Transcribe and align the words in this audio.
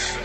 best. 0.00 0.18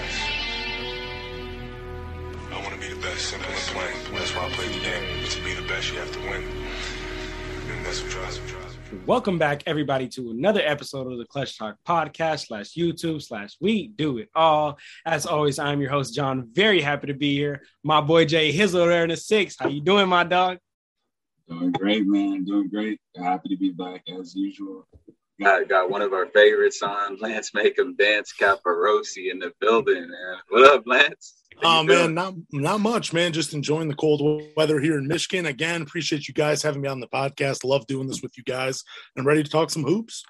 I 2.51 2.61
want 2.61 2.73
to 2.73 2.79
be 2.79 2.93
the 2.93 3.01
best, 3.01 3.29
simple 3.29 3.49
and 3.49 3.57
plain. 3.57 4.13
That's 4.13 4.35
why 4.35 4.45
I 4.45 4.49
play 4.51 4.67
the 4.67 4.79
game. 4.79 5.29
To 5.29 5.43
be 5.43 5.53
the 5.53 5.67
best, 5.67 5.91
you 5.91 5.99
have 5.99 6.11
to 6.13 6.19
win. 6.19 6.43
And 7.69 7.85
that's 7.85 8.01
what 8.01 8.11
drives 8.11 8.39
me. 8.39 8.45
Welcome 9.05 9.37
back, 9.37 9.63
everybody, 9.65 10.07
to 10.09 10.31
another 10.31 10.61
episode 10.63 11.11
of 11.11 11.17
the 11.17 11.25
Clutch 11.25 11.57
Talk 11.57 11.75
podcast 11.87 12.47
slash 12.47 12.73
YouTube 12.75 13.21
slash 13.21 13.57
We 13.59 13.87
Do 13.87 14.19
It 14.19 14.29
All. 14.33 14.77
As 15.05 15.25
always, 15.25 15.59
I'm 15.59 15.81
your 15.81 15.89
host, 15.89 16.15
John. 16.15 16.47
Very 16.53 16.81
happy 16.81 17.07
to 17.07 17.13
be 17.13 17.35
here. 17.35 17.63
My 17.83 17.99
boy 17.99 18.25
Jay 18.25 18.53
Hizzle 18.53 18.87
there 18.87 19.03
in 19.03 19.09
the 19.09 19.17
six. 19.17 19.57
How 19.59 19.67
you 19.67 19.81
doing, 19.81 20.07
my 20.07 20.23
dog? 20.23 20.59
Doing 21.49 21.71
great, 21.71 22.05
man. 22.05 22.45
Doing 22.45 22.69
great. 22.69 22.99
Happy 23.17 23.49
to 23.49 23.57
be 23.57 23.71
back 23.71 24.03
as 24.19 24.33
usual. 24.35 24.87
Got, 25.41 25.67
got 25.67 25.89
one 25.89 26.01
of 26.01 26.13
our 26.13 26.27
favorites 26.27 26.81
on, 26.81 27.17
Lance 27.17 27.53
Make 27.53 27.77
'em 27.77 27.95
Dance 27.95 28.33
Caparosi 28.39 29.31
in 29.31 29.39
the 29.39 29.51
building, 29.59 30.07
man. 30.09 30.37
What 30.49 30.71
up, 30.71 30.83
Lance? 30.85 31.35
Oh 31.63 31.83
man, 31.83 32.13
not 32.13 32.33
not 32.51 32.79
much, 32.81 33.13
man. 33.13 33.33
Just 33.33 33.53
enjoying 33.53 33.87
the 33.87 33.95
cold 33.95 34.43
weather 34.57 34.79
here 34.79 34.97
in 34.97 35.07
Michigan. 35.07 35.45
Again, 35.45 35.81
appreciate 35.81 36.27
you 36.27 36.33
guys 36.33 36.61
having 36.61 36.81
me 36.81 36.87
on 36.87 36.99
the 36.99 37.07
podcast. 37.07 37.63
Love 37.63 37.87
doing 37.87 38.07
this 38.07 38.21
with 38.21 38.37
you 38.37 38.43
guys. 38.43 38.83
I'm 39.17 39.25
ready 39.25 39.43
to 39.43 39.49
talk 39.49 39.69
some 39.69 39.83
hoops. 39.83 40.23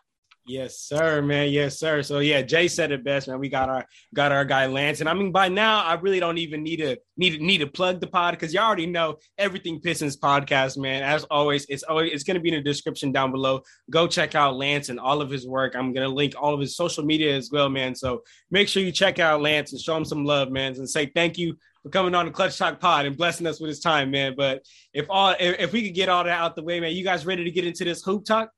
Yes, 0.47 0.77
sir, 0.77 1.23
man. 1.23 1.49
Yes, 1.49 1.79
sir. 1.79 2.03
So 2.03 2.19
yeah, 2.19 2.43
Jay 2.43 2.67
said 2.67 2.91
it 2.91 3.03
best, 3.03 3.27
man. 3.27 3.39
We 3.39 3.49
got 3.49 3.67
our 3.67 3.83
got 4.13 4.31
our 4.31 4.45
guy 4.45 4.67
Lance, 4.67 4.99
and 4.99 5.09
I 5.09 5.13
mean 5.15 5.31
by 5.31 5.49
now 5.49 5.83
I 5.83 5.95
really 5.95 6.19
don't 6.19 6.37
even 6.37 6.61
need 6.61 6.77
to 6.77 6.97
need 7.17 7.31
to 7.31 7.43
need 7.43 7.57
to 7.59 7.67
plug 7.67 7.99
the 7.99 8.05
pod 8.05 8.35
because 8.35 8.53
you 8.53 8.59
already 8.59 8.85
know 8.85 9.17
everything 9.39 9.81
Pistons 9.81 10.17
podcast, 10.17 10.77
man. 10.77 11.01
As 11.01 11.23
always, 11.25 11.65
it's 11.67 11.81
always 11.81 12.11
it's 12.13 12.23
gonna 12.23 12.39
be 12.39 12.49
in 12.49 12.55
the 12.55 12.61
description 12.61 13.11
down 13.11 13.31
below. 13.31 13.61
Go 13.89 14.05
check 14.05 14.35
out 14.35 14.55
Lance 14.55 14.89
and 14.89 14.99
all 14.99 15.19
of 15.19 15.31
his 15.31 15.47
work. 15.47 15.75
I'm 15.75 15.93
gonna 15.93 16.09
link 16.09 16.35
all 16.39 16.53
of 16.53 16.59
his 16.59 16.77
social 16.77 17.03
media 17.03 17.35
as 17.35 17.49
well, 17.51 17.67
man. 17.67 17.95
So 17.95 18.21
make 18.51 18.67
sure 18.67 18.83
you 18.83 18.91
check 18.91 19.17
out 19.17 19.41
Lance 19.41 19.71
and 19.71 19.81
show 19.81 19.97
him 19.97 20.05
some 20.05 20.25
love, 20.25 20.51
man, 20.51 20.75
and 20.75 20.87
say 20.87 21.07
thank 21.07 21.39
you 21.39 21.55
for 21.81 21.89
coming 21.89 22.13
on 22.13 22.27
the 22.27 22.31
Clutch 22.31 22.55
Talk 22.55 22.79
Pod 22.79 23.07
and 23.07 23.17
blessing 23.17 23.47
us 23.47 23.59
with 23.59 23.69
his 23.69 23.79
time, 23.79 24.11
man. 24.11 24.35
But 24.37 24.61
if 24.93 25.07
all 25.09 25.33
if, 25.39 25.59
if 25.59 25.73
we 25.73 25.81
could 25.87 25.95
get 25.95 26.07
all 26.07 26.23
that 26.23 26.39
out 26.39 26.55
the 26.55 26.63
way, 26.63 26.79
man, 26.79 26.91
you 26.91 27.03
guys 27.03 27.25
ready 27.25 27.43
to 27.43 27.51
get 27.51 27.65
into 27.65 27.83
this 27.83 28.03
hoop 28.03 28.25
talk? 28.25 28.51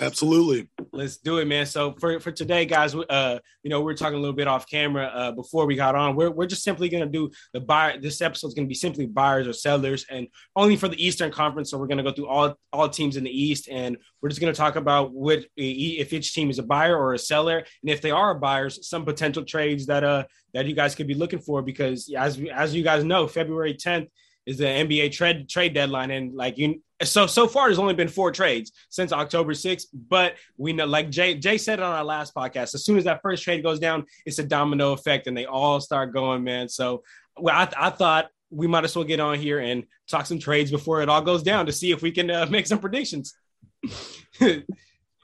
Absolutely. 0.00 0.68
Let's 0.92 1.18
do 1.18 1.38
it, 1.38 1.46
man. 1.46 1.66
So 1.66 1.94
for, 2.00 2.18
for 2.18 2.32
today, 2.32 2.66
guys, 2.66 2.94
uh, 2.94 3.38
you 3.62 3.70
know, 3.70 3.80
we're 3.80 3.94
talking 3.94 4.16
a 4.16 4.20
little 4.20 4.34
bit 4.34 4.48
off 4.48 4.68
camera 4.68 5.06
uh, 5.06 5.32
before 5.32 5.66
we 5.66 5.76
got 5.76 5.94
on. 5.94 6.16
We're, 6.16 6.30
we're 6.30 6.46
just 6.46 6.64
simply 6.64 6.88
going 6.88 7.04
to 7.04 7.10
do 7.10 7.30
the 7.52 7.60
buyer. 7.60 8.00
This 8.00 8.20
episode 8.20 8.48
is 8.48 8.54
going 8.54 8.66
to 8.66 8.68
be 8.68 8.74
simply 8.74 9.06
buyers 9.06 9.46
or 9.46 9.52
sellers, 9.52 10.04
and 10.10 10.26
only 10.56 10.76
for 10.76 10.88
the 10.88 11.04
Eastern 11.04 11.30
Conference. 11.30 11.70
So 11.70 11.78
we're 11.78 11.86
going 11.86 11.98
to 11.98 12.04
go 12.04 12.12
through 12.12 12.26
all 12.28 12.54
all 12.72 12.88
teams 12.88 13.16
in 13.16 13.24
the 13.24 13.30
East, 13.30 13.68
and 13.68 13.96
we're 14.20 14.30
just 14.30 14.40
going 14.40 14.52
to 14.52 14.56
talk 14.56 14.76
about 14.76 15.12
what 15.12 15.44
if 15.56 16.12
each 16.12 16.34
team 16.34 16.50
is 16.50 16.58
a 16.58 16.64
buyer 16.64 16.96
or 16.96 17.14
a 17.14 17.18
seller, 17.18 17.58
and 17.58 17.90
if 17.90 18.00
they 18.00 18.10
are 18.10 18.34
buyers, 18.34 18.88
some 18.88 19.04
potential 19.04 19.44
trades 19.44 19.86
that 19.86 20.02
uh 20.02 20.24
that 20.54 20.66
you 20.66 20.74
guys 20.74 20.94
could 20.94 21.06
be 21.06 21.14
looking 21.14 21.40
for. 21.40 21.62
Because 21.62 22.12
as 22.16 22.40
as 22.52 22.74
you 22.74 22.82
guys 22.82 23.04
know, 23.04 23.28
February 23.28 23.74
10th 23.74 24.08
is 24.46 24.58
the 24.58 24.64
NBA 24.64 25.12
trade 25.12 25.48
trade 25.48 25.74
deadline, 25.74 26.10
and 26.10 26.34
like 26.34 26.58
you, 26.58 26.82
so 27.04 27.26
so 27.26 27.46
far 27.46 27.68
there's 27.68 27.78
only 27.78 27.94
been 27.94 28.08
four 28.08 28.30
trades 28.30 28.72
since 28.88 29.12
October 29.12 29.52
6th. 29.52 29.86
But 29.92 30.34
we 30.56 30.72
know, 30.72 30.86
like 30.86 31.10
Jay 31.10 31.34
Jay 31.34 31.58
said 31.58 31.80
on 31.80 31.92
our 31.92 32.04
last 32.04 32.34
podcast, 32.34 32.74
as 32.74 32.84
soon 32.84 32.98
as 32.98 33.04
that 33.04 33.22
first 33.22 33.42
trade 33.42 33.62
goes 33.62 33.78
down, 33.78 34.04
it's 34.26 34.38
a 34.38 34.44
domino 34.44 34.92
effect, 34.92 35.26
and 35.26 35.36
they 35.36 35.46
all 35.46 35.80
start 35.80 36.12
going, 36.12 36.44
man. 36.44 36.68
So 36.68 37.02
well, 37.36 37.54
I, 37.54 37.86
I 37.86 37.90
thought 37.90 38.28
we 38.50 38.66
might 38.66 38.84
as 38.84 38.94
well 38.94 39.04
get 39.04 39.20
on 39.20 39.38
here 39.38 39.58
and 39.58 39.84
talk 40.08 40.26
some 40.26 40.38
trades 40.38 40.70
before 40.70 41.02
it 41.02 41.08
all 41.08 41.22
goes 41.22 41.42
down 41.42 41.66
to 41.66 41.72
see 41.72 41.90
if 41.90 42.02
we 42.02 42.12
can 42.12 42.30
uh, 42.30 42.46
make 42.50 42.66
some 42.66 42.78
predictions. 42.78 43.34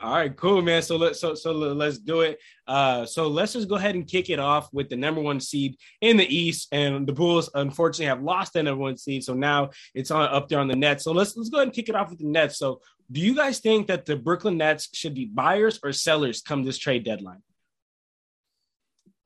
All 0.03 0.15
right, 0.15 0.34
cool, 0.34 0.62
man. 0.62 0.81
So 0.81 0.97
let's 0.97 1.20
so 1.20 1.34
so 1.34 1.53
let's 1.53 1.98
do 1.98 2.23
it. 2.23 2.39
Uh, 2.67 3.05
so 3.05 3.29
let's 3.29 3.53
just 3.53 3.69
go 3.69 3.75
ahead 3.75 3.95
and 3.95 4.06
kick 4.06 4.31
it 4.31 4.39
off 4.39 4.73
with 4.73 4.89
the 4.89 4.97
number 4.97 5.20
one 5.20 5.41
seed 5.41 5.77
in 6.01 6.17
the 6.17 6.25
East, 6.25 6.69
and 6.73 7.06
the 7.06 7.12
Bulls 7.12 7.51
unfortunately 7.55 8.06
have 8.06 8.23
lost 8.23 8.55
the 8.55 8.62
number 8.62 8.81
one 8.81 8.97
seed, 8.97 9.25
so 9.25 9.34
now 9.34 9.71
it's 9.94 10.11
on 10.11 10.27
up 10.28 10.49
there 10.49 10.59
on 10.59 10.69
the 10.69 10.77
Nets. 10.77 11.05
So 11.05 11.12
let's 11.12 11.37
let's 11.37 11.50
go 11.50 11.59
ahead 11.59 11.69
and 11.69 11.75
kick 11.75 11.91
it 11.91 11.94
off 11.94 12.09
with 12.09 12.21
the 12.21 12.27
Nets. 12.27 12.59
So, 12.59 12.81
do 13.12 13.21
you 13.21 13.34
guys 13.34 13.59
think 13.59 13.88
that 13.88 14.06
the 14.06 14.16
Brooklyn 14.16 14.56
Nets 14.56 14.88
should 14.94 15.15
be 15.15 15.27
buyers 15.27 15.78
or 15.84 15.93
sellers 15.93 16.41
come 16.41 16.65
this 16.65 16.78
trade 16.78 17.05
deadline? 17.05 17.43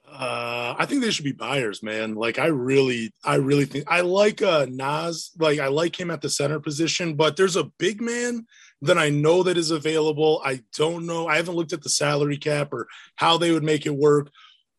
Uh, 0.09 0.75
I 0.79 0.87
think 0.87 1.03
they 1.03 1.11
should 1.11 1.25
be 1.25 1.33
buyers, 1.33 1.83
man. 1.83 2.15
Like 2.15 2.39
I 2.39 2.47
really, 2.47 3.13
I 3.25 3.37
really 3.37 3.65
think 3.65 3.85
I 3.89 4.01
like 4.01 4.43
uh 4.43 4.67
Nas. 4.69 5.31
Like 5.39 5.61
I 5.61 5.69
like 5.69 5.99
him 5.99 6.11
at 6.11 6.21
the 6.21 6.31
center 6.31 6.59
position, 6.59 7.15
but 7.15 7.37
there's 7.37 7.57
a 7.57 7.71
big 7.79 8.01
man 8.01 8.47
that 8.85 8.99
I 8.99 9.09
know 9.11 9.43
that 9.43 9.57
is 9.57 9.71
available. 9.71 10.41
I 10.45 10.61
don't 10.77 11.07
know. 11.07 11.27
I 11.27 11.37
haven't 11.37 11.55
looked 11.55 11.73
at 11.73 11.83
the 11.83 11.89
salary 11.89 12.37
cap 12.37 12.73
or 12.73 12.87
how 13.17 13.39
they 13.39 13.51
would 13.51 13.65
make 13.65 13.87
it 13.87 13.95
work, 13.95 14.31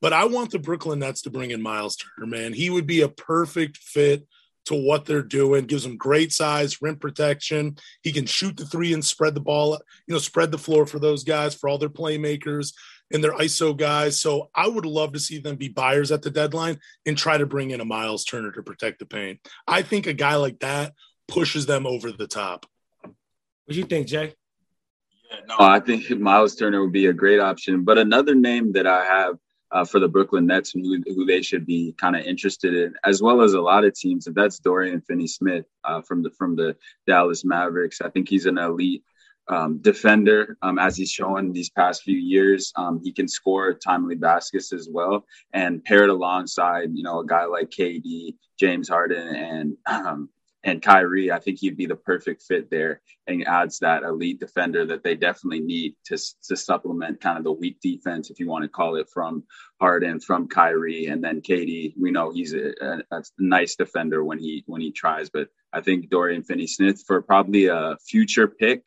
but 0.02 0.14
I 0.14 0.26
want 0.26 0.52
the 0.52 0.60
Brooklyn 0.60 1.00
Nets 1.00 1.22
to 1.24 1.30
bring 1.30 1.52
in 1.52 1.62
Miles 1.62 1.96
Turner, 1.96 2.28
man. 2.28 2.54
He 2.54 2.70
would 2.70 2.88
be 2.88 3.02
a 3.02 3.10
perfect 3.10 3.78
fit 3.78 4.26
to 4.66 4.76
what 4.76 5.06
they're 5.06 5.22
doing. 5.22 5.66
Gives 5.66 5.84
them 5.84 5.98
great 5.98 6.32
size, 6.34 6.82
rim 6.82 6.98
protection. 6.98 7.78
He 8.02 8.12
can 8.12 8.26
shoot 8.26 8.58
the 8.58 8.66
three 8.66 8.94
and 8.94 9.04
spread 9.04 9.36
the 9.36 9.42
ball, 9.42 9.80
you 10.08 10.14
know, 10.14 10.20
spread 10.20 10.52
the 10.52 10.58
floor 10.58 10.86
for 10.86 11.00
those 11.00 11.24
guys, 11.24 11.56
for 11.56 11.70
all 11.70 11.78
their 11.78 11.90
playmakers 11.90 12.74
and 13.12 13.24
their 13.24 13.34
ISO 13.34 13.76
guys. 13.76 14.20
So 14.20 14.50
I 14.56 14.68
would 14.68 14.86
love 14.86 15.14
to 15.14 15.20
see 15.20 15.40
them 15.40 15.56
be 15.56 15.70
buyers 15.70 16.12
at 16.12 16.22
the 16.22 16.32
deadline 16.32 16.80
and 17.06 17.18
try 17.18 17.38
to 17.38 17.46
bring 17.46 17.72
in 17.72 17.82
a 17.82 17.86
Miles 17.86 18.26
Turner 18.26 18.52
to 18.52 18.64
protect 18.64 19.00
the 19.00 19.06
paint. 19.06 19.40
I 19.68 19.82
think 19.84 20.08
a 20.08 20.14
guy 20.14 20.36
like 20.36 20.60
that 20.60 20.94
pushes 21.28 21.66
them 21.66 21.86
over 21.86 22.12
the 22.12 22.28
top. 22.28 22.66
What 23.66 23.74
do 23.74 23.80
you 23.80 23.86
think, 23.86 24.08
Jay? 24.08 24.34
Yeah, 25.32 25.40
no, 25.48 25.56
I 25.60 25.80
think 25.80 26.08
Miles 26.12 26.56
Turner 26.56 26.82
would 26.82 26.92
be 26.92 27.08
a 27.08 27.14
great 27.14 27.40
option. 27.40 27.84
But 27.84 27.98
another 27.98 28.36
name 28.36 28.74
that 28.74 28.86
I 28.86 29.04
have 29.04 29.38
uh, 29.72 29.84
for 29.84 30.00
the 30.00 30.08
Brooklyn 30.08 30.46
Nets 30.46 30.72
who, 30.72 31.02
who 31.08 31.26
they 31.26 31.42
should 31.42 31.66
be 31.66 31.96
kind 32.00 32.16
of 32.16 32.24
interested 32.24 32.76
in, 32.76 32.94
as 33.04 33.24
well 33.24 33.42
as 33.42 33.54
a 33.54 33.62
lot 33.62 33.84
of 33.84 33.96
teams, 33.96 34.28
and 34.28 34.36
that's 34.36 34.60
Dorian 34.60 35.02
Finney-Smith 35.02 35.66
uh, 35.84 36.02
from 36.02 36.22
the 36.22 36.30
from 36.30 36.56
the 36.56 36.76
Dallas 37.08 37.44
Mavericks. 37.44 38.02
I 38.02 38.10
think 38.10 38.30
he's 38.30 38.46
an 38.46 38.60
elite 38.60 39.04
um, 39.48 39.80
defender, 39.80 40.58
um, 40.62 40.80
as 40.80 40.96
he's 40.96 41.12
shown 41.12 41.52
these 41.52 41.70
past 41.70 42.04
few 42.04 42.18
years. 42.18 42.72
Um, 42.76 43.02
he 43.04 43.12
can 43.12 43.28
score 43.28 43.74
timely 43.74 44.16
baskets 44.16 44.74
as 44.74 44.88
well, 44.90 45.26
and 45.54 45.84
paired 45.84 46.10
alongside 46.10 46.92
you 46.94 47.04
know 47.04 47.20
a 47.20 47.26
guy 47.26 47.46
like 47.46 47.72
KD, 47.72 48.36
James 48.60 48.90
Harden, 48.90 49.36
and 49.36 49.78
um, 49.88 50.30
and 50.66 50.82
Kyrie, 50.82 51.32
I 51.32 51.38
think 51.40 51.60
he'd 51.60 51.78
be 51.78 51.86
the 51.86 51.96
perfect 51.96 52.42
fit 52.42 52.72
there 52.72 53.02
and 53.28 53.48
adds 53.48 53.78
that 53.80 54.02
elite 54.02 54.40
defender 54.40 54.84
that 54.88 55.04
they 55.04 55.14
definitely 55.14 55.60
need 55.60 55.96
to, 56.06 56.18
to 56.48 56.58
supplement 56.58 57.22
kind 57.22 57.38
of 57.38 57.44
the 57.44 57.52
weak 57.52 57.80
defense, 57.82 58.32
if 58.32 58.40
you 58.40 58.48
want 58.48 58.64
to 58.64 58.70
call 58.70 58.96
it, 58.96 59.08
from 59.14 59.44
Harden, 59.80 60.20
from 60.20 60.48
Kyrie, 60.48 61.06
and 61.06 61.24
then 61.24 61.42
KD. 61.42 61.94
We 62.02 62.10
know 62.10 62.32
he's 62.32 62.56
a, 62.56 62.74
a, 62.82 63.04
a 63.12 63.24
nice 63.38 63.76
defender 63.76 64.24
when 64.24 64.40
he 64.40 64.64
when 64.66 64.82
he 64.82 64.92
tries, 64.92 65.30
but 65.30 65.50
I 65.72 65.82
think 65.82 66.10
Dorian 66.10 66.42
Finney-Smith 66.42 67.04
for 67.06 67.22
probably 67.22 67.68
a 67.68 67.98
future 68.04 68.48
pick, 68.48 68.84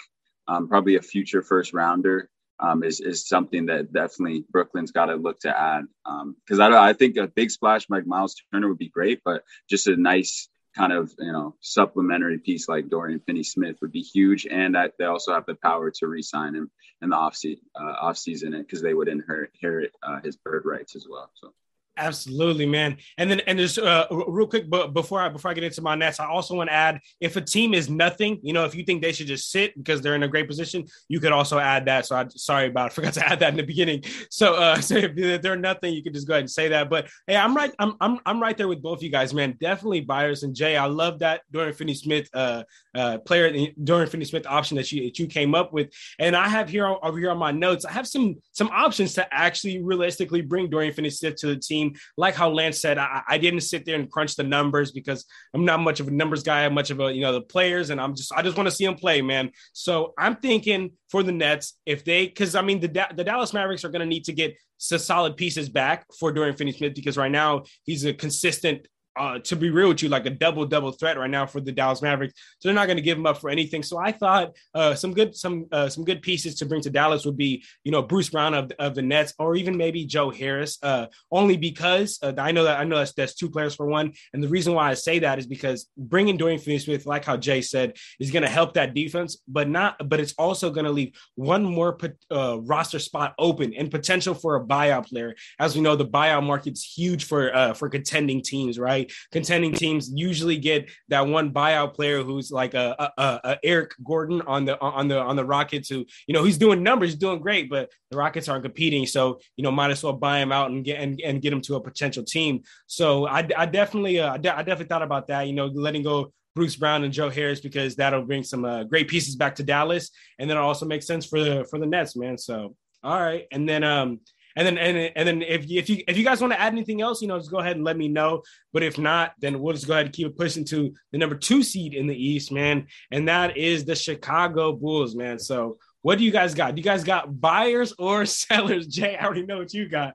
um, 0.49 0.69
probably 0.69 0.97
a 0.97 1.03
future 1.03 1.43
first 1.43 1.73
rounder. 1.73 2.29
Um, 2.61 2.83
is 2.83 2.99
is 2.99 3.29
something 3.29 3.67
that 3.67 3.93
definitely 3.93 4.45
Brooklyn's 4.51 4.91
got 4.91 5.07
to 5.07 5.15
look 5.15 5.39
to 5.43 5.57
add 5.57 5.85
because 6.05 6.59
um, 6.59 6.73
I 6.73 6.89
I 6.89 6.93
think 6.93 7.17
a 7.17 7.29
big 7.29 7.53
splash 7.53 7.89
like 7.89 8.05
Miles 8.05 8.35
Turner 8.53 8.69
would 8.69 8.79
be 8.79 8.89
great, 8.89 9.21
but 9.25 9.45
just 9.71 9.87
a 9.87 9.97
nice 9.97 10.49
kind 10.79 10.93
of 10.93 11.13
you 11.19 11.33
know 11.33 11.55
supplementary 11.61 12.39
piece 12.39 12.69
like 12.69 12.89
Dorian 12.89 13.21
Finney-Smith 13.21 13.77
would 13.83 13.93
be 13.93 14.03
huge, 14.03 14.47
and 14.47 14.75
that 14.77 14.95
they 14.99 15.05
also 15.05 15.35
have 15.35 15.47
the 15.47 15.57
power 15.57 15.91
to 15.91 16.07
re-sign 16.07 16.55
him 16.55 16.71
in 17.03 17.11
the 17.11 17.17
off 17.17 17.37
season, 17.37 17.65
uh, 17.79 17.95
off 18.01 18.17
season 18.17 18.53
because 18.53 18.81
they 18.81 18.95
would 18.95 19.09
inherit, 19.09 19.51
inherit 19.61 19.93
uh, 20.03 20.21
his 20.23 20.37
bird 20.37 20.63
rights 20.65 20.97
as 20.97 21.07
well. 21.11 21.31
So. 21.35 21.53
Absolutely, 21.99 22.65
man. 22.65 22.97
And 23.19 23.29
then 23.29 23.41
and 23.41 23.59
just 23.59 23.79
uh, 23.79 24.07
real 24.11 24.47
quick, 24.47 24.71
but 24.71 24.95
before 24.95 25.21
I 25.21 25.29
before 25.29 25.51
I 25.51 25.55
get 25.55 25.65
into 25.65 25.83
my 25.83 25.97
Nets, 25.97 26.21
I 26.21 26.27
also 26.27 26.55
want 26.55 26.71
to 26.71 26.75
add 26.75 27.01
if 27.21 27.35
a 27.35 27.41
team 27.41 27.75
is 27.75 27.91
nothing, 27.91 28.39
you 28.43 28.53
know, 28.53 28.65
if 28.65 28.75
you 28.75 28.85
think 28.85 29.03
they 29.03 29.13
should 29.13 29.27
just 29.27 29.51
sit 29.51 29.77
because 29.77 30.01
they're 30.01 30.15
in 30.15 30.23
a 30.23 30.29
great 30.29 30.47
position, 30.47 30.87
you 31.09 31.19
could 31.19 31.33
also 31.33 31.59
add 31.59 31.87
that. 31.87 32.07
So 32.07 32.17
I 32.17 32.27
sorry 32.29 32.69
about 32.69 32.87
I 32.87 32.89
forgot 32.95 33.15
to 33.15 33.29
add 33.29 33.41
that 33.41 33.51
in 33.51 33.57
the 33.57 33.65
beginning. 33.65 34.05
So 34.31 34.55
uh, 34.55 34.81
so 34.81 34.97
if 34.97 35.43
they're 35.43 35.57
nothing, 35.57 35.93
you 35.93 36.03
can 36.03 36.13
just 36.13 36.29
go 36.29 36.35
ahead 36.35 36.43
and 36.43 36.51
say 36.51 36.69
that. 36.69 36.89
But 36.89 37.09
hey, 37.27 37.37
I'm 37.37 37.57
right. 37.57 37.75
I'm 37.81 37.95
I'm 38.01 38.21
I'm 38.25 38.41
right 38.41 38.57
there 38.57 38.69
with 38.69 38.81
both 38.81 39.03
you 39.03 39.11
guys, 39.11 39.35
man. 39.35 39.57
Definitely 39.61 40.03
buyers 40.03 40.45
and 40.45 40.55
Jay. 40.55 40.77
I 40.77 40.87
love 40.87 41.19
that 41.19 41.43
Dorian 41.51 41.75
Finney-Smith 41.75 42.31
uh, 42.33 42.63
uh, 42.95 43.19
player 43.19 43.73
Dorian 43.83 44.09
Finney-Smith 44.09 44.47
option 44.47 44.77
that 44.77 44.93
you 44.93 45.03
that 45.03 45.19
you 45.19 45.27
came 45.27 45.57
up 45.57 45.73
with, 45.73 45.91
and 46.21 46.37
I 46.37 46.49
have 46.49 46.69
here 46.69 46.87
over 46.87 47.19
here 47.19 47.31
on 47.31 47.39
my 47.39 47.51
notes. 47.51 47.85
I 47.85 47.93
have 47.93 48.07
some 48.07 48.37
some 48.53 48.69
options 48.69 49.15
to 49.15 49.35
actually 49.35 49.83
realistically 49.83 50.43
bring 50.43 50.71
Dorian 50.71 50.93
Finney-Smith 50.93 51.37
to 51.37 51.49
the 51.49 51.57
team 51.57 51.88
like 52.17 52.35
how 52.35 52.51
Lance 52.51 52.81
said, 52.81 52.99
I, 52.99 53.23
I, 53.29 53.39
didn't 53.39 53.61
sit 53.61 53.85
there 53.85 53.97
and 53.97 54.11
crunch 54.11 54.37
the 54.37 54.43
numbers 54.43 54.93
because 54.93 55.25
I'm 55.55 55.65
not 55.65 55.81
much 55.81 56.01
of 56.01 56.09
a 56.09 56.11
numbers 56.11 56.43
guy, 56.43 56.65
I'm 56.65 56.75
much 56.75 56.91
of 56.91 57.01
a 57.01 57.13
you 57.13 57.21
know 57.21 57.33
the 57.33 57.41
players, 57.41 57.91
and 57.91 58.01
I'm 58.01 58.15
just 58.15 58.33
I 58.33 58.43
just 58.43 58.57
want 58.57 58.69
to 58.69 58.75
see 58.75 58.85
them 58.85 58.95
play, 58.95 59.23
man. 59.23 59.51
So 59.73 60.15
I'm 60.19 60.37
thinking 60.37 60.93
for 61.11 61.23
the 61.23 61.33
Nets 61.33 61.75
if 61.87 62.05
they 62.05 62.27
because 62.27 62.55
I 62.55 62.63
mean 62.63 62.81
the 62.81 63.07
the 63.15 63.25
Dallas 63.25 63.53
Mavericks 63.53 63.85
are 63.85 63.91
going 63.91 64.01
to 64.01 64.07
need 64.07 64.25
to 64.25 64.33
get 64.33 64.57
some 64.79 64.99
solid 64.99 65.37
pieces 65.37 65.69
back 65.69 66.07
for 66.19 66.33
Dorian 66.33 66.57
Finney-Smith 66.57 66.95
because 66.95 67.17
right 67.17 67.31
now 67.31 67.65
he's 67.83 68.05
a 68.05 68.15
consistent 68.15 68.87
uh, 69.19 69.39
to 69.41 69.57
be 69.57 69.71
real 69.71 69.89
with 69.89 70.03
you, 70.03 70.09
like 70.09 70.27
a 70.27 70.31
double 70.31 70.65
double 70.65 70.93
threat 70.93 71.19
right 71.19 71.31
now 71.31 71.47
for 71.47 71.61
the 71.61 71.73
Dallas 71.73 72.03
Mavericks. 72.03 72.35
So 72.59 72.69
they're 72.69 72.75
not 72.75 72.87
going 72.87 72.97
to 72.97 73.03
give 73.03 73.19
him 73.19 73.27
up 73.27 73.39
for 73.39 73.51
anything. 73.51 73.83
So 73.83 73.99
I 73.99 74.13
thought 74.13 74.53
uh, 74.75 74.95
some 74.95 75.13
good 75.13 75.35
some 75.35 75.67
uh, 75.73 75.89
some 75.89 76.05
good 76.05 76.23
pieces 76.23 76.55
to 76.57 76.67
bring 76.67 76.81
to 76.83 76.91
Dallas 76.91 77.25
would 77.27 77.37
be 77.37 77.65
you 77.85 77.93
know 77.93 78.03
Bruce 78.03 78.31
Brown 78.31 78.55
of, 78.55 78.73
of 78.79 78.95
the 78.95 79.03
Nets 79.03 79.35
or 79.39 79.57
even 79.57 79.77
maybe 79.77 80.07
Joe 80.07 80.31
Harris. 80.31 80.79
Uh, 80.83 81.07
only 81.33 81.57
because 81.57 82.19
uh, 82.23 82.33
I 82.39 82.53
know 82.53 82.65
that 82.65 82.79
I 82.79 82.85
know 82.85 82.99
that's, 82.99 83.13
that's 83.13 83.35
two 83.35 83.51
players 83.51 83.75
for 83.75 83.87
one, 83.87 84.13
and 84.33 84.43
the 84.43 84.49
reason 84.49 84.75
why 84.75 84.91
I 84.91 84.95
say 84.95 85.19
that 85.21 85.39
is 85.39 85.47
because 85.47 85.89
bringing 85.97 86.37
Dorian 86.37 86.61
Finney-Smith, 86.61 87.07
like 87.07 87.25
how 87.25 87.37
Jay 87.37 87.61
said, 87.61 87.97
is 88.21 88.31
going 88.31 88.45
to 88.45 88.49
help 88.49 88.75
that 88.75 88.95
defense, 88.95 89.39
but 89.49 89.69
not 89.69 90.09
but 90.09 90.21
it's 90.21 90.35
also 90.39 90.71
going 90.71 90.87
to 90.87 90.93
leave 90.93 91.13
one 91.35 91.65
more 91.65 91.99
roster 92.31 92.99
spot 92.99 93.35
open 93.39 93.75
and 93.75 93.91
potential 93.91 94.35
for 94.35 94.57
a 94.57 94.65
buyout 94.65 95.09
player. 95.09 95.35
As 95.59 95.75
we 95.75 95.81
know, 95.81 95.97
the 95.97 96.07
buyout 96.07 96.45
market's 96.45 96.85
huge 96.85 97.25
for 97.25 97.75
for 97.75 97.89
contending 97.89 98.43
teams, 98.43 98.79
right? 98.79 99.08
Contending 99.33 99.73
teams 99.73 100.11
usually 100.13 100.57
get 100.57 100.91
that 101.09 101.27
one 101.27 101.53
buyout 101.53 101.95
player 101.95 102.23
who's 102.23 102.51
like 102.51 102.75
a, 102.75 103.13
a, 103.19 103.41
a, 103.45 103.59
Eric 103.63 103.93
Gordon 104.05 104.43
on 104.43 104.65
the 104.65 104.81
on 104.81 105.09
the 105.09 105.19
on 105.19 105.37
the 105.37 105.45
Rockets 105.45 105.89
who 105.89 106.05
you 106.27 106.35
know 106.35 106.45
he's 106.45 106.59
doing 106.59 106.83
numbers, 106.83 107.15
doing 107.15 107.41
great, 107.41 107.71
but 107.71 107.91
the 108.11 108.17
Rockets 108.17 108.49
aren't 108.49 108.65
competing, 108.65 109.07
so 109.07 109.41
you 109.57 109.65
know 109.65 109.71
might 109.71 109.91
as 109.91 110.03
well 110.03 110.13
buy 110.13 110.39
him 110.39 110.53
out 110.53 110.71
and 110.71 110.85
get 110.85 111.01
and, 111.01 111.21
and 111.21 111.43
get 111.43 111.53
him 111.53 111.61
to 111.63 111.77
a 111.77 111.81
potential 111.81 112.25
team. 112.25 112.63
So 112.87 113.27
I, 113.27 113.47
I 113.57 113.67
definitely 113.67 114.21
uh, 114.21 114.35
I, 114.35 114.37
de- 114.39 114.55
I 114.55 114.63
definitely 114.63 114.87
thought 114.87 115.03
about 115.03 115.29
that. 115.29 115.47
You 115.47 115.53
know, 115.53 115.67
letting 115.67 116.03
go 116.03 116.33
Bruce 116.55 116.77
Brown 116.77 117.05
and 117.05 117.13
Joe 117.13 117.31
Harris 117.31 117.61
because 117.61 117.97
that'll 117.97 118.25
bring 118.25 118.43
some 118.43 118.65
uh, 118.65 118.85
great 118.85 119.09
pieces 119.09 119.37
back 119.37 119.55
to 119.57 119.63
Dallas, 119.63 120.11
and 120.39 120.49
then 120.49 120.57
it 120.57 120.61
also 120.61 120.87
makes 120.87 121.07
sense 121.07 121.25
for 121.27 121.43
the 121.43 121.65
for 121.71 121.79
the 121.79 121.87
Nets, 121.87 122.17
man. 122.17 122.37
So 122.39 122.75
all 123.03 123.21
right, 123.21 123.47
and 123.53 123.69
then 123.69 123.85
um 123.85 124.21
and 124.59 124.67
then 124.67 124.77
and, 124.77 125.13
and 125.15 125.29
then 125.29 125.43
if 125.43 125.71
you, 125.71 125.79
if 125.79 125.89
you 125.89 126.03
if 126.09 126.19
you 126.19 126.25
guys 126.25 126.41
want 126.41 126.53
to 126.53 126.61
add 126.61 126.73
anything 126.73 127.01
else, 127.01 127.23
you 127.23 127.29
know, 127.29 127.39
just 127.39 127.51
go 127.51 127.59
ahead 127.59 127.77
and 127.77 127.85
let 127.85 127.97
me 127.97 128.09
know. 128.09 128.43
But 128.73 128.83
if 128.83 128.99
not, 128.99 129.35
then 129.39 129.61
we'll 129.61 129.73
just 129.73 129.87
go 129.87 129.93
ahead 129.93 130.07
and 130.07 130.15
keep 130.15 130.27
it 130.27 130.37
pushing 130.37 130.65
to 130.67 130.93
the 131.13 131.19
number 131.19 131.37
two 131.37 131.63
seed 131.63 131.95
in 131.95 132.09
the 132.09 132.17
East, 132.17 132.51
man. 132.51 132.89
And 133.13 133.29
that 133.29 133.57
is 133.57 133.85
the 133.85 133.95
Chicago 133.95 134.73
Bulls, 134.73 135.15
man. 135.15 135.39
So 135.39 135.79
what 136.03 136.19
do 136.19 136.25
you 136.25 136.33
guys 136.33 136.55
got? 136.55 136.75
Do 136.75 136.81
you 136.81 136.85
guys 136.85 137.05
got 137.05 137.41
buyers 137.41 137.95
or 138.01 138.27
sellers? 138.27 138.89
Jay, 138.89 139.17
I 139.17 139.25
already 139.25 139.47
know 139.47 139.59
what 139.59 139.73
you 139.73 139.89
got. 139.89 140.15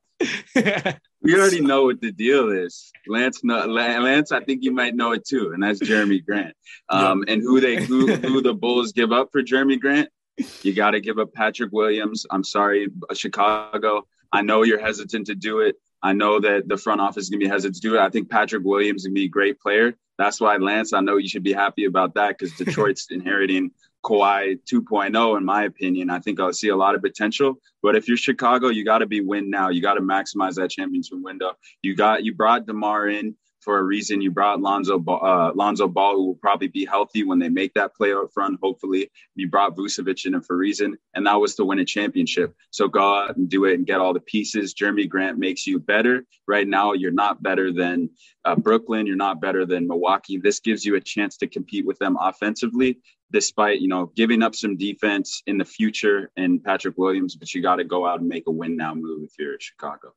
we 1.21 1.39
already 1.39 1.61
know 1.61 1.85
what 1.85 2.01
the 2.01 2.11
deal 2.11 2.49
is. 2.51 2.91
Lance, 3.07 3.45
no, 3.45 3.65
Lance, 3.65 4.33
I 4.33 4.43
think 4.43 4.61
you 4.61 4.71
might 4.71 4.93
know 4.93 5.13
it 5.13 5.25
too, 5.25 5.51
and 5.53 5.63
that's 5.63 5.79
Jerami 5.79 6.23
Grant. 6.23 6.53
Um, 6.89 7.23
and 7.29 7.41
who 7.41 7.61
they 7.61 7.81
who, 7.81 8.13
who 8.13 8.41
the 8.41 8.53
Bulls 8.53 8.91
give 8.91 9.13
up 9.13 9.29
for 9.31 9.41
Jerami 9.41 9.79
Grant? 9.79 10.09
You 10.63 10.73
got 10.73 10.91
to 10.91 10.99
give 10.99 11.17
up 11.17 11.33
Patrick 11.33 11.71
Williams. 11.71 12.25
I'm 12.29 12.43
sorry, 12.43 12.89
Chicago. 13.13 14.05
I 14.33 14.41
know 14.41 14.63
you're 14.63 14.79
hesitant 14.79 15.27
to 15.27 15.35
do 15.35 15.59
it. 15.59 15.75
I 16.01 16.11
know 16.11 16.39
that 16.39 16.67
the 16.67 16.75
front 16.75 16.99
office 16.99 17.23
is 17.23 17.29
going 17.29 17.39
to 17.39 17.45
be 17.45 17.49
hesitant 17.49 17.75
to 17.75 17.81
do 17.81 17.95
it. 17.95 18.01
I 18.01 18.09
think 18.09 18.29
Patrick 18.29 18.65
Williams 18.65 19.01
is 19.01 19.07
going 19.07 19.15
to 19.15 19.21
be 19.21 19.25
a 19.25 19.29
great 19.29 19.59
player. 19.61 19.95
That's 20.17 20.41
why 20.41 20.57
Lance, 20.57 20.91
I 20.91 20.99
know 20.99 21.17
you 21.17 21.29
should 21.29 21.43
be 21.43 21.53
happy 21.53 21.85
about 21.85 22.15
that 22.15 22.37
because 22.37 22.53
Detroit's 22.57 23.07
inheriting 23.09 23.71
Kawhi 24.03 24.59
2.0, 24.69 25.37
in 25.37 25.45
my 25.45 25.63
opinion. 25.63 26.09
I 26.09 26.19
think 26.19 26.39
I'll 26.39 26.51
see 26.51 26.69
a 26.69 26.75
lot 26.75 26.95
of 26.95 27.01
potential. 27.01 27.55
But 27.81 27.95
if 27.95 28.07
you're 28.07 28.17
Chicago, 28.17 28.67
you 28.67 28.83
got 28.83 28.97
to 28.97 29.05
be 29.05 29.21
win 29.21 29.49
now. 29.49 29.69
You 29.69 29.81
got 29.81 29.93
to 29.93 30.01
maximize 30.01 30.55
that 30.55 30.71
championship 30.71 31.19
window. 31.21 31.53
You 31.81 31.95
got 31.95 32.23
you 32.25 32.33
brought 32.33 32.65
DeMar 32.65 33.07
in 33.07 33.35
for 33.63 33.79
a 33.79 33.83
reason. 33.83 34.21
You 34.21 34.31
brought 34.31 34.61
Lonzo 34.61 35.03
uh, 35.05 35.51
Lonzo 35.55 35.87
Ball, 35.87 36.15
who 36.15 36.25
will 36.27 36.35
probably 36.35 36.67
be 36.67 36.85
healthy 36.85 37.23
when 37.23 37.39
they 37.39 37.49
make 37.49 37.73
that 37.73 37.95
play 37.95 38.13
up 38.13 38.31
front. 38.33 38.59
Hopefully, 38.61 39.09
you 39.35 39.49
brought 39.49 39.75
Vucevic 39.75 40.25
in 40.25 40.39
for 40.41 40.55
a 40.55 40.57
reason, 40.57 40.97
and 41.13 41.25
that 41.25 41.39
was 41.39 41.55
to 41.55 41.65
win 41.65 41.79
a 41.79 41.85
championship. 41.85 42.55
So 42.71 42.87
go 42.87 43.15
out 43.15 43.37
and 43.37 43.49
do 43.49 43.65
it 43.65 43.75
and 43.75 43.85
get 43.85 43.99
all 43.99 44.13
the 44.13 44.19
pieces. 44.19 44.73
Jerami 44.73 45.07
Grant 45.07 45.37
makes 45.37 45.65
you 45.65 45.79
better. 45.79 46.25
Right 46.47 46.67
now, 46.67 46.93
you're 46.93 47.11
not 47.11 47.41
better 47.41 47.71
than 47.71 48.09
uh, 48.45 48.55
Brooklyn. 48.55 49.07
You're 49.07 49.15
not 49.15 49.41
better 49.41 49.65
than 49.65 49.87
Milwaukee. 49.87 50.37
This 50.37 50.59
gives 50.59 50.85
you 50.85 50.95
a 50.95 51.01
chance 51.01 51.37
to 51.37 51.47
compete 51.47 51.85
with 51.85 51.97
them 51.99 52.17
offensively, 52.19 52.99
despite 53.31 53.79
you 53.79 53.87
know 53.87 54.11
giving 54.15 54.43
up 54.43 54.55
some 54.55 54.77
defense 54.77 55.41
in 55.47 55.57
the 55.57 55.65
future 55.65 56.31
and 56.37 56.63
Patrick 56.63 56.97
Williams. 56.97 57.35
But 57.35 57.53
you 57.53 57.61
got 57.61 57.77
to 57.77 57.83
go 57.83 58.05
out 58.05 58.19
and 58.19 58.29
make 58.29 58.43
a 58.47 58.51
win 58.51 58.75
now 58.75 58.93
move 58.93 59.23
if 59.23 59.31
you're 59.39 59.53
at 59.53 59.61
Chicago. 59.61 60.13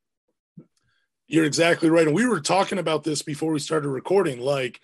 You're 1.29 1.45
exactly 1.45 1.91
right. 1.91 2.07
And 2.07 2.15
we 2.15 2.27
were 2.27 2.41
talking 2.41 2.79
about 2.79 3.05
this 3.05 3.23
before 3.23 3.53
we 3.53 3.59
started 3.59 3.89
recording. 3.89 4.41
Like 4.41 4.81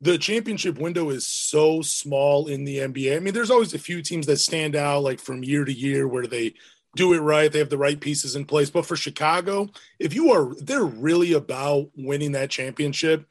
the 0.00 0.18
championship 0.18 0.78
window 0.78 1.08
is 1.10 1.26
so 1.26 1.80
small 1.80 2.48
in 2.48 2.64
the 2.64 2.78
NBA. 2.78 3.16
I 3.16 3.20
mean, 3.20 3.32
there's 3.32 3.50
always 3.50 3.72
a 3.72 3.78
few 3.78 4.02
teams 4.02 4.26
that 4.26 4.38
stand 4.38 4.76
out 4.76 5.02
like 5.02 5.20
from 5.20 5.42
year 5.42 5.64
to 5.64 5.72
year 5.72 6.06
where 6.06 6.26
they 6.26 6.54
do 6.96 7.12
it 7.12 7.18
right, 7.18 7.52
they 7.52 7.58
have 7.58 7.70
the 7.70 7.78
right 7.78 8.00
pieces 8.00 8.36
in 8.36 8.44
place. 8.44 8.70
But 8.70 8.86
for 8.86 8.96
Chicago, 8.96 9.68
if 9.98 10.14
you 10.14 10.32
are 10.32 10.54
they're 10.60 10.84
really 10.84 11.32
about 11.32 11.90
winning 11.96 12.32
that 12.32 12.50
championship. 12.50 13.26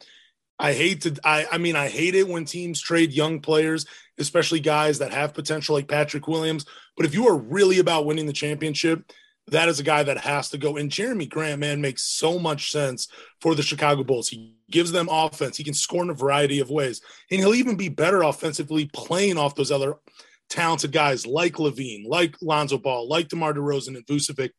I 0.58 0.72
hate 0.72 1.02
to 1.02 1.20
I 1.24 1.46
I 1.52 1.58
mean 1.58 1.76
I 1.76 1.90
hate 1.90 2.16
it 2.16 2.28
when 2.28 2.46
teams 2.46 2.80
trade 2.80 3.12
young 3.12 3.42
players, 3.42 3.86
especially 4.18 4.62
guys 4.62 5.00
that 5.00 5.12
have 5.12 5.34
potential 5.34 5.76
like 5.76 5.88
Patrick 5.88 6.28
Williams, 6.28 6.66
but 6.96 7.06
if 7.06 7.14
you 7.14 7.28
are 7.28 7.36
really 7.36 7.80
about 7.80 8.06
winning 8.06 8.26
the 8.26 8.34
championship, 8.34 9.12
that 9.48 9.70
is 9.70 9.80
a 9.80 9.84
guy 9.84 10.04
that 10.04 10.18
has 10.18 10.50
to 10.50 10.58
go. 10.58 10.78
And 10.78 10.90
Jerami 10.90 11.30
Grant, 11.30 11.60
man, 11.60 11.82
makes 11.82 12.04
so 12.04 12.40
much 12.40 12.72
sense 12.72 13.08
for 13.42 13.54
the 13.54 13.62
Chicago 13.62 14.04
Bulls. 14.04 14.28
He 14.28 14.56
gives 14.72 14.92
them 14.92 15.08
offense. 15.12 15.56
He 15.56 15.64
can 15.64 15.74
score 15.74 16.04
in 16.04 16.10
a 16.10 16.16
variety 16.16 16.60
of 16.60 16.72
ways. 16.72 17.02
And 17.30 17.40
he'll 17.40 17.54
even 17.54 17.76
be 17.76 17.90
better 17.90 18.24
offensively 18.24 18.90
playing 18.94 19.38
off 19.38 19.56
those 19.56 19.72
other 19.72 19.96
talented 20.50 20.92
guys 20.92 21.28
like 21.28 21.54
LaVine, 21.54 22.08
like 22.08 22.36
Lonzo 22.42 22.78
Ball, 22.78 23.08
like 23.08 23.28
DeMar 23.28 23.54
DeRozan 23.54 23.96
and 23.96 24.06
Vucevic. 24.08 24.50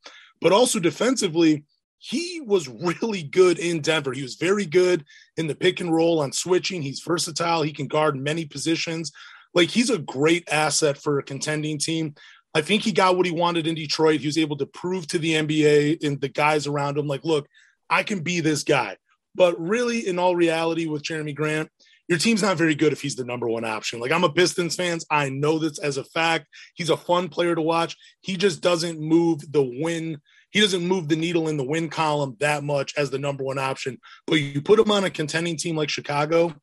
But 0.41 0.53
also 0.53 0.79
defensively, 0.79 1.65
he 1.99 2.41
was 2.45 2.69
really 2.69 3.25
good 3.25 3.59
in 3.59 3.81
Denver. 3.81 4.13
He 4.13 4.23
was 4.23 4.37
very 4.37 4.67
good 4.67 5.05
in 5.37 5.49
the 5.49 5.55
pick 5.55 5.81
and 5.81 5.93
roll 5.93 6.21
on 6.21 6.31
switching. 6.31 6.83
He's 6.83 7.01
versatile. 7.01 7.63
He 7.63 7.73
can 7.73 7.89
guard 7.89 8.17
many 8.17 8.45
positions. 8.45 9.11
Like 9.55 9.71
he's 9.71 9.91
a 9.91 9.99
great 9.99 10.47
asset 10.53 10.99
for 10.99 11.19
a 11.19 11.23
contending 11.23 11.79
team. 11.79 12.15
I 12.57 12.63
think 12.63 12.83
he 12.83 12.93
got 12.93 13.19
what 13.19 13.27
he 13.27 13.33
wanted 13.33 13.67
in 13.67 13.75
Detroit. 13.75 14.21
He 14.21 14.27
was 14.27 14.39
able 14.39 14.57
to 14.57 14.65
prove 14.65 15.07
to 15.09 15.19
the 15.19 15.35
NBA 15.35 16.03
and 16.03 16.19
the 16.19 16.29
guys 16.31 16.67
around 16.67 16.97
him, 16.97 17.07
like, 17.07 17.23
look, 17.23 17.47
I 17.91 18.03
can 18.03 18.21
be 18.21 18.41
this 18.41 18.63
guy. 18.63 18.97
But 19.35 19.61
really, 19.61 20.09
in 20.09 20.19
all 20.19 20.35
reality, 20.35 20.87
with 20.87 21.03
Jerami 21.03 21.35
Grant, 21.35 21.69
your 22.09 22.19
team's 22.19 22.41
not 22.41 22.57
very 22.57 22.75
good 22.75 22.95
if 22.95 23.03
he's 23.03 23.15
the 23.15 23.27
number 23.27 23.47
one 23.47 23.67
option. 23.67 24.01
Like 24.01 24.11
I'm 24.11 24.25
a 24.25 24.33
Pistons 24.33 24.75
fans, 24.75 25.05
I 25.11 25.29
know 25.29 25.59
this 25.59 25.79
as 25.81 25.99
a 25.99 26.05
fact. 26.05 26.47
He's 26.75 26.89
a 26.89 26.97
fun 26.97 27.29
player 27.29 27.55
to 27.55 27.61
watch. 27.61 27.95
He 28.23 28.39
just 28.39 28.63
doesn't 28.63 28.99
move 28.99 29.53
the 29.53 29.63
win. 29.63 30.19
He 30.49 30.61
doesn't 30.63 30.87
move 30.87 31.09
the 31.09 31.17
needle 31.17 31.49
in 31.49 31.59
the 31.59 31.65
win 31.65 31.91
column 31.91 32.37
that 32.41 32.65
much 32.65 32.95
as 32.97 33.11
the 33.11 33.19
number 33.19 33.45
one 33.45 33.59
option. 33.59 33.99
But 34.27 34.37
you 34.37 34.63
put 34.63 34.79
him 34.79 34.91
on 34.91 35.05
a 35.05 35.11
contending 35.11 35.59
team 35.59 35.77
like 35.77 35.91
Chicago, 35.91 36.55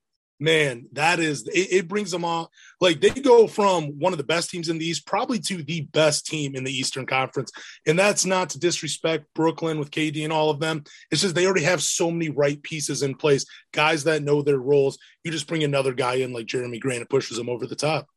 man, 0.43 0.85
that 0.91 1.21
is 1.21 1.47
it, 1.47 1.71
it, 1.71 1.87
brings 1.87 2.11
them 2.11 2.25
all 2.25 2.51
like 2.81 2.99
they 2.99 3.09
go 3.09 3.47
from 3.47 3.97
one 3.97 4.11
of 4.11 4.17
the 4.17 4.25
best 4.25 4.49
teams 4.49 4.67
in 4.67 4.77
the 4.77 4.85
East, 4.85 5.07
probably 5.07 5.39
to 5.39 5.63
the 5.63 5.81
best 5.93 6.25
team 6.27 6.53
in 6.53 6.65
the 6.65 6.71
Eastern 6.71 7.05
Conference. 7.05 7.49
And 7.87 7.97
that's 7.97 8.25
not 8.25 8.49
to 8.49 8.59
disrespect 8.59 9.25
Brooklyn 9.33 9.79
with 9.79 9.89
KD 9.89 10.25
and 10.25 10.33
all 10.33 10.49
of 10.49 10.59
them. 10.59 10.83
It's 11.11 11.21
just 11.21 11.33
they 11.33 11.45
already 11.45 11.63
have 11.63 11.81
so 11.81 12.11
many 12.11 12.29
right 12.29 12.61
pieces 12.61 13.03
in 13.03 13.15
place, 13.15 13.45
guys 13.71 14.03
that 14.03 14.21
know 14.21 14.41
their 14.41 14.59
roles. 14.59 14.97
You 15.23 15.31
just 15.31 15.47
bring 15.47 15.63
another 15.63 15.93
guy 15.93 16.15
in 16.15 16.33
like 16.33 16.47
Jerami 16.47 16.79
Grant 16.79 16.99
and 16.99 17.09
pushes 17.09 17.37
them 17.37 17.47
over 17.47 17.65
the 17.65 17.75
top. 17.75 18.07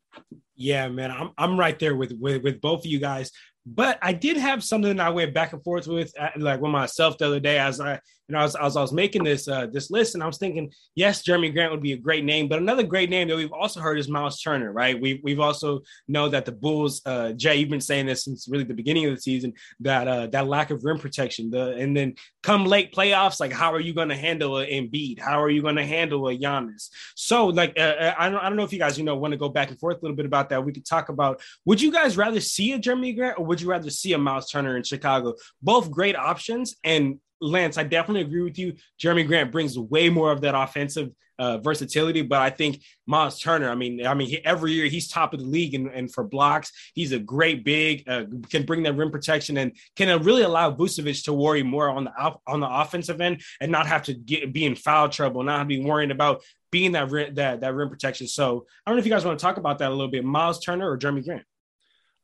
Yeah, 0.57 0.89
man, 0.89 1.13
I'm 1.13 1.31
I'm 1.39 1.61
right 1.61 1.79
there 1.79 1.95
with 1.95 2.13
with 2.19 2.43
with 2.43 2.61
both 2.61 2.81
of 2.81 2.87
you 2.87 2.99
guys. 2.99 3.31
But 3.69 3.99
I 4.03 4.13
did 4.13 4.37
have 4.37 4.65
something 4.65 4.99
I 4.99 5.11
went 5.11 5.35
back 5.35 5.53
and 5.53 5.63
forth 5.63 5.89
with, 5.89 6.13
uh, 6.17 6.31
like 6.37 6.61
with 6.61 6.71
myself 6.71 7.19
the 7.19 7.27
other 7.27 7.41
day, 7.41 7.59
as 7.59 7.81
I, 7.81 7.99
you 8.29 8.35
know, 8.35 8.43
as, 8.43 8.57
I 8.57 8.81
was 8.81 8.93
making 8.93 9.25
this 9.25 9.47
uh, 9.47 9.67
this 9.73 9.91
list, 9.91 10.15
and 10.15 10.23
I 10.23 10.27
was 10.27 10.39
thinking, 10.39 10.73
yes, 10.95 11.23
Jerami 11.23 11.53
Grant 11.53 11.71
would 11.71 11.83
be 11.83 11.93
a 11.93 11.97
great 11.97 12.25
name, 12.25 12.49
but 12.49 12.59
another 12.59 12.83
great 12.83 13.09
name 13.09 13.29
that 13.29 13.37
we've 13.37 13.53
also 13.53 13.81
heard 13.81 13.99
is 13.99 14.09
Miles 14.09 14.41
Turner, 14.41 14.73
right? 14.73 15.01
We 15.01 15.21
we've 15.23 15.41
also 15.41 15.83
know 16.09 16.29
that 16.29 16.45
the 16.45 16.53
Bulls, 16.53 17.03
uh, 17.07 17.33
Jay, 17.33 17.57
you've 17.57 17.71
been 17.71 17.81
saying 17.81 18.07
this 18.07 18.25
since 18.25 18.49
really 18.49 18.65
the 18.65 18.75
beginning 18.75 19.07
of 19.07 19.15
the 19.15 19.21
season 19.21 19.53
that 19.81 20.09
uh, 20.09 20.27
that 20.29 20.49
lack 20.49 20.71
of 20.71 20.85
rim 20.85 20.99
protection, 20.99 21.51
the 21.51 21.77
and 21.77 21.97
then 21.97 22.15
come 22.43 22.65
late 22.65 22.93
playoffs, 22.93 23.39
like 23.39 23.53
how 23.53 23.73
are 23.73 23.81
you 23.81 23.95
going 23.95 24.09
to 24.09 24.17
handle 24.17 24.59
an 24.59 24.69
Embiid? 24.69 25.21
How 25.21 25.41
are 25.41 25.51
you 25.51 25.63
going 25.63 25.77
to 25.77 25.87
handle 25.87 26.29
a 26.29 26.37
Giannis? 26.37 26.89
So, 27.15 27.47
like, 27.47 27.79
uh, 27.79 27.83
uh, 27.83 28.15
I 28.19 28.29
don't 28.29 28.41
I 28.41 28.49
don't 28.49 28.57
know 28.57 28.65
if 28.65 28.73
you 28.73 28.79
guys 28.79 28.99
you 28.99 29.05
know 29.05 29.17
want 29.17 29.33
to 29.33 29.39
go 29.39 29.49
back 29.49 29.71
and 29.71 29.79
forth 29.79 29.99
a 29.99 30.01
little 30.03 30.17
bit 30.17 30.27
about 30.27 30.49
that. 30.49 30.65
We 30.65 30.73
could 30.73 30.87
talk 30.87 31.11
about 31.11 31.41
would 31.65 31.81
you 31.81 31.93
guys 31.93 32.17
rather 32.17 32.41
see 32.41 32.73
a 32.73 32.79
Jerami 32.79 33.17
Grant 33.17 33.39
or 33.39 33.45
would 33.45 33.61
you 33.61 33.69
rather 33.69 33.91
see 33.91 34.15
a 34.15 34.19
Miles 34.19 34.51
Turner 34.51 34.77
in 34.77 34.83
Chicago? 34.83 35.35
Both 35.63 35.93
great 35.93 36.17
options. 36.17 36.75
And 36.83 37.21
Lance, 37.41 37.79
I 37.79 37.85
definitely 37.85 38.23
agree 38.23 38.43
with 38.43 38.59
you. 38.59 38.75
Jerami 39.01 39.27
Grant 39.27 39.53
brings 39.53 39.79
way 39.79 40.09
more 40.09 40.33
of 40.33 40.41
that 40.43 40.55
offensive 40.55 41.11
uh, 41.39 41.59
versatility, 41.59 42.23
but 42.23 42.41
I 42.41 42.51
think 42.51 42.83
Miles 43.07 43.41
Turner. 43.41 43.71
I 43.71 43.75
mean, 43.75 44.07
I 44.07 44.15
mean, 44.15 44.29
he, 44.29 44.45
every 44.45 44.73
year 44.73 44.87
he's 44.87 45.09
top 45.09 45.35
of 45.35 45.41
the 45.41 45.47
league, 45.47 45.75
and, 45.75 45.89
and 45.89 46.13
for 46.13 46.25
blocks, 46.25 46.73
he's 46.95 47.13
a 47.13 47.19
great 47.19 47.65
big. 47.65 48.09
Uh, 48.09 48.25
can 48.51 48.65
bring 48.65 48.83
that 48.85 48.95
rim 48.95 49.11
protection 49.11 49.59
and 49.59 49.77
can 49.97 50.09
uh, 50.09 50.19
really 50.19 50.43
allow 50.43 50.71
Vucevic 50.71 51.25
to 51.25 51.33
worry 51.33 51.63
more 51.63 51.91
on 51.91 52.05
the 52.05 52.13
on 52.47 52.61
the 52.61 52.69
offensive 52.69 53.21
end 53.21 53.43
and 53.61 53.71
not 53.71 53.87
have 53.87 54.05
to 54.05 54.15
get 54.15 54.53
be 54.53 54.65
in 54.65 54.75
foul 54.75 55.09
trouble, 55.09 55.43
not 55.43 55.69
be 55.69 55.81
worrying 55.81 56.11
about 56.11 56.43
being 56.71 56.93
that 56.93 57.11
that 57.35 57.61
that 57.61 57.75
rim 57.75 57.91
protection. 57.91 58.27
So 58.27 58.67
I 58.87 58.91
don't 58.91 58.97
know 58.97 59.01
if 59.01 59.07
you 59.07 59.13
guys 59.13 59.25
want 59.25 59.39
to 59.39 59.43
talk 59.43 59.59
about 59.59 59.79
that 59.79 59.91
a 59.91 59.95
little 59.95 60.11
bit, 60.11 60.25
Miles 60.25 60.61
Turner 60.61 60.91
or 60.91 60.99
Jerami 60.99 61.25
Grant. 61.25 61.45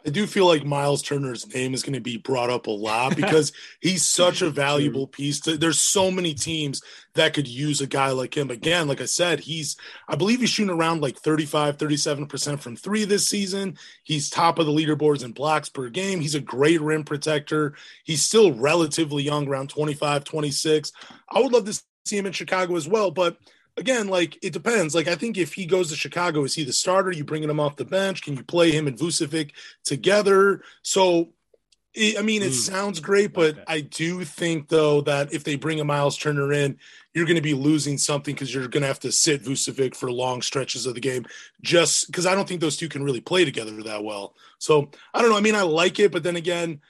I 0.04 0.10
do 0.10 0.26
feel 0.26 0.46
like 0.46 0.64
Miles 0.64 1.02
Turner's 1.02 1.52
name 1.54 1.74
is 1.74 1.82
going 1.82 1.94
to 1.94 2.00
be 2.00 2.16
brought 2.16 2.50
up 2.50 2.66
a 2.66 2.70
lot 2.70 3.16
because 3.16 3.52
he's 3.80 4.04
such 4.04 4.42
a 4.42 4.50
valuable 4.50 5.06
piece. 5.06 5.40
To, 5.40 5.56
there's 5.56 5.80
so 5.80 6.10
many 6.10 6.34
teams 6.34 6.82
that 7.14 7.34
could 7.34 7.46
use 7.46 7.80
a 7.80 7.86
guy 7.86 8.10
like 8.10 8.36
him. 8.36 8.50
Again, 8.50 8.88
like 8.88 9.00
I 9.00 9.06
said, 9.06 9.40
he's, 9.40 9.76
I 10.08 10.16
believe 10.16 10.40
he's 10.40 10.50
shooting 10.50 10.74
around 10.74 11.02
like 11.02 11.16
35, 11.18 11.76
37% 11.76 12.60
from 12.60 12.76
three 12.76 13.04
this 13.04 13.26
season. 13.26 13.76
He's 14.02 14.30
top 14.30 14.58
of 14.58 14.66
the 14.66 14.72
leaderboards 14.72 15.24
in 15.24 15.32
blocks 15.32 15.68
per 15.68 15.88
game. 15.88 16.20
He's 16.20 16.34
a 16.34 16.40
great 16.40 16.80
rim 16.80 17.04
protector. 17.04 17.74
He's 18.04 18.22
still 18.22 18.52
relatively 18.54 19.22
young, 19.22 19.46
around 19.46 19.70
25, 19.70 20.24
26. 20.24 20.92
I 21.30 21.40
would 21.40 21.52
love 21.52 21.66
to 21.66 21.82
see 22.04 22.18
him 22.18 22.26
in 22.26 22.32
Chicago 22.32 22.76
as 22.76 22.88
well, 22.88 23.10
but 23.10 23.36
again, 23.76 24.08
like 24.08 24.38
it 24.42 24.52
depends. 24.52 24.94
Like 24.94 25.08
I 25.08 25.14
think 25.14 25.38
if 25.38 25.54
he 25.54 25.66
goes 25.66 25.90
to 25.90 25.96
Chicago, 25.96 26.44
is 26.44 26.54
he 26.54 26.64
the 26.64 26.72
starter? 26.72 27.10
You 27.10 27.24
bringing 27.24 27.50
him 27.50 27.60
off 27.60 27.76
the 27.76 27.84
bench? 27.84 28.22
Can 28.22 28.36
you 28.36 28.44
play 28.44 28.70
him 28.70 28.86
and 28.86 28.98
Vucevic 28.98 29.52
together? 29.84 30.62
So, 30.82 31.30
I 31.96 32.22
mean, 32.22 32.42
it 32.42 32.52
mm. 32.52 32.54
sounds 32.54 33.00
great, 33.00 33.32
but 33.32 33.54
okay. 33.54 33.64
I 33.66 33.80
do 33.80 34.24
think 34.24 34.68
though 34.68 35.02
that 35.02 35.32
if 35.32 35.44
they 35.44 35.56
bring 35.56 35.80
a 35.80 35.84
Miles 35.84 36.16
Turner 36.16 36.52
in, 36.52 36.78
you're 37.14 37.26
going 37.26 37.36
to 37.36 37.42
be 37.42 37.54
losing 37.54 37.98
something 37.98 38.34
because 38.34 38.54
you're 38.54 38.68
going 38.68 38.82
to 38.82 38.86
have 38.86 39.00
to 39.00 39.12
sit 39.12 39.42
Vucevic 39.42 39.94
for 39.94 40.10
long 40.10 40.40
stretches 40.40 40.86
of 40.86 40.94
the 40.94 41.00
game, 41.00 41.26
just 41.60 42.06
because 42.06 42.26
I 42.26 42.34
don't 42.34 42.48
think 42.48 42.60
those 42.60 42.76
two 42.76 42.88
can 42.88 43.02
really 43.02 43.20
play 43.20 43.44
together 43.44 43.82
that 43.82 44.04
well. 44.04 44.34
So 44.58 44.90
I 45.12 45.20
don't 45.20 45.30
know. 45.30 45.36
I 45.36 45.42
mean, 45.42 45.54
I 45.54 45.62
like 45.62 45.98
it, 45.98 46.12
but 46.12 46.22
then 46.22 46.36
again 46.36 46.80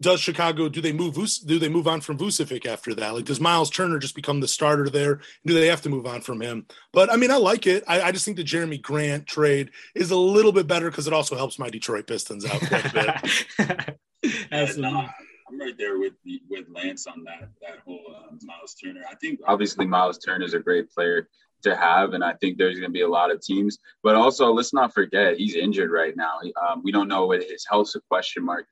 does 0.00 0.20
Chicago 0.20 0.68
do 0.68 0.80
they 0.80 0.92
move 0.92 1.14
do 1.46 1.58
they 1.58 1.68
move 1.68 1.88
on 1.88 2.00
from 2.00 2.18
Vucevic 2.18 2.66
after 2.66 2.94
that? 2.94 3.14
Like 3.14 3.24
does 3.24 3.40
Miles 3.40 3.70
Turner 3.70 3.98
just 3.98 4.14
become 4.14 4.40
the 4.40 4.48
starter 4.48 4.88
there? 4.88 5.20
Do 5.44 5.54
they 5.54 5.66
have 5.66 5.82
to 5.82 5.88
move 5.88 6.06
on 6.06 6.20
from 6.20 6.40
him? 6.40 6.66
But 6.92 7.12
I 7.12 7.16
mean, 7.16 7.30
I 7.30 7.36
like 7.36 7.66
it. 7.66 7.84
I, 7.86 8.02
I 8.02 8.12
just 8.12 8.24
think 8.24 8.36
the 8.36 8.44
Jerami 8.44 8.80
Grant 8.80 9.26
trade 9.26 9.70
is 9.94 10.10
a 10.10 10.16
little 10.16 10.52
bit 10.52 10.66
better 10.66 10.90
because 10.90 11.06
it 11.06 11.12
also 11.12 11.36
helps 11.36 11.58
my 11.58 11.70
Detroit 11.70 12.06
Pistons 12.06 12.44
out 12.44 12.60
quite 12.60 12.84
a 12.84 13.92
bit. 14.20 14.38
Absolutely. 14.52 15.08
I'm 15.48 15.58
right 15.58 15.78
there 15.78 15.98
with 15.98 16.14
with 16.48 16.66
Lance 16.68 17.06
on 17.06 17.24
that 17.24 17.48
that 17.62 17.78
whole 17.84 18.00
uh, 18.14 18.34
Miles 18.42 18.74
Turner. 18.74 19.02
I 19.10 19.14
think 19.16 19.40
obviously 19.46 19.86
Miles 19.86 20.18
Turner 20.18 20.44
is 20.44 20.54
a 20.54 20.60
great 20.60 20.90
player 20.90 21.28
to 21.62 21.76
have, 21.76 22.12
and 22.12 22.22
I 22.22 22.34
think 22.34 22.56
there's 22.56 22.78
going 22.78 22.90
to 22.90 22.92
be 22.92 23.02
a 23.02 23.08
lot 23.08 23.30
of 23.30 23.40
teams. 23.40 23.78
But 24.02 24.14
also, 24.14 24.52
let's 24.52 24.72
not 24.72 24.94
forget 24.94 25.36
he's 25.36 25.56
injured 25.56 25.90
right 25.90 26.16
now. 26.16 26.38
Um, 26.68 26.82
we 26.82 26.92
don't 26.92 27.08
know 27.08 27.26
what 27.26 27.42
his 27.42 27.66
health's 27.68 27.96
a 27.96 28.00
question 28.00 28.44
mark. 28.44 28.66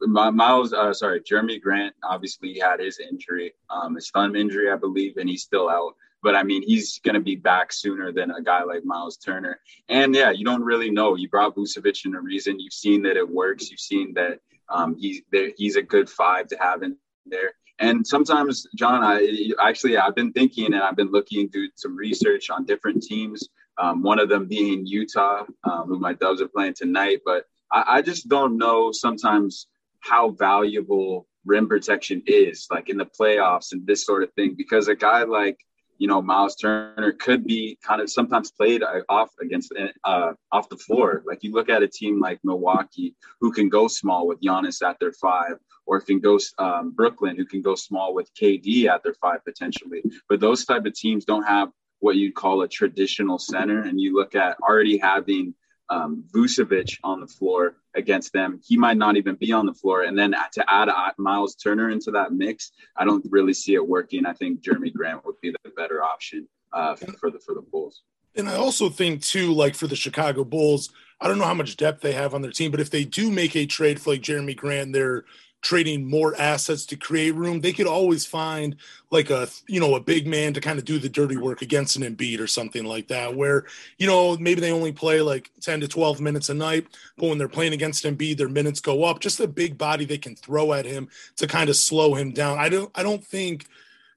Miles, 0.00 0.72
uh, 0.72 0.92
sorry, 0.92 1.20
Jerami 1.20 1.60
Grant 1.60 1.94
obviously 2.04 2.58
had 2.58 2.80
his 2.80 3.00
injury, 3.00 3.52
um, 3.70 3.94
his 3.94 4.10
thumb 4.10 4.36
injury, 4.36 4.70
I 4.70 4.76
believe, 4.76 5.16
and 5.16 5.28
he's 5.28 5.42
still 5.42 5.68
out. 5.68 5.94
But 6.22 6.36
I 6.36 6.44
mean, 6.44 6.62
he's 6.62 7.00
going 7.00 7.14
to 7.14 7.20
be 7.20 7.34
back 7.34 7.72
sooner 7.72 8.12
than 8.12 8.30
a 8.30 8.40
guy 8.40 8.62
like 8.62 8.84
Miles 8.84 9.16
Turner. 9.16 9.58
And 9.88 10.14
yeah, 10.14 10.30
you 10.30 10.44
don't 10.44 10.62
really 10.62 10.90
know. 10.90 11.16
You 11.16 11.28
brought 11.28 11.56
Vucevic 11.56 12.04
in 12.06 12.14
a 12.14 12.20
reason. 12.20 12.60
You've 12.60 12.72
seen 12.72 13.02
that 13.02 13.16
it 13.16 13.28
works. 13.28 13.70
You've 13.70 13.80
seen 13.80 14.14
that 14.14 14.38
um, 14.68 14.96
he's 14.96 15.22
he's 15.56 15.76
a 15.76 15.82
good 15.82 16.08
five 16.08 16.46
to 16.48 16.56
have 16.60 16.82
in 16.82 16.96
there. 17.26 17.54
And 17.82 18.06
sometimes, 18.06 18.64
John, 18.76 19.02
I 19.02 19.50
actually 19.60 19.98
I've 19.98 20.14
been 20.14 20.32
thinking 20.32 20.66
and 20.66 20.82
I've 20.82 20.94
been 20.94 21.10
looking 21.10 21.50
through 21.50 21.68
some 21.74 21.96
research 21.96 22.48
on 22.48 22.64
different 22.64 23.02
teams. 23.02 23.48
Um, 23.76 24.02
one 24.02 24.20
of 24.20 24.28
them 24.28 24.46
being 24.46 24.86
Utah, 24.86 25.44
um, 25.64 25.88
who 25.88 25.98
my 25.98 26.12
Dubs 26.12 26.40
are 26.40 26.48
playing 26.48 26.74
tonight. 26.74 27.20
But 27.24 27.44
I, 27.72 27.84
I 27.96 28.02
just 28.02 28.28
don't 28.28 28.56
know 28.56 28.92
sometimes 28.92 29.66
how 29.98 30.30
valuable 30.30 31.26
rim 31.44 31.68
protection 31.68 32.22
is, 32.26 32.68
like 32.70 32.88
in 32.88 32.98
the 32.98 33.06
playoffs 33.20 33.72
and 33.72 33.84
this 33.84 34.06
sort 34.06 34.22
of 34.22 34.32
thing, 34.34 34.54
because 34.56 34.86
a 34.86 34.94
guy 34.94 35.24
like 35.24 35.58
you 36.02 36.08
know 36.08 36.20
Miles 36.20 36.56
Turner 36.56 37.12
could 37.12 37.46
be 37.46 37.78
kind 37.80 38.00
of 38.00 38.10
sometimes 38.10 38.50
played 38.50 38.82
uh, 38.82 39.02
off 39.08 39.30
against 39.40 39.72
uh, 40.02 40.32
off 40.50 40.68
the 40.68 40.76
floor. 40.76 41.22
Like 41.24 41.44
you 41.44 41.52
look 41.52 41.68
at 41.68 41.84
a 41.84 41.86
team 41.86 42.18
like 42.18 42.40
Milwaukee, 42.42 43.14
who 43.40 43.52
can 43.52 43.68
go 43.68 43.86
small 43.86 44.26
with 44.26 44.40
Giannis 44.40 44.82
at 44.82 44.98
their 44.98 45.12
five, 45.12 45.58
or 45.86 45.98
if 45.98 46.08
you 46.08 46.18
can 46.18 46.20
go 46.20 46.40
um, 46.58 46.90
Brooklyn, 46.90 47.36
who 47.36 47.44
can 47.44 47.62
go 47.62 47.76
small 47.76 48.14
with 48.14 48.34
KD 48.34 48.86
at 48.86 49.04
their 49.04 49.14
five 49.14 49.44
potentially. 49.44 50.02
But 50.28 50.40
those 50.40 50.64
type 50.64 50.86
of 50.86 50.94
teams 50.94 51.24
don't 51.24 51.44
have 51.44 51.68
what 52.00 52.16
you'd 52.16 52.34
call 52.34 52.62
a 52.62 52.68
traditional 52.68 53.38
center, 53.38 53.82
and 53.82 54.00
you 54.00 54.12
look 54.12 54.34
at 54.34 54.56
already 54.60 54.98
having 54.98 55.54
um, 55.88 56.24
Vucevic 56.34 56.98
on 57.04 57.20
the 57.20 57.28
floor 57.28 57.76
against 57.94 58.32
them. 58.32 58.60
He 58.64 58.76
might 58.76 58.96
not 58.96 59.16
even 59.16 59.34
be 59.36 59.52
on 59.52 59.66
the 59.66 59.74
floor. 59.74 60.02
And 60.02 60.18
then 60.18 60.34
to 60.52 60.64
add 60.72 60.88
Miles 61.18 61.54
Turner 61.56 61.90
into 61.90 62.10
that 62.12 62.32
mix, 62.32 62.72
I 62.96 63.04
don't 63.04 63.24
really 63.30 63.54
see 63.54 63.74
it 63.74 63.86
working. 63.86 64.26
I 64.26 64.32
think 64.32 64.62
Jerami 64.62 64.92
Grant 64.92 65.24
would 65.24 65.40
be 65.40 65.50
the 65.50 65.70
better 65.70 66.02
option 66.02 66.48
uh, 66.72 66.94
for 66.96 67.30
the 67.30 67.38
for 67.38 67.54
the 67.54 67.62
Bulls. 67.62 68.02
And 68.34 68.48
I 68.48 68.54
also 68.54 68.88
think 68.88 69.22
too, 69.22 69.52
like 69.52 69.74
for 69.74 69.86
the 69.86 69.96
Chicago 69.96 70.44
Bulls, 70.44 70.90
I 71.20 71.28
don't 71.28 71.38
know 71.38 71.44
how 71.44 71.54
much 71.54 71.76
depth 71.76 72.00
they 72.00 72.12
have 72.12 72.34
on 72.34 72.42
their 72.42 72.50
team, 72.50 72.70
but 72.70 72.80
if 72.80 72.90
they 72.90 73.04
do 73.04 73.30
make 73.30 73.54
a 73.54 73.66
trade 73.66 74.00
for 74.00 74.10
like 74.10 74.22
Jerami 74.22 74.56
Grant, 74.56 74.92
they're 74.92 75.24
trading 75.62 76.04
more 76.04 76.34
assets 76.38 76.84
to 76.84 76.96
create 76.96 77.34
room, 77.34 77.60
they 77.60 77.72
could 77.72 77.86
always 77.86 78.26
find 78.26 78.76
like 79.10 79.30
a 79.30 79.48
you 79.68 79.80
know 79.80 79.94
a 79.94 80.00
big 80.00 80.26
man 80.26 80.52
to 80.52 80.60
kind 80.60 80.78
of 80.78 80.84
do 80.84 80.98
the 80.98 81.08
dirty 81.08 81.36
work 81.36 81.62
against 81.62 81.96
an 81.96 82.02
Embiid 82.02 82.40
or 82.40 82.46
something 82.46 82.84
like 82.84 83.08
that. 83.08 83.34
Where 83.34 83.64
you 83.96 84.06
know 84.06 84.36
maybe 84.36 84.60
they 84.60 84.72
only 84.72 84.92
play 84.92 85.20
like 85.20 85.50
ten 85.60 85.80
to 85.80 85.88
twelve 85.88 86.20
minutes 86.20 86.48
a 86.50 86.54
night, 86.54 86.86
but 87.16 87.28
when 87.28 87.38
they're 87.38 87.48
playing 87.48 87.72
against 87.72 88.04
Embiid, 88.04 88.36
their 88.36 88.48
minutes 88.48 88.80
go 88.80 89.04
up. 89.04 89.20
Just 89.20 89.40
a 89.40 89.48
big 89.48 89.78
body 89.78 90.04
they 90.04 90.18
can 90.18 90.36
throw 90.36 90.72
at 90.72 90.84
him 90.84 91.08
to 91.36 91.46
kind 91.46 91.70
of 91.70 91.76
slow 91.76 92.14
him 92.14 92.32
down. 92.32 92.58
I 92.58 92.68
don't 92.68 92.90
I 92.94 93.02
don't 93.02 93.24
think 93.24 93.66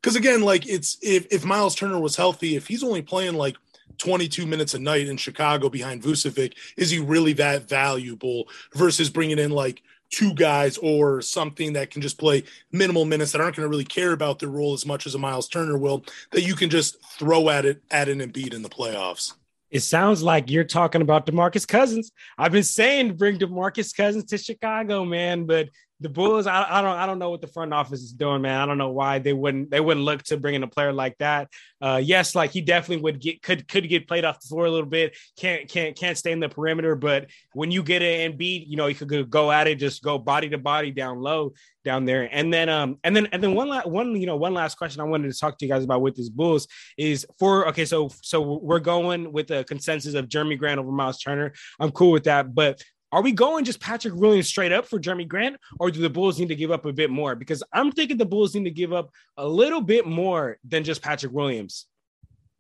because 0.01 0.15
again 0.15 0.41
like 0.41 0.67
it's 0.67 0.97
if 1.01 1.27
if 1.31 1.45
Miles 1.45 1.75
Turner 1.75 1.99
was 1.99 2.15
healthy, 2.15 2.55
if 2.55 2.67
he's 2.67 2.83
only 2.83 3.03
playing 3.03 3.35
like 3.35 3.55
22 3.97 4.45
minutes 4.45 4.73
a 4.73 4.79
night 4.79 5.07
in 5.07 5.15
Chicago 5.15 5.69
behind 5.69 6.01
Vucevic, 6.01 6.53
is 6.75 6.89
he 6.89 6.99
really 6.99 7.33
that 7.33 7.69
valuable 7.69 8.49
versus 8.73 9.09
bringing 9.09 9.39
in 9.39 9.51
like 9.51 9.83
two 10.15 10.33
guys 10.33 10.77
or 10.77 11.21
something 11.21 11.73
that 11.73 11.91
can 11.91 12.01
just 12.01 12.17
play 12.17 12.41
minimal 12.71 13.03
minutes 13.03 13.33
that 13.33 13.41
aren't 13.41 13.53
going 13.57 13.65
to 13.65 13.69
really 13.69 13.83
care 13.83 14.13
about 14.13 14.39
their 14.39 14.47
role 14.47 14.71
as 14.71 14.85
much 14.85 15.05
as 15.05 15.13
a 15.13 15.19
Miles 15.19 15.49
Turner 15.49 15.77
will, 15.77 16.05
that 16.31 16.43
you 16.43 16.55
can 16.55 16.69
just 16.69 16.95
throw 17.19 17.49
at 17.49 17.65
it 17.65 17.83
at 17.91 18.07
an 18.07 18.19
Embiid 18.19 18.53
in 18.53 18.61
the 18.61 18.69
playoffs. 18.69 19.33
It 19.71 19.81
sounds 19.81 20.23
like 20.23 20.49
you're 20.49 20.63
talking 20.63 21.01
about 21.01 21.25
DeMarcus 21.25 21.67
Cousins. 21.67 22.13
I've 22.37 22.53
been 22.53 22.63
saying 22.63 23.17
bring 23.17 23.37
DeMarcus 23.37 23.93
Cousins 23.93 24.23
to 24.25 24.37
Chicago, 24.37 25.03
man, 25.03 25.45
but 25.45 25.67
the 26.01 26.09
Bulls, 26.09 26.45
I, 26.45 26.65
I, 26.69 26.81
don't 26.81 26.97
I 26.97 27.05
don't 27.05 27.19
know 27.19 27.29
what 27.29 27.41
the 27.41 27.47
front 27.47 27.73
office 27.73 28.01
is 28.01 28.11
doing, 28.11 28.41
man. 28.41 28.59
I 28.59 28.65
don't 28.65 28.77
know 28.77 28.91
why 28.91 29.19
they 29.19 29.31
wouldn't 29.31 29.71
they 29.71 29.79
wouldn't 29.79 30.05
look 30.05 30.23
to 30.23 30.37
bring 30.37 30.55
in 30.55 30.63
a 30.63 30.67
player 30.67 30.91
like 30.91 31.17
that. 31.19 31.49
Uh, 31.81 32.01
yes, 32.03 32.35
like 32.35 32.51
he 32.51 32.61
definitely 32.61 33.01
would 33.03 33.21
get 33.21 33.41
could 33.41 33.67
could 33.67 33.87
get 33.87 34.07
played 34.07 34.25
off 34.25 34.41
the 34.41 34.47
floor 34.47 34.65
a 34.65 34.71
little 34.71 34.89
bit. 34.89 35.15
Can't 35.37 35.69
can't 35.69 35.97
can't 35.97 36.17
stay 36.17 36.33
in 36.33 36.41
the 36.41 36.49
perimeter, 36.49 36.95
but 36.95 37.27
when 37.53 37.71
you 37.71 37.81
get 37.81 38.01
it 38.01 38.25
and 38.25 38.37
beat, 38.37 38.67
you 38.67 38.75
know, 38.75 38.87
you 38.87 38.95
could 38.95 39.29
go 39.29 39.51
at 39.51 39.67
it, 39.67 39.75
just 39.75 40.03
go 40.03 40.17
body 40.17 40.49
to 40.49 40.57
body 40.57 40.91
down 40.91 41.21
low 41.21 41.53
down 41.85 42.03
there. 42.03 42.27
And 42.29 42.53
then 42.53 42.67
um 42.67 42.97
and 43.05 43.15
then 43.15 43.27
and 43.27 43.41
then 43.41 43.53
one 43.53 43.69
last 43.69 43.87
one 43.87 44.19
you 44.19 44.25
know 44.25 44.35
one 44.35 44.53
last 44.53 44.77
question 44.77 44.99
I 44.99 45.05
wanted 45.05 45.31
to 45.31 45.39
talk 45.39 45.57
to 45.57 45.65
you 45.65 45.71
guys 45.71 45.85
about 45.85 46.01
with 46.01 46.15
this 46.15 46.27
Bulls 46.27 46.67
is 46.97 47.25
for 47.39 47.69
okay 47.69 47.85
so 47.85 48.09
so 48.21 48.41
we're 48.41 48.79
going 48.79 49.31
with 49.31 49.47
the 49.47 49.63
consensus 49.63 50.15
of 50.15 50.27
Jerami 50.27 50.57
Grant 50.57 50.79
over 50.79 50.91
Miles 50.91 51.19
Turner. 51.19 51.53
I'm 51.79 51.91
cool 51.91 52.11
with 52.11 52.25
that, 52.25 52.53
but 52.53 52.81
are 53.15 53.21
we 53.21 53.31
going 53.31 53.63
just 53.63 53.79
Patrick 53.79 54.13
Williams 54.13 54.49
straight 54.49 54.73
up 54.73 54.85
for 54.85 54.99
Jerami 54.99 55.25
Grant, 55.25 55.55
or 55.79 55.89
do 55.89 56.01
the 56.01 56.09
Bulls 56.09 56.37
need 56.37 56.49
to 56.49 56.55
give 56.55 56.69
up 56.69 56.85
a 56.85 56.91
bit 56.91 57.09
more? 57.09 57.33
Because 57.33 57.63
I'm 57.71 57.93
thinking 57.93 58.17
the 58.17 58.25
Bulls 58.25 58.53
need 58.53 58.65
to 58.65 58.71
give 58.71 58.91
up 58.91 59.09
a 59.37 59.47
little 59.47 59.79
bit 59.79 60.05
more 60.05 60.57
than 60.65 60.83
just 60.83 61.01
Patrick 61.01 61.31
Williams. 61.31 61.87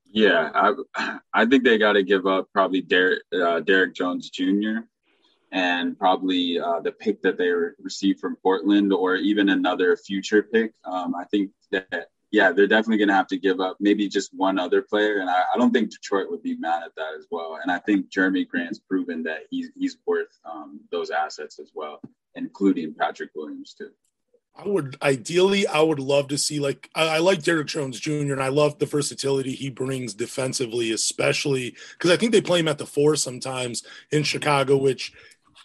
Yeah, 0.05 0.49
I, 0.95 1.17
I 1.33 1.45
think 1.45 1.65
they 1.65 1.77
got 1.77 1.93
to 1.93 2.03
give 2.03 2.25
up 2.25 2.47
probably 2.53 2.79
Derrick 2.79 3.19
uh, 3.33 3.59
Derrick 3.59 3.95
Jones 3.95 4.29
Jr. 4.29 4.85
and 5.51 5.99
probably 5.99 6.57
uh, 6.57 6.79
the 6.79 6.93
pick 6.93 7.21
that 7.23 7.37
they 7.37 7.49
received 7.49 8.21
from 8.21 8.37
Portland, 8.37 8.93
or 8.93 9.17
even 9.17 9.49
another 9.49 9.97
future 9.97 10.41
pick. 10.41 10.71
Um, 10.85 11.15
I 11.15 11.25
think 11.25 11.51
that 11.71 12.07
yeah, 12.35 12.51
they're 12.51 12.67
definitely 12.67 12.97
going 12.97 13.07
to 13.07 13.15
have 13.15 13.27
to 13.27 13.37
give 13.37 13.61
up 13.61 13.77
maybe 13.79 14.09
just 14.09 14.33
one 14.33 14.59
other 14.59 14.81
player, 14.81 15.19
and 15.19 15.29
I, 15.29 15.43
I, 15.53 15.57
don't 15.57 15.71
think 15.71 15.89
Detroit 15.89 16.29
would 16.29 16.43
be 16.43 16.57
mad 16.57 16.83
at 16.83 16.93
that 16.97 17.13
as 17.17 17.27
well. 17.31 17.57
And 17.63 17.71
I 17.71 17.79
think 17.79 18.09
Jerami 18.09 18.45
Grant's 18.45 18.77
proven 18.77 19.23
that 19.23 19.43
he's 19.49 19.71
he's 19.73 19.97
worth 20.05 20.37
um, 20.43 20.81
those 20.91 21.11
assets 21.11 21.59
as 21.59 21.71
well, 21.73 22.01
including 22.35 22.93
Patrick 22.93 23.29
Williams 23.35 23.73
too. 23.73 23.91
I 24.53 24.67
would 24.67 24.97
ideally, 25.01 25.65
I 25.65 25.79
would 25.79 25.99
love 25.99 26.27
to 26.27 26.37
see 26.37 26.59
like 26.59 26.89
I, 26.93 27.15
I, 27.15 27.17
like 27.19 27.41
Derrick 27.41 27.67
Jones 27.67 28.01
Jr. 28.01 28.33
and 28.33 28.43
I 28.43 28.49
love 28.49 28.79
the 28.79 28.85
versatility 28.85 29.53
he 29.53 29.69
brings 29.69 30.13
defensively, 30.13 30.91
especially 30.91 31.73
because 31.93 32.11
I 32.11 32.17
think 32.17 32.33
they 32.33 32.41
play 32.41 32.59
him 32.59 32.67
at 32.67 32.79
the 32.79 32.85
four 32.85 33.15
sometimes 33.15 33.81
in 34.11 34.23
Chicago, 34.23 34.75
which 34.75 35.13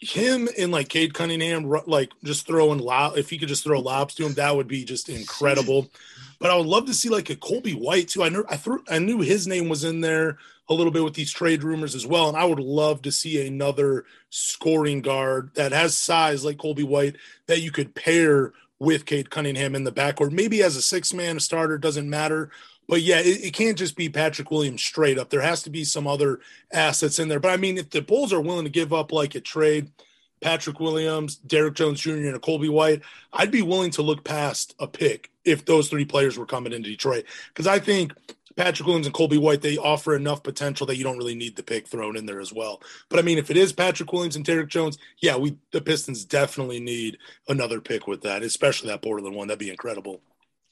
him 0.01 0.49
and 0.59 0.73
like 0.73 0.89
Cade 0.89 1.15
Cunningham, 1.15 1.71
like 1.87 2.11
just 2.25 2.47
throwing 2.47 2.79
lob, 2.79 3.19
if 3.19 3.29
he 3.31 3.39
could 3.39 3.49
just 3.49 3.65
throw 3.65 3.81
lobs 3.81 4.15
to 4.15 4.27
him, 4.27 4.35
that 4.35 4.57
would 4.57 4.69
be 4.69 4.85
just 4.85 5.09
incredible. 5.09 5.91
But 6.39 6.51
I 6.51 6.57
would 6.57 6.67
love 6.67 6.87
to 6.87 6.95
see 6.95 7.11
like 7.11 7.29
a 7.29 7.37
Coby 7.37 7.75
White 7.75 8.09
too. 8.09 8.23
I 8.23 8.31
knew 8.31 8.45
I 8.49 8.57
threw 8.57 8.83
I 8.89 8.99
knew 8.99 9.21
his 9.21 9.47
name 9.47 9.69
was 9.69 9.85
in 9.85 10.01
there 10.01 10.39
a 10.71 10.75
little 10.75 10.93
bit 10.93 11.05
with 11.05 11.15
these 11.15 11.33
trade 11.33 11.63
rumors 11.63 11.95
as 11.95 12.07
well. 12.07 12.29
And 12.29 12.37
I 12.37 12.45
would 12.45 12.61
love 12.61 13.03
to 13.03 13.13
see 13.13 13.47
another 13.47 14.07
scoring 14.31 15.03
guard 15.03 15.51
that 15.55 15.73
has 15.73 15.99
size 15.99 16.45
like 16.45 16.57
Coby 16.57 16.85
White 16.85 17.17
that 17.47 17.61
you 17.61 17.71
could 17.71 17.95
pair 17.95 18.53
with 18.79 19.05
Cade 19.05 19.29
Cunningham 19.29 19.75
in 19.75 19.85
the 19.85 19.93
backcourt. 19.93 20.33
Maybe 20.33 20.63
as 20.63 20.77
a 20.77 20.83
six 20.83 21.13
man 21.13 21.39
starter, 21.41 21.77
doesn't 21.77 22.09
matter. 22.09 22.51
But 22.91 23.03
yeah, 23.03 23.21
it, 23.21 23.45
it, 23.45 23.55
can't 23.55 23.79
just 23.79 23.95
be 23.95 24.09
Patrick 24.09 24.51
Williams 24.51 24.83
straight 24.83 25.17
up. 25.17 25.31
There 25.31 25.41
has 25.41 25.63
to 25.63 25.71
be 25.71 25.85
some 25.85 26.09
other 26.09 26.41
assets 26.73 27.21
in 27.21 27.29
there. 27.29 27.39
But 27.39 27.53
I 27.53 27.57
mean, 27.57 27.79
if 27.79 27.89
the 27.89 28.03
Bulls 28.03 28.33
are 28.33 28.41
willing 28.41 28.65
to 28.65 28.71
give 28.71 28.93
up 28.93 29.13
like 29.13 29.37
a 29.37 29.41
trade, 29.41 29.93
Patrick 30.41 30.81
Williams, 30.81 31.37
Derrick 31.37 31.75
Jones 31.75 32.01
Jr., 32.01 32.15
and 32.15 32.35
a 32.35 32.41
Coby 32.41 32.69
White, 32.69 33.03
I'd 33.33 33.53
be 33.53 33.63
willing 33.63 33.93
to 33.93 34.03
look 34.03 34.25
past 34.25 34.75
a 34.81 34.89
pick 34.89 35.31
if 35.45 35.65
those 35.65 35.89
three 35.89 36.05
players 36.05 36.37
were 36.37 36.47
coming 36.47 36.73
into 36.73 36.91
Detroit. 36.91 37.27
Because 37.55 37.69
I 37.69 37.79
think 37.79 38.13
Patrick 38.57 38.89
Williams 38.89 39.07
and 39.07 39.15
Coby 39.15 39.39
White, 39.39 39.63
they 39.63 39.79
offer 39.79 40.17
enough 40.17 40.43
potential 40.43 40.85
that 40.89 40.97
you 40.97 41.05
don't 41.05 41.19
really 41.19 41.37
need 41.37 41.55
the 41.55 41.63
pick 41.63 41.87
thrown 41.87 42.17
in 42.17 42.27
there 42.27 42.41
as 42.41 42.53
well. 42.53 42.83
But 43.09 43.21
I 43.21 43.23
mean, 43.23 43.39
if 43.39 43.53
it 43.53 43.57
is 43.57 43.73
Patrick 43.73 44.13
Williams 44.13 44.35
and 44.35 44.45
Derrick 44.45 44.69
Jones, 44.69 44.99
yeah, 45.21 45.37
we 45.37 45.57
the 45.71 45.81
Pistons 45.81 46.25
definitely 46.25 46.81
need 46.81 47.19
another 47.47 47.81
pick 47.81 48.09
with 48.09 48.23
that, 48.23 48.43
especially 48.43 48.89
that 48.89 49.03
Portland 49.03 49.37
one. 49.37 49.47
That'd 49.47 49.61
be 49.61 49.71
incredible. 49.71 50.23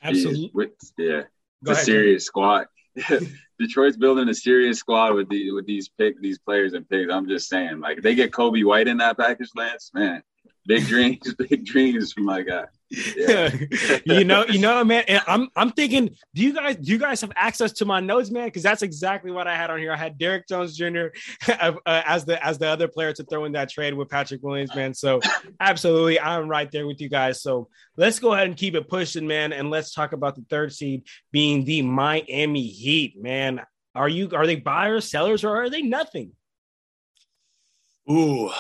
Absolutely. 0.03 0.71
Yeah. 0.97 1.23
It's 1.63 1.81
a 1.81 1.85
serious 1.85 2.25
squad. 2.25 2.67
Detroit's 3.59 3.97
building 3.97 4.29
a 4.29 4.35
serious 4.35 4.79
squad 4.79 5.15
with 5.15 5.29
these 5.29 5.53
with 5.53 5.67
these 5.67 5.89
pick 5.89 6.21
these 6.21 6.39
players 6.39 6.75
and 6.75 6.89
picks. 6.89 7.13
I'm 7.13 7.29
just 7.29 7.49
saying, 7.49 7.81
like 7.81 7.99
if 7.99 8.05
they 8.05 8.15
get 8.15 8.31
Coby 8.31 8.65
White 8.65 8.89
in 8.89 8.99
that 8.99 9.19
package, 9.19 9.51
Lance, 9.57 9.91
man. 9.95 10.23
Big 10.77 10.87
dreams, 10.87 11.35
big 11.49 11.65
dreams 11.65 12.13
for 12.13 12.21
my 12.21 12.43
guy. 12.43 12.65
Yeah. 12.91 13.55
you 14.05 14.25
know, 14.25 14.45
you 14.45 14.59
know, 14.59 14.85
man. 14.85 15.03
I'm 15.27 15.49
I'm 15.57 15.71
thinking, 15.71 16.15
do 16.35 16.43
you 16.43 16.53
guys 16.53 16.77
do 16.77 16.93
you 16.93 16.99
guys 16.99 17.23
have 17.23 17.33
access 17.37 17.73
to 17.73 17.87
my 17.87 18.01
notes, 18.01 18.31
man? 18.31 18.49
Because 18.49 18.65
that's 18.65 18.83
exactly 18.83 19.31
what 19.31 19.47
I 19.47 19.57
had 19.57 19.71
on 19.71 19.79
here. 19.79 19.93
I 19.93 19.97
had 19.97 20.19
Derrick 20.19 20.47
Jones 20.47 20.77
Jr. 20.77 21.07
uh, 21.49 21.73
as 21.87 22.27
the 22.27 22.45
as 22.45 22.59
the 22.59 22.67
other 22.67 22.87
player 22.87 23.15
to 23.15 23.25
throw 23.25 23.47
in 23.47 23.53
that 23.53 23.71
trade 23.71 23.95
with 23.95 24.11
Patrick 24.11 24.43
Williams, 24.43 24.75
man. 24.75 24.93
So 24.93 25.21
absolutely, 25.59 26.21
I'm 26.21 26.49
right 26.49 26.71
there 26.71 26.87
with 26.87 27.01
you 27.01 27.09
guys. 27.09 27.41
So 27.41 27.69
let's 27.97 28.19
go 28.19 28.35
ahead 28.35 28.49
and 28.49 28.57
keep 28.57 28.75
it 28.75 28.91
pushing, 28.91 29.27
man, 29.27 29.55
and 29.55 29.71
let's 29.71 29.95
talk 29.95 30.13
about 30.13 30.37
the 30.37 30.45
third 30.51 30.75
seed 30.75 31.07
being 31.33 31.65
the 31.65 31.81
Miami 31.81 32.67
Heat, 32.67 33.19
man. 33.19 33.63
Are 33.95 34.09
you 34.09 34.29
are 34.35 34.47
they 34.47 34.57
buyers, 34.57 35.11
sellers, 35.11 35.45
or 35.45 35.57
are 35.57 35.71
they 35.71 35.81
nothing? 35.81 36.33
Ooh, 38.11 38.51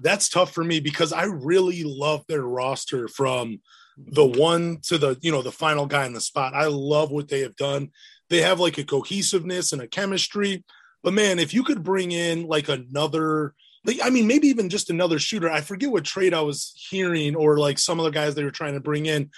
that's 0.00 0.28
tough 0.28 0.52
for 0.52 0.64
me 0.64 0.80
because 0.80 1.12
I 1.12 1.24
really 1.24 1.84
love 1.84 2.24
their 2.28 2.42
roster 2.42 3.08
from 3.08 3.60
the 3.96 4.22
mm-hmm. 4.22 4.38
one 4.38 4.78
to 4.82 4.98
the 4.98 5.16
you 5.22 5.30
know 5.32 5.42
the 5.42 5.52
final 5.52 5.86
guy 5.86 6.06
in 6.06 6.12
the 6.12 6.20
spot. 6.20 6.54
I 6.54 6.66
love 6.66 7.10
what 7.10 7.28
they 7.28 7.40
have 7.40 7.56
done. 7.56 7.90
They 8.28 8.42
have 8.42 8.60
like 8.60 8.78
a 8.78 8.84
cohesiveness 8.84 9.72
and 9.72 9.80
a 9.80 9.88
chemistry. 9.88 10.64
But 11.02 11.14
man, 11.14 11.38
if 11.38 11.54
you 11.54 11.62
could 11.62 11.84
bring 11.84 12.12
in 12.12 12.46
like 12.46 12.68
another 12.68 13.54
like 13.84 14.00
I 14.02 14.10
mean 14.10 14.26
maybe 14.26 14.48
even 14.48 14.68
just 14.68 14.90
another 14.90 15.18
shooter. 15.18 15.50
I 15.50 15.60
forget 15.60 15.90
what 15.90 16.04
trade 16.04 16.34
I 16.34 16.40
was 16.40 16.72
hearing 16.76 17.36
or 17.36 17.58
like 17.58 17.78
some 17.78 17.98
of 17.98 18.04
the 18.04 18.10
guys 18.10 18.34
they 18.34 18.44
were 18.44 18.50
trying 18.50 18.74
to 18.74 18.80
bring 18.80 19.06
in 19.06 19.30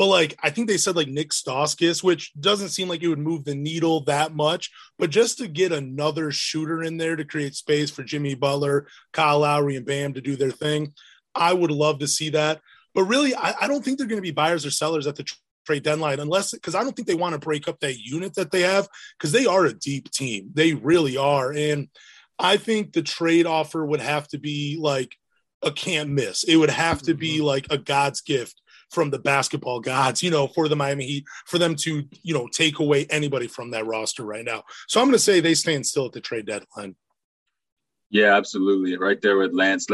but 0.00 0.06
like 0.06 0.34
I 0.42 0.48
think 0.48 0.66
they 0.66 0.78
said 0.78 0.96
like 0.96 1.08
Nick 1.08 1.28
Stauskas, 1.28 2.02
which 2.02 2.32
doesn't 2.40 2.70
seem 2.70 2.88
like 2.88 3.02
it 3.02 3.08
would 3.08 3.18
move 3.18 3.44
the 3.44 3.54
needle 3.54 4.00
that 4.04 4.34
much. 4.34 4.70
But 4.98 5.10
just 5.10 5.36
to 5.36 5.46
get 5.46 5.72
another 5.72 6.30
shooter 6.30 6.82
in 6.82 6.96
there 6.96 7.16
to 7.16 7.24
create 7.26 7.54
space 7.54 7.90
for 7.90 8.02
Jimmy 8.02 8.34
Butler, 8.34 8.86
Kyle 9.12 9.40
Lowry, 9.40 9.76
and 9.76 9.84
Bam 9.84 10.14
to 10.14 10.22
do 10.22 10.36
their 10.36 10.52
thing, 10.52 10.94
I 11.34 11.52
would 11.52 11.70
love 11.70 11.98
to 11.98 12.08
see 12.08 12.30
that. 12.30 12.62
But 12.94 13.04
really, 13.04 13.34
I, 13.34 13.54
I 13.60 13.68
don't 13.68 13.84
think 13.84 13.98
they're 13.98 14.06
going 14.06 14.16
to 14.16 14.22
be 14.22 14.30
buyers 14.30 14.64
or 14.64 14.70
sellers 14.70 15.06
at 15.06 15.16
the 15.16 15.30
trade 15.66 15.82
deadline 15.82 16.18
unless 16.18 16.52
because 16.52 16.74
I 16.74 16.82
don't 16.82 16.96
think 16.96 17.06
they 17.06 17.14
want 17.14 17.34
to 17.34 17.38
break 17.38 17.68
up 17.68 17.80
that 17.80 17.98
unit 17.98 18.32
that 18.36 18.52
they 18.52 18.62
have 18.62 18.88
because 19.18 19.32
they 19.32 19.44
are 19.44 19.66
a 19.66 19.74
deep 19.74 20.10
team. 20.10 20.48
They 20.54 20.72
really 20.72 21.18
are. 21.18 21.52
And 21.52 21.88
I 22.38 22.56
think 22.56 22.94
the 22.94 23.02
trade 23.02 23.44
offer 23.44 23.84
would 23.84 24.00
have 24.00 24.28
to 24.28 24.38
be 24.38 24.78
like 24.80 25.14
a 25.60 25.70
can't 25.70 26.08
miss. 26.08 26.44
It 26.44 26.56
would 26.56 26.70
have 26.70 27.02
to 27.02 27.12
be 27.12 27.36
mm-hmm. 27.36 27.44
like 27.44 27.66
a 27.68 27.76
God's 27.76 28.22
gift 28.22 28.59
from 28.90 29.10
the 29.10 29.18
basketball 29.18 29.80
gods, 29.80 30.22
you 30.22 30.30
know, 30.30 30.48
for 30.48 30.68
the 30.68 30.76
Miami 30.76 31.06
Heat, 31.06 31.24
for 31.46 31.58
them 31.58 31.74
to, 31.76 32.04
you 32.22 32.34
know, 32.34 32.48
take 32.48 32.78
away 32.78 33.06
anybody 33.06 33.46
from 33.46 33.70
that 33.70 33.86
roster 33.86 34.24
right 34.24 34.44
now. 34.44 34.64
So 34.88 35.00
I'm 35.00 35.06
going 35.06 35.14
to 35.14 35.18
say 35.18 35.40
they 35.40 35.54
stand 35.54 35.86
still 35.86 36.06
at 36.06 36.12
the 36.12 36.20
trade 36.20 36.46
deadline. 36.46 36.96
Yeah, 38.12 38.36
absolutely. 38.36 38.96
Right 38.96 39.20
there 39.22 39.38
with 39.38 39.52
Lance. 39.54 39.86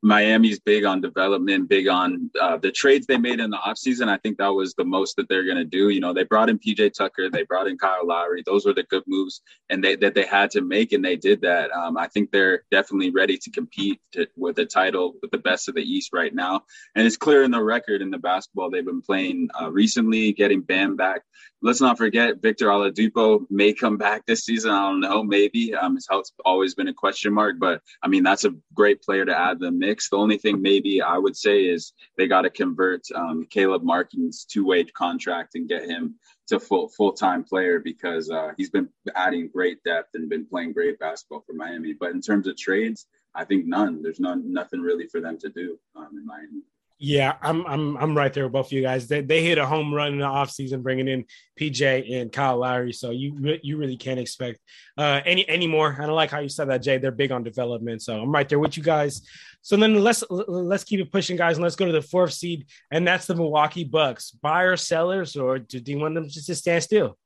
Miami's 0.00 0.60
big 0.60 0.84
on 0.84 1.00
development, 1.00 1.68
big 1.68 1.88
on 1.88 2.30
uh, 2.40 2.56
the 2.56 2.70
trades 2.70 3.04
they 3.04 3.18
made 3.18 3.40
in 3.40 3.50
the 3.50 3.56
offseason. 3.56 4.08
I 4.08 4.16
think 4.18 4.38
that 4.38 4.54
was 4.54 4.74
the 4.74 4.84
most 4.84 5.16
that 5.16 5.28
they're 5.28 5.44
going 5.44 5.56
to 5.56 5.64
do. 5.64 5.88
You 5.88 5.98
know, 5.98 6.12
they 6.12 6.22
brought 6.22 6.48
in 6.48 6.60
PJ 6.60 6.92
Tucker, 6.94 7.28
they 7.28 7.42
brought 7.42 7.66
in 7.66 7.76
Kyle 7.76 8.06
Lowry. 8.06 8.44
Those 8.46 8.64
were 8.64 8.74
the 8.74 8.84
good 8.84 9.02
moves 9.08 9.42
and 9.70 9.82
they, 9.82 9.96
that 9.96 10.14
they 10.14 10.24
had 10.24 10.52
to 10.52 10.60
make, 10.60 10.92
and 10.92 11.04
they 11.04 11.16
did 11.16 11.40
that. 11.40 11.72
Um, 11.72 11.96
I 11.96 12.06
think 12.06 12.30
they're 12.30 12.62
definitely 12.70 13.10
ready 13.10 13.38
to 13.38 13.50
compete 13.50 14.00
to, 14.12 14.28
with 14.36 14.54
the 14.54 14.66
title 14.66 15.14
with 15.20 15.32
the 15.32 15.38
best 15.38 15.68
of 15.68 15.74
the 15.74 15.82
East 15.82 16.10
right 16.12 16.32
now. 16.32 16.62
And 16.94 17.04
it's 17.04 17.16
clear 17.16 17.42
in 17.42 17.50
the 17.50 17.62
record 17.62 18.02
in 18.02 18.10
the 18.12 18.18
basketball 18.18 18.70
they've 18.70 18.84
been 18.84 19.02
playing 19.02 19.48
uh, 19.60 19.72
recently, 19.72 20.32
getting 20.32 20.60
Bam 20.60 20.94
back. 20.94 21.22
Let's 21.60 21.80
not 21.80 21.98
forget 21.98 22.42
Victor 22.42 22.66
Oladipo 22.66 23.46
may 23.50 23.72
come 23.72 23.96
back 23.96 24.26
this 24.26 24.44
season. 24.44 24.70
I 24.70 24.90
don't 24.90 25.00
know, 25.00 25.24
maybe. 25.24 25.74
Um, 25.74 25.96
his 25.96 26.06
health's 26.08 26.32
always 26.44 26.74
been 26.74 26.88
a 26.88 26.94
question 26.94 27.32
mark 27.32 27.58
but 27.64 27.80
I 28.02 28.08
mean, 28.08 28.24
that's 28.24 28.44
a 28.44 28.54
great 28.74 29.00
player 29.00 29.24
to 29.24 29.34
add 29.34 29.58
the 29.58 29.70
mix. 29.70 30.10
The 30.10 30.18
only 30.18 30.36
thing 30.36 30.60
maybe 30.60 31.00
I 31.00 31.16
would 31.16 31.34
say 31.34 31.64
is 31.64 31.94
they 32.18 32.26
got 32.26 32.42
to 32.42 32.50
convert 32.50 33.00
um, 33.14 33.46
Caleb 33.48 33.82
Martin's 33.82 34.44
two 34.44 34.66
way 34.66 34.84
contract 34.84 35.54
and 35.54 35.66
get 35.66 35.86
him 35.86 36.16
to 36.48 36.60
full 36.60 36.90
full 36.90 37.14
time 37.14 37.42
player 37.42 37.80
because 37.80 38.28
uh, 38.30 38.52
he's 38.58 38.68
been 38.68 38.90
adding 39.16 39.48
great 39.48 39.82
depth 39.82 40.10
and 40.12 40.28
been 40.28 40.44
playing 40.44 40.74
great 40.74 40.98
basketball 40.98 41.42
for 41.46 41.54
Miami. 41.54 41.94
But 41.94 42.10
in 42.10 42.20
terms 42.20 42.46
of 42.46 42.58
trades, 42.58 43.06
I 43.34 43.46
think 43.46 43.64
none. 43.64 44.02
There's 44.02 44.20
none 44.20 44.52
nothing 44.52 44.82
really 44.82 45.06
for 45.06 45.22
them 45.22 45.38
to 45.38 45.48
do 45.48 45.78
um, 45.96 46.10
in 46.12 46.26
Miami. 46.26 46.64
Yeah, 46.98 47.34
I'm 47.42 47.66
I'm 47.66 47.96
I'm 47.96 48.16
right 48.16 48.32
there 48.32 48.44
with 48.44 48.52
both 48.52 48.66
of 48.66 48.72
you 48.72 48.82
guys. 48.82 49.08
They, 49.08 49.20
they 49.20 49.42
hit 49.42 49.58
a 49.58 49.66
home 49.66 49.92
run 49.92 50.12
in 50.12 50.18
the 50.20 50.26
offseason 50.26 50.82
bringing 50.82 51.08
in 51.08 51.24
PJ 51.60 52.14
and 52.14 52.30
Kyle 52.30 52.58
Lowry, 52.58 52.92
so 52.92 53.10
you 53.10 53.58
you 53.62 53.76
really 53.76 53.96
can't 53.96 54.20
expect 54.20 54.60
uh, 54.96 55.20
any 55.26 55.46
any 55.48 55.66
more. 55.66 55.92
I 55.92 56.06
don't 56.06 56.14
like 56.14 56.30
how 56.30 56.38
you 56.38 56.48
said 56.48 56.68
that, 56.70 56.82
Jay. 56.82 56.98
They're 56.98 57.10
big 57.10 57.32
on 57.32 57.42
development, 57.42 58.02
so 58.02 58.20
I'm 58.20 58.30
right 58.30 58.48
there 58.48 58.60
with 58.60 58.76
you 58.76 58.82
guys. 58.82 59.22
So 59.60 59.76
then 59.76 59.96
let's 60.04 60.22
let's 60.30 60.84
keep 60.84 61.00
it 61.00 61.10
pushing, 61.10 61.36
guys, 61.36 61.56
and 61.56 61.64
let's 61.64 61.76
go 61.76 61.86
to 61.86 61.92
the 61.92 62.00
fourth 62.00 62.32
seed, 62.32 62.66
and 62.92 63.06
that's 63.06 63.26
the 63.26 63.34
Milwaukee 63.34 63.84
Bucks. 63.84 64.30
Buyers, 64.30 64.86
sellers, 64.86 65.34
or 65.34 65.58
do 65.58 65.82
you 65.84 65.98
want 65.98 66.14
them 66.14 66.28
just 66.28 66.46
to 66.46 66.54
stand 66.54 66.84
still? 66.84 67.18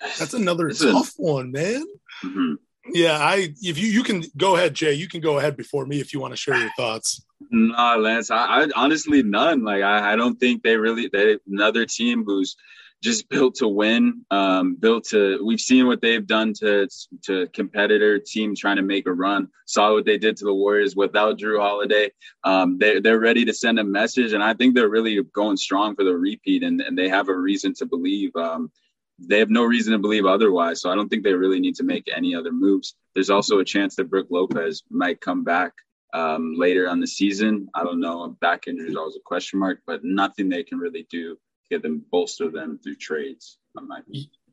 That's 0.00 0.34
another 0.34 0.70
tough 0.70 1.12
one, 1.16 1.52
man. 1.52 1.84
Mm-hmm. 2.24 2.54
Yeah, 2.86 3.18
I 3.18 3.54
if 3.62 3.78
you 3.78 3.88
you 3.88 4.02
can 4.02 4.24
go 4.36 4.56
ahead, 4.56 4.74
Jay. 4.74 4.92
You 4.94 5.08
can 5.08 5.20
go 5.20 5.38
ahead 5.38 5.56
before 5.56 5.86
me 5.86 6.00
if 6.00 6.12
you 6.12 6.20
want 6.20 6.32
to 6.32 6.36
share 6.36 6.56
your 6.56 6.70
thoughts. 6.76 7.24
No, 7.50 7.96
Lance. 7.98 8.30
I, 8.30 8.62
I 8.62 8.68
honestly 8.74 9.22
none. 9.22 9.62
Like 9.62 9.82
I, 9.82 10.12
I 10.12 10.16
don't 10.16 10.38
think 10.38 10.62
they 10.62 10.76
really 10.76 11.08
they 11.12 11.38
another 11.46 11.86
team 11.86 12.24
who's 12.24 12.56
just 13.02 13.28
built 13.28 13.56
to 13.56 13.68
win. 13.68 14.24
Um, 14.30 14.76
built 14.76 15.04
to 15.08 15.44
we've 15.44 15.60
seen 15.60 15.86
what 15.86 16.00
they've 16.00 16.26
done 16.26 16.54
to 16.54 16.88
to 17.22 17.48
competitor 17.48 18.18
team 18.18 18.54
trying 18.54 18.76
to 18.76 18.82
make 18.82 19.06
a 19.06 19.12
run. 19.12 19.48
Saw 19.66 19.92
what 19.92 20.04
they 20.04 20.18
did 20.18 20.36
to 20.38 20.44
the 20.44 20.54
Warriors 20.54 20.96
without 20.96 21.38
Jrue 21.38 21.60
Holiday. 21.60 22.10
Um, 22.44 22.78
they 22.78 23.00
they're 23.00 23.20
ready 23.20 23.44
to 23.44 23.54
send 23.54 23.78
a 23.78 23.84
message, 23.84 24.32
and 24.32 24.42
I 24.42 24.54
think 24.54 24.74
they're 24.74 24.88
really 24.88 25.20
going 25.22 25.56
strong 25.56 25.94
for 25.94 26.04
the 26.04 26.16
repeat, 26.16 26.62
and, 26.62 26.80
and 26.80 26.96
they 26.96 27.08
have 27.08 27.28
a 27.28 27.34
reason 27.34 27.74
to 27.74 27.86
believe. 27.86 28.34
Um, 28.36 28.70
they 29.28 29.38
have 29.38 29.50
no 29.50 29.64
reason 29.64 29.92
to 29.92 29.98
believe 29.98 30.26
otherwise. 30.26 30.80
So 30.80 30.90
I 30.90 30.94
don't 30.94 31.08
think 31.08 31.24
they 31.24 31.32
really 31.32 31.60
need 31.60 31.76
to 31.76 31.84
make 31.84 32.10
any 32.14 32.34
other 32.34 32.52
moves. 32.52 32.94
There's 33.14 33.30
also 33.30 33.58
a 33.58 33.64
chance 33.64 33.96
that 33.96 34.10
Brook 34.10 34.28
Lopez 34.30 34.82
might 34.90 35.20
come 35.20 35.44
back 35.44 35.72
um, 36.12 36.54
later 36.56 36.88
on 36.88 37.00
the 37.00 37.06
season. 37.06 37.68
I 37.74 37.84
don't 37.84 38.00
know. 38.00 38.36
Back 38.40 38.68
injury 38.68 38.90
is 38.90 38.96
always 38.96 39.16
a 39.16 39.20
question 39.24 39.58
mark, 39.58 39.80
but 39.86 40.04
nothing 40.04 40.48
they 40.48 40.62
can 40.62 40.78
really 40.78 41.06
do 41.10 41.34
to 41.34 41.38
get 41.70 41.82
them 41.82 42.04
bolster 42.10 42.50
them 42.50 42.78
through 42.82 42.96
trades. 42.96 43.58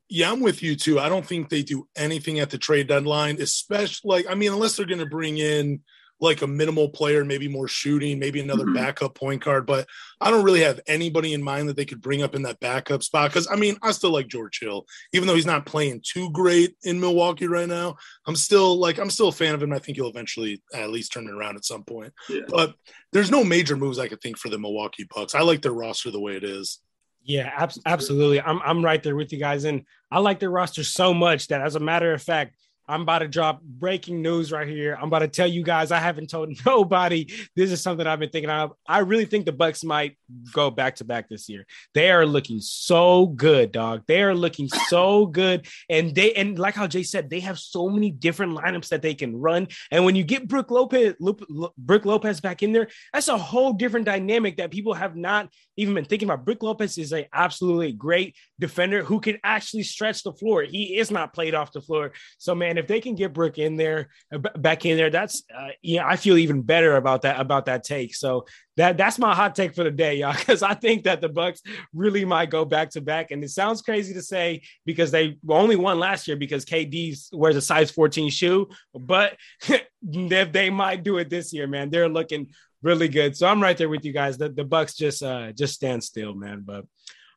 Yeah, 0.10 0.32
I'm 0.32 0.40
with 0.40 0.64
you 0.64 0.76
too. 0.76 1.00
I 1.00 1.10
don't 1.10 1.26
think 1.26 1.50
they 1.50 1.62
do 1.62 1.88
anything 1.96 2.40
at 2.40 2.50
the 2.50 2.58
trade 2.58 2.88
deadline, 2.88 3.40
especially 3.42 4.10
like 4.10 4.26
I 4.30 4.36
mean, 4.36 4.52
unless 4.52 4.76
they're 4.76 4.86
going 4.86 5.00
to 5.00 5.06
bring 5.06 5.38
in 5.38 5.82
like 6.22 6.42
a 6.42 6.48
minimal 6.48 6.90
player, 6.90 7.24
maybe 7.24 7.48
more 7.48 7.68
shooting, 7.68 8.20
maybe 8.20 8.40
another 8.40 8.66
mm-hmm. 8.66 8.76
backup 8.76 9.16
point 9.16 9.44
guard. 9.44 9.66
But 9.66 9.88
I 10.20 10.30
don't 10.30 10.44
really 10.44 10.62
have 10.62 10.80
anybody 10.88 11.34
in 11.34 11.42
mind 11.42 11.70
that 11.70 11.78
they 11.78 11.86
could 11.86 12.02
bring 12.02 12.22
up 12.22 12.36
in 12.36 12.42
that 12.44 12.60
backup 12.60 13.04
spot. 13.04 13.32
Cause 13.32 13.48
I 13.50 13.56
mean, 13.56 13.78
I 13.82 13.92
still 13.92 14.12
like 14.12 14.28
George 14.28 14.60
Hill, 14.60 14.86
even 15.14 15.28
though 15.28 15.36
he's 15.36 15.46
not 15.46 15.66
playing 15.66 16.02
too 16.04 16.30
great 16.32 16.76
in 16.84 17.00
Milwaukee 17.00 17.48
right 17.48 17.68
now. 17.68 17.96
I'm 18.28 18.36
still 18.36 18.78
like, 18.78 18.98
I'm 18.98 19.10
still 19.10 19.30
a 19.30 19.34
fan 19.34 19.56
of 19.56 19.64
him. 19.64 19.74
I 19.74 19.80
think 19.80 19.98
he'll 19.98 20.10
eventually 20.10 20.62
at 20.74 20.90
least 20.90 21.14
turn 21.14 21.28
it 21.28 21.34
around 21.34 21.56
at 21.56 21.66
some 21.66 21.84
point. 21.84 22.14
Yeah. 22.28 22.42
But 22.48 22.76
there's 23.12 23.32
no 23.32 23.44
major 23.44 23.76
moves 23.76 24.00
I 24.00 24.08
could 24.08 24.22
think 24.22 24.38
for 24.38 24.50
the 24.50 24.60
Milwaukee 24.60 25.08
Bucks. 25.14 25.36
I 25.36 25.42
like 25.42 25.62
their 25.62 25.72
roster 25.72 26.12
the 26.12 26.20
way 26.20 26.36
it 26.36 26.44
is. 26.44 26.80
Yeah, 27.22 27.52
ab- 27.56 27.72
absolutely. 27.86 28.42
I'm 28.42 28.62
I'm 28.64 28.84
right 28.84 29.04
there 29.04 29.16
with 29.16 29.32
you 29.34 29.40
guys, 29.40 29.66
and 29.66 29.84
I 30.10 30.20
like 30.20 30.40
their 30.40 30.50
roster 30.50 30.84
so 30.84 31.14
much 31.14 31.48
that, 31.48 31.62
as 31.62 31.76
a 31.76 31.80
matter 31.80 32.14
of 32.14 32.22
fact, 32.24 32.56
I'm 32.90 33.02
about 33.02 33.20
to 33.20 33.28
drop 33.28 33.62
breaking 33.62 34.24
news 34.24 34.52
right 34.52 34.68
here. 34.68 34.98
I'm 35.00 35.08
about 35.10 35.20
to 35.20 35.28
tell 35.28 35.48
you 35.48 35.62
guys 35.62 35.92
I 35.92 36.00
haven't 36.00 36.30
told 36.30 36.50
nobody. 36.66 37.32
This 37.56 37.72
is 37.72 37.82
something 37.82 38.06
I've 38.06 38.20
been 38.20 38.32
thinking 38.32 38.50
of. 38.50 38.74
I 38.88 39.00
really 39.00 39.26
think 39.26 39.46
the 39.46 39.52
Bucks 39.52 39.84
might 39.84 40.18
go 40.52 40.72
back 40.72 40.96
to 40.96 41.06
back 41.06 41.30
this 41.30 41.48
year. 41.48 41.68
They 41.94 42.10
are 42.10 42.26
looking 42.26 42.60
so 42.62 43.28
good, 43.28 43.72
dog. 43.72 44.04
They 44.08 44.24
are 44.24 44.34
looking 44.34 44.68
so 44.88 45.28
good. 45.28 45.68
And 45.88 46.16
they 46.16 46.34
and 46.34 46.58
like 46.58 46.74
how 46.74 46.88
Jay 46.88 47.04
said, 47.04 47.30
they 47.30 47.42
have 47.42 47.60
so 47.60 47.90
many 47.90 48.10
different 48.10 48.58
lineups 48.58 48.88
that 48.88 49.04
they 49.04 49.14
can 49.14 49.36
run. 49.36 49.68
And 49.92 50.04
when 50.04 50.16
you 50.16 50.24
get 50.24 50.48
Brook 50.48 50.72
Lopez, 50.72 51.14
Lopez 51.20 52.42
back 52.42 52.64
in 52.64 52.72
there, 52.72 52.88
that's 53.14 53.28
a 53.28 53.38
whole 53.38 53.74
different 53.74 54.08
dynamic 54.08 54.58
that 54.58 54.72
people 54.72 54.96
have 54.96 55.16
not 55.16 55.50
even 55.78 55.94
been 55.94 56.06
thinking 56.06 56.28
about. 56.28 56.44
Brook 56.44 56.64
Lopez 56.64 56.98
is 56.98 57.14
a 57.14 57.28
absolutely 57.32 57.92
great 57.92 58.36
defender 58.60 59.04
who 59.04 59.20
can 59.20 59.38
actually 59.44 59.84
stretch 59.84 60.24
the 60.24 60.34
floor. 60.34 60.64
He 60.64 60.98
is 60.98 61.12
not 61.12 61.34
played 61.34 61.54
off 61.54 61.72
the 61.72 61.82
floor. 61.82 62.14
So 62.40 62.56
man, 62.56 62.79
if 62.80 62.88
they 62.88 63.00
can 63.00 63.16
get 63.16 63.34
Brook 63.34 63.58
in 63.58 63.76
there, 63.76 64.10
uh, 64.34 64.38
back 64.38 64.86
in 64.86 64.98
there, 64.98 65.10
that's 65.10 65.44
uh, 65.56 65.70
yeah, 65.82 66.08
I 66.08 66.16
feel 66.16 66.38
even 66.38 66.62
better 66.62 66.96
about 66.96 67.22
that 67.24 67.40
about 67.40 67.66
that 67.66 67.84
take. 67.84 68.16
So 68.16 68.46
that 68.78 68.98
that's 68.98 69.20
my 69.20 69.36
hot 69.36 69.56
take 69.56 69.76
for 69.76 69.84
the 69.84 69.92
day, 69.92 70.16
y'all, 70.16 70.34
because 70.38 70.64
I 70.64 70.74
think 70.74 71.04
that 71.04 71.22
the 71.22 71.30
Bucks 71.30 71.62
really 71.94 72.26
might 72.26 72.50
go 72.50 72.66
back 72.66 72.90
to 72.92 73.02
back. 73.02 73.32
And 73.32 73.44
it 73.44 73.50
sounds 73.50 73.82
crazy 73.82 74.14
to 74.14 74.22
say 74.22 74.62
because 74.86 75.12
they 75.12 75.38
only 75.48 75.76
won 75.76 76.00
last 76.00 76.28
year 76.28 76.38
because 76.38 76.66
KD 76.66 77.16
wears 77.34 77.56
a 77.56 77.62
size 77.62 77.92
14 77.92 78.30
shoe, 78.30 78.70
but 78.94 79.38
if 80.02 80.52
they 80.52 80.70
might 80.70 81.04
do 81.04 81.18
it 81.18 81.30
this 81.30 81.54
year, 81.54 81.68
man, 81.68 81.90
they're 81.90 82.10
looking 82.10 82.48
really 82.82 83.08
good. 83.08 83.36
So 83.36 83.48
I'm 83.48 83.62
right 83.62 83.78
there 83.78 83.90
with 83.90 84.06
you 84.06 84.14
guys. 84.14 84.38
The, 84.38 84.50
the 84.50 84.64
Bucks 84.64 84.96
just 84.96 85.22
uh 85.22 85.52
just 85.52 85.74
stand 85.76 86.04
still, 86.04 86.34
man. 86.34 86.64
But 86.66 86.86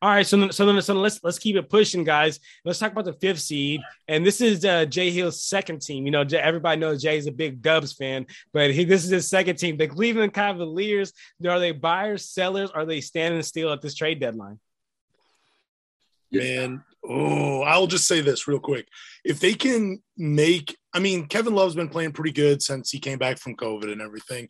all 0.03 0.09
right, 0.09 0.27
so 0.27 0.51
so 0.51 0.67
then, 0.67 0.83
so 0.83 0.95
let's 0.95 1.23
let's 1.23 1.38
keep 1.38 1.55
it 1.55 1.71
pushing, 1.71 2.03
guys. 2.03 2.41
Let's 2.65 2.81
talk 2.81 2.91
about 2.91 3.05
the 3.05 3.12
fifth 3.12 3.38
seed, 3.38 3.83
and 4.09 4.27
this 4.27 4.41
is 4.41 4.65
uh, 4.65 4.85
Jay 4.85 5.12
Hill's 5.12 5.41
second 5.41 5.81
team. 5.81 6.07
You 6.07 6.11
know, 6.11 6.25
Jay, 6.25 6.38
everybody 6.38 6.81
knows 6.81 7.03
Jay 7.03 7.17
is 7.17 7.29
a 7.29 7.33
big 7.33 7.62
Dubs 7.62 7.93
fan, 7.93 8.27
but 8.53 8.73
he, 8.73 8.83
this 8.83 9.05
is 9.05 9.11
his 9.11 9.31
second 9.31 9.59
team. 9.59 9.77
The 9.77 9.87
Cleveland 9.87 10.35
Cavaliers. 10.35 11.12
Are 11.47 11.61
they 11.61 11.71
buyers, 11.71 12.29
sellers? 12.29 12.73
Are 12.73 12.85
they 12.85 13.01
standing 13.01 13.43
still 13.43 13.73
at 13.73 13.81
this 13.81 13.95
trade 13.95 14.19
deadline? 14.19 14.59
Man, 16.33 16.83
oh, 17.09 17.61
I'll 17.62 17.87
just 17.87 18.09
say 18.09 18.23
this 18.23 18.49
real 18.49 18.59
quick. 18.59 18.88
If 19.25 19.38
they 19.38 19.55
can 19.55 20.03
make, 20.17 20.77
I 20.93 20.99
mean, 20.99 21.27
Kevin 21.27 21.55
Love's 21.55 21.77
been 21.77 21.88
playing 21.88 22.11
pretty 22.11 22.33
good 22.33 22.61
since 22.61 22.91
he 22.91 22.99
came 22.99 23.19
back 23.19 23.38
from 23.38 23.55
COVID 23.55 23.93
and 23.93 24.03
everything 24.03 24.49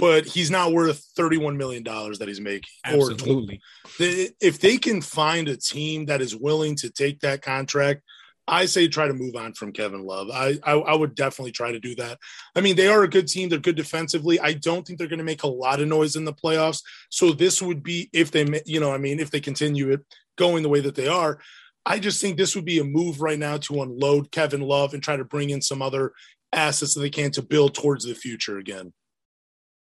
but 0.00 0.24
he's 0.24 0.50
not 0.50 0.72
worth 0.72 1.06
$31 1.14 1.56
million 1.56 1.84
that 1.84 2.24
he's 2.26 2.40
making. 2.40 2.70
Absolutely. 2.86 3.60
if 3.98 4.58
they 4.58 4.78
can 4.78 5.02
find 5.02 5.46
a 5.46 5.58
team 5.58 6.06
that 6.06 6.22
is 6.22 6.34
willing 6.34 6.74
to 6.76 6.88
take 6.88 7.20
that 7.20 7.42
contract, 7.42 8.02
I 8.48 8.64
say 8.64 8.88
try 8.88 9.06
to 9.06 9.12
move 9.12 9.36
on 9.36 9.52
from 9.52 9.72
Kevin 9.72 10.06
Love. 10.06 10.28
I, 10.32 10.58
I, 10.64 10.72
I 10.72 10.96
would 10.96 11.14
definitely 11.14 11.52
try 11.52 11.70
to 11.70 11.78
do 11.78 11.94
that. 11.96 12.18
I 12.56 12.62
mean, 12.62 12.76
they 12.76 12.88
are 12.88 13.02
a 13.02 13.08
good 13.08 13.28
team. 13.28 13.50
They're 13.50 13.58
good 13.58 13.76
defensively. 13.76 14.40
I 14.40 14.54
don't 14.54 14.86
think 14.86 14.98
they're 14.98 15.06
going 15.06 15.18
to 15.18 15.24
make 15.24 15.42
a 15.42 15.48
lot 15.48 15.80
of 15.80 15.86
noise 15.86 16.16
in 16.16 16.24
the 16.24 16.32
playoffs. 16.32 16.82
So 17.10 17.32
this 17.32 17.60
would 17.60 17.82
be 17.82 18.08
if 18.14 18.30
they, 18.30 18.62
you 18.64 18.80
know, 18.80 18.92
I 18.92 18.98
mean, 18.98 19.20
if 19.20 19.30
they 19.30 19.40
continue 19.40 19.92
it 19.92 20.00
going 20.38 20.62
the 20.62 20.70
way 20.70 20.80
that 20.80 20.94
they 20.94 21.08
are. 21.08 21.40
I 21.84 21.98
just 21.98 22.22
think 22.22 22.38
this 22.38 22.56
would 22.56 22.64
be 22.64 22.78
a 22.78 22.84
move 22.84 23.20
right 23.20 23.38
now 23.38 23.58
to 23.58 23.82
unload 23.82 24.32
Kevin 24.32 24.62
Love 24.62 24.94
and 24.94 25.02
try 25.02 25.16
to 25.16 25.24
bring 25.24 25.50
in 25.50 25.60
some 25.60 25.82
other 25.82 26.12
assets 26.52 26.94
that 26.94 27.00
they 27.00 27.10
can 27.10 27.30
to 27.32 27.42
build 27.42 27.74
towards 27.74 28.06
the 28.06 28.14
future 28.14 28.58
again. 28.58 28.92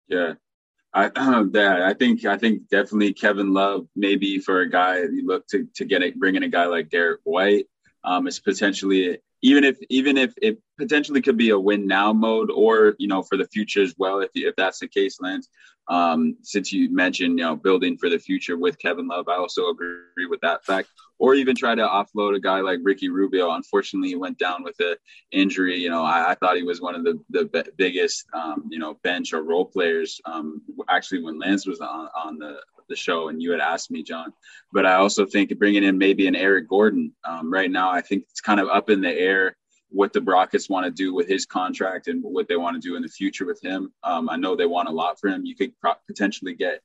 Yeah. 0.10 0.34
I 0.94 1.08
that 1.52 1.82
I 1.84 1.94
think 1.94 2.26
I 2.26 2.38
think 2.38 2.68
definitely 2.70 3.14
Kevin 3.14 3.54
Love 3.54 3.88
maybe 3.96 4.40
for 4.40 4.62
a 4.62 4.70
guy 4.70 4.98
you 5.00 5.26
look 5.26 5.48
to 5.48 5.68
to 5.76 5.86
get 5.86 6.02
it 6.02 6.20
bring 6.20 6.36
in 6.36 6.44
a 6.44 6.50
guy 6.50 6.66
like 6.66 6.90
Derrick 6.90 7.22
White 7.24 7.66
um 8.04 8.28
is 8.28 8.40
potentially 8.40 9.20
even 9.42 9.64
if 9.64 9.78
even 9.90 10.18
if 10.18 10.34
it 10.42 10.60
potentially 10.80 11.22
could 11.22 11.38
be 11.38 11.52
a 11.52 11.60
win 11.60 11.86
now 11.86 12.12
mode 12.12 12.50
or 12.50 12.96
you 12.98 13.08
know 13.08 13.22
for 13.22 13.38
the 13.38 13.48
future 13.48 13.84
as 13.84 13.94
well 14.00 14.20
if 14.20 14.32
if 14.34 14.56
that's 14.56 14.80
the 14.80 14.88
case 14.88 15.22
Lance 15.22 15.48
um, 15.90 16.38
since 16.44 16.72
you 16.72 16.94
mentioned, 16.94 17.40
you 17.40 17.46
know, 17.46 17.56
building 17.56 17.98
for 17.98 18.10
the 18.10 18.20
future 18.20 18.56
with 18.56 18.78
Kevin 18.78 19.08
Love, 19.08 19.28
I 19.28 19.36
also 19.36 19.70
agree 19.70 20.28
with 20.30 20.40
that 20.42 20.64
fact. 20.64 20.88
Or 21.22 21.36
even 21.36 21.54
try 21.54 21.76
to 21.76 21.82
offload 21.82 22.36
a 22.36 22.40
guy 22.40 22.62
like 22.62 22.80
Ricky 22.82 23.10
Rubio. 23.10 23.52
Unfortunately, 23.52 24.08
he 24.08 24.16
went 24.16 24.38
down 24.38 24.64
with 24.64 24.80
an 24.80 24.96
injury. 25.34 25.76
You 25.76 25.90
know, 25.90 26.02
I, 26.02 26.32
I, 26.32 26.36
thought 26.36 26.56
he 26.56 26.64
was 26.64 26.80
one 26.80 26.96
of 26.96 27.04
the 27.04 27.20
the 27.30 27.66
biggest, 27.78 28.26
um, 28.34 28.70
you 28.70 28.80
know, 28.80 28.98
bench 29.04 29.34
or 29.34 29.44
role 29.44 29.66
players. 29.66 30.22
Um, 30.24 30.62
actually, 30.90 31.24
when 31.24 31.38
Lance 31.38 31.68
was 31.68 31.82
on 31.82 32.08
on 32.16 32.38
the 32.38 32.60
the 32.90 32.96
show 32.96 33.30
and 33.30 33.42
you 33.42 33.52
had 33.52 33.62
asked 33.62 33.92
me, 33.92 34.04
John. 34.04 34.34
But 34.74 34.86
I 34.86 34.96
also 34.96 35.26
think 35.26 35.58
bringing 35.58 35.84
in 35.84 35.98
maybe 35.98 36.28
an 36.28 36.36
Eric 36.36 36.68
Gordon 36.68 37.14
um, 37.24 37.52
right 37.52 37.72
now, 37.72 37.90
I 37.90 38.02
think 38.02 38.24
it's 38.30 38.42
kind 38.42 38.60
of 38.60 38.68
up 38.68 38.90
in 38.90 39.02
the 39.02 39.14
air 39.14 39.56
what 39.92 40.14
the 40.14 40.22
Rockets 40.22 40.70
want 40.70 40.86
to 40.86 40.92
do 40.92 41.14
with 41.14 41.28
his 41.28 41.46
contract 41.46 42.08
and 42.08 42.24
what 42.24 42.48
they 42.48 42.58
want 42.58 42.80
to 42.80 42.88
do 42.88 42.96
in 42.96 43.02
the 43.02 43.08
future 43.08 43.46
with 43.46 43.60
him. 43.64 43.92
Um, 44.04 44.30
I 44.30 44.36
know 44.36 44.56
they 44.56 44.66
want 44.66 44.90
a 44.90 44.92
lot 44.92 45.20
for 45.20 45.30
him. 45.30 45.46
You 45.46 45.56
could 45.56 45.74
potentially 46.08 46.54
get 46.54 46.82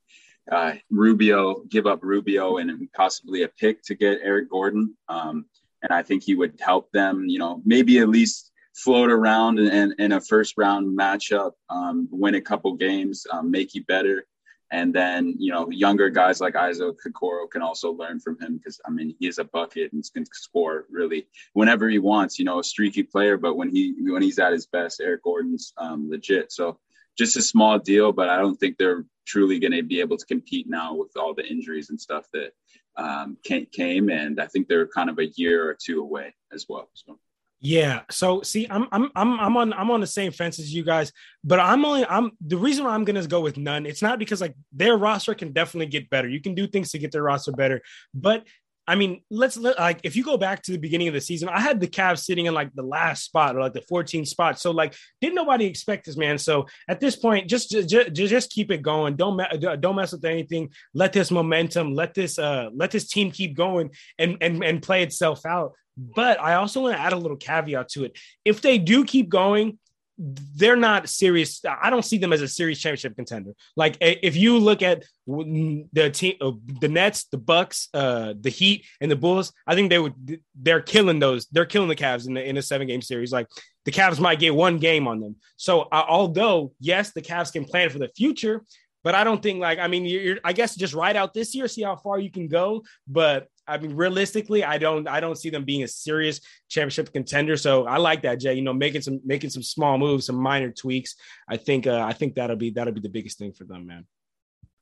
uh, 0.50 0.72
Rubio, 0.90 1.62
give 1.68 1.86
up 1.86 2.00
Rubio 2.02 2.58
and 2.58 2.88
possibly 2.92 3.42
a 3.42 3.48
pick 3.48 3.82
to 3.84 3.94
get 3.94 4.20
Eric 4.22 4.50
Gordon. 4.50 4.96
Um, 5.08 5.46
and 5.82 5.92
I 5.92 6.02
think 6.02 6.22
he 6.22 6.34
would 6.34 6.58
help 6.60 6.90
them, 6.92 7.26
you 7.28 7.38
know, 7.38 7.62
maybe 7.64 7.98
at 7.98 8.08
least 8.08 8.52
float 8.74 9.10
around 9.10 9.58
in, 9.58 9.94
in 9.98 10.12
a 10.12 10.20
first 10.20 10.54
round 10.56 10.98
matchup, 10.98 11.52
um, 11.70 12.08
win 12.10 12.34
a 12.34 12.40
couple 12.40 12.74
games, 12.74 13.26
um, 13.30 13.50
make 13.50 13.74
you 13.74 13.84
better. 13.84 14.26
And 14.70 14.92
then, 14.92 15.36
you 15.38 15.52
know, 15.52 15.70
younger 15.70 16.08
guys 16.08 16.40
like 16.40 16.56
Isaac 16.56 16.96
Okoro 17.06 17.48
can 17.48 17.62
also 17.62 17.92
learn 17.92 18.18
from 18.18 18.40
him 18.40 18.56
because, 18.56 18.80
I 18.84 18.90
mean, 18.90 19.14
he 19.20 19.28
is 19.28 19.38
a 19.38 19.44
bucket 19.44 19.92
and 19.92 20.02
can 20.12 20.24
score 20.32 20.86
really 20.90 21.28
whenever 21.52 21.88
he 21.88 21.98
wants, 21.98 22.38
you 22.38 22.44
know, 22.44 22.58
a 22.58 22.64
streaky 22.64 23.04
player. 23.04 23.36
But 23.36 23.56
when 23.56 23.68
he 23.70 23.94
when 24.00 24.22
he's 24.22 24.38
at 24.40 24.52
his 24.52 24.66
best, 24.66 25.00
Eric 25.00 25.22
Gordon's 25.22 25.72
um, 25.76 26.10
legit. 26.10 26.50
So 26.50 26.80
just 27.16 27.36
a 27.36 27.42
small 27.42 27.78
deal, 27.78 28.10
but 28.10 28.28
I 28.28 28.38
don't 28.38 28.56
think 28.56 28.76
they're 28.76 29.04
truly 29.26 29.58
going 29.58 29.72
to 29.72 29.82
be 29.82 30.00
able 30.00 30.16
to 30.16 30.26
compete 30.26 30.68
now 30.68 30.94
with 30.94 31.10
all 31.16 31.34
the 31.34 31.46
injuries 31.46 31.90
and 31.90 32.00
stuff 32.00 32.26
that 32.32 32.52
um, 32.96 33.36
came. 33.44 34.10
And 34.10 34.40
I 34.40 34.46
think 34.46 34.68
they're 34.68 34.88
kind 34.88 35.10
of 35.10 35.18
a 35.18 35.26
year 35.36 35.68
or 35.68 35.76
two 35.80 36.00
away 36.00 36.34
as 36.52 36.66
well. 36.68 36.88
So. 36.94 37.18
Yeah. 37.60 38.02
So 38.10 38.42
see, 38.42 38.66
I'm 38.68 38.86
I'm 38.92 39.10
I'm 39.16 39.40
I'm 39.40 39.56
on 39.56 39.72
I'm 39.72 39.90
on 39.90 40.02
the 40.02 40.06
same 40.06 40.32
fence 40.32 40.58
as 40.58 40.74
you 40.74 40.84
guys, 40.84 41.12
but 41.42 41.58
I'm 41.58 41.82
only 41.86 42.04
I'm 42.04 42.32
the 42.46 42.58
reason 42.58 42.84
why 42.84 42.90
I'm 42.90 43.04
gonna 43.04 43.26
go 43.26 43.40
with 43.40 43.56
none. 43.56 43.86
It's 43.86 44.02
not 44.02 44.18
because 44.18 44.42
like 44.42 44.54
their 44.70 44.98
roster 44.98 45.34
can 45.34 45.52
definitely 45.52 45.86
get 45.86 46.10
better. 46.10 46.28
You 46.28 46.42
can 46.42 46.54
do 46.54 46.66
things 46.66 46.90
to 46.90 46.98
get 46.98 47.10
their 47.10 47.22
roster 47.22 47.52
better, 47.52 47.80
but 48.12 48.44
I 48.86 48.96
mean, 48.96 49.22
let's 49.30 49.56
let, 49.56 49.78
like 49.78 50.00
if 50.04 50.14
you 50.14 50.24
go 50.24 50.36
back 50.36 50.62
to 50.62 50.72
the 50.72 50.78
beginning 50.78 51.08
of 51.08 51.14
the 51.14 51.20
season, 51.20 51.48
I 51.48 51.60
had 51.60 51.80
the 51.80 51.88
Cavs 51.88 52.24
sitting 52.24 52.46
in 52.46 52.54
like 52.54 52.72
the 52.74 52.82
last 52.82 53.24
spot 53.24 53.56
or 53.56 53.60
like 53.60 53.72
the 53.72 53.80
14th 53.80 54.28
spot. 54.28 54.58
So 54.58 54.72
like, 54.72 54.94
didn't 55.20 55.36
nobody 55.36 55.64
expect 55.64 56.06
this 56.06 56.16
man? 56.16 56.38
So 56.38 56.66
at 56.88 57.00
this 57.00 57.16
point, 57.16 57.48
just 57.48 57.70
just, 57.70 58.12
just 58.12 58.50
keep 58.50 58.70
it 58.70 58.82
going. 58.82 59.16
Don't 59.16 59.40
don't 59.80 59.96
mess 59.96 60.12
with 60.12 60.24
anything. 60.24 60.70
Let 60.92 61.12
this 61.12 61.30
momentum, 61.30 61.94
let 61.94 62.14
this 62.14 62.38
uh 62.38 62.70
let 62.74 62.90
this 62.90 63.08
team 63.08 63.30
keep 63.30 63.56
going 63.56 63.90
and 64.18 64.36
and 64.40 64.62
and 64.62 64.82
play 64.82 65.02
itself 65.02 65.46
out. 65.46 65.72
But 65.96 66.40
I 66.40 66.54
also 66.54 66.82
want 66.82 66.96
to 66.96 67.00
add 67.00 67.12
a 67.12 67.18
little 67.18 67.36
caveat 67.36 67.88
to 67.90 68.04
it. 68.04 68.18
If 68.44 68.60
they 68.60 68.78
do 68.78 69.04
keep 69.04 69.28
going, 69.28 69.78
they're 70.16 70.76
not 70.76 71.08
serious. 71.08 71.60
I 71.64 71.90
don't 71.90 72.04
see 72.04 72.18
them 72.18 72.32
as 72.32 72.40
a 72.40 72.48
serious 72.48 72.78
championship 72.78 73.16
contender. 73.16 73.52
Like 73.76 73.96
if 74.00 74.36
you 74.36 74.58
look 74.58 74.82
at 74.82 75.04
the 75.26 76.10
team, 76.12 76.36
uh, 76.40 76.52
the 76.80 76.88
Nets, 76.88 77.24
the 77.24 77.38
Bucks, 77.38 77.88
uh, 77.92 78.34
the 78.38 78.50
Heat, 78.50 78.84
and 79.00 79.10
the 79.10 79.16
Bulls, 79.16 79.52
I 79.66 79.74
think 79.74 79.90
they 79.90 79.98
would. 79.98 80.40
They're 80.54 80.80
killing 80.80 81.18
those. 81.18 81.46
They're 81.46 81.66
killing 81.66 81.88
the 81.88 81.96
Cavs 81.96 82.28
in 82.28 82.34
the 82.34 82.48
in 82.48 82.56
a 82.56 82.62
seven 82.62 82.86
game 82.86 83.02
series. 83.02 83.32
Like 83.32 83.48
the 83.84 83.90
Cavs 83.90 84.20
might 84.20 84.38
get 84.38 84.54
one 84.54 84.78
game 84.78 85.08
on 85.08 85.20
them. 85.20 85.36
So 85.56 85.82
uh, 85.82 86.04
although 86.08 86.72
yes, 86.78 87.12
the 87.12 87.22
Cavs 87.22 87.52
can 87.52 87.64
plan 87.64 87.90
for 87.90 87.98
the 87.98 88.10
future, 88.16 88.64
but 89.02 89.14
I 89.14 89.24
don't 89.24 89.42
think 89.42 89.60
like 89.60 89.78
I 89.78 89.88
mean 89.88 90.04
you're, 90.06 90.38
I 90.44 90.52
guess 90.52 90.76
just 90.76 90.94
ride 90.94 91.16
out 91.16 91.34
this 91.34 91.54
year, 91.54 91.66
see 91.66 91.82
how 91.82 91.96
far 91.96 92.18
you 92.18 92.30
can 92.30 92.46
go. 92.46 92.84
But 93.08 93.48
I 93.66 93.78
mean, 93.78 93.94
realistically, 93.94 94.64
I 94.64 94.78
don't 94.78 95.08
I 95.08 95.20
don't 95.20 95.36
see 95.36 95.50
them 95.50 95.64
being 95.64 95.82
a 95.82 95.88
serious 95.88 96.40
championship 96.68 97.12
contender. 97.12 97.56
So 97.56 97.86
I 97.86 97.96
like 97.96 98.22
that, 98.22 98.40
Jay. 98.40 98.54
You 98.54 98.62
know, 98.62 98.72
making 98.72 99.02
some 99.02 99.20
making 99.24 99.50
some 99.50 99.62
small 99.62 99.98
moves, 99.98 100.26
some 100.26 100.36
minor 100.36 100.70
tweaks. 100.70 101.14
I 101.48 101.56
think 101.56 101.86
uh, 101.86 102.00
I 102.00 102.12
think 102.12 102.34
that'll 102.34 102.56
be 102.56 102.70
that'll 102.70 102.94
be 102.94 103.00
the 103.00 103.08
biggest 103.08 103.38
thing 103.38 103.52
for 103.52 103.64
them, 103.64 103.86
man. 103.86 104.06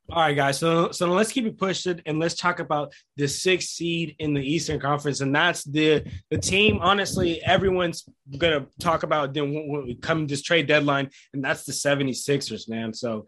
All 0.09 0.21
right, 0.21 0.35
guys. 0.35 0.59
So 0.59 0.91
so 0.91 1.07
let's 1.07 1.31
keep 1.31 1.45
it 1.45 1.57
pushed 1.57 1.87
and 1.87 2.19
let's 2.19 2.35
talk 2.35 2.59
about 2.59 2.93
the 3.15 3.27
sixth 3.27 3.69
seed 3.69 4.15
in 4.19 4.33
the 4.33 4.41
Eastern 4.41 4.79
Conference, 4.79 5.21
and 5.21 5.33
that's 5.33 5.63
the 5.63 6.03
the 6.29 6.37
team. 6.37 6.79
Honestly, 6.81 7.41
everyone's 7.43 8.03
gonna 8.37 8.67
talk 8.79 9.03
about 9.03 9.33
them 9.33 9.53
when 9.53 9.85
we 9.85 9.95
come 9.95 10.27
this 10.27 10.41
trade 10.41 10.67
deadline, 10.67 11.09
and 11.33 11.43
that's 11.43 11.63
the 11.63 11.71
76ers, 11.71 12.67
man. 12.67 12.93
So 12.93 13.25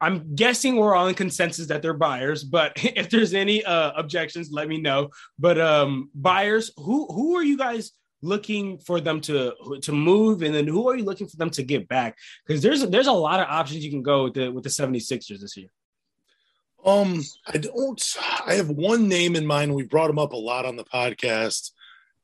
I'm 0.00 0.34
guessing 0.34 0.76
we're 0.76 0.94
all 0.94 1.08
in 1.08 1.14
consensus 1.14 1.66
that 1.68 1.82
they're 1.82 1.94
buyers, 1.94 2.44
but 2.44 2.72
if 2.76 3.10
there's 3.10 3.34
any 3.34 3.64
uh, 3.64 3.92
objections, 3.96 4.50
let 4.50 4.68
me 4.68 4.80
know. 4.80 5.10
But 5.38 5.60
um, 5.60 6.10
buyers, 6.14 6.70
who 6.76 7.06
who 7.06 7.36
are 7.36 7.44
you 7.44 7.56
guys 7.56 7.92
looking 8.22 8.78
for 8.78 9.00
them 9.00 9.20
to 9.22 9.54
to 9.82 9.92
move, 9.92 10.42
and 10.42 10.54
then 10.54 10.66
who 10.66 10.88
are 10.88 10.96
you 10.96 11.04
looking 11.04 11.26
for 11.26 11.36
them 11.36 11.50
to 11.50 11.62
get 11.62 11.88
back? 11.88 12.16
Because 12.46 12.62
there's 12.62 12.86
there's 12.88 13.06
a 13.06 13.12
lot 13.12 13.40
of 13.40 13.46
options 13.48 13.84
you 13.84 13.90
can 13.90 14.02
go 14.02 14.24
with 14.24 14.34
the 14.34 14.50
with 14.50 14.64
the 14.64 14.70
76ers 14.70 15.40
this 15.40 15.56
year. 15.56 15.68
Um, 16.84 17.22
I 17.46 17.58
don't. 17.58 18.02
I 18.46 18.54
have 18.54 18.68
one 18.68 19.08
name 19.08 19.36
in 19.36 19.46
mind. 19.46 19.74
We 19.74 19.84
brought 19.84 20.10
him 20.10 20.18
up 20.18 20.32
a 20.32 20.36
lot 20.36 20.66
on 20.66 20.76
the 20.76 20.84
podcast. 20.84 21.70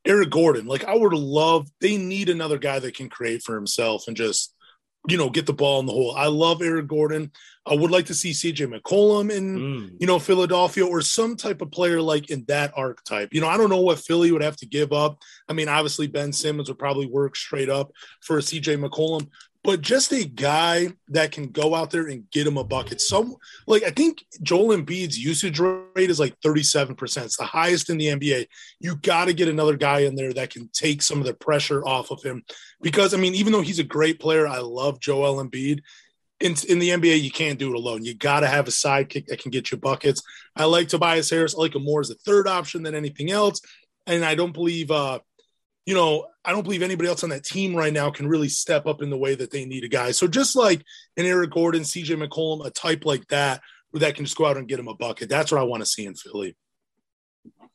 Eric 0.04 0.30
Gordon. 0.30 0.66
Like 0.66 0.84
I 0.84 0.96
would 0.96 1.12
love. 1.12 1.68
They 1.80 1.96
need 1.96 2.28
another 2.28 2.58
guy 2.58 2.78
that 2.78 2.94
can 2.94 3.08
create 3.08 3.42
for 3.42 3.54
himself 3.54 4.08
and 4.08 4.16
just 4.16 4.54
you 5.08 5.16
know, 5.16 5.30
get 5.30 5.46
the 5.46 5.52
ball 5.52 5.80
in 5.80 5.86
the 5.86 5.92
hole. 5.92 6.14
I 6.16 6.26
love 6.26 6.60
Eric 6.60 6.88
Gordon. 6.88 7.30
I 7.66 7.74
would 7.74 7.90
like 7.90 8.06
to 8.06 8.14
see 8.14 8.30
CJ 8.30 8.80
McCollum 8.80 9.30
in, 9.30 9.58
mm. 9.58 9.90
you 10.00 10.06
know, 10.06 10.18
Philadelphia 10.18 10.86
or 10.86 11.02
some 11.02 11.36
type 11.36 11.60
of 11.60 11.70
player 11.70 12.00
like 12.00 12.30
in 12.30 12.44
that 12.48 12.72
archetype. 12.76 13.28
You 13.32 13.40
know, 13.40 13.48
I 13.48 13.56
don't 13.56 13.70
know 13.70 13.80
what 13.82 13.98
Philly 13.98 14.32
would 14.32 14.42
have 14.42 14.56
to 14.56 14.66
give 14.66 14.92
up. 14.92 15.18
I 15.48 15.52
mean, 15.52 15.68
obviously 15.68 16.06
Ben 16.06 16.32
Simmons 16.32 16.68
would 16.68 16.78
probably 16.78 17.06
work 17.06 17.36
straight 17.36 17.68
up 17.68 17.92
for 18.22 18.38
a 18.38 18.40
CJ 18.40 18.82
McCollum, 18.82 19.28
but 19.64 19.80
just 19.80 20.12
a 20.12 20.24
guy 20.24 20.88
that 21.08 21.32
can 21.32 21.48
go 21.48 21.74
out 21.74 21.90
there 21.90 22.06
and 22.06 22.30
get 22.30 22.46
him 22.46 22.56
a 22.56 22.64
bucket. 22.64 23.00
Some 23.00 23.36
like 23.66 23.82
I 23.82 23.90
think 23.90 24.24
Joel 24.42 24.76
Embiid's 24.76 25.18
usage 25.18 25.58
rate 25.58 26.10
is 26.10 26.20
like 26.20 26.38
37%. 26.40 27.24
It's 27.24 27.36
the 27.36 27.44
highest 27.44 27.90
in 27.90 27.98
the 27.98 28.06
NBA. 28.06 28.46
You 28.78 28.96
got 28.96 29.26
to 29.26 29.32
get 29.32 29.48
another 29.48 29.76
guy 29.76 30.00
in 30.00 30.14
there 30.14 30.32
that 30.32 30.50
can 30.50 30.70
take 30.72 31.02
some 31.02 31.18
of 31.18 31.26
the 31.26 31.34
pressure 31.34 31.84
off 31.84 32.10
of 32.10 32.22
him. 32.22 32.44
Because 32.80 33.14
I 33.14 33.16
mean, 33.16 33.34
even 33.34 33.52
though 33.52 33.62
he's 33.62 33.80
a 33.80 33.84
great 33.84 34.20
player, 34.20 34.46
I 34.46 34.58
love 34.58 35.00
Joel 35.00 35.44
Embiid. 35.44 35.80
In, 36.40 36.54
in 36.68 36.78
the 36.78 36.90
NBA, 36.90 37.20
you 37.20 37.32
can't 37.32 37.58
do 37.58 37.70
it 37.70 37.76
alone. 37.76 38.04
You 38.04 38.14
got 38.14 38.40
to 38.40 38.46
have 38.46 38.68
a 38.68 38.70
sidekick 38.70 39.26
that 39.26 39.40
can 39.40 39.50
get 39.50 39.72
you 39.72 39.76
buckets. 39.76 40.22
I 40.54 40.66
like 40.66 40.86
Tobias 40.86 41.30
Harris. 41.30 41.56
I 41.56 41.58
like 41.58 41.74
him 41.74 41.82
more 41.82 42.00
as 42.00 42.10
a 42.10 42.14
third 42.14 42.46
option 42.46 42.84
than 42.84 42.94
anything 42.94 43.32
else. 43.32 43.60
And 44.06 44.24
I 44.24 44.36
don't 44.36 44.52
believe 44.52 44.92
uh, 44.92 45.18
you 45.88 45.94
know, 45.94 46.26
I 46.44 46.52
don't 46.52 46.64
believe 46.64 46.82
anybody 46.82 47.08
else 47.08 47.24
on 47.24 47.30
that 47.30 47.44
team 47.44 47.74
right 47.74 47.94
now 47.94 48.10
can 48.10 48.28
really 48.28 48.50
step 48.50 48.84
up 48.84 49.00
in 49.00 49.08
the 49.08 49.16
way 49.16 49.34
that 49.34 49.50
they 49.50 49.64
need 49.64 49.84
a 49.84 49.88
guy. 49.88 50.10
So 50.10 50.26
just 50.26 50.54
like 50.54 50.84
an 51.16 51.24
Eric 51.24 51.52
Gordon, 51.52 51.80
CJ 51.80 52.22
McCollum, 52.22 52.66
a 52.66 52.70
type 52.70 53.06
like 53.06 53.26
that, 53.28 53.62
where 53.90 54.00
that 54.00 54.14
can 54.14 54.26
just 54.26 54.36
go 54.36 54.44
out 54.44 54.58
and 54.58 54.68
get 54.68 54.78
him 54.78 54.88
a 54.88 54.94
bucket. 54.94 55.30
That's 55.30 55.50
what 55.50 55.62
I 55.62 55.64
want 55.64 55.80
to 55.80 55.86
see 55.86 56.04
in 56.04 56.14
Philly. 56.14 56.54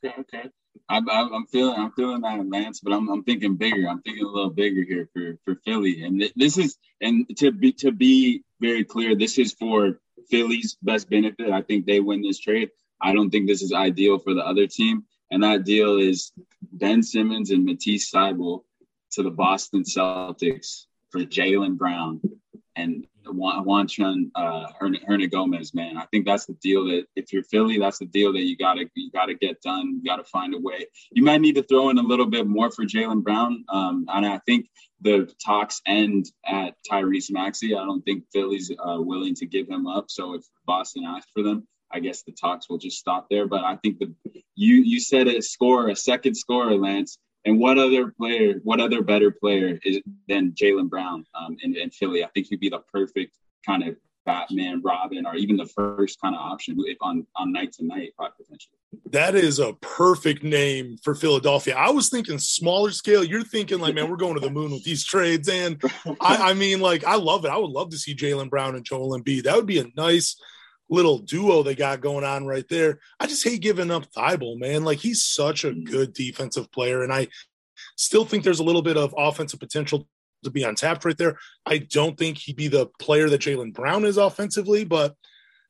Okay, 0.04 0.14
okay. 0.20 0.48
I'm, 0.88 1.10
I'm 1.10 1.46
feeling 1.46 1.74
I'm 1.76 1.90
feeling 1.90 2.20
that 2.20 2.48
Lance, 2.48 2.78
but 2.78 2.92
I'm, 2.92 3.08
I'm 3.08 3.24
thinking 3.24 3.56
bigger. 3.56 3.88
I'm 3.88 4.00
thinking 4.02 4.24
a 4.24 4.28
little 4.28 4.50
bigger 4.50 4.84
here 4.84 5.08
for 5.12 5.36
for 5.44 5.60
Philly, 5.64 6.04
and 6.04 6.22
this 6.36 6.56
is 6.56 6.76
and 7.00 7.26
to 7.38 7.50
be 7.50 7.72
to 7.72 7.90
be 7.90 8.44
very 8.60 8.84
clear, 8.84 9.16
this 9.16 9.38
is 9.38 9.54
for 9.54 9.98
Philly's 10.30 10.76
best 10.82 11.10
benefit. 11.10 11.50
I 11.50 11.62
think 11.62 11.84
they 11.84 11.98
win 11.98 12.22
this 12.22 12.38
trade. 12.38 12.70
I 13.00 13.12
don't 13.12 13.30
think 13.30 13.48
this 13.48 13.62
is 13.62 13.72
ideal 13.72 14.20
for 14.20 14.34
the 14.34 14.46
other 14.46 14.68
team. 14.68 15.04
And 15.30 15.42
that 15.42 15.64
deal 15.64 15.98
is 15.98 16.32
Ben 16.72 17.02
Simmons 17.02 17.50
and 17.50 17.64
Matisse 17.64 18.10
Thybulle 18.10 18.64
to 19.12 19.22
the 19.22 19.30
Boston 19.30 19.82
Celtics 19.82 20.86
for 21.10 21.20
Jaylen 21.20 21.76
Brown 21.76 22.20
and 22.76 23.06
Juan, 23.26 23.64
Juan 23.64 24.30
uh, 24.34 24.66
Hernangomez, 24.80 25.74
man. 25.74 25.96
I 25.96 26.06
think 26.06 26.26
that's 26.26 26.46
the 26.46 26.54
deal 26.54 26.84
that 26.86 27.06
if 27.16 27.32
you're 27.32 27.42
Philly, 27.44 27.78
that's 27.78 27.98
the 27.98 28.06
deal 28.06 28.32
that 28.32 28.42
you 28.42 28.56
gotta 28.56 28.84
you 28.94 29.10
gotta 29.10 29.34
get 29.34 29.62
done. 29.62 30.00
You 30.02 30.10
gotta 30.10 30.24
find 30.24 30.54
a 30.54 30.58
way. 30.58 30.86
You 31.12 31.22
might 31.22 31.40
need 31.40 31.54
to 31.54 31.62
throw 31.62 31.88
in 31.90 31.98
a 31.98 32.02
little 32.02 32.26
bit 32.26 32.46
more 32.46 32.70
for 32.70 32.84
Jaylen 32.84 33.22
Brown, 33.22 33.64
um, 33.68 34.06
and 34.08 34.26
I 34.26 34.38
think 34.46 34.68
the 35.00 35.32
talks 35.44 35.80
end 35.86 36.26
at 36.46 36.74
Tyrese 36.90 37.30
Maxey. 37.30 37.74
I 37.74 37.84
don't 37.84 38.02
think 38.02 38.24
Philly's 38.32 38.70
uh, 38.70 39.00
willing 39.00 39.34
to 39.36 39.46
give 39.46 39.68
him 39.68 39.86
up. 39.86 40.10
So 40.10 40.34
if 40.34 40.44
Boston 40.66 41.04
asks 41.04 41.30
for 41.32 41.42
them, 41.42 41.66
I 41.94 42.00
guess 42.00 42.22
the 42.22 42.32
talks 42.32 42.68
will 42.68 42.78
just 42.78 42.98
stop 42.98 43.26
there. 43.30 43.46
But 43.46 43.64
I 43.64 43.76
think 43.76 43.98
the 43.98 44.12
you 44.56 44.76
you 44.76 45.00
said 45.00 45.28
a 45.28 45.40
score, 45.40 45.88
a 45.88 45.96
second 45.96 46.34
scorer, 46.34 46.74
Lance. 46.74 47.18
And 47.46 47.60
what 47.60 47.78
other 47.78 48.10
player, 48.10 48.54
what 48.62 48.80
other 48.80 49.02
better 49.02 49.30
player 49.30 49.78
is 49.84 50.00
than 50.28 50.52
Jaylen 50.52 50.88
Brown 50.88 51.26
um, 51.34 51.56
in, 51.62 51.76
in 51.76 51.90
Philly? 51.90 52.24
I 52.24 52.28
think 52.28 52.46
he'd 52.48 52.60
be 52.60 52.70
the 52.70 52.78
perfect 52.90 53.36
kind 53.66 53.86
of 53.86 53.96
Batman, 54.24 54.80
Robin, 54.82 55.26
or 55.26 55.34
even 55.34 55.58
the 55.58 55.66
first 55.66 56.18
kind 56.20 56.34
of 56.34 56.40
option 56.40 56.78
on 57.02 57.26
on 57.36 57.52
night 57.52 57.72
to 57.74 57.84
night 57.84 58.12
potentially. 58.18 58.78
That 59.10 59.34
is 59.34 59.58
a 59.58 59.74
perfect 59.74 60.42
name 60.42 60.96
for 61.02 61.14
Philadelphia. 61.14 61.74
I 61.76 61.90
was 61.90 62.08
thinking 62.08 62.38
smaller 62.38 62.90
scale. 62.90 63.22
You're 63.22 63.44
thinking 63.44 63.80
like, 63.80 63.94
man, 63.94 64.08
we're 64.08 64.16
going 64.16 64.34
to 64.34 64.40
the 64.40 64.50
moon 64.50 64.72
with 64.72 64.84
these 64.84 65.04
trades, 65.04 65.48
and 65.48 65.82
I, 66.20 66.50
I 66.50 66.54
mean, 66.54 66.80
like, 66.80 67.04
I 67.04 67.16
love 67.16 67.44
it. 67.44 67.50
I 67.50 67.58
would 67.58 67.70
love 67.70 67.90
to 67.90 67.98
see 67.98 68.14
Jaylen 68.14 68.48
Brown 68.50 68.74
and 68.74 68.84
Joel 68.84 69.18
Embiid. 69.18 69.44
That 69.44 69.56
would 69.56 69.66
be 69.66 69.80
a 69.80 69.86
nice 69.96 70.36
little 70.90 71.18
duo 71.18 71.62
they 71.62 71.74
got 71.74 72.00
going 72.00 72.24
on 72.24 72.46
right 72.46 72.68
there. 72.68 73.00
I 73.18 73.26
just 73.26 73.44
hate 73.44 73.62
giving 73.62 73.90
up 73.90 74.10
Thybulle, 74.12 74.58
man. 74.58 74.84
Like 74.84 74.98
he's 74.98 75.24
such 75.24 75.64
a 75.64 75.70
mm. 75.70 75.84
good 75.84 76.12
defensive 76.12 76.70
player, 76.72 77.02
and 77.02 77.12
I 77.12 77.28
still 77.96 78.24
think 78.24 78.44
there's 78.44 78.60
a 78.60 78.64
little 78.64 78.82
bit 78.82 78.96
of 78.96 79.14
offensive 79.16 79.60
potential 79.60 80.06
to 80.42 80.50
be 80.50 80.62
untapped 80.62 81.04
right 81.04 81.16
there. 81.16 81.38
I 81.66 81.78
don't 81.78 82.18
think 82.18 82.38
he'd 82.38 82.56
be 82.56 82.68
the 82.68 82.86
player 83.00 83.28
that 83.28 83.40
Jaylen 83.40 83.72
Brown 83.72 84.04
is 84.04 84.18
offensively, 84.18 84.84
but 84.84 85.14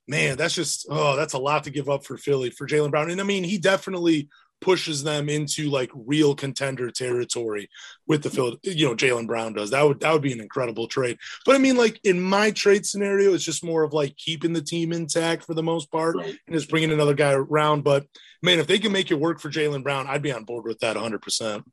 man, 0.07 0.37
that's 0.37 0.55
just 0.55 0.87
oh, 0.90 1.16
that's 1.16 1.35
a 1.35 1.38
lot 1.38 1.64
to 1.64 1.70
give 1.70 1.88
up 1.88 2.05
for 2.05 2.16
Philly 2.16 2.50
for 2.50 2.66
Jaylen 2.66 2.90
Brown. 2.90 3.11
And 3.11 3.20
I 3.20 3.24
mean, 3.24 3.44
he 3.44 3.59
definitely 3.59 4.29
pushes 4.64 5.05
them 5.05 5.29
into 5.29 5.68
like 5.68 5.90
real 5.94 6.35
contender 6.35 6.90
territory 6.90 7.68
with 8.07 8.22
the 8.22 8.31
field. 8.31 8.59
You 8.62 8.87
know, 8.87 8.96
Jaylen 8.96 9.27
Brown 9.27 9.53
does 9.53 9.70
that 9.70 9.83
would 9.83 10.00
that 10.00 10.11
would 10.11 10.22
be 10.22 10.33
an 10.33 10.40
incredible 10.40 10.88
trade. 10.88 11.18
But 11.44 11.55
I 11.55 11.59
mean, 11.59 11.77
like 11.77 12.00
in 12.03 12.18
my 12.18 12.50
trade 12.50 12.87
scenario, 12.87 13.35
it's 13.35 13.44
just 13.44 13.62
more 13.62 13.83
of 13.83 13.92
like 13.92 14.16
keeping 14.16 14.55
the 14.55 14.62
team 14.62 14.90
intact 14.92 15.44
for 15.44 15.53
the 15.53 15.62
most 15.62 15.92
part 15.92 16.16
right. 16.16 16.35
and 16.46 16.57
just 16.57 16.70
bringing 16.70 16.92
another 16.92 17.12
guy 17.12 17.33
around. 17.33 17.85
But 17.85 18.07
man, 18.42 18.59
if 18.59 18.66
they 18.66 18.79
can 18.79 18.90
make 18.90 19.11
it 19.11 19.20
work 19.20 19.38
for 19.38 19.50
Jaylen 19.50 19.83
Brown, 19.83 20.07
I'd 20.07 20.22
be 20.22 20.33
on 20.33 20.44
board 20.44 20.64
with 20.64 20.79
that 20.79 20.96
100. 20.96 21.20
percent 21.20 21.64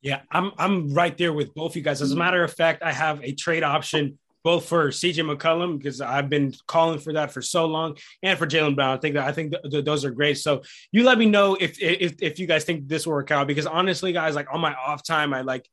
Yeah, 0.00 0.20
I'm 0.30 0.52
I'm 0.58 0.94
right 0.94 1.18
there 1.18 1.32
with 1.32 1.52
both 1.54 1.74
you 1.74 1.82
guys. 1.82 2.00
As 2.00 2.10
a 2.10 2.14
mm-hmm. 2.14 2.20
matter 2.20 2.44
of 2.44 2.54
fact, 2.54 2.84
I 2.84 2.92
have 2.92 3.20
a 3.24 3.32
trade 3.32 3.64
option 3.64 4.18
both 4.44 4.66
for 4.66 4.88
CJ 4.88 5.36
McCollum 5.36 5.78
because 5.78 6.00
I've 6.00 6.28
been 6.28 6.54
calling 6.66 6.98
for 6.98 7.12
that 7.14 7.32
for 7.32 7.42
so 7.42 7.66
long, 7.66 7.96
and 8.22 8.38
for 8.38 8.46
Jaylen 8.46 8.74
Brown. 8.74 8.96
I 8.96 9.00
think 9.00 9.14
that 9.14 9.26
I 9.26 9.32
think 9.32 9.52
th- 9.52 9.70
th- 9.70 9.84
those 9.84 10.04
are 10.04 10.10
great. 10.10 10.38
So 10.38 10.62
you 10.92 11.04
let 11.04 11.18
me 11.18 11.26
know 11.26 11.54
if, 11.54 11.80
if 11.80 12.16
if 12.22 12.38
you 12.38 12.46
guys 12.46 12.64
think 12.64 12.88
this 12.88 13.06
will 13.06 13.14
work 13.14 13.30
out 13.30 13.46
because 13.46 13.66
honestly, 13.66 14.12
guys, 14.12 14.34
like 14.34 14.48
on 14.52 14.60
my 14.60 14.74
off 14.74 15.02
time, 15.02 15.34
I 15.34 15.42
like 15.42 15.68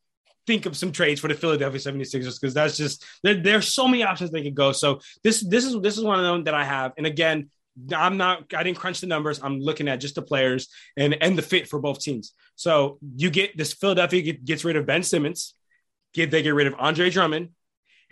think 0.48 0.66
of 0.66 0.78
some 0.78 0.92
trades 0.92 1.20
for 1.20 1.28
the 1.28 1.34
Philadelphia 1.34 1.80
76ers 1.80 2.40
because 2.40 2.54
that's 2.54 2.78
just 2.78 3.04
there, 3.24 3.36
there's 3.36 3.74
so 3.74 3.88
many 3.88 4.04
options 4.04 4.32
they 4.32 4.44
could 4.44 4.56
go. 4.56 4.72
So 4.72 5.00
this 5.24 5.42
this 5.42 5.66
is 5.66 5.80
this 5.82 5.98
is 5.98 6.04
one 6.04 6.20
of 6.20 6.26
them 6.26 6.44
that 6.46 6.54
I 6.54 6.64
have. 6.64 6.94
And 6.98 7.06
again, 7.06 7.50
I'm 7.96 8.18
not 8.18 8.54
I 8.54 8.64
didn't 8.64 8.78
crunch 8.78 9.02
the 9.02 9.08
numbers. 9.08 9.40
I'm 9.42 9.60
looking 9.60 9.88
at 9.88 9.98
just 9.98 10.16
the 10.16 10.22
players 10.22 10.70
and 10.98 11.16
and 11.22 11.38
the 11.38 11.42
fit 11.42 11.68
for 11.68 11.80
both 11.80 12.00
teams. 12.00 12.34
So 12.56 13.00
you 13.16 13.30
get 13.30 13.58
this 13.58 13.74
Philadelphia 13.74 14.22
get, 14.22 14.46
gets 14.46 14.64
rid 14.64 14.76
of 14.76 14.86
Ben 14.86 15.04
Simmons, 15.04 15.54
get 16.14 16.32
they 16.32 16.42
get 16.42 16.54
rid 16.54 16.68
of 16.68 16.76
Andre 16.78 17.10
Drummond, 17.10 17.50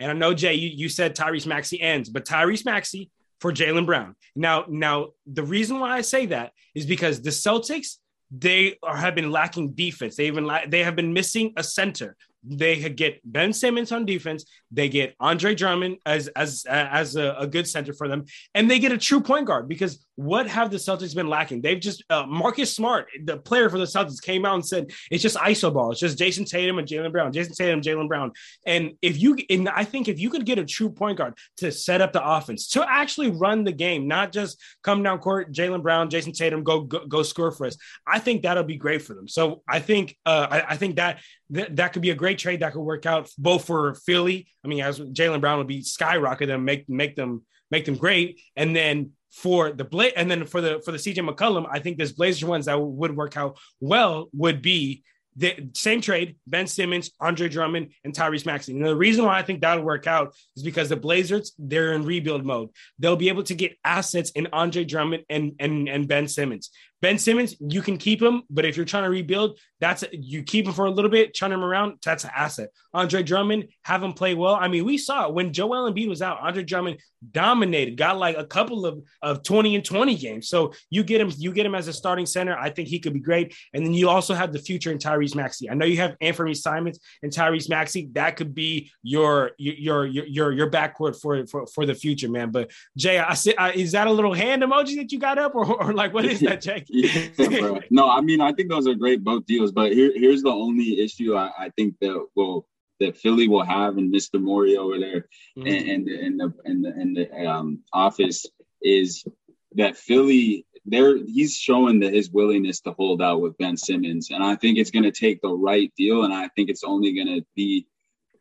and 0.00 0.10
I 0.10 0.14
know 0.14 0.34
Jay, 0.34 0.54
you, 0.54 0.68
you 0.68 0.88
said 0.88 1.16
Tyrese 1.16 1.46
Maxey 1.46 1.80
ends, 1.80 2.08
but 2.08 2.24
Tyrese 2.24 2.64
Maxey 2.64 3.10
for 3.40 3.52
Jaylen 3.52 3.86
Brown. 3.86 4.16
Now, 4.34 4.64
now 4.68 5.08
the 5.26 5.42
reason 5.42 5.78
why 5.78 5.96
I 5.96 6.00
say 6.00 6.26
that 6.26 6.52
is 6.74 6.86
because 6.86 7.22
the 7.22 7.30
Celtics 7.30 7.98
they 8.30 8.78
are, 8.82 8.96
have 8.96 9.14
been 9.14 9.30
lacking 9.30 9.72
defense. 9.72 10.16
They 10.16 10.26
even 10.26 10.44
la- 10.44 10.66
they 10.66 10.82
have 10.82 10.96
been 10.96 11.12
missing 11.12 11.52
a 11.56 11.62
center 11.62 12.16
they 12.44 12.88
get 12.90 13.20
Ben 13.24 13.52
Simmons 13.52 13.90
on 13.90 14.04
defense. 14.04 14.44
They 14.70 14.88
get 14.88 15.14
Andre 15.18 15.54
Drummond 15.54 15.98
as 16.04 16.28
as 16.28 16.66
as 16.68 17.16
a, 17.16 17.34
a, 17.38 17.46
good 17.46 17.66
center 17.66 17.92
for 17.92 18.06
them, 18.06 18.26
and 18.54 18.70
they 18.70 18.78
get 18.78 18.92
a 18.92 18.98
true 18.98 19.20
point 19.20 19.46
guard. 19.46 19.68
Because 19.68 20.03
what 20.16 20.46
have 20.46 20.70
the 20.70 20.76
Celtics 20.76 21.14
been 21.14 21.28
lacking? 21.28 21.60
They've 21.60 21.80
just 21.80 22.04
uh, 22.10 22.24
Marcus 22.26 22.74
Smart, 22.74 23.08
the 23.24 23.36
player 23.36 23.68
for 23.68 23.78
the 23.78 23.84
Celtics, 23.84 24.22
came 24.22 24.44
out 24.44 24.54
and 24.54 24.66
said 24.66 24.90
it's 25.10 25.22
just 25.22 25.36
iso 25.36 25.72
ball. 25.72 25.90
It's 25.90 26.00
just 26.00 26.18
Jayson 26.18 26.44
Tatum 26.44 26.78
and 26.78 26.86
Jaylen 26.86 27.12
Brown. 27.12 27.32
Jayson 27.32 27.54
Tatum, 27.54 27.80
Jaylen 27.80 28.08
Brown. 28.08 28.32
And 28.66 28.92
if 29.02 29.20
you, 29.20 29.36
and 29.50 29.68
I 29.68 29.84
think 29.84 30.08
if 30.08 30.18
you 30.20 30.30
could 30.30 30.46
get 30.46 30.58
a 30.58 30.64
true 30.64 30.90
point 30.90 31.18
guard 31.18 31.34
to 31.58 31.72
set 31.72 32.00
up 32.00 32.12
the 32.12 32.24
offense, 32.24 32.68
to 32.68 32.86
actually 32.88 33.30
run 33.30 33.64
the 33.64 33.72
game, 33.72 34.06
not 34.06 34.32
just 34.32 34.60
come 34.82 35.02
down 35.02 35.18
court, 35.18 35.52
Jaylen 35.52 35.82
Brown, 35.82 36.10
Jayson 36.10 36.32
Tatum, 36.32 36.62
go, 36.62 36.82
go 36.82 37.06
go 37.06 37.22
score 37.22 37.50
for 37.50 37.66
us. 37.66 37.76
I 38.06 38.18
think 38.18 38.42
that'll 38.42 38.64
be 38.64 38.76
great 38.76 39.02
for 39.02 39.14
them. 39.14 39.28
So 39.28 39.62
I 39.68 39.80
think 39.80 40.16
uh, 40.26 40.46
I, 40.50 40.72
I 40.72 40.76
think 40.76 40.96
that 40.96 41.20
that, 41.50 41.76
that 41.76 41.92
could 41.92 42.02
be 42.02 42.10
a 42.10 42.14
great 42.14 42.38
trade 42.38 42.60
that 42.60 42.72
could 42.72 42.82
work 42.82 43.06
out 43.06 43.30
both 43.38 43.64
for 43.64 43.94
Philly. 43.94 44.48
I 44.64 44.68
mean, 44.68 44.80
as 44.80 44.98
Jaylen 44.98 45.40
Brown 45.40 45.58
would 45.58 45.66
be 45.66 45.82
skyrocket 45.82 46.48
them, 46.48 46.64
make 46.64 46.88
make 46.88 47.16
them 47.16 47.42
make 47.74 47.84
them 47.84 47.96
great, 47.96 48.40
and 48.56 48.74
then 48.74 49.10
for 49.30 49.72
the 49.72 49.84
Bla- 49.84 50.16
and 50.16 50.30
then 50.30 50.46
for 50.46 50.60
the 50.60 50.80
for 50.84 50.92
the 50.92 50.98
CJ 50.98 51.28
McCollum, 51.28 51.66
I 51.70 51.80
think 51.80 51.98
this 51.98 52.12
Blazers 52.12 52.44
ones 52.44 52.66
that 52.66 52.80
would 52.80 53.16
work 53.16 53.36
out 53.36 53.58
well 53.80 54.28
would 54.32 54.62
be 54.62 55.02
the 55.36 55.70
same 55.74 56.00
trade: 56.00 56.36
Ben 56.46 56.68
Simmons, 56.68 57.10
Andre 57.20 57.48
Drummond, 57.48 57.92
and 58.04 58.14
Tyrese 58.14 58.46
Maxey. 58.46 58.72
And 58.72 58.86
the 58.86 58.96
reason 58.96 59.24
why 59.24 59.36
I 59.36 59.42
think 59.42 59.60
that'll 59.60 59.84
work 59.84 60.06
out 60.06 60.34
is 60.56 60.62
because 60.62 60.88
the 60.88 60.96
Blazers 60.96 61.52
they're 61.58 61.92
in 61.94 62.04
rebuild 62.04 62.44
mode. 62.44 62.70
They'll 63.00 63.16
be 63.16 63.28
able 63.28 63.42
to 63.44 63.54
get 63.56 63.76
assets 63.84 64.30
in 64.30 64.46
Andre 64.52 64.84
Drummond 64.84 65.24
and 65.28 65.52
and 65.58 65.88
and 65.88 66.06
Ben 66.06 66.28
Simmons. 66.28 66.70
Ben 67.04 67.18
Simmons, 67.18 67.54
you 67.60 67.82
can 67.82 67.98
keep 67.98 68.22
him, 68.22 68.44
but 68.48 68.64
if 68.64 68.78
you're 68.78 68.86
trying 68.86 69.02
to 69.02 69.10
rebuild, 69.10 69.58
that's 69.78 70.04
you 70.10 70.42
keep 70.42 70.66
him 70.66 70.72
for 70.72 70.86
a 70.86 70.90
little 70.90 71.10
bit, 71.10 71.34
churn 71.34 71.52
him 71.52 71.62
around. 71.62 71.98
That's 72.02 72.24
an 72.24 72.30
asset. 72.34 72.70
Andre 72.94 73.22
Drummond, 73.22 73.68
have 73.82 74.02
him 74.02 74.14
play 74.14 74.34
well. 74.34 74.54
I 74.54 74.68
mean, 74.68 74.86
we 74.86 74.96
saw 74.96 75.26
it 75.26 75.34
when 75.34 75.52
Joel 75.52 75.92
Embiid 75.92 76.08
was 76.08 76.22
out. 76.22 76.40
Andre 76.40 76.62
Drummond 76.62 77.00
dominated, 77.32 77.98
got 77.98 78.16
like 78.16 78.38
a 78.38 78.46
couple 78.46 78.86
of, 78.86 79.02
of 79.20 79.42
20 79.42 79.74
and 79.74 79.84
20 79.84 80.16
games. 80.16 80.48
So 80.48 80.72
you 80.88 81.04
get 81.04 81.20
him, 81.20 81.30
you 81.36 81.52
get 81.52 81.66
him 81.66 81.74
as 81.74 81.88
a 81.88 81.92
starting 81.92 82.24
center. 82.24 82.56
I 82.56 82.70
think 82.70 82.88
he 82.88 82.98
could 82.98 83.12
be 83.12 83.20
great. 83.20 83.54
And 83.74 83.84
then 83.84 83.92
you 83.92 84.08
also 84.08 84.32
have 84.32 84.54
the 84.54 84.58
future 84.58 84.90
in 84.90 84.96
Tyrese 84.96 85.34
Maxey. 85.34 85.68
I 85.68 85.74
know 85.74 85.84
you 85.84 85.98
have 85.98 86.16
Anthony 86.22 86.54
Simons 86.54 87.00
and 87.22 87.30
Tyrese 87.30 87.68
Maxey. 87.68 88.08
That 88.12 88.36
could 88.36 88.54
be 88.54 88.90
your 89.02 89.50
your 89.58 90.06
your 90.06 90.24
your 90.24 90.52
your 90.52 90.70
backcourt 90.70 91.20
for 91.20 91.46
for, 91.46 91.66
for 91.66 91.84
the 91.84 91.94
future, 91.94 92.30
man. 92.30 92.50
But 92.50 92.70
Jay, 92.96 93.18
I, 93.18 93.36
I, 93.58 93.72
is 93.72 93.92
that 93.92 94.06
a 94.06 94.12
little 94.12 94.32
hand 94.32 94.62
emoji 94.62 94.96
that 94.96 95.12
you 95.12 95.18
got 95.18 95.36
up, 95.38 95.54
or, 95.54 95.66
or 95.66 95.92
like 95.92 96.14
what 96.14 96.24
is 96.24 96.40
that, 96.40 96.62
Jay? 96.62 96.84
Yeah, 96.94 97.78
no, 97.90 98.08
I 98.10 98.20
mean 98.20 98.40
I 98.40 98.52
think 98.52 98.68
those 98.70 98.86
are 98.86 98.94
great 98.94 99.24
both 99.24 99.46
deals, 99.46 99.72
but 99.72 99.92
here, 99.92 100.12
here's 100.14 100.42
the 100.42 100.50
only 100.50 101.00
issue 101.02 101.36
I, 101.36 101.50
I 101.58 101.70
think 101.70 101.96
that 102.00 102.26
will 102.34 102.66
that 103.00 103.16
Philly 103.16 103.48
will 103.48 103.64
have 103.64 103.98
and 103.98 104.12
Mr. 104.12 104.40
Morey 104.40 104.76
over 104.76 104.98
there 104.98 105.28
mm-hmm. 105.58 105.66
and, 105.66 106.08
and 106.08 106.40
the 106.40 106.54
in 106.64 106.82
the 106.82 107.00
in 107.00 107.14
the 107.14 107.46
um, 107.46 107.80
office 107.92 108.46
is 108.82 109.24
that 109.72 109.96
Philly 109.96 110.66
there 110.86 111.16
he's 111.16 111.56
showing 111.56 112.00
that 112.00 112.12
his 112.12 112.30
willingness 112.30 112.80
to 112.80 112.92
hold 112.92 113.22
out 113.22 113.40
with 113.40 113.58
Ben 113.58 113.76
Simmons, 113.76 114.30
and 114.30 114.44
I 114.44 114.54
think 114.56 114.78
it's 114.78 114.90
going 114.90 115.04
to 115.04 115.10
take 115.10 115.40
the 115.40 115.52
right 115.52 115.92
deal, 115.96 116.24
and 116.24 116.32
I 116.32 116.48
think 116.48 116.68
it's 116.68 116.84
only 116.84 117.14
going 117.14 117.38
to 117.38 117.46
be 117.56 117.86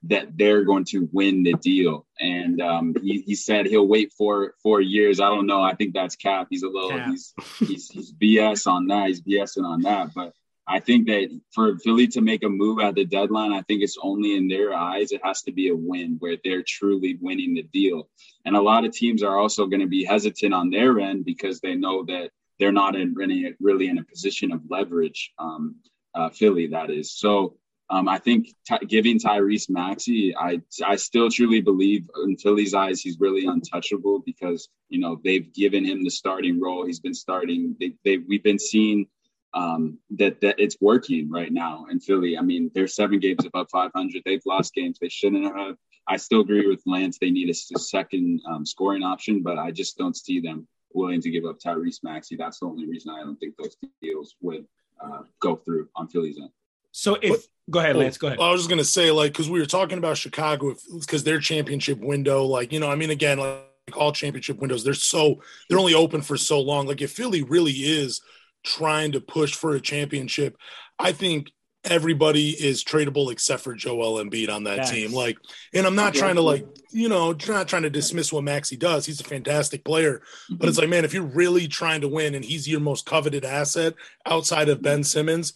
that 0.03 0.37
they're 0.37 0.63
going 0.63 0.83
to 0.83 1.07
win 1.11 1.43
the 1.43 1.53
deal. 1.53 2.05
And 2.19 2.61
um, 2.61 2.95
he, 3.01 3.23
he 3.25 3.35
said 3.35 3.65
he'll 3.65 3.87
wait 3.87 4.11
for 4.17 4.55
four 4.61 4.81
years. 4.81 5.19
I 5.19 5.29
don't 5.29 5.47
know. 5.47 5.61
I 5.61 5.75
think 5.75 5.93
that's 5.93 6.15
cap. 6.15 6.47
He's 6.49 6.63
a 6.63 6.67
little 6.67 6.99
he's, 7.09 7.33
he's 7.59 7.89
he's 7.89 8.13
BS 8.13 8.67
on 8.67 8.87
that. 8.87 9.07
He's 9.07 9.21
BSing 9.21 9.65
on 9.65 9.81
that. 9.83 10.13
But 10.13 10.33
I 10.67 10.79
think 10.79 11.07
that 11.07 11.29
for 11.53 11.77
Philly 11.79 12.07
to 12.07 12.21
make 12.21 12.43
a 12.43 12.49
move 12.49 12.79
at 12.79 12.95
the 12.95 13.05
deadline, 13.05 13.53
I 13.53 13.61
think 13.61 13.81
it's 13.81 13.97
only 14.01 14.35
in 14.35 14.47
their 14.47 14.73
eyes. 14.73 15.11
It 15.11 15.21
has 15.23 15.41
to 15.43 15.51
be 15.51 15.69
a 15.69 15.75
win 15.75 16.17
where 16.19 16.37
they're 16.43 16.63
truly 16.65 17.17
winning 17.21 17.53
the 17.53 17.63
deal. 17.63 18.09
And 18.45 18.55
a 18.55 18.61
lot 18.61 18.85
of 18.85 18.93
teams 18.93 19.23
are 19.23 19.37
also 19.37 19.65
going 19.67 19.81
to 19.81 19.87
be 19.87 20.05
hesitant 20.05 20.53
on 20.53 20.69
their 20.69 20.99
end 20.99 21.25
because 21.25 21.59
they 21.59 21.75
know 21.75 22.03
that 22.05 22.31
they're 22.59 22.71
not 22.71 22.95
in 22.95 23.13
really, 23.13 23.53
really 23.59 23.87
in 23.87 23.97
a 23.97 24.03
position 24.03 24.51
of 24.51 24.61
leverage. 24.69 25.33
Um, 25.37 25.75
uh, 26.15 26.29
Philly, 26.29 26.67
that 26.67 26.89
is. 26.89 27.11
So 27.11 27.57
um, 27.89 28.07
I 28.07 28.17
think 28.17 28.53
t- 28.65 28.85
giving 28.87 29.19
Tyrese 29.19 29.69
Maxey, 29.69 30.35
I 30.35 30.61
I 30.85 30.95
still 30.95 31.29
truly 31.29 31.61
believe 31.61 32.09
in 32.25 32.37
Philly's 32.37 32.73
eyes 32.73 33.01
he's 33.01 33.19
really 33.19 33.45
untouchable 33.45 34.19
because 34.25 34.69
you 34.89 34.99
know 34.99 35.19
they've 35.23 35.51
given 35.53 35.85
him 35.85 36.03
the 36.03 36.09
starting 36.09 36.61
role. 36.61 36.85
He's 36.85 36.99
been 36.99 37.13
starting. 37.13 37.75
They, 37.79 37.93
they 38.05 38.17
we've 38.17 38.43
been 38.43 38.59
seeing 38.59 39.07
um, 39.53 39.99
that 40.11 40.39
that 40.41 40.55
it's 40.59 40.77
working 40.81 41.29
right 41.29 41.51
now 41.51 41.85
in 41.91 41.99
Philly. 41.99 42.37
I 42.37 42.41
mean, 42.41 42.71
they're 42.73 42.87
seven 42.87 43.19
games 43.19 43.45
above 43.45 43.67
500. 43.71 44.23
They've 44.25 44.41
lost 44.45 44.73
games 44.73 44.97
they 44.99 45.09
shouldn't 45.09 45.45
have. 45.55 45.75
I 46.07 46.17
still 46.17 46.41
agree 46.41 46.67
with 46.67 46.81
Lance. 46.85 47.17
They 47.19 47.31
need 47.31 47.49
a, 47.49 47.75
a 47.75 47.79
second 47.79 48.41
um, 48.49 48.65
scoring 48.65 49.03
option, 49.03 49.41
but 49.41 49.57
I 49.57 49.71
just 49.71 49.97
don't 49.97 50.17
see 50.17 50.39
them 50.39 50.67
willing 50.93 51.21
to 51.21 51.29
give 51.29 51.45
up 51.45 51.59
Tyrese 51.59 52.03
Maxey. 52.03 52.35
That's 52.35 52.59
the 52.59 52.65
only 52.65 52.87
reason 52.87 53.11
I 53.11 53.21
don't 53.21 53.37
think 53.37 53.55
those 53.57 53.77
deals 54.01 54.35
would 54.41 54.65
uh, 55.03 55.23
go 55.39 55.55
through 55.55 55.89
on 55.95 56.07
Philly's 56.07 56.37
end. 56.37 56.49
So 56.91 57.17
if 57.21 57.47
go 57.69 57.79
ahead, 57.79 57.95
Lance, 57.95 58.17
go 58.17 58.27
ahead. 58.27 58.39
I 58.39 58.51
was 58.51 58.61
just 58.61 58.69
gonna 58.69 58.83
say, 58.83 59.11
like, 59.11 59.31
because 59.31 59.49
we 59.49 59.59
were 59.59 59.65
talking 59.65 59.97
about 59.97 60.17
Chicago, 60.17 60.75
because 60.99 61.23
their 61.23 61.39
championship 61.39 61.99
window, 61.99 62.43
like, 62.45 62.71
you 62.71 62.79
know, 62.79 62.89
I 62.89 62.95
mean, 62.95 63.09
again, 63.09 63.39
like 63.39 63.97
all 63.97 64.11
championship 64.11 64.59
windows, 64.59 64.83
they're 64.83 64.93
so 64.93 65.41
they're 65.69 65.79
only 65.79 65.93
open 65.93 66.21
for 66.21 66.37
so 66.37 66.59
long. 66.59 66.87
Like, 66.87 67.01
if 67.01 67.11
Philly 67.11 67.43
really 67.43 67.71
is 67.71 68.21
trying 68.63 69.11
to 69.11 69.21
push 69.21 69.53
for 69.53 69.75
a 69.75 69.81
championship, 69.81 70.55
I 70.99 71.11
think 71.11 71.51
everybody 71.85 72.51
is 72.51 72.83
tradable 72.83 73.31
except 73.31 73.61
for 73.61 73.73
Joel 73.75 74.23
Embiid 74.23 74.49
on 74.49 74.63
that 74.63 74.77
yes. 74.77 74.91
team. 74.91 75.11
Like, 75.11 75.37
and 75.73 75.85
I'm 75.85 75.95
not 75.95 76.13
trying 76.13 76.35
to 76.35 76.41
like, 76.41 76.65
you 76.91 77.09
know, 77.09 77.35
not 77.47 77.67
trying 77.67 77.83
to 77.83 77.89
dismiss 77.89 78.31
what 78.31 78.45
Maxey 78.45 78.77
does. 78.77 79.05
He's 79.05 79.19
a 79.19 79.25
fantastic 79.25 79.83
player, 79.83 80.19
mm-hmm. 80.19 80.55
but 80.55 80.69
it's 80.69 80.77
like, 80.77 80.89
man, 80.89 81.03
if 81.03 81.13
you're 81.13 81.23
really 81.23 81.67
trying 81.67 82.01
to 82.01 82.07
win 82.07 82.35
and 82.35 82.45
he's 82.45 82.67
your 82.69 82.79
most 82.79 83.05
coveted 83.05 83.43
asset 83.43 83.95
outside 84.25 84.69
of 84.69 84.81
Ben 84.81 85.03
Simmons, 85.03 85.53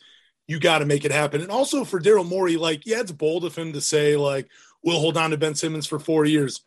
you 0.48 0.60
got 0.60 0.80
to 0.80 0.86
make 0.86 1.06
it 1.06 1.12
happen. 1.12 1.42
And 1.42 1.52
also 1.52 1.84
for 1.84 2.00
Daryl 2.00 2.28
Morey, 2.28 2.58
like, 2.58 2.86
yeah, 2.86 3.02
it's 3.02 3.12
bold 3.12 3.46
of 3.46 3.56
him 3.56 3.74
to 3.74 3.82
say 3.82 4.16
like, 4.16 4.48
we'll 4.84 5.00
hold 5.00 5.18
on 5.18 5.32
to 5.32 5.38
Ben 5.38 5.56
Simmons 5.56 5.88
for 5.88 6.00
four 6.00 6.26
years 6.26 6.62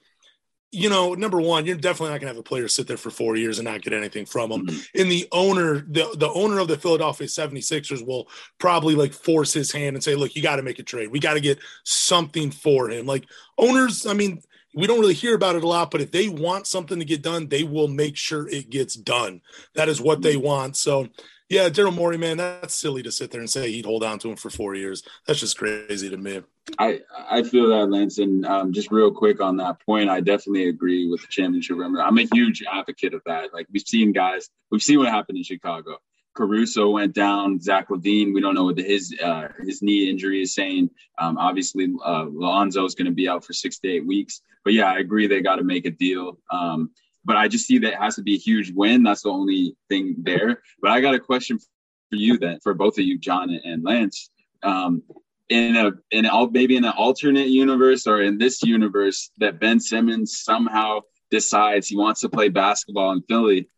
you 0.73 0.89
know, 0.89 1.15
number 1.15 1.41
one, 1.41 1.67
you're 1.67 1.77
definitely 1.77 2.11
not 2.11 2.21
gonna 2.21 2.33
have 2.33 2.39
a 2.39 2.45
player 2.45 2.69
sit 2.69 2.87
there 2.87 2.97
for 2.97 3.11
four 3.11 3.37
years 3.37 3.59
and 3.59 3.67
not 3.67 3.83
get 3.83 3.93
anything 3.93 4.25
from 4.25 4.53
him. 4.53 4.67
Mm-hmm. 4.67 5.01
And 5.01 5.11
the 5.11 5.29
owner, 5.33 5.81
the, 5.81 6.15
the 6.17 6.31
owner 6.31 6.59
of 6.59 6.69
the 6.69 6.79
Philadelphia 6.79 7.27
76ers 7.27 8.07
will 8.07 8.29
probably 8.59 8.95
like 8.95 9.13
force 9.13 9.53
his 9.53 9.73
hand 9.73 9.97
and 9.97 10.05
say, 10.05 10.15
look, 10.15 10.37
you 10.37 10.43
got 10.43 10.57
to 10.57 10.63
make 10.63 10.79
a 10.79 10.85
trade. 10.85 11.11
We 11.11 11.19
got 11.19 11.35
to 11.35 11.41
get 11.41 11.59
something 11.85 12.53
for 12.53 12.89
him. 12.89 13.05
Like 13.05 13.27
owners, 13.59 14.07
I 14.07 14.13
mean, 14.13 14.43
we 14.73 14.87
don't 14.87 15.01
really 15.01 15.15
hear 15.15 15.35
about 15.35 15.57
it 15.57 15.65
a 15.65 15.69
lot, 15.69 15.91
but 15.91 16.01
if 16.01 16.13
they 16.13 16.29
want 16.29 16.69
something 16.69 17.01
to 17.01 17.05
get 17.05 17.23
done, 17.23 17.49
they 17.49 17.65
will 17.65 17.89
make 17.89 18.17
sure 18.17 18.49
it 18.49 18.71
gets 18.71 18.95
done. 18.95 19.41
That 19.75 19.89
is 19.89 20.01
what 20.01 20.23
they 20.23 20.37
mm-hmm. 20.37 20.47
want. 20.47 20.77
So 20.77 21.09
yeah, 21.51 21.69
Daryl 21.69 21.93
Morey, 21.93 22.17
man, 22.17 22.37
that's 22.37 22.75
silly 22.75 23.03
to 23.03 23.11
sit 23.11 23.33
there 23.33 23.41
and 23.41 23.51
say 23.51 23.73
he'd 23.73 23.85
hold 23.85 24.05
on 24.05 24.21
to 24.21 24.31
him 24.31 24.37
for 24.37 24.51
four 24.51 24.77
years. 24.77 25.03
That's 25.27 25.41
just 25.41 25.59
crazy 25.59 26.09
to 26.09 26.17
me. 26.17 26.43
I 26.79 27.01
I 27.29 27.43
feel 27.43 27.69
that, 27.71 27.87
Lance, 27.87 28.19
and 28.19 28.47
um, 28.47 28.73
just 28.73 28.93
real 28.93 29.11
quick 29.11 29.41
on 29.41 29.57
that 29.57 29.85
point, 29.85 30.09
I 30.09 30.21
definitely 30.21 30.69
agree 30.69 31.11
with 31.11 31.23
the 31.23 31.27
championship. 31.29 31.77
Remember, 31.77 32.01
I'm 32.03 32.19
a 32.19 32.29
huge 32.33 32.63
advocate 32.71 33.15
of 33.15 33.23
that. 33.27 33.53
Like 33.53 33.67
we've 33.73 33.83
seen 33.83 34.13
guys, 34.13 34.49
we've 34.71 34.83
seen 34.83 35.01
what 35.01 35.09
happened 35.09 35.39
in 35.39 35.45
Chicago. 35.45 35.99
Caruso 36.37 36.91
went 36.91 37.15
down. 37.15 37.61
Zach 37.61 37.89
LaVine, 37.89 38.33
we 38.33 38.41
don't 38.41 38.55
know 38.55 38.67
what 38.67 38.79
his 38.79 39.13
uh, 39.21 39.49
his 39.59 39.83
knee 39.83 40.09
injury 40.09 40.43
is 40.43 40.55
saying. 40.55 40.91
Um, 41.19 41.37
obviously, 41.37 41.93
uh, 42.05 42.27
Lonzo 42.31 42.85
is 42.85 42.95
going 42.95 43.07
to 43.07 43.13
be 43.13 43.29
out 43.29 43.45
for 43.45 43.53
six 43.55 43.81
to 43.81 43.89
eight 43.89 44.07
weeks. 44.07 44.41
But 44.65 44.75
yeah, 44.75 44.87
I 44.87 44.99
agree 44.99 45.27
they 45.27 45.41
got 45.41 45.57
to 45.57 45.65
make 45.65 45.85
a 45.85 45.91
deal. 45.91 46.39
Um, 46.53 46.93
but 47.25 47.37
I 47.37 47.49
just 47.49 47.67
see 47.67 47.79
that 47.79 47.93
it 47.93 47.99
has 47.99 48.17
to 48.17 48.23
be 48.23 48.35
a 48.35 48.39
huge 48.39 48.73
win. 48.73 49.03
That's 49.03 49.23
the 49.23 49.31
only 49.31 49.77
thing 49.89 50.17
there. 50.19 50.63
But 50.81 50.91
I 50.91 51.01
got 51.01 51.15
a 51.15 51.21
question 51.21 51.59
for 51.59 52.17
you 52.17 52.39
then, 52.39 52.61
for 52.61 52.75
both 52.75 52.99
of 52.99 53.05
you, 53.05 53.19
John 53.19 53.51
and 53.51 53.85
Lance. 53.85 54.31
Um, 54.63 55.03
in 55.49 55.77
a 55.77 55.91
in 56.13 56.27
all 56.27 56.49
maybe 56.49 56.77
in 56.77 56.85
an 56.85 56.93
alternate 56.97 57.49
universe 57.49 58.07
or 58.07 58.23
in 58.23 58.39
this 58.39 58.63
universe 58.63 59.31
that 59.39 59.59
Ben 59.59 59.81
Simmons 59.81 60.39
somehow 60.39 61.01
decides 61.31 61.89
he 61.89 61.97
wants 61.97 62.21
to 62.21 62.29
play 62.29 62.49
basketball 62.49 63.13
in 63.13 63.23
Philly, 63.23 63.69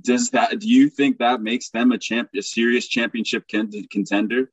does 0.00 0.30
that 0.30 0.58
do 0.60 0.68
you 0.68 0.88
think 0.88 1.18
that 1.18 1.42
makes 1.42 1.70
them 1.70 1.90
a 1.92 1.98
champ 1.98 2.30
a 2.36 2.42
serious 2.42 2.86
championship 2.86 3.44
contender 3.48 4.50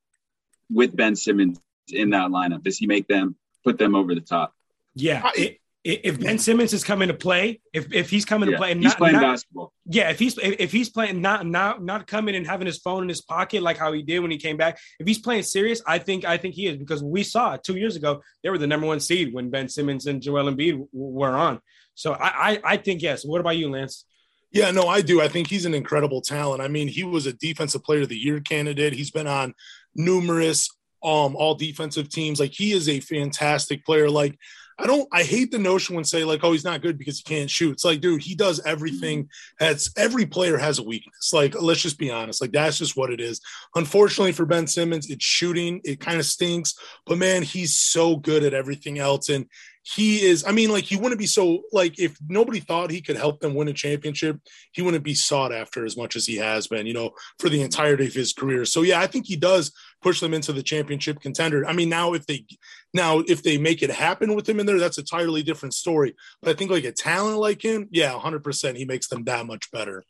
with 0.70 0.96
Ben 0.96 1.16
Simmons 1.16 1.60
in 1.90 2.10
that 2.10 2.30
lineup? 2.30 2.64
Does 2.64 2.78
he 2.78 2.88
make 2.88 3.08
them 3.08 3.36
put 3.64 3.78
them 3.78 3.96
over 3.96 4.16
the 4.16 4.22
top? 4.22 4.54
Yeah, 4.96 5.30
it, 5.36 5.60
if 5.84 6.20
Ben 6.20 6.40
Simmons 6.40 6.72
is 6.72 6.84
coming 6.84 7.10
to 7.10 7.14
play, 7.14 7.60
if, 7.74 7.94
if 7.94 8.10
he's 8.10 8.24
coming 8.24 8.50
yeah, 8.50 8.56
to 8.56 8.60
play, 8.60 8.72
and 8.72 8.82
he's 8.82 8.92
not, 8.92 8.98
playing 8.98 9.16
not, 9.16 9.22
basketball. 9.22 9.74
Yeah, 9.86 10.10
if 10.12 10.20
he's 10.20 10.38
if 10.38 10.72
he's 10.72 10.90
playing 10.90 11.22
not 11.22 11.46
not 11.46 11.84
not 11.84 12.08
coming 12.08 12.36
and 12.36 12.48
having 12.48 12.68
his 12.68 12.78
phone 12.78 13.04
in 13.04 13.10
his 13.10 13.22
pocket 13.22 13.62
like 13.62 13.78
how 13.78 13.92
he 13.92 14.02
did 14.02 14.20
when 14.20 14.32
he 14.32 14.38
came 14.38 14.56
back. 14.56 14.80
If 15.00 15.08
he's 15.08 15.20
playing 15.20 15.44
serious, 15.44 15.82
I 15.86 16.00
think 16.00 16.24
I 16.24 16.38
think 16.38 16.56
he 16.56 16.68
is 16.68 16.78
because 16.78 17.04
we 17.04 17.24
saw 17.24 17.58
two 17.58 17.76
years 17.76 17.98
ago 17.98 18.22
they 18.44 18.50
were 18.50 18.58
the 18.58 18.68
number 18.68 18.88
one 18.88 19.02
seed 19.02 19.34
when 19.34 19.50
Ben 19.50 19.68
Simmons 19.68 20.06
and 20.06 20.22
Joel 20.22 20.46
Embiid 20.46 20.72
w- 20.72 20.88
were 20.94 21.36
on. 21.36 21.60
So 21.96 22.14
I, 22.14 22.52
I 22.52 22.62
I 22.64 22.78
think 22.78 23.02
yes. 23.02 23.26
What 23.26 23.42
about 23.42 23.58
you, 23.58 23.70
Lance? 23.70 24.06
Yeah, 24.54 24.72
no, 24.72 24.88
I 24.88 25.02
do. 25.02 25.20
I 25.20 25.28
think 25.28 25.50
he's 25.50 25.66
an 25.66 25.74
incredible 25.74 26.22
talent. 26.22 26.62
I 26.62 26.68
mean, 26.68 26.88
he 26.88 27.04
was 27.04 27.26
a 27.26 27.34
defensive 27.34 27.84
player 27.84 28.04
of 28.04 28.10
the 28.10 28.18
year 28.18 28.40
candidate. 28.40 28.94
He's 28.94 29.12
been 29.12 29.28
on 29.28 29.54
numerous 29.96 30.70
um 31.04 31.36
all 31.36 31.56
defensive 31.56 32.10
teams. 32.10 32.40
Like 32.40 32.54
he 32.54 32.72
is 32.72 32.88
a 32.90 33.00
fantastic 33.00 33.86
player. 33.86 34.10
Like 34.10 34.38
I 34.80 34.88
don't 34.88 35.08
I 35.12 35.24
hate 35.24 35.52
the 35.52 35.60
notion 35.60 35.96
when 35.96 36.04
say 36.04 36.24
like, 36.24 36.44
oh, 36.44 36.52
he's 36.52 36.64
not 36.64 36.82
good 36.82 36.98
because 36.98 37.18
he 37.18 37.24
can't 37.24 37.50
shoot. 37.50 37.74
It's 37.74 37.86
like, 37.86 38.02
dude, 38.02 38.24
he 38.24 38.36
does 38.36 38.60
everything. 38.66 39.30
That's 39.60 39.92
every 39.98 40.26
player 40.26 40.58
has 40.58 40.80
a 40.80 40.84
weakness. 40.84 41.32
Like, 41.32 41.60
let's 41.62 41.82
just 41.82 42.00
be 42.00 42.10
honest. 42.10 42.42
Like, 42.42 42.52
that's 42.52 42.80
just 42.80 42.98
what 42.98 43.12
it 43.12 43.22
is. 43.22 43.40
Unfortunately 43.76 44.32
for 44.32 44.46
Ben 44.46 44.66
Simmons, 44.66 45.10
it's 45.10 45.24
shooting. 45.24 45.80
It 45.84 46.00
kind 46.00 46.20
of 46.20 46.26
stinks, 46.26 46.76
but 47.06 47.18
man, 47.18 47.44
he's 47.44 47.78
so 47.78 48.16
good 48.16 48.44
at 48.44 48.54
everything 48.54 48.98
else. 48.98 49.30
And 49.30 49.46
he 49.84 50.24
is, 50.24 50.46
I 50.48 50.52
mean, 50.54 50.72
like 50.72 50.86
he 50.86 50.96
wouldn't 50.96 51.20
be 51.20 51.28
so 51.28 51.64
like 51.74 52.00
if 52.00 52.18
nobody 52.28 52.62
thought 52.62 52.90
he 52.90 53.02
could 53.02 53.18
help 53.18 53.42
them 53.42 53.54
win 53.54 53.68
a 53.68 53.74
championship, 53.74 54.40
he 54.72 54.82
wouldn't 54.82 55.04
be 55.04 55.14
sought 55.14 55.52
after 55.52 55.86
as 55.86 55.98
much 55.98 56.16
as 56.16 56.26
he 56.26 56.38
has 56.38 56.68
been, 56.68 56.88
you 56.88 56.94
know, 56.94 57.12
for 57.38 57.50
the 57.50 57.62
entirety 57.62 58.08
of 58.08 58.14
his 58.14 58.32
career. 58.32 58.64
So 58.64 58.82
yeah, 58.82 59.02
I 59.02 59.08
think 59.08 59.28
he 59.28 59.36
does 59.36 59.74
push 60.04 60.20
them 60.20 60.34
into 60.34 60.54
the 60.54 60.62
championship 60.62 61.22
contender. 61.22 61.66
I 61.66 61.74
mean, 61.74 61.90
now 61.90 62.14
if 62.14 62.26
they 62.26 62.46
now 62.94 63.20
if 63.28 63.42
they 63.42 63.58
make 63.58 63.82
it 63.82 63.90
happen 63.90 64.36
with 64.36 64.48
him 64.48 64.60
in 64.60 64.66
there, 64.66 64.80
that's 64.80 64.98
a 64.98 65.02
entirely 65.02 65.44
different 65.44 65.74
story. 65.74 66.16
But 66.42 66.52
I 66.52 66.54
think 66.54 66.70
like 66.70 66.84
a 66.84 66.92
talent 66.92 67.38
like 67.38 67.64
him, 67.64 67.88
yeah, 67.92 68.14
100 68.14 68.44
percent 68.44 68.78
he 68.78 68.86
makes 68.86 69.08
them 69.08 69.24
that 69.26 69.46
much 69.46 69.72
better. 69.72 70.04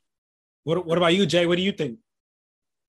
What 0.64 0.86
what 0.86 0.98
about 0.98 1.14
you, 1.14 1.26
Jay? 1.26 1.46
What 1.46 1.58
do 1.58 1.64
you 1.64 1.72
think? 1.72 2.00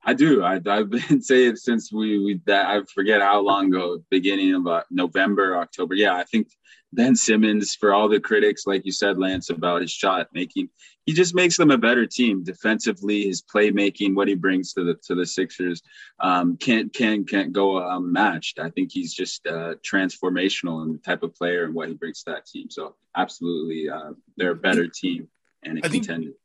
I 0.07 0.13
do. 0.13 0.45
I, 0.45 0.61
have 0.65 0.91
been 0.91 1.23
saying 1.23 1.57
since 1.57 1.93
we, 1.93 2.19
we 2.19 2.41
that 2.47 2.67
I 2.67 2.83
forget 2.95 3.23
how 3.23 3.41
long 3.41 3.69
ago, 3.69 4.05
beginning 4.11 4.55
of 4.55 4.67
uh, 4.67 4.83
November, 4.91 5.57
October. 5.57 5.95
Yeah, 5.95 6.15
I 6.15 6.25
think 6.25 6.49
Ben 6.95 7.17
Simmons, 7.17 7.75
for 7.75 7.93
all 7.93 8.09
the 8.09 8.21
critics, 8.21 8.67
like 8.67 8.85
you 8.87 8.93
said, 8.93 9.19
Lance, 9.19 9.51
about 9.51 9.83
his 9.83 9.91
shot 9.91 10.29
making, 10.33 10.69
he 11.07 11.13
just 11.13 11.35
makes 11.35 11.57
them 11.57 11.71
a 11.71 11.79
better 11.79 12.07
team 12.07 12.43
defensively. 12.43 13.25
His 13.25 13.43
playmaking, 13.43 14.15
what 14.15 14.29
he 14.29 14.35
brings 14.35 14.73
to 14.75 14.85
the 14.85 14.95
to 15.05 15.15
the 15.15 15.27
Sixers, 15.27 15.83
um, 16.21 16.57
can't 16.57 16.93
can 16.93 17.25
can't 17.25 17.53
go 17.53 17.79
unmatched. 17.79 18.59
I 18.59 18.71
think 18.71 18.91
he's 18.93 19.13
just 19.13 19.47
uh, 19.47 19.75
transformational 19.83 20.85
in 20.85 20.93
the 20.93 20.99
type 20.99 21.23
of 21.23 21.35
player 21.35 21.65
and 21.65 21.75
what 21.75 21.89
he 21.89 21.95
brings 21.95 22.23
to 22.23 22.31
that 22.31 22.47
team. 22.47 22.71
So 22.71 22.95
absolutely, 23.17 23.91
uh, 23.91 24.13
they're 24.37 24.53
a 24.53 24.57
better 24.57 24.89
team 24.89 25.29
and 25.63 25.79
a 25.79 25.83
contender. 25.83 26.31
Think- 26.31 26.37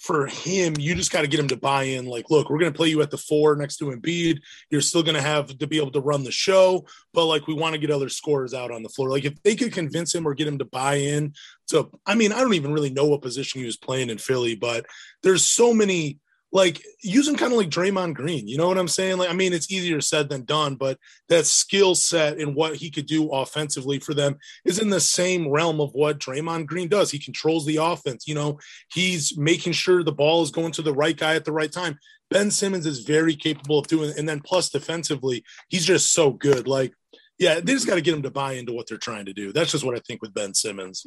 for 0.00 0.26
him, 0.26 0.74
you 0.78 0.94
just 0.94 1.10
got 1.10 1.22
to 1.22 1.26
get 1.26 1.40
him 1.40 1.48
to 1.48 1.56
buy 1.56 1.84
in. 1.84 2.06
Like, 2.06 2.30
look, 2.30 2.50
we're 2.50 2.58
going 2.58 2.72
to 2.72 2.76
play 2.76 2.88
you 2.88 3.02
at 3.02 3.10
the 3.10 3.18
four 3.18 3.56
next 3.56 3.76
to 3.78 3.86
Embiid. 3.86 4.40
You're 4.70 4.80
still 4.80 5.02
going 5.02 5.14
to 5.14 5.22
have 5.22 5.58
to 5.58 5.66
be 5.66 5.78
able 5.78 5.92
to 5.92 6.00
run 6.00 6.24
the 6.24 6.30
show, 6.30 6.86
but 7.12 7.26
like, 7.26 7.46
we 7.46 7.54
want 7.54 7.74
to 7.74 7.80
get 7.80 7.90
other 7.90 8.08
scorers 8.08 8.54
out 8.54 8.70
on 8.70 8.82
the 8.82 8.88
floor. 8.88 9.10
Like, 9.10 9.24
if 9.24 9.42
they 9.42 9.56
could 9.56 9.72
convince 9.72 10.14
him 10.14 10.26
or 10.26 10.34
get 10.34 10.48
him 10.48 10.58
to 10.58 10.64
buy 10.64 10.96
in 10.96 11.32
So, 11.66 11.90
I 12.04 12.14
mean, 12.14 12.32
I 12.32 12.40
don't 12.40 12.54
even 12.54 12.72
really 12.72 12.90
know 12.90 13.06
what 13.06 13.22
position 13.22 13.60
he 13.60 13.66
was 13.66 13.76
playing 13.76 14.10
in 14.10 14.18
Philly, 14.18 14.54
but 14.54 14.86
there's 15.22 15.44
so 15.44 15.72
many 15.72 16.18
like 16.54 16.80
him 17.02 17.34
kind 17.34 17.52
of 17.52 17.58
like 17.58 17.68
Draymond 17.68 18.14
Green. 18.14 18.46
You 18.46 18.56
know 18.56 18.68
what 18.68 18.78
I'm 18.78 18.86
saying? 18.86 19.18
Like, 19.18 19.28
I 19.28 19.32
mean, 19.32 19.52
it's 19.52 19.72
easier 19.72 20.00
said 20.00 20.28
than 20.28 20.44
done, 20.44 20.76
but 20.76 20.98
that 21.28 21.46
skill 21.46 21.96
set 21.96 22.38
and 22.38 22.54
what 22.54 22.76
he 22.76 22.90
could 22.90 23.06
do 23.06 23.28
offensively 23.30 23.98
for 23.98 24.14
them 24.14 24.36
is 24.64 24.78
in 24.78 24.88
the 24.88 25.00
same 25.00 25.48
realm 25.48 25.80
of 25.80 25.92
what 25.94 26.20
Draymond 26.20 26.66
Green 26.66 26.86
does. 26.86 27.10
He 27.10 27.18
controls 27.18 27.66
the 27.66 27.78
offense. 27.78 28.28
You 28.28 28.36
know, 28.36 28.60
he's 28.92 29.36
making 29.36 29.72
sure 29.72 30.04
the 30.04 30.12
ball 30.12 30.44
is 30.44 30.52
going 30.52 30.70
to 30.72 30.82
the 30.82 30.94
right 30.94 31.16
guy 31.16 31.34
at 31.34 31.44
the 31.44 31.52
right 31.52 31.72
time. 31.72 31.98
Ben 32.30 32.52
Simmons 32.52 32.86
is 32.86 33.00
very 33.00 33.34
capable 33.34 33.80
of 33.80 33.88
doing, 33.88 34.14
and 34.16 34.28
then 34.28 34.40
plus 34.40 34.70
defensively, 34.70 35.44
he's 35.68 35.84
just 35.84 36.12
so 36.12 36.30
good. 36.30 36.68
Like 36.68 36.94
yeah, 37.38 37.56
they 37.56 37.72
just 37.72 37.86
got 37.86 37.96
to 37.96 38.00
get 38.00 38.14
him 38.14 38.22
to 38.22 38.30
buy 38.30 38.52
into 38.52 38.72
what 38.72 38.86
they're 38.88 38.96
trying 38.96 39.26
to 39.26 39.32
do. 39.32 39.52
That's 39.52 39.72
just 39.72 39.84
what 39.84 39.96
I 39.96 40.00
think 40.06 40.22
with 40.22 40.34
Ben 40.34 40.54
Simmons. 40.54 41.04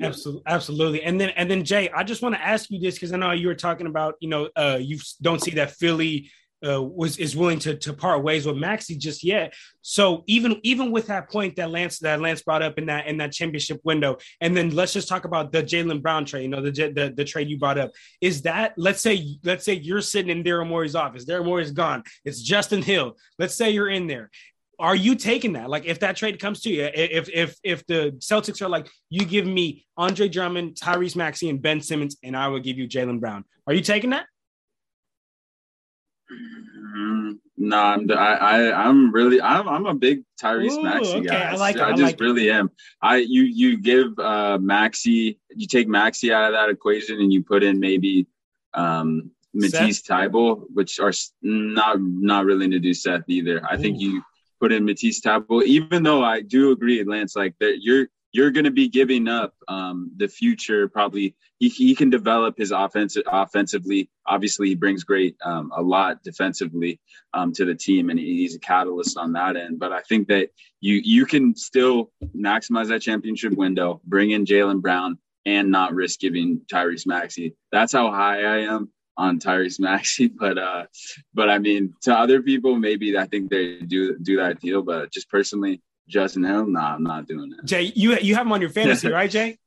Absolutely, 0.00 0.42
absolutely. 0.46 1.02
And 1.02 1.20
then 1.20 1.30
and 1.30 1.50
then 1.50 1.64
Jay, 1.64 1.88
I 1.90 2.04
just 2.04 2.22
want 2.22 2.34
to 2.34 2.40
ask 2.40 2.70
you 2.70 2.80
this 2.80 2.94
because 2.94 3.12
I 3.12 3.16
know 3.16 3.32
you 3.32 3.48
were 3.48 3.54
talking 3.54 3.86
about, 3.86 4.14
you 4.20 4.28
know, 4.28 4.48
uh, 4.56 4.78
you 4.80 4.98
don't 5.20 5.40
see 5.40 5.52
that 5.52 5.72
Philly 5.72 6.30
uh, 6.66 6.82
was 6.82 7.18
is 7.18 7.36
willing 7.36 7.58
to 7.58 7.76
to 7.76 7.92
part 7.92 8.22
ways 8.22 8.46
with 8.46 8.56
Maxey 8.56 8.96
just 8.96 9.24
yet. 9.24 9.54
So 9.82 10.24
even 10.26 10.60
even 10.62 10.90
with 10.90 11.06
that 11.06 11.30
point 11.30 11.56
that 11.56 11.70
Lance 11.70 11.98
that 12.00 12.20
Lance 12.20 12.42
brought 12.42 12.62
up 12.62 12.78
in 12.78 12.86
that 12.86 13.06
in 13.06 13.16
that 13.18 13.32
championship 13.32 13.80
window, 13.84 14.18
and 14.40 14.56
then 14.56 14.70
let's 14.70 14.92
just 14.92 15.08
talk 15.08 15.24
about 15.24 15.52
the 15.52 15.62
Jaylen 15.62 16.02
Brown 16.02 16.24
trade. 16.24 16.42
You 16.42 16.48
know 16.48 16.62
the, 16.62 16.70
the 16.70 17.12
the 17.16 17.24
trade 17.24 17.48
you 17.48 17.58
brought 17.58 17.78
up 17.78 17.92
is 18.20 18.42
that 18.42 18.74
let's 18.76 19.00
say 19.00 19.36
let's 19.42 19.64
say 19.64 19.74
you're 19.74 20.02
sitting 20.02 20.36
in 20.36 20.44
Daryl 20.44 20.66
Morey's 20.66 20.94
office. 20.94 21.24
Daryl 21.24 21.44
Morey's 21.44 21.72
gone. 21.72 22.02
It's 22.24 22.42
Justin 22.42 22.82
Hill. 22.82 23.16
Let's 23.38 23.54
say 23.54 23.70
you're 23.70 23.90
in 23.90 24.06
there 24.06 24.30
are 24.80 24.96
you 24.96 25.14
taking 25.14 25.52
that? 25.52 25.68
Like, 25.68 25.84
if 25.84 26.00
that 26.00 26.16
trade 26.16 26.40
comes 26.40 26.62
to 26.62 26.70
you, 26.70 26.90
if 26.92 27.28
if 27.28 27.56
if 27.62 27.86
the 27.86 28.12
Celtics 28.18 28.62
are 28.62 28.68
like, 28.68 28.88
you 29.10 29.26
give 29.26 29.46
me 29.46 29.86
Andre 29.96 30.28
Drummond, 30.28 30.74
Tyrese 30.74 31.14
Maxey, 31.14 31.50
and 31.50 31.60
Ben 31.60 31.80
Simmons, 31.80 32.16
and 32.24 32.36
I 32.36 32.48
will 32.48 32.60
give 32.60 32.78
you 32.78 32.88
Jaylen 32.88 33.20
Brown, 33.20 33.44
are 33.66 33.74
you 33.74 33.82
taking 33.82 34.10
that? 34.10 34.26
Mm, 36.32 37.38
no, 37.58 37.76
I'm 37.76 38.10
I, 38.10 38.14
I 38.14 38.88
I'm 38.88 39.12
really 39.12 39.40
I'm 39.42 39.68
I'm 39.68 39.86
a 39.86 39.94
big 39.94 40.22
Tyrese 40.42 40.78
Ooh, 40.78 40.82
Maxey 40.82 41.18
okay. 41.18 41.26
guy. 41.26 41.50
I, 41.52 41.56
like 41.56 41.76
I, 41.76 41.88
I 41.88 41.90
just 41.90 42.02
like 42.02 42.20
really 42.20 42.48
it. 42.48 42.54
am. 42.54 42.70
I 43.02 43.16
you 43.16 43.42
you 43.42 43.76
give 43.78 44.18
uh 44.18 44.58
Maxey 44.58 45.38
you 45.50 45.66
take 45.66 45.88
Maxey 45.88 46.32
out 46.32 46.46
of 46.46 46.52
that 46.52 46.70
equation 46.70 47.20
and 47.20 47.32
you 47.32 47.42
put 47.42 47.62
in 47.62 47.78
maybe 47.78 48.26
um 48.74 49.30
Matisse 49.52 50.02
Thybulle, 50.02 50.64
which 50.72 51.00
are 51.00 51.12
not 51.42 52.00
not 52.00 52.46
really 52.46 52.68
to 52.70 52.78
do 52.78 52.94
Seth 52.94 53.24
either. 53.28 53.60
I 53.68 53.74
Ooh. 53.74 53.78
think 53.78 54.00
you 54.00 54.22
put 54.60 54.72
in 54.72 54.84
Matisse 54.84 55.20
Thybulle, 55.20 55.64
even 55.64 56.02
though 56.02 56.22
I 56.22 56.42
do 56.42 56.72
agree, 56.72 57.02
Lance, 57.02 57.34
like 57.34 57.54
that 57.60 57.78
you're 57.82 58.08
you're 58.32 58.52
going 58.52 58.64
to 58.64 58.70
be 58.70 58.88
giving 58.88 59.26
up 59.26 59.54
um, 59.66 60.12
the 60.16 60.28
future. 60.28 60.88
Probably 60.88 61.34
he, 61.58 61.68
he 61.68 61.94
can 61.94 62.10
develop 62.10 62.56
his 62.56 62.70
offense 62.70 63.16
offensively. 63.26 64.08
Obviously, 64.26 64.68
he 64.68 64.74
brings 64.76 65.02
great 65.02 65.36
um, 65.44 65.72
a 65.74 65.82
lot 65.82 66.22
defensively 66.22 67.00
um, 67.34 67.52
to 67.54 67.64
the 67.64 67.74
team, 67.74 68.10
and 68.10 68.18
he's 68.18 68.54
a 68.54 68.60
catalyst 68.60 69.18
on 69.18 69.32
that 69.32 69.56
end. 69.56 69.80
But 69.80 69.92
I 69.92 70.02
think 70.02 70.28
that 70.28 70.50
you 70.80 71.00
you 71.02 71.26
can 71.26 71.56
still 71.56 72.12
maximize 72.36 72.88
that 72.88 73.02
championship 73.02 73.54
window, 73.54 74.00
bring 74.04 74.30
in 74.30 74.44
Jaylen 74.44 74.80
Brown, 74.80 75.18
and 75.44 75.70
not 75.70 75.94
risk 75.94 76.20
giving 76.20 76.60
Tyrese 76.72 77.06
Maxey. 77.06 77.56
That's 77.72 77.92
how 77.92 78.10
high 78.10 78.42
I 78.42 78.58
am 78.72 78.90
on 79.16 79.38
Tyrese 79.38 79.80
Maxey, 79.80 80.28
but 80.38 80.58
uh, 80.58 80.86
but 81.34 81.50
I 81.50 81.58
mean, 81.58 81.94
to 82.02 82.16
other 82.16 82.42
people, 82.42 82.76
maybe 82.76 83.16
I 83.16 83.26
think 83.26 83.50
they 83.50 83.80
do 83.80 84.18
do 84.18 84.36
that 84.36 84.60
deal. 84.60 84.82
But 84.82 85.12
just 85.12 85.28
personally, 85.28 85.82
Justin 86.08 86.44
Hill, 86.44 86.66
nah, 86.66 86.94
I'm 86.94 87.02
not 87.02 87.26
doing 87.26 87.50
that. 87.50 87.64
Jay, 87.64 87.92
you 87.94 88.18
you 88.18 88.34
have 88.34 88.46
him 88.46 88.52
on 88.52 88.60
your 88.60 88.70
fantasy, 88.78 89.08
right, 89.08 89.30
Jay? 89.30 89.58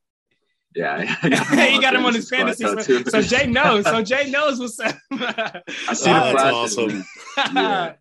Yeah, 0.75 1.03
he 1.21 1.29
got 1.81 1.95
him 1.95 2.03
on 2.03 2.15
his 2.15 2.27
fantasy. 2.27 2.63
So, 2.63 3.03
so, 3.03 3.21
Jay 3.21 3.45
knows. 3.45 3.85
So 3.85 4.01
Jay 4.01 4.31
knows 4.31 4.59
what's 4.59 4.79
up. 4.79 4.95
I 5.11 5.61
see 5.93 6.11
the 6.11 6.31
flashes. 6.31 6.77
Awesome. 6.77 7.05
yeah. 7.53 7.93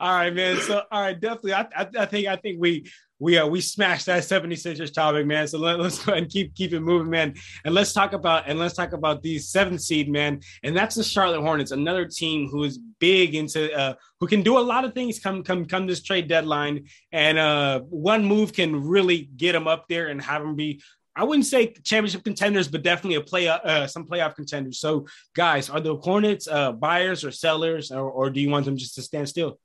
all 0.00 0.14
right, 0.14 0.34
man. 0.34 0.58
So 0.62 0.82
all 0.90 1.02
right, 1.02 1.20
definitely. 1.20 1.52
I, 1.52 1.66
I, 1.76 1.86
I 1.98 2.06
think 2.06 2.26
I 2.26 2.36
think 2.36 2.60
we 2.60 2.90
we 3.24 3.38
uh, 3.38 3.46
we 3.46 3.62
smashed 3.62 4.04
that 4.04 4.22
76ers 4.22 4.92
topic, 4.92 5.26
man. 5.26 5.48
So 5.48 5.58
let, 5.58 5.80
us 5.80 6.04
go 6.04 6.12
ahead 6.12 6.24
and 6.24 6.30
keep 6.30 6.54
keep 6.54 6.74
it 6.74 6.80
moving, 6.80 7.08
man. 7.08 7.34
And 7.64 7.74
let's 7.74 7.94
talk 7.94 8.12
about 8.12 8.44
and 8.46 8.58
let's 8.58 8.74
talk 8.74 8.92
about 8.92 9.22
the 9.22 9.38
seventh 9.38 9.80
seed, 9.80 10.10
man. 10.10 10.40
And 10.62 10.76
that's 10.76 10.94
the 10.94 11.02
Charlotte 11.02 11.40
Hornets, 11.40 11.70
another 11.70 12.04
team 12.04 12.48
who 12.50 12.64
is 12.64 12.78
big 13.00 13.34
into 13.34 13.72
uh, 13.72 13.94
who 14.20 14.26
can 14.26 14.42
do 14.42 14.58
a 14.58 14.60
lot 14.60 14.84
of 14.84 14.92
things 14.92 15.18
come 15.18 15.42
come 15.42 15.64
come 15.64 15.86
this 15.86 16.02
trade 16.02 16.28
deadline. 16.28 16.84
And 17.12 17.38
uh, 17.38 17.80
one 17.88 18.26
move 18.26 18.52
can 18.52 18.84
really 18.84 19.30
get 19.38 19.52
them 19.52 19.66
up 19.66 19.88
there 19.88 20.08
and 20.08 20.20
have 20.20 20.42
them 20.42 20.54
be. 20.54 20.82
I 21.16 21.24
wouldn't 21.24 21.46
say 21.46 21.72
championship 21.72 22.24
contenders, 22.24 22.68
but 22.68 22.82
definitely 22.82 23.14
a 23.14 23.22
play 23.22 23.48
uh, 23.48 23.86
some 23.86 24.04
playoff 24.04 24.34
contenders. 24.34 24.80
So, 24.80 25.06
guys, 25.34 25.70
are 25.70 25.80
the 25.80 25.96
Hornets 25.96 26.46
uh, 26.46 26.72
buyers 26.72 27.24
or 27.24 27.30
sellers, 27.30 27.90
or, 27.90 28.10
or 28.10 28.28
do 28.28 28.40
you 28.40 28.50
want 28.50 28.66
them 28.66 28.76
just 28.76 28.96
to 28.96 29.02
stand 29.02 29.30
still? 29.30 29.58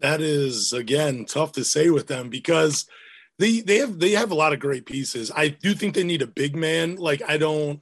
That 0.00 0.20
is 0.20 0.72
again 0.72 1.24
tough 1.26 1.52
to 1.52 1.64
say 1.64 1.90
with 1.90 2.06
them 2.06 2.28
because 2.28 2.86
they 3.38 3.60
they 3.60 3.78
have 3.78 3.98
they 3.98 4.12
have 4.12 4.30
a 4.30 4.36
lot 4.36 4.52
of 4.52 4.60
great 4.60 4.86
pieces. 4.86 5.30
I 5.34 5.48
do 5.48 5.74
think 5.74 5.94
they 5.94 6.04
need 6.04 6.22
a 6.22 6.26
big 6.26 6.56
man. 6.56 6.96
Like 6.96 7.22
I 7.26 7.38
don't 7.38 7.80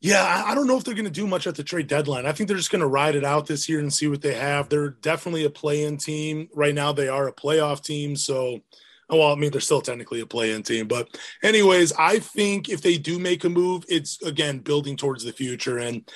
yeah, 0.00 0.44
I 0.46 0.54
don't 0.54 0.66
know 0.66 0.76
if 0.76 0.84
they're 0.84 0.94
going 0.94 1.06
to 1.06 1.10
do 1.10 1.26
much 1.26 1.46
at 1.46 1.54
the 1.54 1.64
trade 1.64 1.88
deadline. 1.88 2.26
I 2.26 2.32
think 2.32 2.48
they're 2.48 2.56
just 2.56 2.70
going 2.70 2.80
to 2.80 2.86
ride 2.86 3.16
it 3.16 3.24
out 3.24 3.46
this 3.46 3.68
year 3.68 3.80
and 3.80 3.92
see 3.92 4.06
what 4.06 4.20
they 4.20 4.34
have. 4.34 4.68
They're 4.68 4.90
definitely 4.90 5.44
a 5.44 5.50
play-in 5.50 5.96
team 5.96 6.48
right 6.54 6.74
now. 6.74 6.92
They 6.92 7.08
are 7.08 7.26
a 7.26 7.32
playoff 7.32 7.82
team, 7.82 8.14
so 8.14 8.60
well, 9.08 9.32
I 9.32 9.36
mean 9.36 9.52
they're 9.52 9.60
still 9.60 9.80
technically 9.80 10.20
a 10.20 10.26
play-in 10.26 10.62
team, 10.64 10.86
but 10.88 11.08
anyways, 11.42 11.92
I 11.92 12.18
think 12.18 12.68
if 12.68 12.82
they 12.82 12.98
do 12.98 13.18
make 13.18 13.44
a 13.44 13.48
move, 13.48 13.84
it's 13.88 14.20
again 14.22 14.58
building 14.58 14.96
towards 14.96 15.24
the 15.24 15.32
future 15.32 15.78
and 15.78 16.08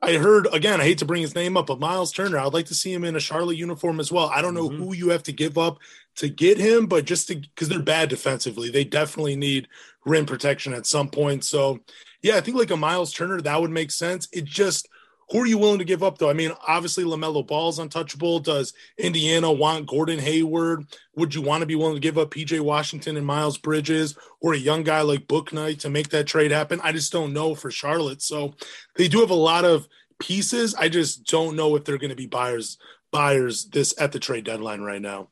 I 0.00 0.14
heard 0.14 0.46
again. 0.52 0.80
I 0.80 0.84
hate 0.84 0.98
to 0.98 1.04
bring 1.04 1.22
his 1.22 1.34
name 1.34 1.56
up, 1.56 1.66
but 1.66 1.80
Miles 1.80 2.12
Turner. 2.12 2.38
I'd 2.38 2.52
like 2.52 2.66
to 2.66 2.74
see 2.74 2.92
him 2.92 3.04
in 3.04 3.16
a 3.16 3.20
Charlotte 3.20 3.56
uniform 3.56 3.98
as 3.98 4.12
well. 4.12 4.30
I 4.32 4.42
don't 4.42 4.54
know 4.54 4.68
mm-hmm. 4.68 4.82
who 4.82 4.94
you 4.94 5.08
have 5.10 5.24
to 5.24 5.32
give 5.32 5.58
up 5.58 5.78
to 6.16 6.28
get 6.28 6.58
him, 6.58 6.86
but 6.86 7.04
just 7.04 7.28
to 7.28 7.36
because 7.36 7.68
they're 7.68 7.80
bad 7.80 8.08
defensively, 8.08 8.70
they 8.70 8.84
definitely 8.84 9.36
need 9.36 9.68
rim 10.04 10.26
protection 10.26 10.72
at 10.72 10.86
some 10.86 11.08
point. 11.08 11.44
So, 11.44 11.80
yeah, 12.22 12.36
I 12.36 12.40
think 12.40 12.56
like 12.56 12.70
a 12.70 12.76
Miles 12.76 13.12
Turner 13.12 13.40
that 13.40 13.60
would 13.60 13.70
make 13.70 13.90
sense. 13.90 14.28
It 14.32 14.44
just 14.44 14.88
who 15.30 15.40
are 15.40 15.46
you 15.46 15.58
willing 15.58 15.78
to 15.78 15.84
give 15.84 16.02
up, 16.02 16.18
though? 16.18 16.30
I 16.30 16.32
mean, 16.32 16.52
obviously, 16.66 17.04
LaMelo 17.04 17.46
Ball's 17.46 17.78
untouchable. 17.78 18.40
Does 18.40 18.72
Indiana 18.96 19.52
want 19.52 19.86
Gordon 19.86 20.18
Hayward? 20.18 20.86
Would 21.16 21.34
you 21.34 21.42
want 21.42 21.60
to 21.60 21.66
be 21.66 21.74
willing 21.74 21.94
to 21.94 22.00
give 22.00 22.16
up 22.16 22.30
PJ 22.30 22.60
Washington 22.60 23.16
and 23.16 23.26
Miles 23.26 23.58
Bridges 23.58 24.16
or 24.40 24.54
a 24.54 24.58
young 24.58 24.84
guy 24.84 25.02
like 25.02 25.26
Bouknight 25.26 25.80
to 25.80 25.90
make 25.90 26.08
that 26.10 26.26
trade 26.26 26.50
happen? 26.50 26.80
I 26.82 26.92
just 26.92 27.12
don't 27.12 27.34
know 27.34 27.54
for 27.54 27.70
Charlotte. 27.70 28.22
So 28.22 28.54
they 28.96 29.08
do 29.08 29.20
have 29.20 29.30
a 29.30 29.34
lot 29.34 29.64
of 29.66 29.86
pieces. 30.18 30.74
I 30.74 30.88
just 30.88 31.24
don't 31.26 31.56
know 31.56 31.76
if 31.76 31.84
they're 31.84 31.98
going 31.98 32.10
to 32.10 32.16
be 32.16 32.26
buyers 32.26 32.78
buyers 33.10 33.66
this 33.66 33.94
at 33.98 34.12
the 34.12 34.18
trade 34.18 34.44
deadline 34.44 34.80
right 34.80 35.00
now. 35.00 35.28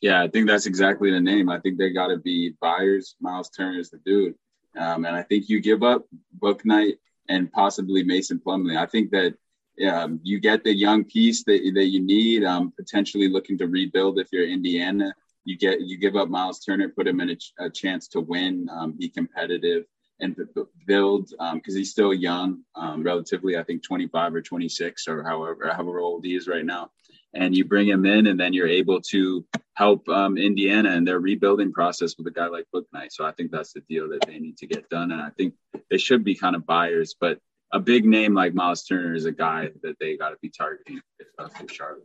Yeah, 0.00 0.22
I 0.22 0.28
think 0.28 0.46
that's 0.46 0.66
exactly 0.66 1.10
the 1.10 1.20
name. 1.20 1.48
I 1.48 1.60
think 1.60 1.78
they 1.78 1.90
got 1.92 2.08
to 2.08 2.16
be 2.16 2.54
buyers. 2.60 3.16
Miles 3.20 3.50
Turner 3.50 3.78
is 3.78 3.90
the 3.90 3.98
dude. 3.98 4.34
Um, 4.76 5.04
and 5.04 5.14
I 5.14 5.22
think 5.22 5.48
you 5.48 5.60
give 5.60 5.82
up 5.82 6.06
Bouknight 6.38 6.94
and 7.28 7.50
possibly 7.52 8.02
Mason 8.04 8.40
Plumlee. 8.44 8.76
I 8.76 8.86
think 8.86 9.10
that 9.10 9.34
um, 9.88 10.20
you 10.22 10.40
get 10.40 10.62
the 10.62 10.74
young 10.74 11.04
piece 11.04 11.42
that, 11.44 11.60
that 11.74 11.86
you 11.86 12.00
need. 12.00 12.44
Um, 12.44 12.72
potentially 12.76 13.28
looking 13.28 13.58
to 13.58 13.66
rebuild 13.66 14.18
if 14.18 14.28
you're 14.32 14.48
Indiana. 14.48 15.14
You 15.44 15.58
get 15.58 15.80
you 15.80 15.98
give 15.98 16.16
up 16.16 16.28
Miles 16.28 16.60
Turner, 16.60 16.88
put 16.88 17.06
him 17.06 17.20
in 17.20 17.30
a, 17.30 17.64
a 17.66 17.70
chance 17.70 18.08
to 18.08 18.20
win, 18.20 18.68
um, 18.70 18.92
be 18.92 19.08
competitive, 19.08 19.84
and 20.20 20.36
build 20.86 21.30
because 21.30 21.40
um, 21.52 21.60
he's 21.64 21.90
still 21.90 22.14
young, 22.14 22.60
um, 22.76 23.02
relatively. 23.02 23.56
I 23.56 23.64
think 23.64 23.82
25 23.82 24.34
or 24.36 24.42
26 24.42 25.08
or 25.08 25.22
however 25.22 25.70
however 25.72 25.98
old 26.00 26.24
he 26.24 26.34
is 26.36 26.48
right 26.48 26.64
now 26.64 26.90
and 27.34 27.56
you 27.56 27.64
bring 27.64 27.88
him 27.88 28.06
in, 28.06 28.26
and 28.28 28.38
then 28.38 28.52
you're 28.52 28.68
able 28.68 29.00
to 29.00 29.44
help 29.74 30.08
um, 30.08 30.38
Indiana 30.38 30.92
in 30.92 31.04
their 31.04 31.20
rebuilding 31.20 31.72
process 31.72 32.16
with 32.16 32.26
a 32.26 32.30
guy 32.30 32.46
like 32.46 32.66
Bouknight. 32.74 33.10
So 33.10 33.24
I 33.24 33.32
think 33.32 33.50
that's 33.50 33.72
the 33.72 33.80
deal 33.80 34.08
that 34.10 34.26
they 34.26 34.38
need 34.38 34.56
to 34.58 34.66
get 34.66 34.88
done, 34.88 35.10
and 35.12 35.20
I 35.20 35.30
think 35.30 35.54
they 35.90 35.98
should 35.98 36.24
be 36.24 36.34
kind 36.34 36.56
of 36.56 36.64
buyers. 36.66 37.14
But 37.18 37.38
a 37.72 37.80
big 37.80 38.04
name 38.04 38.34
like 38.34 38.54
Miles 38.54 38.84
Turner 38.84 39.14
is 39.14 39.24
a 39.24 39.32
guy 39.32 39.70
that 39.82 39.96
they 39.98 40.16
got 40.16 40.30
to 40.30 40.36
be 40.40 40.48
targeting 40.48 41.00
if, 41.18 41.72
Charlotte. 41.72 42.04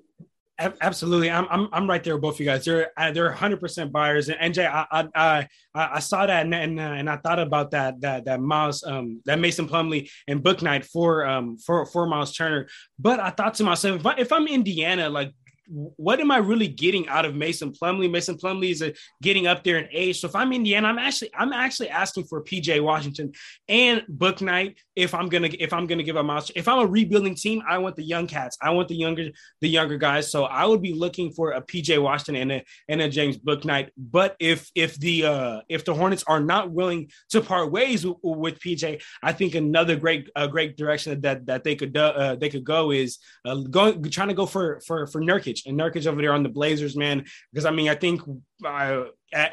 Absolutely, 0.60 1.32
I'm, 1.32 1.48
I'm 1.50 1.70
I'm 1.72 1.90
right 1.90 2.04
there 2.04 2.16
with 2.16 2.22
both 2.22 2.34
of 2.36 2.40
you 2.42 2.46
guys. 2.46 2.66
They're 2.66 2.92
uh, 2.98 3.12
they're 3.12 3.28
100 3.28 3.62
percent 3.62 3.94
buyers. 3.94 4.28
And 4.28 4.54
NJ, 4.54 4.70
I 4.70 4.86
I 4.92 5.08
I, 5.16 5.48
I 5.96 6.00
saw 6.00 6.26
that 6.26 6.46
and 6.46 6.54
and, 6.54 6.80
uh, 6.80 6.84
and, 6.84 7.10
I 7.10 7.16
thought 7.16 7.40
about 7.40 7.72
that 7.72 8.02
that 8.02 8.26
that 8.26 8.42
Miles 8.42 8.84
um 8.84 9.22
that 9.26 9.40
Mason 9.40 9.70
Plumlee 9.70 10.10
and 10.28 10.44
Bouknight 10.44 10.84
for 10.84 11.26
um 11.26 11.58
for 11.58 11.86
for 11.86 12.06
Miles 12.08 12.34
Turner. 12.34 12.68
But 12.98 13.22
I 13.22 13.30
thought 13.30 13.54
to 13.56 13.64
myself, 13.64 14.02
if, 14.02 14.06
I, 14.06 14.16
if 14.18 14.32
I'm 14.34 14.48
Indiana, 14.48 15.10
like 15.10 15.34
what 15.70 16.20
am 16.20 16.32
I 16.32 16.38
really 16.38 16.68
getting 16.68 17.08
out 17.08 17.26
of 17.26 17.36
Mason 17.36 17.72
Plumlee? 17.72 18.10
Mason 18.10 18.38
Plumlee 18.38 18.72
is 18.72 18.82
a, 18.82 18.94
getting 19.22 19.48
up 19.48 19.64
there 19.64 19.78
in 19.78 19.88
age. 19.92 20.20
So 20.20 20.28
if 20.28 20.36
I'm 20.36 20.52
Indiana, 20.52 20.88
I'm 20.88 20.98
actually 20.98 21.30
I'm 21.38 21.54
actually 21.54 21.90
asking 21.90 22.26
for 22.26 22.44
PJ 22.44 22.82
Washington 22.84 23.34
and 23.68 24.04
Bouknight 24.10 24.76
if 24.96 25.14
I'm 25.14 25.30
gonna 25.30 25.50
if 25.60 25.72
I'm 25.72 25.86
gonna 25.86 26.04
give 26.04 26.16
a 26.16 26.24
mouse. 26.24 26.52
If 26.56 26.68
I'm 26.68 26.80
a 26.80 26.86
rebuilding 26.88 27.36
team, 27.36 27.62
I 27.70 27.78
want 27.78 27.96
the 27.96 28.04
young 28.04 28.26
cats. 28.26 28.58
I 28.62 28.72
want 28.72 28.88
the 28.88 28.96
younger 28.96 29.30
the 29.62 29.70
younger 29.70 29.98
guys. 29.98 30.32
So 30.32 30.46
I 30.46 30.66
would 30.66 30.82
be 30.82 30.94
looking 30.94 31.32
for 31.32 31.52
a 31.52 31.62
PJ 31.62 32.02
Washington 32.02 32.36
and 32.36 32.52
a 32.52 32.64
and 32.88 33.02
a 33.02 33.10
James 33.10 33.38
Bouknight. 33.38 33.90
But 33.98 34.36
if 34.40 34.72
if 34.76 34.98
the 34.98 35.26
uh 35.26 35.62
if 35.70 35.86
the 35.86 35.94
Hornets 35.94 36.24
are 36.28 36.42
not 36.42 36.72
willing 36.72 37.12
to 37.30 37.42
part 37.42 37.72
ways 37.72 38.06
with, 38.06 38.18
with 38.24 38.60
PJ, 38.60 39.02
I 39.22 39.34
think 39.34 39.56
another 39.56 39.96
great 39.96 40.30
uh, 40.36 40.48
great 40.48 40.78
direction 40.78 41.22
that 41.22 41.46
that 41.46 41.64
they 41.64 41.76
could 41.76 41.96
uh, 41.96 42.36
they 42.36 42.50
could 42.50 42.64
go 42.64 42.92
is 42.92 43.20
uh, 43.46 43.56
going 43.56 44.02
trying 44.10 44.30
to 44.30 44.34
go 44.34 44.46
for 44.46 44.82
for 44.82 45.06
for 45.08 45.22
Nurkic 45.22 45.59
And 45.66 45.80
Nurkic 45.80 46.08
over 46.08 46.22
there 46.22 46.34
on 46.34 46.44
the 46.44 46.50
Blazers, 46.50 46.96
man. 46.96 47.26
Because 47.52 47.66
I 47.66 47.72
mean, 47.72 47.90
I 47.90 47.96
think 47.96 48.22
uh, 48.66 49.06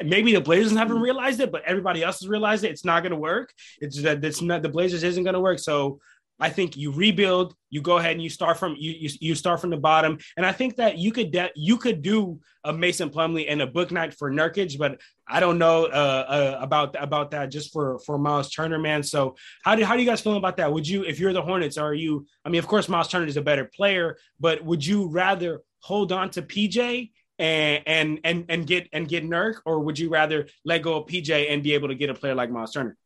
maybe 0.03 0.33
the 0.33 0.41
Blazers 0.41 0.73
haven't 0.73 0.99
realized 0.99 1.39
it, 1.39 1.51
but 1.51 1.63
everybody 1.65 2.03
else 2.03 2.19
has 2.19 2.27
realized 2.27 2.63
it. 2.63 2.71
It's 2.71 2.85
not 2.85 3.03
going 3.03 3.11
to 3.11 3.17
work. 3.17 3.53
It's 3.79 4.01
that 4.01 4.23
it's 4.23 4.41
not 4.41 4.61
the 4.61 4.69
Blazers 4.69 5.03
isn't 5.03 5.23
going 5.23 5.33
to 5.33 5.39
work. 5.39 5.59
So 5.59 5.99
I 6.39 6.49
think 6.49 6.77
you 6.77 6.91
rebuild, 6.91 7.55
you 7.69 7.81
go 7.81 7.97
ahead 7.97 8.11
and 8.11 8.21
you 8.21 8.29
start 8.29 8.57
from 8.57 8.75
you 8.77 8.91
you, 8.91 9.09
you 9.19 9.35
start 9.35 9.59
from 9.59 9.71
the 9.71 9.77
bottom. 9.77 10.19
And 10.35 10.45
I 10.45 10.51
think 10.51 10.75
that 10.75 10.97
you 10.97 11.11
could 11.11 11.31
de- 11.31 11.51
you 11.55 11.77
could 11.77 12.01
do 12.01 12.39
a 12.63 12.71
Mason 12.71 13.09
Plumlee 13.09 13.45
and 13.47 13.61
a 13.61 13.67
Bouknight 13.67 14.13
for 14.13 14.31
Nurkic, 14.31 14.77
but 14.77 14.99
I 15.27 15.39
don't 15.39 15.57
know 15.57 15.85
uh, 15.85 16.25
uh, 16.57 16.59
about 16.61 16.95
about 17.01 17.31
that 17.31 17.49
just 17.49 17.73
for 17.73 17.99
for 17.99 18.17
Miles 18.17 18.51
Turner, 18.51 18.77
man. 18.77 19.03
So 19.03 19.35
how 19.63 19.75
do 19.75 19.83
how 19.83 19.95
do 19.95 20.01
you 20.01 20.07
guys 20.07 20.21
feel 20.21 20.37
about 20.37 20.57
that? 20.57 20.71
Would 20.71 20.87
you, 20.87 21.03
if 21.03 21.19
you're 21.19 21.33
the 21.33 21.41
Hornets, 21.41 21.77
are 21.77 21.93
you? 21.93 22.27
I 22.45 22.49
mean, 22.49 22.59
of 22.59 22.67
course, 22.67 22.87
Miles 22.87 23.07
Turner 23.07 23.25
is 23.25 23.37
a 23.37 23.41
better 23.41 23.65
player, 23.65 24.17
but 24.39 24.63
would 24.63 24.85
you 24.85 25.07
rather 25.07 25.61
hold 25.79 26.11
on 26.11 26.29
to 26.31 26.41
PJ 26.41 27.11
and 27.39 27.83
and 27.85 28.19
and 28.23 28.45
and 28.49 28.67
get 28.67 28.89
and 28.93 29.07
get 29.07 29.23
Nurk, 29.23 29.61
or 29.65 29.79
would 29.79 29.99
you 29.99 30.09
rather 30.09 30.47
let 30.65 30.81
go 30.81 30.97
of 30.97 31.07
PJ 31.07 31.51
and 31.51 31.63
be 31.63 31.73
able 31.73 31.89
to 31.89 31.95
get 31.95 32.09
a 32.09 32.13
player 32.13 32.35
like 32.35 32.49
Miles 32.49 32.73
Turner? 32.73 32.97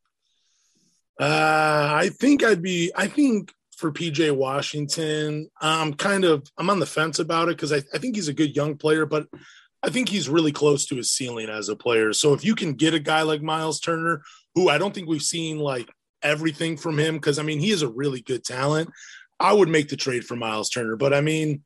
Uh, 1.20 1.90
I 1.94 2.10
think 2.10 2.44
I'd 2.44 2.62
be. 2.62 2.92
I 2.96 3.08
think 3.08 3.54
for 3.78 3.92
PJ 3.92 4.36
Washington, 4.36 5.50
I'm 5.60 5.94
kind 5.94 6.24
of 6.24 6.48
I'm 6.58 6.70
on 6.70 6.80
the 6.80 6.86
fence 6.86 7.20
about 7.20 7.50
it 7.50 7.58
because 7.58 7.74
I, 7.74 7.82
I 7.94 7.98
think 7.98 8.16
he's 8.16 8.28
a 8.28 8.34
good 8.34 8.56
young 8.56 8.78
player, 8.78 9.06
but 9.06 9.28
I 9.84 9.90
think 9.90 10.10
he's 10.10 10.30
really 10.30 10.52
close 10.52 10.86
to 10.88 10.96
his 10.96 11.12
ceiling 11.12 11.50
as 11.50 11.68
a 11.68 11.76
player. 11.76 12.14
So 12.14 12.34
if 12.34 12.46
you 12.46 12.56
can 12.56 12.74
get 12.74 12.94
a 12.94 13.00
guy 13.00 13.24
like 13.24 13.42
Miles 13.42 13.80
Turner, 13.80 14.22
who 14.56 14.70
I 14.70 14.78
don't 14.78 14.94
think 14.94 15.10
we've 15.10 15.22
seen 15.22 15.60
like 15.60 15.90
everything 16.22 16.78
from 16.78 16.98
him, 16.98 17.16
because 17.16 17.40
I 17.40 17.44
mean 17.44 17.60
he 17.60 17.72
is 17.72 17.82
a 17.82 17.90
really 17.90 18.22
good 18.22 18.44
talent. 18.44 18.90
I 19.40 19.54
would 19.54 19.70
make 19.70 19.90
the 19.90 19.98
trade 19.98 20.24
for 20.24 20.36
Miles 20.36 20.70
Turner, 20.70 20.96
but 20.96 21.14
I 21.14 21.22
mean, 21.22 21.64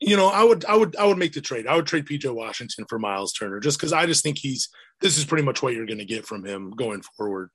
you 0.00 0.16
know, 0.16 0.28
I 0.28 0.42
would, 0.44 0.64
I 0.64 0.76
would, 0.76 0.96
I 0.96 1.06
would 1.06 1.18
make 1.18 1.32
the 1.32 1.40
trade. 1.40 1.66
I 1.66 1.76
would 1.76 1.86
trade 1.86 2.06
PJ 2.06 2.32
Washington 2.34 2.84
for 2.88 2.98
Miles 2.98 3.32
Turner 3.32 3.60
just 3.60 3.78
because 3.78 3.92
I 3.92 4.06
just 4.06 4.22
think 4.22 4.38
he's. 4.38 4.68
This 5.00 5.18
is 5.18 5.24
pretty 5.24 5.44
much 5.44 5.62
what 5.62 5.74
you're 5.74 5.86
going 5.86 5.98
to 5.98 6.04
get 6.04 6.26
from 6.26 6.44
him 6.44 6.70
going 6.70 7.02
forward. 7.16 7.50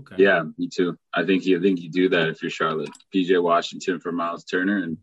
Okay. 0.00 0.22
Yeah, 0.22 0.44
me 0.56 0.68
too. 0.68 0.96
I 1.12 1.24
think 1.24 1.44
you 1.44 1.58
I 1.58 1.62
think 1.62 1.80
you 1.80 1.90
do 1.90 2.08
that 2.10 2.28
if 2.28 2.42
you're 2.42 2.50
Charlotte. 2.50 2.90
PJ 3.14 3.42
Washington 3.42 4.00
for 4.00 4.12
Miles 4.12 4.44
Turner 4.44 4.82
and 4.82 4.96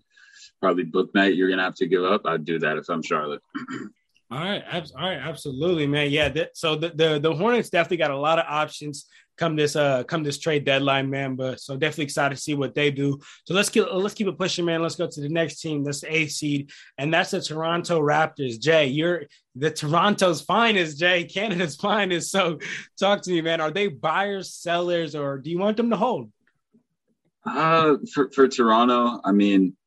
probably 0.60 0.86
Bouknight 0.86 1.36
you're 1.36 1.50
gonna 1.50 1.64
have 1.64 1.76
to 1.76 1.88
give 1.88 2.04
up. 2.04 2.22
I'd 2.26 2.46
do 2.46 2.60
that 2.60 2.78
if 2.78 2.90
I'm 2.90 3.04
Charlotte. 3.04 3.42
all 4.32 4.40
right, 4.40 4.64
all 4.74 4.82
right, 4.96 5.18
absolutely, 5.18 5.88
man. 5.88 6.10
Yeah, 6.10 6.30
that, 6.30 6.58
so 6.58 6.76
the, 6.76 6.90
the 6.90 7.20
the 7.20 7.36
Hornets 7.36 7.70
definitely 7.70 7.98
got 7.98 8.12
a 8.12 8.18
lot 8.18 8.40
of 8.40 8.46
options 8.48 9.06
come 9.38 9.56
this 9.56 9.76
uh 9.76 10.04
come 10.04 10.24
this 10.24 10.40
trade 10.40 10.66
deadline, 10.66 11.10
man. 11.10 11.36
But 11.36 11.60
so 11.60 11.78
definitely 11.78 12.06
excited 12.06 12.36
to 12.36 12.42
see 12.42 12.56
what 12.56 12.76
they 12.76 12.92
do. 12.92 13.20
So 13.46 13.54
let's 13.54 13.70
keep 13.70 13.86
let's 13.92 14.14
keep 14.14 14.28
it 14.28 14.38
pushing, 14.38 14.66
man. 14.66 14.82
Let's 14.82 14.96
go 14.96 15.08
to 15.08 15.22
the 15.22 15.30
next 15.30 15.62
team. 15.62 15.84
That's 15.84 16.02
the 16.02 16.14
eighth 16.14 16.32
seed, 16.32 16.72
and 16.98 17.14
that's 17.14 17.32
the 17.32 17.42
Toronto 17.42 18.00
Raptors. 18.02 18.60
Jay, 18.60 18.88
you're 18.88 19.24
the 19.56 19.72
Toronto's 19.72 20.42
finest, 20.42 21.00
Jay, 21.00 21.24
Canada's 21.24 21.76
finest. 21.88 22.32
So 22.32 22.60
talk 23.00 23.22
to 23.24 23.32
me, 23.32 23.42
man. 23.42 23.62
Are 23.62 23.72
they 23.72 23.88
buyers, 23.88 24.54
sellers, 24.54 25.16
or 25.16 25.38
do 25.38 25.50
you 25.50 25.60
want 25.60 25.78
them 25.78 25.90
to 25.90 25.96
hold? 25.96 26.32
Uh 27.46 27.96
for, 28.14 28.30
for 28.32 28.48
Toronto, 28.48 29.22
I 29.24 29.32
mean, 29.32 29.78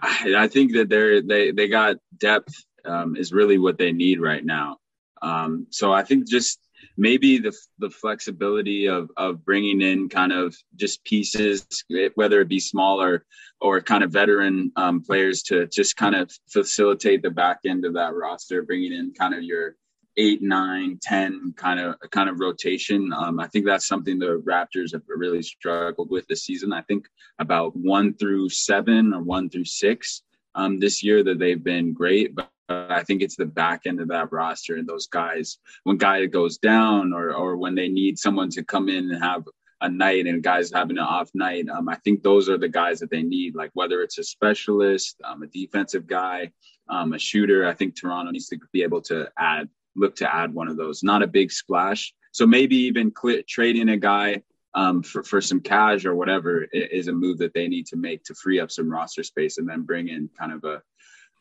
I, 0.00 0.34
I 0.36 0.48
think 0.48 0.72
that 0.72 0.88
they're 0.88 1.22
they 1.22 1.52
they 1.52 1.68
got 1.68 1.96
depth 2.18 2.54
um, 2.84 3.16
is 3.16 3.32
really 3.32 3.58
what 3.58 3.78
they 3.78 3.92
need 3.92 4.20
right 4.20 4.44
now. 4.44 4.78
Um, 5.22 5.66
so 5.70 5.92
I 5.92 6.02
think 6.02 6.28
just 6.28 6.60
maybe 6.96 7.38
the 7.38 7.52
the 7.78 7.90
flexibility 7.90 8.86
of 8.86 9.10
of 9.16 9.44
bringing 9.44 9.80
in 9.80 10.08
kind 10.08 10.32
of 10.32 10.56
just 10.76 11.04
pieces, 11.04 11.66
whether 12.14 12.40
it 12.40 12.48
be 12.48 12.60
smaller 12.60 13.24
or 13.60 13.80
kind 13.80 14.04
of 14.04 14.12
veteran 14.12 14.72
um, 14.76 15.02
players 15.02 15.42
to 15.42 15.66
just 15.66 15.96
kind 15.96 16.14
of 16.14 16.30
facilitate 16.48 17.22
the 17.22 17.30
back 17.30 17.60
end 17.66 17.84
of 17.84 17.94
that 17.94 18.14
roster, 18.14 18.62
bringing 18.62 18.92
in 18.92 19.12
kind 19.12 19.34
of 19.34 19.42
your 19.42 19.76
eight, 20.16 20.42
nine, 20.42 20.98
ten 21.02 21.52
kind 21.56 21.80
of 21.80 21.96
kind 22.10 22.28
of 22.28 22.40
rotation. 22.40 23.12
Um, 23.12 23.40
I 23.40 23.48
think 23.48 23.66
that's 23.66 23.86
something 23.86 24.18
the 24.18 24.42
Raptors 24.46 24.92
have 24.92 25.02
really 25.08 25.42
struggled 25.42 26.10
with 26.10 26.26
this 26.28 26.44
season. 26.44 26.72
I 26.72 26.82
think 26.82 27.06
about 27.38 27.76
one 27.76 28.14
through 28.14 28.50
seven 28.50 29.12
or 29.12 29.22
one 29.22 29.50
through 29.50 29.64
six 29.64 30.22
um, 30.54 30.78
this 30.78 31.02
year 31.02 31.24
that 31.24 31.38
they've 31.38 31.62
been 31.62 31.92
great, 31.92 32.34
but 32.34 32.50
I 32.68 33.02
think 33.02 33.22
it's 33.22 33.36
the 33.36 33.46
back 33.46 33.82
end 33.86 34.00
of 34.00 34.08
that 34.08 34.32
roster 34.32 34.76
and 34.76 34.88
those 34.88 35.06
guys 35.06 35.58
when 35.82 35.98
guy 35.98 36.24
goes 36.26 36.58
down 36.58 37.12
or 37.12 37.34
or 37.34 37.56
when 37.56 37.74
they 37.74 37.88
need 37.88 38.18
someone 38.18 38.48
to 38.50 38.64
come 38.64 38.88
in 38.88 39.10
and 39.10 39.22
have 39.22 39.44
a 39.80 39.88
night 39.88 40.26
and 40.26 40.42
guys 40.42 40.72
having 40.72 40.96
an 40.96 41.04
off 41.04 41.30
night. 41.34 41.68
Um, 41.68 41.88
I 41.88 41.96
think 41.96 42.22
those 42.22 42.48
are 42.48 42.56
the 42.56 42.68
guys 42.68 43.00
that 43.00 43.10
they 43.10 43.22
need. 43.22 43.54
Like 43.54 43.70
whether 43.74 44.00
it's 44.00 44.18
a 44.18 44.24
specialist, 44.24 45.20
um, 45.24 45.42
a 45.42 45.46
defensive 45.46 46.06
guy, 46.06 46.52
um, 46.88 47.12
a 47.12 47.18
shooter. 47.18 47.66
I 47.66 47.74
think 47.74 47.94
Toronto 47.94 48.30
needs 48.30 48.48
to 48.48 48.58
be 48.72 48.82
able 48.82 49.02
to 49.02 49.28
add 49.38 49.68
look 49.96 50.16
to 50.16 50.34
add 50.34 50.54
one 50.54 50.68
of 50.68 50.76
those. 50.76 51.02
Not 51.02 51.22
a 51.22 51.26
big 51.26 51.52
splash. 51.52 52.14
So 52.32 52.46
maybe 52.46 52.76
even 52.76 53.12
trading 53.46 53.90
a 53.90 53.96
guy 53.96 54.42
um, 54.74 55.02
for, 55.02 55.22
for 55.22 55.40
some 55.40 55.60
cash 55.60 56.04
or 56.04 56.14
whatever 56.14 56.66
is 56.72 57.06
a 57.06 57.12
move 57.12 57.38
that 57.38 57.54
they 57.54 57.68
need 57.68 57.86
to 57.86 57.96
make 57.96 58.24
to 58.24 58.34
free 58.34 58.58
up 58.58 58.72
some 58.72 58.90
roster 58.90 59.22
space 59.22 59.58
and 59.58 59.68
then 59.68 59.82
bring 59.82 60.08
in 60.08 60.28
kind 60.36 60.52
of 60.52 60.64
a 60.64 60.82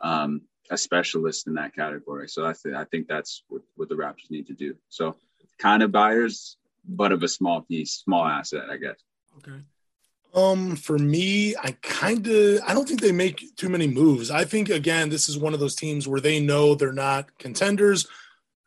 um, 0.02 0.42
a 0.70 0.78
specialist 0.78 1.48
in 1.48 1.56
that 1.56 1.76
category. 1.76 2.28
So 2.28 2.46
I, 2.46 2.54
th- 2.54 2.76
I 2.76 2.86
think 2.86 3.08
that's 3.08 3.44
what, 3.50 3.62
what 3.76 3.90
the 3.90 3.96
Raptors 3.96 4.32
need 4.32 4.48
to 4.48 4.54
do. 4.54 4.76
So 4.90 5.16
kind 5.58 5.84
of 5.84 5.92
buyers, 5.92 6.58
but 6.88 7.12
of 7.12 7.24
a 7.24 7.28
small 7.28 7.62
piece, 7.62 7.94
small 7.94 8.26
asset, 8.26 8.70
I 8.70 8.78
guess. 8.78 8.98
Okay. 9.38 9.62
Um, 10.34 10.76
for 10.76 10.98
me, 10.98 11.56
I 11.56 11.78
kind 11.84 12.26
of 12.26 12.62
I 12.66 12.74
don't 12.74 12.88
think 12.88 13.02
they 13.02 13.12
make 13.12 13.56
too 13.56 13.70
many 13.70 13.88
moves. 13.88 14.32
I 14.32 14.46
think 14.46 14.70
again, 14.70 15.10
this 15.10 15.30
is 15.30 15.38
one 15.38 15.54
of 15.54 15.60
those 15.60 15.76
teams 15.76 16.08
where 16.08 16.20
they 16.20 16.40
know 16.40 16.74
they're 16.74 16.92
not 16.92 17.38
contenders, 17.38 18.08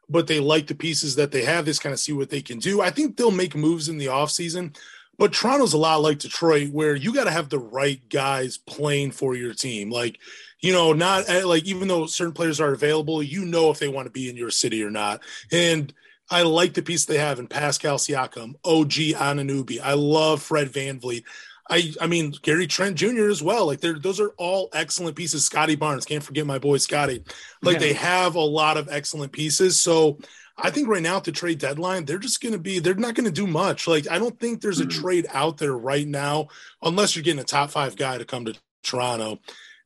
but 0.09 0.29
they 0.29 0.39
like 0.39 0.69
the 0.69 0.77
pieces 0.77 1.17
that 1.17 1.33
they 1.33 1.45
have. 1.45 1.65
This 1.65 1.81
kind 1.81 1.93
of 1.93 1.99
see 1.99 2.13
what 2.13 2.31
they 2.31 2.41
can 2.41 2.61
do. 2.61 2.81
I 2.81 2.91
think 2.91 3.17
they'll 3.17 3.33
make 3.33 3.57
moves 3.57 3.89
in 3.89 3.99
the 3.99 4.07
offseason. 4.07 4.77
But 5.19 5.33
Toronto's 5.33 5.73
a 5.73 5.79
lot 5.79 6.03
like 6.03 6.19
Detroit, 6.19 6.71
where 6.71 6.95
you 6.95 7.13
got 7.13 7.25
to 7.25 7.31
have 7.31 7.49
the 7.49 7.59
right 7.59 8.07
guys 8.11 8.59
playing 8.59 9.13
for 9.13 9.35
your 9.35 9.55
team. 9.55 9.91
Like 9.91 10.19
you 10.61 10.73
know, 10.73 10.93
not 10.93 11.29
eh, 11.29 11.45
like 11.45 11.65
even 11.65 11.89
though 11.89 12.07
certain 12.07 12.33
players 12.33 12.61
are 12.61 12.73
available, 12.73 13.23
you 13.23 13.45
know 13.45 13.71
if 13.71 13.79
they 13.79 13.89
want 13.89 14.07
to 14.07 14.13
be 14.13 14.29
in 14.29 14.37
your 14.37 14.51
city 14.51 14.83
or 14.83 14.91
not. 14.91 15.23
And 15.53 15.93
I 16.31 16.43
like 16.43 16.75
the 16.75 16.83
piece 16.83 17.05
they 17.05 17.19
have 17.19 17.39
in 17.39 17.47
Pascal 17.47 17.99
Siakam, 17.99 18.55
OG 18.65 19.19
Anunoby. 19.19 19.81
I 19.81 19.95
love 19.95 20.43
Fred 20.43 20.73
VanVleet. 20.73 21.25
I 21.69 21.93
I 22.01 22.07
mean 22.07 22.33
Gary 22.43 22.67
Trent 22.67 22.97
Jr. 22.97 23.29
as 23.29 23.43
well. 23.43 23.67
Like 23.67 23.81
they're 23.81 23.99
those 23.99 24.21
are 24.21 24.33
all 24.39 24.69
excellent 24.73 25.17
pieces. 25.17 25.45
Scottie 25.45 25.77
Barnes, 25.77 26.05
can't 26.05 26.23
forget 26.23 26.47
my 26.47 26.59
boy 26.59 26.79
Scottie. 26.79 27.25
Like 27.63 27.75
yeah. 27.75 27.81
they 27.81 27.93
have 27.95 28.35
a 28.35 28.41
lot 28.41 28.77
of 28.77 28.89
excellent 28.91 29.33
pieces. 29.33 29.81
So 29.81 30.19
I 30.59 30.71
think 30.71 30.89
right 30.89 31.03
now 31.03 31.19
at 31.19 31.25
the 31.25 31.33
trade 31.33 31.59
deadline, 31.59 32.07
they're 32.07 32.19
just 32.19 32.41
going 32.41 32.55
to 32.55 32.59
be, 32.59 32.79
they're 32.79 32.95
not 32.95 33.15
going 33.15 33.27
to 33.27 33.31
do 33.31 33.47
much. 33.47 33.87
Like, 33.87 34.11
I 34.11 34.19
don't 34.19 34.41
think 34.41 34.63
there's 34.63 34.81
a 34.81 34.87
mm-hmm. 34.87 35.03
trade 35.03 35.27
out 35.35 35.59
there 35.59 35.77
right 35.77 36.09
now, 36.09 36.49
unless 36.81 37.15
you're 37.15 37.23
getting 37.23 37.41
a 37.41 37.45
top 37.45 37.71
five 37.71 37.95
guy 37.95 38.17
to 38.17 38.25
come 38.25 38.47
to 38.47 38.55
Toronto 38.83 39.39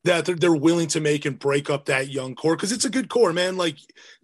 that 0.04 0.24
they're, 0.24 0.34
they're 0.34 0.54
willing 0.54 0.88
to 0.88 1.00
make 1.00 1.24
and 1.24 1.38
break 1.38 1.68
up 1.68 1.86
that 1.86 2.08
young 2.08 2.34
core 2.34 2.56
because 2.56 2.72
it's 2.72 2.84
a 2.84 2.90
good 2.90 3.08
core, 3.08 3.32
man. 3.32 3.56
Like 3.56 3.76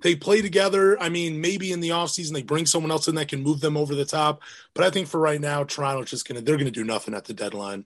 they 0.03 0.17
play 0.17 0.41
together. 0.41 1.01
I 1.01 1.09
mean, 1.09 1.41
maybe 1.41 1.73
in 1.73 1.81
the 1.81 1.91
offseason 1.91 2.33
they 2.33 2.43
bring 2.43 2.67
someone 2.67 2.91
else 2.91 3.09
in 3.09 3.15
that 3.17 3.29
can 3.29 3.43
move 3.43 3.61
them 3.61 3.77
over 3.77 3.95
the 3.95 4.05
top. 4.05 4.43
But 4.75 4.85
I 4.85 4.91
think 4.91 5.09
for 5.09 5.21
right 5.21 5.41
now, 5.41 5.65
Toronto's 5.65 6.11
just 6.11 6.27
gonna 6.27 6.41
they're 6.41 6.57
gonna 6.57 6.71
do 6.71 6.85
nothing 6.85 7.15
at 7.15 7.25
the 7.25 7.35
deadline. 7.35 7.85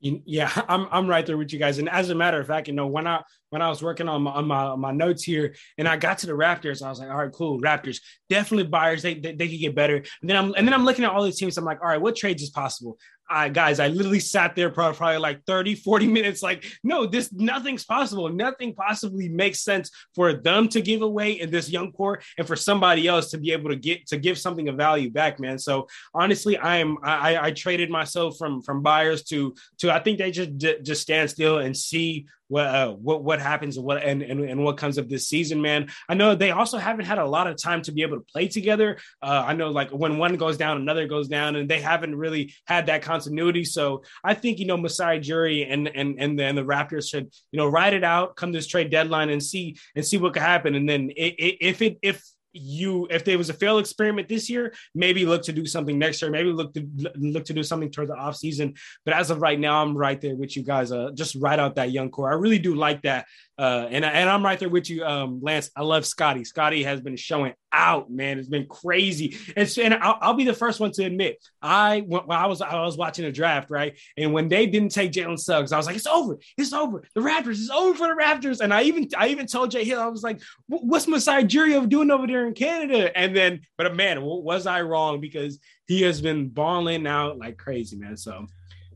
Yeah, 0.00 0.50
I'm 0.68 0.86
I'm 0.90 1.08
right 1.08 1.24
there 1.24 1.38
with 1.38 1.52
you 1.52 1.58
guys. 1.58 1.78
And 1.78 1.88
as 1.88 2.10
a 2.10 2.14
matter 2.14 2.40
of 2.40 2.46
fact, 2.46 2.68
you 2.68 2.74
know, 2.74 2.86
when 2.86 3.06
I 3.06 3.22
when 3.50 3.62
I 3.62 3.68
was 3.68 3.82
working 3.82 4.08
on 4.08 4.22
my, 4.22 4.30
on 4.30 4.46
my, 4.46 4.62
on 4.64 4.80
my 4.80 4.92
notes 4.92 5.22
here 5.22 5.54
and 5.76 5.86
I 5.86 5.96
got 5.96 6.18
to 6.18 6.26
the 6.26 6.32
Raptors, 6.32 6.82
I 6.82 6.88
was 6.88 6.98
like, 6.98 7.10
all 7.10 7.16
right, 7.16 7.32
cool, 7.32 7.60
Raptors, 7.60 8.00
definitely 8.28 8.68
buyers. 8.68 9.02
They, 9.02 9.14
they, 9.14 9.34
they 9.34 9.48
could 9.48 9.60
get 9.60 9.74
better. 9.74 9.96
And 9.96 10.30
then 10.30 10.36
I'm 10.36 10.54
and 10.56 10.66
then 10.66 10.72
I'm 10.72 10.84
looking 10.84 11.04
at 11.04 11.10
all 11.10 11.22
these 11.22 11.38
teams. 11.38 11.58
I'm 11.58 11.64
like, 11.64 11.82
all 11.82 11.88
right, 11.88 12.00
what 12.00 12.16
trades 12.16 12.42
is 12.42 12.50
possible? 12.50 12.98
I, 13.30 13.48
guys, 13.48 13.78
I 13.78 13.88
literally 13.88 14.18
sat 14.18 14.56
there 14.56 14.70
probably, 14.70 15.18
like 15.18 15.44
30, 15.44 15.76
40 15.76 16.08
minutes, 16.08 16.42
like, 16.42 16.66
no, 16.82 17.06
this 17.06 17.32
nothing's 17.32 17.84
possible. 17.84 18.28
Nothing 18.28 18.74
possibly 18.74 19.28
makes 19.28 19.62
sense 19.62 19.90
for 20.14 20.32
them 20.32 20.68
to 20.70 20.80
give 20.80 21.02
away 21.02 21.32
in 21.32 21.50
this 21.50 21.70
young 21.70 21.92
core 21.92 22.20
and 22.38 22.46
for 22.46 22.56
somebody 22.56 23.06
else 23.06 23.30
to 23.30 23.38
be 23.38 23.52
able 23.52 23.70
to 23.70 23.76
get 23.76 24.06
to 24.08 24.18
give 24.18 24.36
something 24.38 24.68
of 24.68 24.76
value 24.76 25.10
back, 25.10 25.38
man. 25.38 25.58
So 25.58 25.86
honestly, 26.12 26.56
I 26.56 26.78
am 26.78 26.98
I, 27.04 27.38
I 27.38 27.50
traded 27.52 27.88
myself 27.88 28.36
from 28.36 28.62
from 28.62 28.82
buyers 28.82 29.22
to 29.24 29.54
to 29.78 29.94
I 29.94 30.00
think 30.00 30.18
they 30.18 30.32
just 30.32 30.56
just 30.56 31.02
stand 31.02 31.30
still 31.30 31.58
and 31.58 31.76
see 31.76 32.26
what 32.50 32.66
uh, 32.66 32.92
what 32.92 33.22
what 33.22 33.40
happens 33.40 33.76
and 33.76 33.86
what 33.86 34.02
and, 34.02 34.22
and, 34.22 34.40
and 34.40 34.64
what 34.64 34.76
comes 34.76 34.98
of 34.98 35.08
this 35.08 35.28
season, 35.28 35.62
man. 35.62 35.88
I 36.08 36.14
know 36.14 36.34
they 36.34 36.50
also 36.50 36.78
haven't 36.78 37.06
had 37.06 37.18
a 37.18 37.24
lot 37.24 37.46
of 37.46 37.56
time 37.56 37.80
to 37.82 37.92
be 37.92 38.02
able 38.02 38.18
to 38.18 38.24
play 38.24 38.48
together. 38.48 38.98
Uh, 39.22 39.44
I 39.46 39.54
know 39.54 39.70
like 39.70 39.90
when 39.90 40.18
one 40.18 40.36
goes 40.36 40.56
down, 40.56 40.76
another 40.76 41.06
goes 41.06 41.28
down, 41.28 41.54
and 41.54 41.70
they 41.70 41.80
haven't 41.80 42.16
really 42.16 42.52
had 42.66 42.86
that 42.86 43.02
continuity. 43.02 43.64
So 43.64 44.02
I 44.24 44.34
think 44.34 44.58
you 44.58 44.66
know 44.66 44.76
Masai 44.76 45.20
Ujiri 45.20 45.72
and 45.72 45.88
and 45.88 46.16
and 46.18 46.38
then 46.38 46.56
the 46.56 46.64
Raptors 46.64 47.08
should 47.08 47.32
you 47.52 47.58
know 47.58 47.68
ride 47.68 47.94
it 47.94 48.04
out, 48.04 48.34
come 48.34 48.50
this 48.50 48.66
trade 48.66 48.90
deadline, 48.90 49.30
and 49.30 49.42
see 49.42 49.76
and 49.94 50.04
see 50.04 50.18
what 50.18 50.32
could 50.32 50.42
happen. 50.42 50.74
And 50.74 50.88
then 50.88 51.10
if 51.16 51.80
it 51.80 51.98
if 52.02 52.20
you 52.52 53.06
if 53.10 53.24
there 53.24 53.38
was 53.38 53.48
a 53.48 53.54
failed 53.54 53.80
experiment 53.80 54.28
this 54.28 54.50
year 54.50 54.72
maybe 54.94 55.24
look 55.24 55.42
to 55.42 55.52
do 55.52 55.66
something 55.66 55.98
next 55.98 56.20
year. 56.22 56.30
Maybe 56.30 56.50
look 56.52 56.74
to 56.74 56.86
look 57.16 57.44
to 57.46 57.52
do 57.52 57.62
something 57.62 57.90
toward 57.90 58.08
the 58.08 58.14
off 58.14 58.36
season. 58.36 58.74
But 59.04 59.14
as 59.14 59.30
of 59.30 59.40
right 59.40 59.58
now 59.58 59.82
i'm 59.82 59.96
right 59.96 60.20
there 60.20 60.36
with 60.36 60.56
you 60.56 60.62
guys 60.62 60.92
uh 60.92 61.10
just 61.14 61.36
right 61.36 61.58
out 61.58 61.76
that 61.76 61.92
young 61.92 62.10
core. 62.10 62.30
I 62.30 62.34
really 62.34 62.58
do 62.58 62.74
like 62.74 63.02
that 63.02 63.26
uh 63.60 63.86
and, 63.90 64.04
and 64.04 64.28
i'm 64.28 64.44
right 64.44 64.58
there 64.58 64.68
with 64.68 64.88
you 64.88 65.04
um 65.04 65.40
lance 65.42 65.70
i 65.76 65.82
love 65.82 66.06
scottie 66.06 66.44
scottie 66.44 66.82
has 66.82 67.00
been 67.00 67.16
showing 67.16 67.54
out, 67.72 68.10
man. 68.10 68.38
It's 68.38 68.48
been 68.48 68.66
crazy. 68.66 69.36
And, 69.56 69.72
and 69.78 69.94
I'll, 69.94 70.18
I'll, 70.20 70.34
be 70.34 70.44
the 70.44 70.54
first 70.54 70.80
one 70.80 70.92
to 70.92 71.04
admit, 71.04 71.36
I 71.60 72.00
when 72.00 72.22
I 72.30 72.46
was 72.46 72.62
I 72.62 72.80
was 72.80 72.96
watching 72.96 73.24
the 73.24 73.32
draft, 73.32 73.70
right? 73.70 73.98
And 74.16 74.32
when 74.32 74.48
they 74.48 74.66
didn't 74.66 74.90
take 74.90 75.12
Jalen 75.12 75.38
Suggs, 75.38 75.72
I 75.72 75.76
was 75.76 75.86
like, 75.86 75.96
it's 75.96 76.06
over, 76.06 76.38
it's 76.56 76.72
over. 76.72 77.02
The 77.14 77.20
Raptors, 77.20 77.60
it's 77.60 77.70
over 77.70 77.94
for 77.94 78.08
the 78.08 78.20
Raptors. 78.20 78.60
And 78.60 78.72
I 78.72 78.82
even 78.82 79.08
I 79.16 79.28
even 79.28 79.46
told 79.46 79.70
Jay 79.70 79.84
Hill, 79.84 80.00
I 80.00 80.06
was 80.06 80.22
like, 80.22 80.40
what's 80.66 81.06
Masai 81.06 81.44
Ujiri 81.44 81.88
doing 81.88 82.10
over 82.10 82.26
there 82.26 82.46
in 82.46 82.54
Canada? 82.54 83.16
And 83.16 83.36
then, 83.36 83.60
but 83.76 83.94
man, 83.94 84.22
was 84.22 84.66
I 84.66 84.82
wrong 84.82 85.20
because 85.20 85.58
he 85.86 86.02
has 86.02 86.20
been 86.20 86.48
balling 86.48 87.06
out 87.06 87.38
like 87.38 87.56
crazy, 87.58 87.96
man. 87.96 88.16
So 88.16 88.46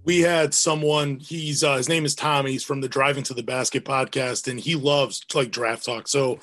we 0.04 0.20
had 0.20 0.54
someone 0.54 1.18
he's 1.18 1.64
uh, 1.64 1.76
his 1.76 1.88
name 1.88 2.04
is 2.04 2.14
tommy 2.14 2.52
he's 2.52 2.64
from 2.64 2.80
the 2.80 2.88
driving 2.88 3.24
to 3.24 3.34
the 3.34 3.42
basket 3.42 3.84
podcast 3.84 4.50
and 4.50 4.60
he 4.60 4.74
loves 4.74 5.24
like 5.34 5.50
draft 5.50 5.84
talk 5.84 6.06
so 6.08 6.38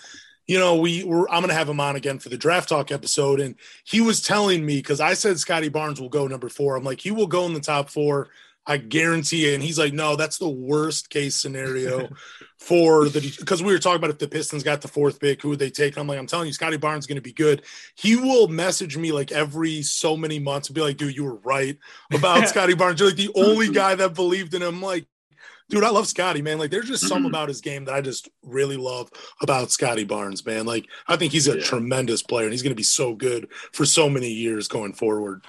you 0.52 0.60
know, 0.60 0.76
we 0.76 1.06
were 1.06 1.32
I'm 1.32 1.40
gonna 1.40 1.54
have 1.54 1.70
him 1.70 1.80
on 1.80 1.96
again 1.96 2.20
for 2.20 2.28
the 2.28 2.38
draft 2.38 2.68
talk 2.68 2.92
episode, 2.92 3.40
and 3.40 3.56
he 3.86 4.02
was 4.02 4.22
telling 4.22 4.66
me 4.66 4.78
because 4.78 5.00
I 5.00 5.14
said 5.14 5.40
scottie 5.40 5.70
Barnes 5.70 6.02
will 6.02 6.10
go 6.10 6.28
number 6.28 6.50
four. 6.50 6.76
I'm 6.76 6.84
like, 6.84 7.00
he 7.00 7.12
will 7.12 7.26
go 7.26 7.46
in 7.46 7.54
the 7.54 7.62
top 7.62 7.90
four. 7.90 8.28
I 8.66 8.78
guarantee 8.78 9.50
it. 9.50 9.56
And 9.56 9.64
he's 9.64 9.80
like, 9.80 9.94
no, 9.94 10.16
that's 10.16 10.38
the 10.38 10.50
worst 10.50 11.10
case 11.10 11.36
scenario 11.36 12.10
for 12.60 13.10
the 13.10 13.36
because 13.40 13.64
we 13.64 13.74
were 13.74 13.80
talking 13.80 13.98
about 13.98 14.12
if 14.12 14.20
the 14.20 14.28
Pistons 14.28 14.64
got 14.64 14.82
the 14.82 14.88
fourth 14.88 15.20
pick, 15.20 15.42
who 15.42 15.50
would 15.50 15.60
they 15.60 15.72
take? 15.72 15.98
I'm 15.98 16.08
like, 16.08 16.20
I'm 16.20 16.28
telling 16.28 16.48
you, 16.48 16.54
Scottie 16.54 16.78
Barnes 16.78 17.04
is 17.04 17.08
going 17.08 17.16
to 17.16 17.22
be 17.22 17.34
good. 17.34 17.64
He 17.96 18.16
will 18.16 18.48
message 18.48 18.98
me 18.98 19.12
like 19.12 19.32
every 19.32 19.82
so 19.82 20.16
many 20.16 20.38
months 20.38 20.68
and 20.70 20.76
be 20.76 20.82
like, 20.82 20.98
dude, 20.98 21.16
you 21.16 21.24
were 21.24 21.38
right 21.38 21.78
about 22.14 22.48
Scottie 22.50 22.76
Barnes. 22.76 23.00
You're 23.00 23.10
like 23.10 23.18
the 23.18 23.32
only 23.36 23.70
guy 23.74 23.96
that 23.96 24.14
believed 24.14 24.54
in 24.54 24.62
him. 24.62 24.80
Like, 24.80 25.08
dude, 25.70 25.84
I 25.84 25.90
love 25.90 26.08
Scottie, 26.08 26.44
man. 26.44 26.60
Like, 26.60 26.70
there's 26.70 26.88
just 26.88 27.04
mm-hmm. 27.04 27.14
some 27.14 27.26
about 27.26 27.48
his 27.48 27.62
game 27.62 27.86
that 27.86 27.96
I 27.96 28.02
just 28.02 28.30
really 28.44 28.78
love 28.78 29.10
about 29.42 29.72
Scottie 29.72 30.04
Barnes, 30.04 30.46
man. 30.46 30.68
Like, 30.68 30.86
I 31.08 31.16
think 31.16 31.32
he's 31.32 31.48
a 31.48 31.58
yeah. 31.58 31.64
tremendous 31.64 32.22
player, 32.22 32.46
and 32.46 32.54
he's 32.54 32.62
going 32.62 32.72
to 32.72 32.76
be 32.76 32.84
so 32.84 33.16
good 33.16 33.48
for 33.74 33.86
so 33.86 34.08
many 34.08 34.30
years 34.30 34.68
going 34.68 34.94
forward. 34.94 35.44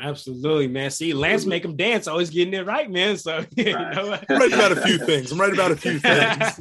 Absolutely, 0.00 0.68
man. 0.68 0.90
See, 0.90 1.12
Lance 1.12 1.44
make 1.44 1.64
him 1.64 1.74
dance, 1.74 2.06
always 2.06 2.30
getting 2.30 2.54
it 2.54 2.64
right, 2.64 2.88
man. 2.88 3.16
So 3.16 3.44
you 3.56 3.72
know, 3.72 4.18
I'm 4.28 4.38
right 4.38 4.52
about 4.52 4.72
a 4.72 4.80
few 4.82 4.96
things. 4.98 5.32
I'm 5.32 5.40
right 5.40 5.52
about 5.52 5.72
a 5.72 5.76
few 5.76 5.98
things. 5.98 6.60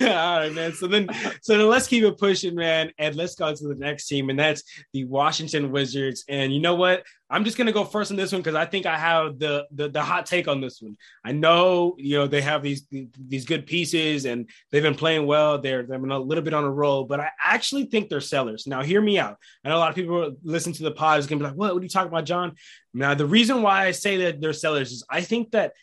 All 0.00 0.06
right, 0.08 0.52
man. 0.52 0.72
So 0.72 0.86
then, 0.86 1.08
so 1.42 1.58
then 1.58 1.68
let's 1.68 1.86
keep 1.86 2.02
it 2.02 2.16
pushing, 2.16 2.54
man, 2.54 2.90
and 2.98 3.14
let's 3.14 3.34
go 3.34 3.54
to 3.54 3.68
the 3.68 3.74
next 3.74 4.06
team, 4.06 4.30
and 4.30 4.38
that's 4.38 4.62
the 4.94 5.04
Washington 5.04 5.70
Wizards. 5.70 6.24
And 6.30 6.52
you 6.52 6.60
know 6.60 6.76
what? 6.76 7.04
I'm 7.30 7.44
just 7.44 7.58
gonna 7.58 7.72
go 7.72 7.84
first 7.84 8.10
on 8.10 8.16
this 8.16 8.32
one 8.32 8.40
because 8.40 8.54
I 8.54 8.64
think 8.64 8.86
I 8.86 8.96
have 8.96 9.38
the, 9.38 9.66
the, 9.70 9.88
the 9.88 10.02
hot 10.02 10.24
take 10.24 10.48
on 10.48 10.60
this 10.60 10.80
one. 10.80 10.96
I 11.24 11.32
know 11.32 11.94
you 11.98 12.16
know 12.16 12.26
they 12.26 12.40
have 12.40 12.62
these 12.62 12.86
these 12.90 13.44
good 13.44 13.66
pieces 13.66 14.24
and 14.24 14.48
they've 14.70 14.82
been 14.82 14.94
playing 14.94 15.26
well. 15.26 15.58
They're 15.58 15.82
they've 15.82 16.00
been 16.00 16.10
a 16.10 16.18
little 16.18 16.44
bit 16.44 16.54
on 16.54 16.64
a 16.64 16.70
roll, 16.70 17.04
but 17.04 17.20
I 17.20 17.30
actually 17.40 17.84
think 17.84 18.08
they're 18.08 18.20
sellers. 18.20 18.66
Now, 18.66 18.82
hear 18.82 19.00
me 19.00 19.18
out. 19.18 19.36
I 19.64 19.68
know 19.68 19.76
a 19.76 19.78
lot 19.78 19.90
of 19.90 19.94
people 19.94 20.36
listen 20.42 20.72
to 20.74 20.82
the 20.82 20.90
pod 20.90 21.18
is 21.18 21.26
gonna 21.26 21.40
be 21.40 21.44
like, 21.44 21.54
"What? 21.54 21.74
What 21.74 21.80
are 21.80 21.84
you 21.84 21.90
talking 21.90 22.08
about, 22.08 22.24
John?" 22.24 22.54
Now, 22.94 23.14
the 23.14 23.26
reason 23.26 23.62
why 23.62 23.86
I 23.86 23.90
say 23.90 24.16
that 24.18 24.40
they're 24.40 24.52
sellers 24.52 24.92
is 24.92 25.04
I 25.10 25.20
think 25.20 25.50
that 25.52 25.74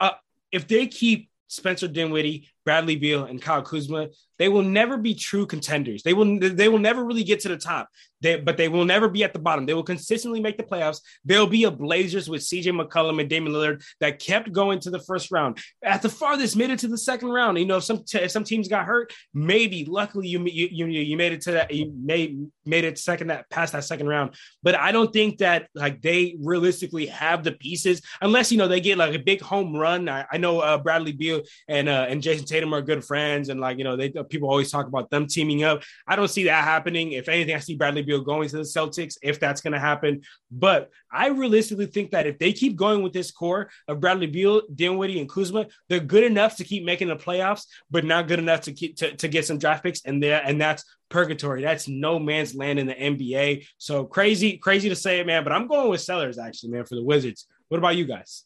uh, 0.00 0.12
if 0.52 0.68
they 0.68 0.86
keep 0.86 1.30
Spencer 1.48 1.88
Dinwiddie, 1.88 2.48
Bradley 2.64 2.96
Beal, 2.96 3.24
and 3.24 3.40
Kyle 3.40 3.62
Kuzma, 3.62 4.08
they 4.38 4.48
will 4.48 4.62
never 4.62 4.96
be 4.96 5.14
true 5.14 5.46
contenders. 5.46 6.02
They 6.02 6.14
will 6.14 6.38
they 6.38 6.68
will 6.68 6.78
never 6.78 7.04
really 7.04 7.24
get 7.24 7.40
to 7.40 7.48
the 7.48 7.58
top. 7.58 7.88
They, 8.22 8.36
but 8.36 8.56
they 8.56 8.68
will 8.68 8.84
never 8.84 9.08
be 9.08 9.24
at 9.24 9.32
the 9.32 9.38
bottom. 9.38 9.64
They 9.64 9.74
will 9.74 9.82
consistently 9.82 10.40
make 10.40 10.56
the 10.56 10.62
playoffs. 10.62 11.00
They'll 11.24 11.46
be 11.46 11.64
a 11.64 11.70
Blazers 11.70 12.28
with 12.28 12.42
CJ 12.42 12.78
McCollum 12.78 13.20
and 13.20 13.30
Damian 13.30 13.54
Lillard 13.54 13.82
that 14.00 14.18
kept 14.18 14.52
going 14.52 14.78
to 14.80 14.90
the 14.90 14.98
first 14.98 15.30
round. 15.30 15.58
At 15.82 16.02
the 16.02 16.08
farthest, 16.08 16.56
made 16.56 16.70
it 16.70 16.78
to 16.80 16.88
the 16.88 16.98
second 16.98 17.30
round. 17.30 17.58
You 17.58 17.64
know, 17.66 17.78
if 17.78 17.84
some 17.84 18.04
t- 18.04 18.18
if 18.18 18.30
some 18.30 18.44
teams 18.44 18.68
got 18.68 18.84
hurt, 18.84 19.12
maybe 19.32 19.84
luckily 19.84 20.28
you 20.28 20.44
you 20.46 20.86
you, 20.86 21.16
made 21.16 21.32
it 21.32 21.42
to 21.42 21.52
that. 21.52 21.72
You 21.72 21.92
made 22.02 22.46
made 22.66 22.84
it 22.84 22.98
second 22.98 23.28
that 23.28 23.48
past 23.50 23.72
that 23.72 23.84
second 23.84 24.08
round. 24.08 24.34
But 24.62 24.74
I 24.74 24.92
don't 24.92 25.12
think 25.12 25.38
that 25.38 25.68
like 25.74 26.02
they 26.02 26.36
realistically 26.40 27.06
have 27.06 27.42
the 27.42 27.52
pieces 27.52 28.02
unless 28.20 28.52
you 28.52 28.58
know 28.58 28.68
they 28.68 28.80
get 28.80 28.98
like 28.98 29.14
a 29.14 29.18
big 29.18 29.40
home 29.40 29.74
run. 29.74 30.08
I, 30.08 30.26
I 30.30 30.36
know 30.38 30.60
uh, 30.60 30.78
Bradley 30.78 31.12
Beal 31.12 31.42
and 31.68 31.88
uh, 31.88 32.06
and 32.08 32.22
Jayson 32.22 32.46
Tatum 32.50 32.74
are 32.74 32.82
good 32.82 33.04
friends, 33.04 33.48
and 33.48 33.60
like 33.60 33.78
you 33.78 33.84
know 33.84 33.96
they 33.96 34.10
people 34.10 34.50
always 34.50 34.70
talk 34.70 34.86
about 34.86 35.08
them 35.10 35.26
teaming 35.26 35.64
up. 35.64 35.82
I 36.06 36.16
don't 36.16 36.28
see 36.28 36.44
that 36.44 36.64
happening. 36.64 37.12
If 37.12 37.28
anything, 37.28 37.54
I 37.54 37.60
see 37.60 37.76
Bradley 37.76 38.02
Beal 38.02 38.20
going 38.20 38.48
to 38.48 38.56
the 38.56 38.62
Celtics 38.62 39.16
if 39.22 39.40
that's 39.40 39.60
going 39.60 39.72
to 39.72 39.80
happen. 39.80 40.22
But 40.50 40.90
I 41.10 41.28
realistically 41.28 41.86
think 41.86 42.10
that 42.10 42.26
if 42.26 42.38
they 42.38 42.52
keep 42.52 42.76
going 42.76 43.02
with 43.02 43.12
this 43.12 43.30
core 43.30 43.70
of 43.88 44.00
Bradley 44.00 44.26
Beal, 44.26 44.62
Dinwiddie, 44.74 45.20
and 45.20 45.28
Kuzma, 45.28 45.66
they're 45.88 46.00
good 46.00 46.24
enough 46.24 46.56
to 46.56 46.64
keep 46.64 46.84
making 46.84 47.08
the 47.08 47.16
playoffs, 47.16 47.66
but 47.90 48.04
not 48.04 48.28
good 48.28 48.38
enough 48.38 48.62
to 48.62 48.72
keep 48.72 48.96
to, 48.96 49.14
to 49.16 49.28
get 49.28 49.46
some 49.46 49.58
draft 49.58 49.82
picks. 49.82 50.04
And 50.04 50.22
there, 50.22 50.42
and 50.44 50.60
that's 50.60 50.84
purgatory. 51.08 51.62
That's 51.62 51.88
no 51.88 52.18
man's 52.18 52.54
land 52.54 52.78
in 52.78 52.86
the 52.86 52.94
NBA. 52.94 53.66
So 53.78 54.04
crazy, 54.04 54.58
crazy 54.58 54.88
to 54.88 54.96
say 54.96 55.20
it, 55.20 55.26
man. 55.26 55.44
But 55.44 55.52
I'm 55.52 55.66
going 55.66 55.88
with 55.88 56.00
sellers 56.00 56.38
actually, 56.38 56.70
man, 56.70 56.84
for 56.84 56.94
the 56.94 57.04
Wizards. 57.04 57.46
What 57.68 57.78
about 57.78 57.96
you 57.96 58.04
guys? 58.04 58.44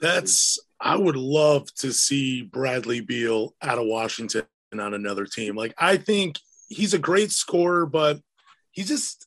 That's 0.00 0.58
I 0.80 0.96
would 0.96 1.16
love 1.16 1.72
to 1.76 1.92
see 1.92 2.42
Bradley 2.42 3.00
Beal 3.00 3.54
out 3.62 3.78
of 3.78 3.86
Washington 3.86 4.44
on 4.72 4.94
another 4.94 5.26
team. 5.26 5.56
Like 5.56 5.74
I 5.78 5.96
think 5.96 6.38
he's 6.68 6.94
a 6.94 6.98
great 6.98 7.32
scorer, 7.32 7.86
but 7.86 8.20
he's 8.72 8.88
just 8.88 9.26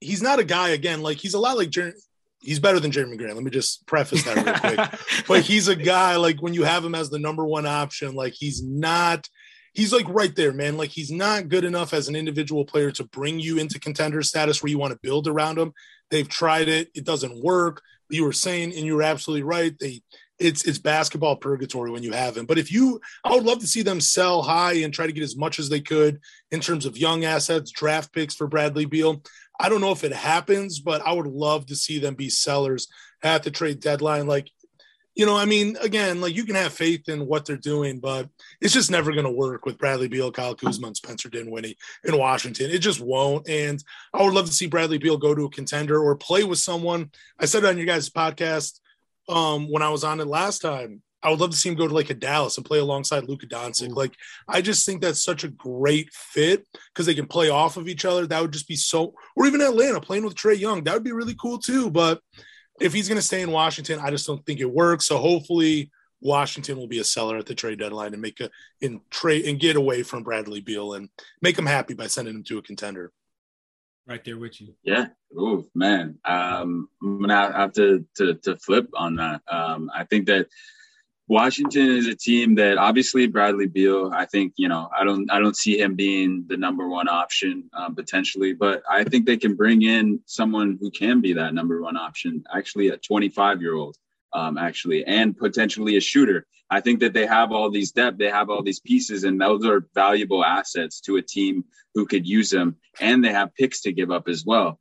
he's 0.00 0.22
not 0.22 0.38
a 0.38 0.44
guy 0.44 0.70
again. 0.70 1.02
Like 1.02 1.18
he's 1.18 1.34
a 1.34 1.38
lot 1.38 1.56
like 1.56 1.70
Jer- 1.70 1.94
he's 2.40 2.60
better 2.60 2.80
than 2.80 2.90
Jerami 2.90 3.18
Grant. 3.18 3.34
Let 3.34 3.44
me 3.44 3.50
just 3.50 3.86
preface 3.86 4.22
that 4.24 4.36
real 4.36 4.74
quick. 4.74 5.00
but 5.28 5.42
he's 5.42 5.68
a 5.68 5.76
guy 5.76 6.16
like 6.16 6.40
when 6.40 6.54
you 6.54 6.64
have 6.64 6.84
him 6.84 6.94
as 6.94 7.10
the 7.10 7.18
number 7.18 7.44
one 7.44 7.66
option, 7.66 8.14
like 8.14 8.34
he's 8.34 8.62
not. 8.62 9.28
He's 9.74 9.92
like 9.92 10.08
right 10.08 10.34
there, 10.34 10.54
man. 10.54 10.78
Like 10.78 10.88
he's 10.88 11.10
not 11.10 11.50
good 11.50 11.62
enough 11.62 11.92
as 11.92 12.08
an 12.08 12.16
individual 12.16 12.64
player 12.64 12.90
to 12.92 13.04
bring 13.04 13.38
you 13.38 13.58
into 13.58 13.78
contender 13.78 14.22
status 14.22 14.62
where 14.62 14.70
you 14.70 14.78
want 14.78 14.94
to 14.94 14.98
build 15.02 15.28
around 15.28 15.58
him. 15.58 15.74
They've 16.10 16.28
tried 16.28 16.68
it; 16.68 16.88
it 16.94 17.04
doesn't 17.04 17.44
work. 17.44 17.82
You 18.08 18.24
were 18.24 18.32
saying, 18.32 18.72
and 18.72 18.86
you 18.86 18.96
were 18.96 19.02
absolutely 19.02 19.42
right. 19.42 19.74
They 19.78 20.00
it's 20.38 20.64
it's 20.64 20.78
basketball 20.78 21.36
purgatory 21.36 21.90
when 21.90 22.02
you 22.02 22.12
have 22.12 22.36
him. 22.36 22.46
But 22.46 22.58
if 22.58 22.70
you, 22.70 23.00
I 23.24 23.34
would 23.34 23.44
love 23.44 23.60
to 23.60 23.66
see 23.66 23.82
them 23.82 24.00
sell 24.00 24.42
high 24.42 24.74
and 24.74 24.92
try 24.92 25.06
to 25.06 25.12
get 25.12 25.22
as 25.22 25.36
much 25.36 25.58
as 25.58 25.68
they 25.68 25.80
could 25.80 26.20
in 26.50 26.60
terms 26.60 26.86
of 26.86 26.98
young 26.98 27.24
assets, 27.24 27.70
draft 27.70 28.12
picks 28.12 28.34
for 28.34 28.46
Bradley 28.46 28.84
Beal. 28.84 29.22
I 29.58 29.68
don't 29.68 29.80
know 29.80 29.92
if 29.92 30.04
it 30.04 30.12
happens, 30.12 30.80
but 30.80 31.00
I 31.06 31.12
would 31.12 31.26
love 31.26 31.66
to 31.66 31.76
see 31.76 31.98
them 31.98 32.14
be 32.14 32.28
sellers 32.28 32.88
at 33.22 33.42
the 33.42 33.50
trade 33.50 33.80
deadline. 33.80 34.26
Like, 34.26 34.50
you 35.14 35.24
know, 35.24 35.34
I 35.36 35.46
mean, 35.46 35.78
again, 35.80 36.20
like 36.20 36.36
you 36.36 36.44
can 36.44 36.56
have 36.56 36.74
faith 36.74 37.08
in 37.08 37.26
what 37.26 37.46
they're 37.46 37.56
doing, 37.56 38.00
but 38.00 38.28
it's 38.60 38.74
just 38.74 38.90
never 38.90 39.12
going 39.12 39.24
to 39.24 39.30
work 39.30 39.64
with 39.64 39.78
Bradley 39.78 40.08
Beal, 40.08 40.30
Kyle 40.30 40.54
Kuzma, 40.54 40.88
and 40.88 40.96
Spencer 40.96 41.30
Dinwiddie 41.30 41.78
in 42.04 42.18
Washington. 42.18 42.70
It 42.70 42.80
just 42.80 43.00
won't. 43.00 43.48
And 43.48 43.82
I 44.12 44.22
would 44.22 44.34
love 44.34 44.46
to 44.46 44.52
see 44.52 44.66
Bradley 44.66 44.98
Beal 44.98 45.16
go 45.16 45.34
to 45.34 45.46
a 45.46 45.50
contender 45.50 45.98
or 45.98 46.14
play 46.16 46.44
with 46.44 46.58
someone. 46.58 47.10
I 47.40 47.46
said 47.46 47.64
it 47.64 47.68
on 47.68 47.78
your 47.78 47.86
guys' 47.86 48.10
podcast 48.10 48.78
um, 49.28 49.70
when 49.70 49.82
I 49.82 49.90
was 49.90 50.04
on 50.04 50.20
it 50.20 50.26
last 50.26 50.60
time. 50.60 51.02
I 51.22 51.30
would 51.30 51.40
love 51.40 51.50
to 51.50 51.56
see 51.56 51.70
him 51.70 51.74
go 51.74 51.88
to 51.88 51.94
like 51.94 52.10
a 52.10 52.14
Dallas 52.14 52.56
and 52.56 52.64
play 52.64 52.78
alongside 52.78 53.24
Luka 53.24 53.46
Doncic. 53.46 53.92
Like, 53.96 54.14
I 54.46 54.60
just 54.60 54.86
think 54.86 55.00
that's 55.00 55.24
such 55.24 55.42
a 55.42 55.48
great 55.48 56.12
fit 56.12 56.64
because 56.92 57.06
they 57.06 57.14
can 57.14 57.26
play 57.26 57.48
off 57.48 57.76
of 57.76 57.88
each 57.88 58.04
other. 58.04 58.26
That 58.26 58.42
would 58.42 58.52
just 58.52 58.68
be 58.68 58.76
so, 58.76 59.14
or 59.34 59.46
even 59.46 59.60
Atlanta 59.60 60.00
playing 60.00 60.24
with 60.24 60.36
Trae 60.36 60.58
Young. 60.58 60.84
That 60.84 60.94
would 60.94 61.02
be 61.02 61.12
really 61.12 61.34
cool 61.34 61.58
too. 61.58 61.90
But 61.90 62.20
if 62.80 62.92
he's 62.92 63.08
going 63.08 63.18
to 63.18 63.26
stay 63.26 63.42
in 63.42 63.50
Washington, 63.50 63.98
I 63.98 64.10
just 64.10 64.26
don't 64.26 64.44
think 64.46 64.60
it 64.60 64.70
works. 64.70 65.06
So 65.06 65.18
hopefully, 65.18 65.90
Washington 66.20 66.76
will 66.76 66.86
be 66.86 67.00
a 67.00 67.04
seller 67.04 67.36
at 67.38 67.46
the 67.46 67.54
trade 67.54 67.78
deadline 67.78 68.12
and 68.12 68.22
make 68.22 68.40
a 68.40 68.50
in 68.80 69.00
trade 69.10 69.46
and 69.46 69.60
get 69.60 69.76
away 69.76 70.02
from 70.02 70.22
Bradley 70.22 70.60
Beal 70.60 70.94
and 70.94 71.08
make 71.42 71.58
him 71.58 71.66
happy 71.66 71.94
by 71.94 72.06
sending 72.06 72.36
him 72.36 72.44
to 72.44 72.58
a 72.58 72.62
contender 72.62 73.12
right 74.06 74.24
there 74.24 74.38
with 74.38 74.60
you. 74.60 74.74
Yeah. 74.82 75.08
Oh 75.36 75.64
man. 75.74 76.18
Um, 76.24 76.88
I'm 77.02 77.20
gonna 77.20 77.52
have 77.52 77.72
to, 77.74 78.04
to, 78.16 78.34
to 78.34 78.56
flip 78.56 78.88
on 78.94 79.16
that. 79.16 79.42
Um, 79.48 79.90
I 79.94 80.04
think 80.04 80.26
that 80.26 80.48
Washington 81.28 81.90
is 81.90 82.06
a 82.06 82.14
team 82.14 82.54
that 82.54 82.78
obviously 82.78 83.26
Bradley 83.26 83.66
Beal. 83.66 84.12
I 84.14 84.26
think 84.26 84.52
you 84.56 84.68
know 84.68 84.88
I 84.96 85.04
don't 85.04 85.30
I 85.30 85.40
don't 85.40 85.56
see 85.56 85.80
him 85.80 85.96
being 85.96 86.44
the 86.46 86.56
number 86.56 86.88
one 86.88 87.08
option 87.08 87.68
um, 87.72 87.96
potentially, 87.96 88.52
but 88.52 88.82
I 88.88 89.02
think 89.02 89.26
they 89.26 89.36
can 89.36 89.54
bring 89.54 89.82
in 89.82 90.20
someone 90.26 90.78
who 90.80 90.90
can 90.90 91.20
be 91.20 91.32
that 91.32 91.52
number 91.52 91.82
one 91.82 91.96
option. 91.96 92.44
Actually, 92.54 92.88
a 92.88 92.96
25 92.96 93.60
year 93.60 93.74
old, 93.74 93.96
um, 94.36 94.58
actually, 94.58 95.04
and 95.04 95.36
potentially 95.36 95.96
a 95.96 96.00
shooter. 96.00 96.46
I 96.70 96.80
think 96.80 97.00
that 97.00 97.14
they 97.14 97.26
have 97.26 97.52
all 97.52 97.70
these 97.70 97.92
depth, 97.92 98.18
they 98.18 98.28
have 98.28 98.50
all 98.50 98.62
these 98.62 98.80
pieces, 98.80 99.24
and 99.24 99.40
those 99.40 99.64
are 99.64 99.88
valuable 99.94 100.44
assets 100.44 101.00
to 101.02 101.16
a 101.16 101.22
team 101.22 101.64
who 101.94 102.06
could 102.06 102.26
use 102.26 102.50
them. 102.50 102.76
And 103.00 103.24
they 103.24 103.32
have 103.32 103.54
picks 103.54 103.82
to 103.82 103.92
give 103.92 104.10
up 104.10 104.28
as 104.28 104.44
well. 104.44 104.78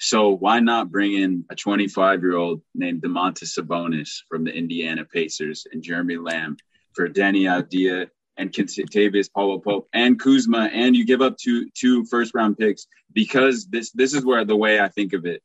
So 0.00 0.30
why 0.30 0.58
not 0.58 0.90
bring 0.90 1.14
in 1.14 1.44
a 1.48 1.54
25 1.54 2.22
year 2.22 2.36
old 2.36 2.62
named 2.74 3.02
Domantas 3.02 3.56
Sabonis 3.56 4.22
from 4.28 4.42
the 4.42 4.52
Indiana 4.52 5.04
Pacers 5.04 5.66
and 5.72 5.82
Jeremy 5.82 6.16
Lamb 6.16 6.56
for 6.94 7.08
Deni 7.08 7.42
Avdija 7.42 8.08
and 8.36 8.52
Kentavious 8.52 9.32
Paulo 9.32 9.58
Pope 9.58 9.88
and 9.92 10.18
Kuzma, 10.18 10.70
and 10.72 10.96
you 10.96 11.04
give 11.04 11.22
up 11.22 11.36
two 11.36 11.68
two 11.74 12.04
first 12.06 12.34
round 12.34 12.58
picks 12.58 12.86
because 13.12 13.66
this 13.66 13.92
this 13.92 14.14
is 14.14 14.24
where 14.24 14.44
the 14.44 14.56
way 14.56 14.80
I 14.80 14.88
think 14.88 15.12
of 15.12 15.26
it. 15.26 15.42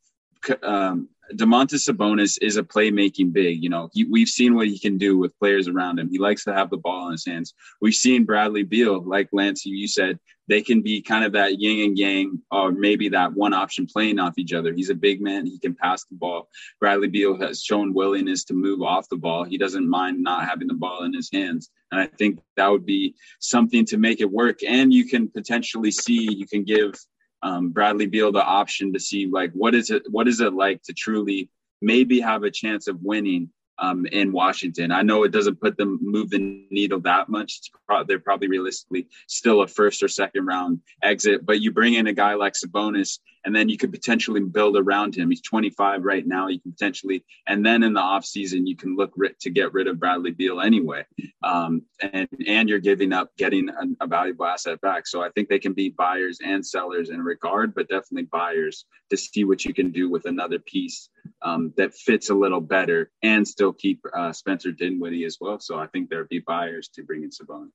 Um, 0.63 1.09
Domantas 1.31 1.89
Sabonis 1.89 2.37
is 2.41 2.57
a 2.57 2.63
playmaking 2.63 3.31
big. 3.31 3.63
You 3.63 3.69
know, 3.69 3.89
he, 3.93 4.03
we've 4.03 4.27
seen 4.27 4.55
what 4.55 4.67
he 4.67 4.77
can 4.77 4.97
do 4.97 5.17
with 5.17 5.37
players 5.39 5.67
around 5.67 5.99
him. 5.99 6.09
He 6.09 6.19
likes 6.19 6.43
to 6.43 6.53
have 6.53 6.69
the 6.69 6.77
ball 6.77 7.07
in 7.07 7.13
his 7.13 7.25
hands. 7.25 7.53
We've 7.81 7.95
seen 7.95 8.25
Bradley 8.25 8.63
Beal, 8.63 9.01
like 9.03 9.29
Lance, 9.31 9.65
you 9.65 9.87
said, 9.87 10.19
they 10.49 10.61
can 10.61 10.81
be 10.81 11.01
kind 11.01 11.23
of 11.23 11.31
that 11.33 11.59
yin 11.59 11.87
and 11.87 11.97
yang, 11.97 12.41
or 12.51 12.71
maybe 12.71 13.07
that 13.09 13.33
one 13.33 13.53
option 13.53 13.87
playing 13.87 14.19
off 14.19 14.37
each 14.37 14.53
other. 14.53 14.73
He's 14.73 14.89
a 14.89 14.95
big 14.95 15.21
man. 15.21 15.45
He 15.45 15.57
can 15.57 15.73
pass 15.73 16.03
the 16.05 16.15
ball. 16.15 16.49
Bradley 16.81 17.07
Beal 17.07 17.39
has 17.39 17.63
shown 17.63 17.93
willingness 17.93 18.43
to 18.45 18.53
move 18.53 18.81
off 18.81 19.07
the 19.07 19.15
ball. 19.15 19.45
He 19.45 19.57
doesn't 19.57 19.89
mind 19.89 20.21
not 20.21 20.47
having 20.47 20.67
the 20.67 20.73
ball 20.73 21.03
in 21.03 21.13
his 21.13 21.29
hands. 21.31 21.69
And 21.91 22.01
I 22.01 22.07
think 22.07 22.39
that 22.57 22.67
would 22.67 22.85
be 22.85 23.15
something 23.39 23.85
to 23.85 23.97
make 23.97 24.19
it 24.19 24.29
work. 24.29 24.59
And 24.67 24.93
you 24.93 25.07
can 25.07 25.29
potentially 25.29 25.91
see, 25.91 26.33
you 26.33 26.45
can 26.45 26.63
give 26.63 26.95
um, 27.43 27.69
Bradley 27.69 28.07
Beal 28.07 28.31
the 28.31 28.43
option 28.43 28.93
to 28.93 28.99
see 28.99 29.27
like 29.27 29.51
what 29.53 29.75
is 29.75 29.89
it 29.91 30.03
what 30.09 30.27
is 30.27 30.39
it 30.39 30.53
like 30.53 30.81
to 30.83 30.93
truly 30.93 31.49
maybe 31.81 32.19
have 32.19 32.43
a 32.43 32.49
chance 32.51 32.87
of 32.87 33.01
winning 33.01 33.49
um, 33.79 34.05
in 34.05 34.31
Washington. 34.31 34.91
I 34.91 35.01
know 35.01 35.23
it 35.23 35.31
doesn't 35.31 35.59
put 35.59 35.77
them 35.77 35.99
move 36.01 36.29
the 36.29 36.65
needle 36.69 37.01
that 37.01 37.27
much. 37.27 37.59
Pro- 37.85 38.03
they're 38.03 38.19
probably 38.19 38.47
realistically 38.47 39.07
still 39.27 39.61
a 39.61 39.67
first 39.67 40.01
or 40.01 40.07
second 40.07 40.45
round 40.45 40.79
exit, 41.01 41.45
but 41.45 41.59
you 41.59 41.71
bring 41.71 41.95
in 41.95 42.07
a 42.07 42.13
guy 42.13 42.35
like 42.35 42.53
Sabonis, 42.53 43.19
and 43.45 43.55
then 43.55 43.69
you 43.69 43.77
could 43.77 43.91
potentially 43.91 44.41
build 44.41 44.77
around 44.77 45.15
him. 45.15 45.29
He's 45.29 45.41
25 45.41 46.03
right 46.03 46.25
now. 46.25 46.47
You 46.47 46.59
can 46.59 46.71
potentially, 46.71 47.25
and 47.47 47.65
then 47.65 47.83
in 47.83 47.93
the 47.93 47.99
offseason, 47.99 48.67
you 48.67 48.75
can 48.75 48.95
look 48.95 49.11
ri- 49.15 49.35
to 49.41 49.49
get 49.49 49.73
rid 49.73 49.87
of 49.87 49.99
Bradley 49.99 50.31
Beal 50.31 50.61
anyway. 50.61 51.05
Um, 51.43 51.83
and 52.01 52.27
and 52.47 52.69
you're 52.69 52.79
giving 52.79 53.11
up 53.11 53.35
getting 53.37 53.69
a, 53.69 54.05
a 54.05 54.07
valuable 54.07 54.45
asset 54.45 54.79
back. 54.81 55.07
So 55.07 55.21
I 55.21 55.29
think 55.29 55.49
they 55.49 55.59
can 55.59 55.73
be 55.73 55.89
buyers 55.89 56.39
and 56.43 56.65
sellers 56.65 57.09
in 57.09 57.21
regard, 57.21 57.75
but 57.75 57.89
definitely 57.89 58.29
buyers 58.31 58.85
to 59.09 59.17
see 59.17 59.43
what 59.43 59.65
you 59.65 59.73
can 59.73 59.91
do 59.91 60.09
with 60.09 60.25
another 60.25 60.59
piece 60.59 61.09
um, 61.41 61.73
that 61.77 61.93
fits 61.93 62.29
a 62.29 62.35
little 62.35 62.61
better 62.61 63.11
and 63.21 63.47
still 63.47 63.73
keep 63.73 64.01
uh, 64.15 64.31
Spencer 64.31 64.71
Dinwiddie 64.71 65.25
as 65.25 65.37
well. 65.39 65.59
So 65.59 65.77
I 65.77 65.87
think 65.87 66.09
there'd 66.09 66.29
be 66.29 66.39
buyers 66.39 66.87
to 66.95 67.03
bring 67.03 67.23
in 67.23 67.29
Sabonis. 67.29 67.71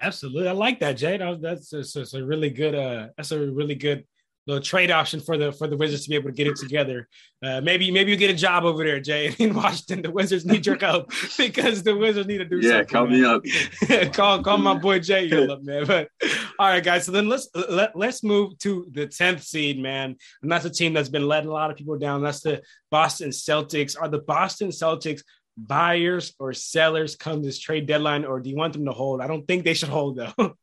Absolutely, 0.00 0.48
I 0.48 0.52
like 0.52 0.80
that, 0.80 0.96
Jay. 0.96 1.16
That's, 1.16 1.70
that's, 1.70 1.92
that's 1.92 2.14
a 2.14 2.24
really 2.24 2.50
good. 2.50 2.74
Uh, 2.74 3.08
that's 3.16 3.30
a 3.30 3.38
really 3.38 3.76
good 3.76 4.04
little 4.46 4.62
trade 4.62 4.90
option 4.90 5.20
for 5.20 5.38
the 5.38 5.52
for 5.52 5.66
the 5.66 5.76
Wizards 5.76 6.04
to 6.04 6.10
be 6.10 6.16
able 6.16 6.30
to 6.30 6.34
get 6.34 6.46
it 6.46 6.56
together. 6.56 7.08
Uh, 7.42 7.60
maybe 7.60 7.90
maybe 7.90 8.10
you 8.10 8.16
get 8.16 8.30
a 8.30 8.34
job 8.34 8.64
over 8.64 8.84
there, 8.84 9.00
Jay, 9.00 9.34
in 9.38 9.54
Washington. 9.54 10.02
The 10.02 10.10
Wizards 10.10 10.44
need 10.44 10.66
your 10.66 10.76
help 10.76 11.10
because 11.38 11.82
the 11.82 11.96
Wizards 11.96 12.28
need 12.28 12.38
to 12.38 12.44
do 12.44 12.60
yeah, 12.60 12.84
something. 12.84 13.12
Yeah, 13.14 13.38
call 13.38 13.40
me 13.40 14.04
up. 14.04 14.12
call 14.12 14.42
call 14.42 14.58
my 14.58 14.74
boy 14.74 14.98
Jay 14.98 15.30
up, 15.46 15.62
man. 15.62 15.86
But 15.86 16.08
all 16.58 16.68
right, 16.68 16.84
guys. 16.84 17.06
So 17.06 17.12
then 17.12 17.28
let's 17.28 17.48
let, 17.54 17.96
let's 17.96 18.22
move 18.22 18.58
to 18.60 18.86
the 18.92 19.06
tenth 19.06 19.42
seed, 19.42 19.80
man. 19.80 20.16
And 20.42 20.52
that's 20.52 20.64
a 20.64 20.70
team 20.70 20.92
that's 20.92 21.08
been 21.08 21.26
letting 21.26 21.48
a 21.48 21.52
lot 21.52 21.70
of 21.70 21.76
people 21.76 21.98
down. 21.98 22.22
That's 22.22 22.40
the 22.40 22.62
Boston 22.90 23.30
Celtics. 23.30 23.96
Are 24.00 24.08
the 24.08 24.18
Boston 24.18 24.68
Celtics 24.68 25.22
buyers 25.56 26.34
or 26.38 26.52
sellers 26.52 27.16
come 27.16 27.42
this 27.42 27.58
trade 27.58 27.86
deadline, 27.86 28.24
or 28.24 28.40
do 28.40 28.50
you 28.50 28.56
want 28.56 28.72
them 28.72 28.84
to 28.84 28.92
hold? 28.92 29.20
I 29.20 29.26
don't 29.26 29.46
think 29.46 29.64
they 29.64 29.74
should 29.74 29.88
hold 29.88 30.16
though. 30.16 30.56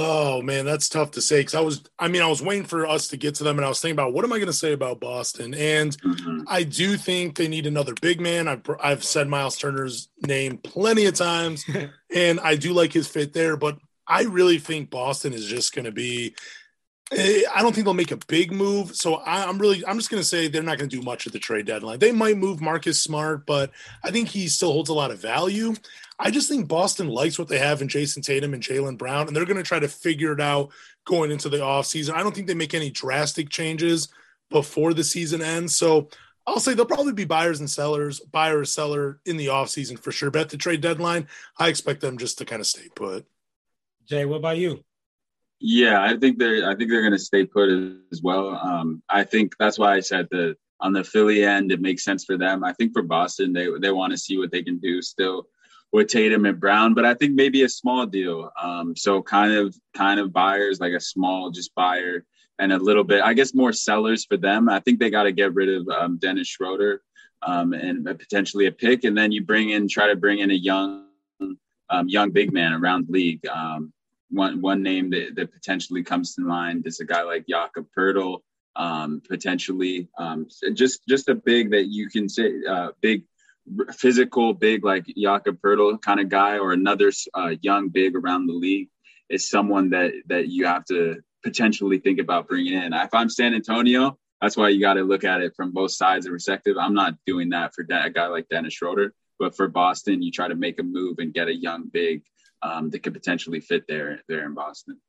Oh 0.00 0.42
man, 0.42 0.64
that's 0.64 0.88
tough 0.88 1.10
to 1.12 1.20
say 1.20 1.40
because 1.40 1.56
I 1.56 1.60
was, 1.60 1.82
I 1.98 2.06
mean, 2.06 2.22
I 2.22 2.28
was 2.28 2.40
waiting 2.40 2.64
for 2.66 2.86
us 2.86 3.08
to 3.08 3.16
get 3.16 3.34
to 3.36 3.44
them, 3.44 3.58
and 3.58 3.64
I 3.64 3.68
was 3.68 3.80
thinking 3.80 3.96
about 3.96 4.12
what 4.12 4.24
am 4.24 4.32
I 4.32 4.36
going 4.36 4.46
to 4.46 4.52
say 4.52 4.72
about 4.72 5.00
Boston, 5.00 5.54
and 5.54 5.90
mm-hmm. 6.00 6.42
I 6.46 6.62
do 6.62 6.96
think 6.96 7.36
they 7.36 7.48
need 7.48 7.66
another 7.66 7.94
big 8.00 8.20
man. 8.20 8.46
I've 8.46 8.62
I've 8.80 9.02
said 9.02 9.26
Miles 9.26 9.58
Turner's 9.58 10.08
name 10.24 10.58
plenty 10.58 11.06
of 11.06 11.14
times, 11.14 11.64
and 12.14 12.38
I 12.38 12.54
do 12.54 12.72
like 12.72 12.92
his 12.92 13.08
fit 13.08 13.32
there, 13.32 13.56
but 13.56 13.78
I 14.06 14.22
really 14.22 14.58
think 14.58 14.88
Boston 14.88 15.32
is 15.32 15.46
just 15.46 15.74
going 15.74 15.86
to 15.86 15.92
be. 15.92 16.36
Eh, 17.10 17.42
I 17.52 17.62
don't 17.62 17.74
think 17.74 17.84
they'll 17.84 17.94
make 17.94 18.12
a 18.12 18.18
big 18.28 18.52
move, 18.52 18.94
so 18.94 19.16
I, 19.16 19.48
am 19.48 19.58
really 19.58 19.84
I'm 19.84 19.96
just 19.96 20.10
going 20.10 20.20
to 20.20 20.28
say 20.28 20.46
they're 20.46 20.62
not 20.62 20.78
going 20.78 20.90
to 20.90 20.96
do 20.96 21.02
much 21.02 21.26
at 21.26 21.32
the 21.32 21.40
trade 21.40 21.66
deadline. 21.66 21.98
They 21.98 22.12
might 22.12 22.36
move 22.36 22.60
Marcus 22.60 23.00
Smart, 23.00 23.46
but 23.46 23.72
I 24.04 24.12
think 24.12 24.28
he 24.28 24.46
still 24.46 24.72
holds 24.72 24.90
a 24.90 24.94
lot 24.94 25.10
of 25.10 25.18
value. 25.18 25.74
I 26.18 26.30
just 26.30 26.48
think 26.48 26.66
Boston 26.66 27.08
likes 27.08 27.38
what 27.38 27.48
they 27.48 27.58
have 27.58 27.80
in 27.80 27.88
Jayson 27.88 28.22
Tatum 28.22 28.52
and 28.52 28.62
Jaylen 28.62 28.98
Brown, 28.98 29.28
and 29.28 29.36
they're 29.36 29.44
going 29.44 29.56
to 29.56 29.62
try 29.62 29.78
to 29.78 29.88
figure 29.88 30.32
it 30.32 30.40
out 30.40 30.70
going 31.04 31.30
into 31.30 31.48
the 31.48 31.58
offseason. 31.58 32.14
I 32.14 32.22
don't 32.22 32.34
think 32.34 32.48
they 32.48 32.54
make 32.54 32.74
any 32.74 32.90
drastic 32.90 33.48
changes 33.50 34.08
before 34.50 34.94
the 34.94 35.04
season 35.04 35.42
ends. 35.42 35.76
So 35.76 36.08
I'll 36.46 36.60
say 36.60 36.74
they'll 36.74 36.86
probably 36.86 37.12
be 37.12 37.24
buyers 37.24 37.60
and 37.60 37.70
sellers, 37.70 38.20
buyer 38.20 38.60
or 38.60 38.64
seller 38.64 39.20
in 39.26 39.36
the 39.36 39.46
offseason 39.46 39.98
for 39.98 40.10
sure. 40.10 40.30
But 40.30 40.42
at 40.42 40.48
the 40.48 40.56
trade 40.56 40.80
deadline, 40.80 41.28
I 41.58 41.68
expect 41.68 42.00
them 42.00 42.18
just 42.18 42.38
to 42.38 42.44
kind 42.44 42.60
of 42.60 42.66
stay 42.66 42.88
put. 42.94 43.26
Jay, 44.06 44.24
what 44.24 44.36
about 44.36 44.58
you? 44.58 44.82
Yeah, 45.60 46.02
I 46.02 46.16
think 46.16 46.38
they're 46.38 46.68
I 46.68 46.74
think 46.74 46.90
they're 46.90 47.02
going 47.02 47.12
to 47.12 47.18
stay 47.18 47.44
put 47.44 47.68
as 48.12 48.22
well. 48.22 48.54
Um, 48.54 49.02
I 49.08 49.24
think 49.24 49.54
that's 49.58 49.78
why 49.78 49.94
I 49.94 50.00
said 50.00 50.28
that 50.30 50.56
on 50.80 50.92
the 50.92 51.04
Philly 51.04 51.44
end, 51.44 51.70
it 51.72 51.80
makes 51.80 52.04
sense 52.04 52.24
for 52.24 52.38
them. 52.38 52.64
I 52.64 52.72
think 52.72 52.92
for 52.92 53.02
Boston, 53.02 53.52
they 53.52 53.68
they 53.80 53.90
want 53.90 54.12
to 54.12 54.18
see 54.18 54.38
what 54.38 54.50
they 54.50 54.62
can 54.62 54.78
do 54.78 55.02
still 55.02 55.48
with 55.92 56.08
Tatum 56.08 56.44
and 56.44 56.60
Brown, 56.60 56.94
but 56.94 57.04
I 57.04 57.14
think 57.14 57.34
maybe 57.34 57.62
a 57.62 57.68
small 57.68 58.06
deal. 58.06 58.50
Um, 58.60 58.94
so 58.96 59.22
kind 59.22 59.52
of 59.52 59.74
kind 59.94 60.20
of 60.20 60.32
buyers 60.32 60.80
like 60.80 60.92
a 60.92 61.00
small 61.00 61.50
just 61.50 61.74
buyer 61.74 62.24
and 62.58 62.72
a 62.72 62.78
little 62.78 63.04
bit, 63.04 63.22
I 63.22 63.34
guess 63.34 63.54
more 63.54 63.72
sellers 63.72 64.24
for 64.24 64.36
them. 64.36 64.68
I 64.68 64.80
think 64.80 64.98
they 64.98 65.10
got 65.10 65.22
to 65.24 65.32
get 65.32 65.54
rid 65.54 65.68
of 65.68 65.88
um, 65.88 66.18
Dennis 66.18 66.48
Schroeder 66.48 67.02
um, 67.42 67.72
and 67.72 68.04
potentially 68.04 68.66
a 68.66 68.72
pick, 68.72 69.04
and 69.04 69.16
then 69.16 69.32
you 69.32 69.44
bring 69.44 69.70
in 69.70 69.88
try 69.88 70.08
to 70.08 70.16
bring 70.16 70.40
in 70.40 70.50
a 70.50 70.54
young 70.54 71.06
um, 71.90 72.08
young 72.08 72.30
big 72.30 72.52
man 72.52 72.74
around 72.74 73.06
the 73.06 73.12
league. 73.12 73.46
Um, 73.46 73.92
one 74.30 74.60
one 74.60 74.82
name 74.82 75.08
that, 75.10 75.36
that 75.36 75.52
potentially 75.52 76.02
comes 76.02 76.34
to 76.34 76.42
mind 76.42 76.86
is 76.86 77.00
a 77.00 77.04
guy 77.04 77.22
like 77.22 77.46
Jakob 77.48 77.86
Poeltl. 77.96 78.40
Um, 78.76 79.22
potentially 79.28 80.08
just 80.74 81.00
just 81.08 81.28
a 81.28 81.34
big 81.34 81.72
that 81.72 81.88
you 81.88 82.08
can 82.08 82.28
say 82.28 82.52
uh, 82.68 82.90
big 83.00 83.24
physical, 83.92 84.54
big 84.54 84.84
like 84.84 85.06
Jakob 85.16 85.60
Poeltl 85.60 86.00
kind 86.00 86.20
of 86.20 86.28
guy, 86.28 86.58
or 86.58 86.72
another 86.72 87.10
uh, 87.34 87.54
young 87.60 87.88
big 87.88 88.16
around 88.16 88.46
the 88.46 88.52
league, 88.52 88.88
is 89.28 89.48
someone 89.48 89.90
that 89.90 90.12
that 90.26 90.48
you 90.48 90.66
have 90.66 90.84
to 90.86 91.16
potentially 91.44 91.98
think 91.98 92.18
about 92.18 92.48
bringing 92.48 92.74
in. 92.74 92.92
If 92.92 93.14
I'm 93.14 93.30
San 93.30 93.54
Antonio, 93.54 94.18
that's 94.40 94.56
why 94.56 94.68
you 94.68 94.80
got 94.80 94.94
to 94.94 95.02
look 95.02 95.24
at 95.24 95.40
it 95.40 95.54
from 95.56 95.72
both 95.72 95.92
sides 95.92 96.26
of 96.26 96.32
perspective. 96.32 96.76
I'm 96.78 96.94
not 96.94 97.14
doing 97.26 97.50
that 97.50 97.74
for 97.74 97.82
a 97.88 98.10
guy 98.10 98.26
like 98.26 98.48
Dennis 98.48 98.74
Schroeder, 98.74 99.14
but 99.38 99.56
for 99.56 99.68
Boston, 99.68 100.22
you 100.22 100.30
try 100.30 100.48
to 100.48 100.54
make 100.54 100.78
a 100.80 100.82
move 100.82 101.18
and 101.18 101.34
get 101.34 101.48
a 101.48 101.54
young 101.54 101.88
big 101.92 102.22
um, 102.62 102.90
that 102.90 103.02
could 103.02 103.14
potentially 103.14 103.60
fit 103.60 103.84
there 103.88 104.20
there 104.28 104.44
in 104.44 104.54
Boston. 104.54 105.00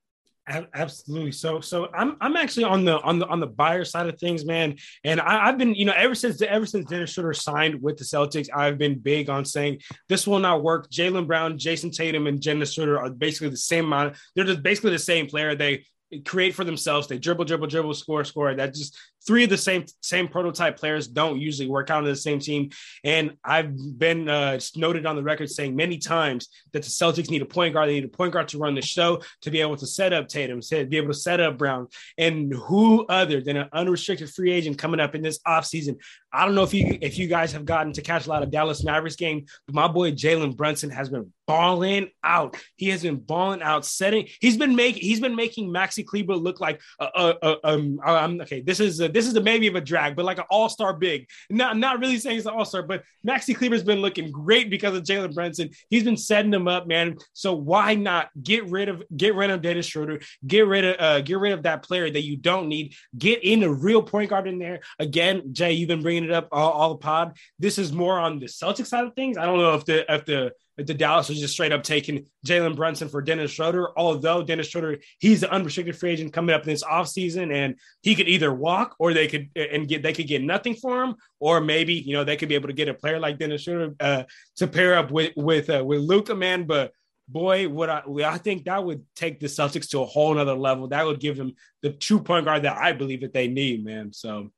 Absolutely. 0.49 1.31
So, 1.31 1.61
so 1.61 1.89
I'm 1.93 2.17
I'm 2.21 2.35
actually 2.35 2.63
on 2.63 2.83
the 2.83 2.99
on 3.01 3.19
the 3.19 3.27
on 3.27 3.39
the 3.39 3.47
buyer 3.47 3.85
side 3.85 4.07
of 4.07 4.19
things, 4.19 4.45
man. 4.45 4.77
And 5.03 5.21
I, 5.21 5.45
have 5.45 5.57
been, 5.57 5.75
you 5.75 5.85
know, 5.85 5.93
ever 5.95 6.15
since 6.15 6.41
ever 6.41 6.65
since 6.65 6.89
Dennis 6.89 7.11
Schroeder 7.11 7.33
signed 7.33 7.81
with 7.81 7.97
the 7.97 8.03
Celtics, 8.03 8.47
I've 8.53 8.77
been 8.77 8.97
big 8.97 9.29
on 9.29 9.45
saying 9.45 9.81
this 10.07 10.25
will 10.25 10.39
not 10.39 10.63
work. 10.63 10.89
jaylen 10.89 11.27
Brown, 11.27 11.59
jayson 11.59 11.91
Tatum, 11.91 12.25
and 12.25 12.41
Dennis 12.41 12.73
Schroeder 12.73 12.99
are 12.99 13.11
basically 13.11 13.49
the 13.49 13.57
same 13.57 13.85
amount. 13.85 14.17
They're 14.35 14.45
just 14.45 14.63
basically 14.63 14.91
the 14.91 14.99
same 14.99 15.27
player. 15.27 15.53
They 15.53 15.85
create 16.25 16.55
for 16.55 16.63
themselves. 16.63 17.07
They 17.07 17.19
dribble, 17.19 17.45
dribble, 17.45 17.67
dribble, 17.67 17.93
score, 17.93 18.23
score. 18.23 18.55
That 18.55 18.73
just 18.73 18.97
three 19.29 19.43
of 19.43 19.51
the 19.51 19.57
same 19.57 19.85
same 20.01 20.27
prototype 20.27 20.75
players 20.75 21.07
don't 21.07 21.39
usually 21.39 21.69
work 21.69 21.91
out 21.91 21.99
on 21.99 22.03
the 22.03 22.15
same 22.15 22.39
team. 22.39 22.71
And 23.03 23.37
I've 23.45 23.71
been 23.99 24.27
uh, 24.27 24.59
noted 24.75 25.05
on 25.05 25.15
the 25.15 25.21
record 25.21 25.51
saying 25.51 25.75
many 25.75 25.99
times 25.99 26.49
that 26.73 26.81
the 26.81 26.89
Celtics 26.89 27.29
need 27.29 27.43
a 27.43 27.45
point 27.45 27.75
guard. 27.75 27.89
They 27.89 27.93
need 27.93 28.05
a 28.05 28.07
point 28.07 28.33
guard 28.33 28.47
to 28.47 28.57
run 28.57 28.73
the 28.73 28.81
show 28.81 29.21
to 29.43 29.51
be 29.51 29.61
able 29.61 29.77
to 29.77 29.85
set 29.85 30.13
up 30.13 30.29
Tatum, 30.29 30.61
to 30.61 30.83
be 30.87 30.97
able 30.97 31.09
to 31.09 31.13
set 31.13 31.39
up 31.39 31.59
Brown. 31.59 31.89
And 32.17 32.51
who 32.51 33.05
other 33.05 33.39
than 33.39 33.57
an 33.57 33.69
unrestricted 33.71 34.31
free 34.31 34.51
agent 34.51 34.79
coming 34.79 34.99
up 34.99 35.13
in 35.13 35.21
this 35.21 35.37
offseason? 35.47 35.97
I 36.33 36.45
don't 36.45 36.55
know 36.55 36.63
if 36.63 36.73
you 36.73 36.97
if 36.99 37.19
you 37.19 37.27
guys 37.27 37.51
have 37.51 37.65
gotten 37.65 37.93
to 37.93 38.01
catch 38.01 38.25
a 38.25 38.29
lot 38.29 38.41
of 38.41 38.49
Dallas 38.49 38.83
Mavericks 38.83 39.15
game, 39.15 39.45
but 39.67 39.75
my 39.75 39.87
boy 39.87 40.11
Jalen 40.11 40.57
Brunson 40.57 40.89
has 40.89 41.07
been 41.09 41.31
balling 41.45 42.09
out. 42.23 42.57
He 42.77 42.89
has 42.89 43.03
been 43.03 43.17
balling 43.17 43.61
out, 43.61 43.85
setting. 43.85 44.27
He's 44.39 44.57
been 44.57 44.75
making 44.75 45.03
he's 45.03 45.19
been 45.19 45.35
making 45.35 45.71
Maxi 45.71 46.03
Kleber 46.03 46.35
look 46.35 46.59
like 46.59 46.81
a, 46.99 47.57
um. 47.63 47.99
Okay. 48.41 48.61
This 48.61 48.79
is 48.79 49.01
a, 49.01 49.07
this 49.07 49.18
is 49.25 49.33
the 49.33 49.41
maybe 49.41 49.67
of 49.67 49.75
a 49.75 49.81
drag, 49.81 50.15
but 50.15 50.25
like 50.25 50.37
an 50.37 50.45
all 50.49 50.69
star 50.69 50.93
big. 50.93 51.27
Not 51.49 51.77
not 51.77 51.99
really 51.99 52.17
saying 52.17 52.37
he's 52.37 52.45
an 52.45 52.53
all 52.53 52.65
star, 52.65 52.83
but 52.83 53.03
Maxi 53.25 53.55
Kleber's 53.55 53.83
been 53.83 54.01
looking 54.01 54.31
great 54.31 54.69
because 54.69 54.95
of 54.95 55.03
Jalen 55.03 55.33
Brunson. 55.33 55.69
He's 55.89 56.03
been 56.03 56.17
setting 56.17 56.51
them 56.51 56.67
up, 56.67 56.87
man. 56.87 57.17
So 57.33 57.53
why 57.53 57.95
not 57.95 58.29
get 58.41 58.65
rid 58.69 58.89
of 58.89 59.03
get 59.15 59.35
rid 59.35 59.49
of 59.49 59.61
Dennis 59.61 59.85
Schroeder, 59.85 60.19
get 60.45 60.67
rid 60.67 60.85
of 60.85 60.95
uh, 60.99 61.21
get 61.21 61.39
rid 61.39 61.53
of 61.53 61.63
that 61.63 61.83
player 61.83 62.09
that 62.09 62.23
you 62.23 62.37
don't 62.37 62.67
need, 62.67 62.93
get 63.17 63.43
in 63.43 63.63
a 63.63 63.71
real 63.71 64.01
point 64.01 64.29
guard 64.29 64.47
in 64.47 64.59
there. 64.59 64.79
Again, 64.99 65.53
Jay, 65.53 65.73
you've 65.73 65.87
been 65.87 66.01
bringing 66.01 66.25
it 66.25 66.31
up 66.31 66.47
all, 66.51 66.71
all 66.71 66.89
the 66.89 66.97
pod. 66.97 67.37
This 67.57 67.77
is 67.77 67.91
more 67.91 68.19
on 68.19 68.39
the 68.39 68.47
Celtic 68.47 68.85
side 68.85 69.05
of 69.05 69.13
things. 69.15 69.37
I 69.37 69.45
don't 69.45 69.59
know 69.59 69.75
if 69.75 69.85
the 69.85 70.11
if 70.13 70.25
the 70.25 70.53
the 70.85 70.93
Dallas 70.93 71.29
was 71.29 71.39
just 71.39 71.53
straight 71.53 71.71
up 71.71 71.83
taking 71.83 72.25
Jalen 72.45 72.75
Brunson 72.75 73.09
for 73.09 73.21
Dennis 73.21 73.51
Schroeder. 73.51 73.89
Although 73.97 74.43
Dennis 74.43 74.67
Schroeder, 74.67 74.99
he's 75.19 75.43
an 75.43 75.49
unrestricted 75.49 75.97
free 75.97 76.11
agent 76.11 76.33
coming 76.33 76.55
up 76.55 76.63
in 76.63 76.69
this 76.69 76.83
offseason, 76.83 77.53
and 77.53 77.75
he 78.01 78.15
could 78.15 78.27
either 78.27 78.53
walk 78.53 78.95
or 78.99 79.13
they 79.13 79.27
could 79.27 79.49
and 79.55 79.87
get 79.87 80.03
they 80.03 80.13
could 80.13 80.27
get 80.27 80.41
nothing 80.43 80.75
for 80.75 81.03
him, 81.03 81.15
or 81.39 81.61
maybe 81.61 81.93
you 81.93 82.13
know 82.13 82.23
they 82.23 82.37
could 82.37 82.49
be 82.49 82.55
able 82.55 82.67
to 82.67 82.73
get 82.73 82.89
a 82.89 82.93
player 82.93 83.19
like 83.19 83.39
Dennis 83.39 83.63
Schroeder 83.63 83.95
uh, 83.99 84.23
to 84.57 84.67
pair 84.67 84.95
up 84.95 85.11
with 85.11 85.33
with 85.35 85.69
uh, 85.69 85.83
with 85.85 86.01
Luka, 86.01 86.35
man. 86.35 86.65
But 86.65 86.93
boy, 87.27 87.69
what 87.69 87.89
I 87.89 88.03
I 88.25 88.37
think 88.37 88.65
that 88.65 88.83
would 88.83 89.05
take 89.15 89.39
the 89.39 89.47
Celtics 89.47 89.89
to 89.89 90.01
a 90.01 90.05
whole 90.05 90.33
nother 90.33 90.55
level. 90.55 90.87
That 90.87 91.05
would 91.05 91.19
give 91.19 91.37
them 91.37 91.55
the 91.81 91.91
two 91.91 92.19
point 92.19 92.45
guard 92.45 92.63
that 92.63 92.77
I 92.77 92.93
believe 92.93 93.21
that 93.21 93.33
they 93.33 93.47
need, 93.47 93.85
man. 93.85 94.13
So 94.13 94.51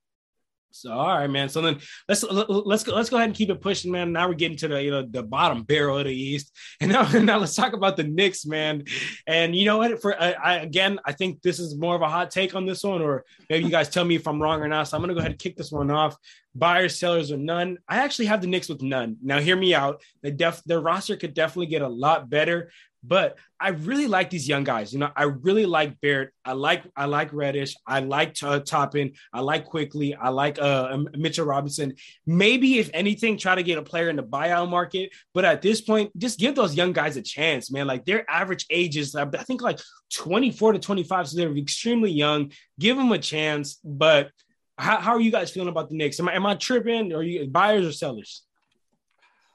So 0.72 0.92
all 0.92 1.18
right, 1.18 1.30
man. 1.30 1.50
So 1.50 1.62
then 1.62 1.80
let's 2.08 2.24
let's 2.24 2.84
go 2.84 2.96
let's 2.96 3.10
go 3.10 3.18
ahead 3.18 3.30
and 3.30 3.36
keep 3.36 3.50
it 3.50 3.62
pushing, 3.62 3.92
man. 3.92 4.12
Now 4.12 4.28
we're 4.28 4.36
getting 4.36 4.58
to 4.58 4.68
the 4.68 4.82
you 4.82 4.92
know 4.92 5.06
the 5.06 5.24
bottom 5.24 5.64
barrel 5.64 5.98
of 5.98 6.06
the 6.06 6.14
East, 6.14 6.56
and 6.82 6.92
now 6.92 7.10
now 7.12 7.38
let's 7.38 7.56
talk 7.56 7.74
about 7.74 7.98
the 7.98 8.04
Knicks, 8.04 8.46
man. 8.46 8.84
And 9.28 9.56
you 9.56 9.66
know 9.66 9.78
what? 9.78 10.02
For 10.02 10.20
I, 10.20 10.32
I, 10.32 10.56
again, 10.58 11.00
I 11.06 11.12
think 11.12 11.42
this 11.42 11.60
is 11.60 11.78
more 11.78 11.96
of 11.96 12.02
a 12.02 12.10
hot 12.10 12.32
take 12.32 12.56
on 12.56 12.66
this 12.66 12.84
one, 12.84 13.02
or 13.02 13.26
maybe 13.50 13.66
you 13.66 13.72
guys 13.72 13.90
tell 13.90 14.06
me 14.06 14.16
if 14.16 14.28
I'm 14.28 14.42
wrong 14.42 14.62
or 14.62 14.68
not. 14.68 14.88
So 14.88 14.98
I'm 14.98 15.04
gonna 15.04 15.14
go 15.14 15.20
ahead 15.20 15.32
and 15.32 15.40
kick 15.40 15.58
this 15.58 15.72
one 15.72 15.92
off. 15.92 16.16
Buyers, 16.54 17.00
sellers, 17.00 17.32
or 17.32 17.38
none. 17.38 17.78
I 17.88 17.98
actually 17.98 18.26
have 18.26 18.42
the 18.42 18.48
Knicks 18.48 18.68
with 18.68 18.82
none. 18.82 19.18
Now 19.24 19.40
hear 19.40 19.56
me 19.56 19.74
out. 19.74 20.02
The 20.22 20.32
def 20.32 20.62
their 20.66 20.82
roster 20.82 21.16
could 21.16 21.34
definitely 21.34 21.68
get 21.68 21.82
a 21.82 21.88
lot 21.88 22.30
better. 22.30 22.72
But 23.04 23.38
I 23.60 23.70
really 23.70 24.08
like 24.08 24.30
these 24.30 24.48
young 24.48 24.64
guys. 24.64 24.94
You 24.94 25.00
know, 25.00 25.10
I 25.16 25.24
really 25.24 25.66
like 25.66 26.00
Barrett. 26.02 26.32
I 26.46 26.54
like 26.54 26.84
I 26.96 27.06
like 27.06 27.34
Reddish. 27.34 27.76
I 27.88 28.00
like 28.00 28.36
uh, 28.44 28.60
Toppin. 28.60 29.14
I 29.34 29.42
like 29.42 29.66
Quickley. 29.66 30.14
I 30.14 30.30
like 30.30 30.60
uh, 30.62 30.98
Mitchell 31.16 31.46
Robinson. 31.46 31.96
Maybe 32.28 32.78
if 32.78 32.92
anything, 32.94 33.38
try 33.38 33.56
to 33.56 33.64
get 33.64 33.80
a 33.80 33.84
player 33.84 34.10
in 34.10 34.18
the 34.18 34.24
buyout 34.24 34.70
market. 34.70 35.12
But 35.34 35.46
at 35.46 35.62
this 35.62 35.82
point, 35.82 36.16
just 36.18 36.40
give 36.40 36.54
those 36.54 36.76
young 36.76 36.94
guys 36.94 37.18
a 37.18 37.22
chance, 37.24 37.72
man. 37.72 37.88
Like 37.88 38.06
their 38.06 38.30
average 38.30 38.68
age 38.70 38.98
is, 38.98 39.16
I 39.16 39.26
think, 39.26 39.62
like 39.62 39.80
24 40.14 40.74
to 40.74 40.80
25. 40.80 41.30
So 41.30 41.38
they're 41.38 41.58
extremely 41.58 42.12
young. 42.12 42.52
Give 42.80 42.98
them 42.98 43.12
a 43.12 43.20
chance. 43.20 43.80
But 43.84 44.30
how, 44.78 45.00
how 45.00 45.12
are 45.14 45.22
you 45.22 45.32
guys 45.32 45.52
feeling 45.52 45.70
about 45.70 45.90
the 45.90 45.96
Knicks? 45.96 46.20
Am 46.20 46.30
I, 46.30 46.36
am 46.36 46.46
I 46.46 46.56
tripping? 46.56 47.14
Are 47.14 47.24
you 47.24 47.48
buyers 47.48 47.86
or 47.86 47.92
sellers? 47.92 48.44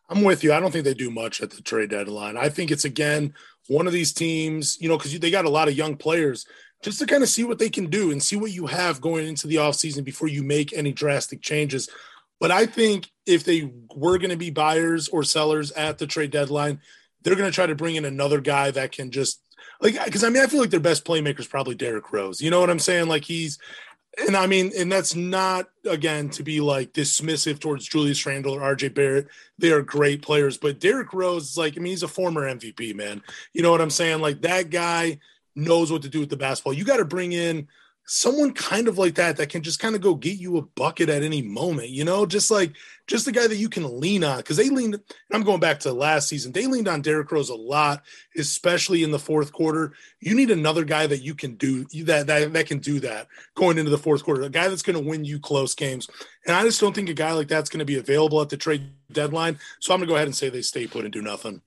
I'm 0.08 0.22
with 0.22 0.44
you. 0.44 0.52
I 0.52 0.60
don't 0.60 0.70
think 0.70 0.84
they 0.84 0.94
do 0.94 1.10
much 1.10 1.40
at 1.40 1.50
the 1.50 1.62
trade 1.62 1.90
deadline. 1.90 2.36
I 2.36 2.48
think 2.48 2.70
it's 2.70 2.84
again 2.84 3.34
one 3.68 3.86
of 3.86 3.92
these 3.92 4.12
teams, 4.12 4.78
you 4.80 4.88
know, 4.88 4.96
because 4.96 5.18
they 5.18 5.30
got 5.30 5.44
a 5.44 5.50
lot 5.50 5.68
of 5.68 5.76
young 5.76 5.96
players 5.96 6.46
just 6.82 6.98
to 7.00 7.06
kind 7.06 7.22
of 7.22 7.28
see 7.28 7.42
what 7.42 7.58
they 7.58 7.70
can 7.70 7.86
do 7.86 8.12
and 8.12 8.22
see 8.22 8.36
what 8.36 8.52
you 8.52 8.66
have 8.66 9.00
going 9.00 9.26
into 9.26 9.46
the 9.46 9.56
offseason 9.56 10.04
before 10.04 10.28
you 10.28 10.42
make 10.42 10.72
any 10.72 10.92
drastic 10.92 11.42
changes. 11.42 11.88
But 12.38 12.50
I 12.50 12.66
think 12.66 13.10
if 13.24 13.44
they 13.44 13.72
were 13.94 14.18
going 14.18 14.30
to 14.30 14.36
be 14.36 14.50
buyers 14.50 15.08
or 15.08 15.24
sellers 15.24 15.72
at 15.72 15.98
the 15.98 16.06
trade 16.06 16.30
deadline, 16.30 16.80
they're 17.22 17.34
going 17.34 17.50
to 17.50 17.54
try 17.54 17.66
to 17.66 17.74
bring 17.74 17.96
in 17.96 18.04
another 18.04 18.40
guy 18.40 18.70
that 18.70 18.92
can 18.92 19.10
just 19.10 19.40
like 19.80 20.02
because 20.04 20.22
I 20.22 20.28
mean 20.28 20.42
I 20.42 20.46
feel 20.46 20.60
like 20.60 20.70
their 20.70 20.80
best 20.80 21.04
playmaker 21.04 21.40
is 21.40 21.46
probably 21.46 21.74
Derrick 21.74 22.12
Rose. 22.12 22.40
You 22.40 22.50
know 22.50 22.60
what 22.60 22.70
I'm 22.70 22.78
saying? 22.78 23.08
Like 23.08 23.24
he's 23.24 23.58
and 24.16 24.36
I 24.36 24.46
mean, 24.46 24.72
and 24.76 24.90
that's 24.90 25.14
not 25.14 25.68
again 25.88 26.30
to 26.30 26.42
be 26.42 26.60
like 26.60 26.92
dismissive 26.92 27.58
towards 27.58 27.86
Julius 27.86 28.24
Randle 28.24 28.54
or 28.54 28.74
RJ 28.74 28.94
Barrett. 28.94 29.28
They 29.58 29.70
are 29.72 29.82
great 29.82 30.22
players, 30.22 30.56
but 30.56 30.80
Derrick 30.80 31.12
Rose 31.12 31.50
is 31.50 31.58
like, 31.58 31.76
I 31.76 31.80
mean, 31.80 31.90
he's 31.92 32.02
a 32.02 32.08
former 32.08 32.42
MVP, 32.42 32.94
man. 32.94 33.22
You 33.52 33.62
know 33.62 33.70
what 33.70 33.80
I'm 33.80 33.90
saying? 33.90 34.20
Like 34.20 34.40
that 34.42 34.70
guy 34.70 35.18
knows 35.54 35.92
what 35.92 36.02
to 36.02 36.08
do 36.08 36.20
with 36.20 36.30
the 36.30 36.36
basketball. 36.36 36.72
You 36.72 36.84
got 36.84 36.98
to 36.98 37.04
bring 37.04 37.32
in 37.32 37.68
someone 38.06 38.52
kind 38.54 38.86
of 38.86 38.98
like 38.98 39.16
that 39.16 39.36
that 39.36 39.48
can 39.48 39.62
just 39.62 39.80
kind 39.80 39.96
of 39.96 40.00
go 40.00 40.14
get 40.14 40.38
you 40.38 40.56
a 40.56 40.62
bucket 40.62 41.08
at 41.08 41.24
any 41.24 41.42
moment, 41.42 41.88
you 41.88 42.04
know, 42.04 42.24
just 42.24 42.50
like 42.52 42.72
just 43.08 43.24
the 43.24 43.32
guy 43.32 43.46
that 43.46 43.56
you 43.56 43.68
can 43.68 44.00
lean 44.00 44.22
on 44.22 44.38
because 44.38 44.56
they 44.56 44.70
leaned. 44.70 45.00
I'm 45.32 45.42
going 45.42 45.58
back 45.58 45.80
to 45.80 45.92
last 45.92 46.28
season. 46.28 46.52
They 46.52 46.66
leaned 46.66 46.86
on 46.86 47.02
Derrick 47.02 47.30
Rose 47.30 47.50
a 47.50 47.54
lot, 47.54 48.02
especially 48.36 49.02
in 49.02 49.10
the 49.10 49.18
fourth 49.18 49.52
quarter. 49.52 49.92
You 50.20 50.36
need 50.36 50.52
another 50.52 50.84
guy 50.84 51.08
that 51.08 51.22
you 51.22 51.34
can 51.34 51.56
do 51.56 51.84
that 52.04 52.28
that 52.28 52.52
that 52.52 52.66
can 52.66 52.78
do 52.78 53.00
that 53.00 53.26
going 53.56 53.76
into 53.76 53.90
the 53.90 53.98
fourth 53.98 54.24
quarter. 54.24 54.42
A 54.42 54.50
guy 54.50 54.68
that's 54.68 54.82
going 54.82 55.02
to 55.02 55.08
win 55.08 55.24
you 55.24 55.40
close 55.40 55.74
games. 55.74 56.08
And 56.46 56.54
I 56.54 56.62
just 56.62 56.80
don't 56.80 56.94
think 56.94 57.08
a 57.08 57.14
guy 57.14 57.32
like 57.32 57.48
that's 57.48 57.70
going 57.70 57.80
to 57.80 57.84
be 57.84 57.98
available 57.98 58.40
at 58.40 58.48
the 58.48 58.56
trade 58.56 58.88
deadline. 59.10 59.58
So 59.80 59.92
I'm 59.92 59.98
going 59.98 60.06
to 60.06 60.12
go 60.12 60.16
ahead 60.16 60.28
and 60.28 60.36
say 60.36 60.48
they 60.48 60.62
stay 60.62 60.86
put 60.86 61.04
and 61.04 61.12
do 61.12 61.22
nothing. 61.22 61.60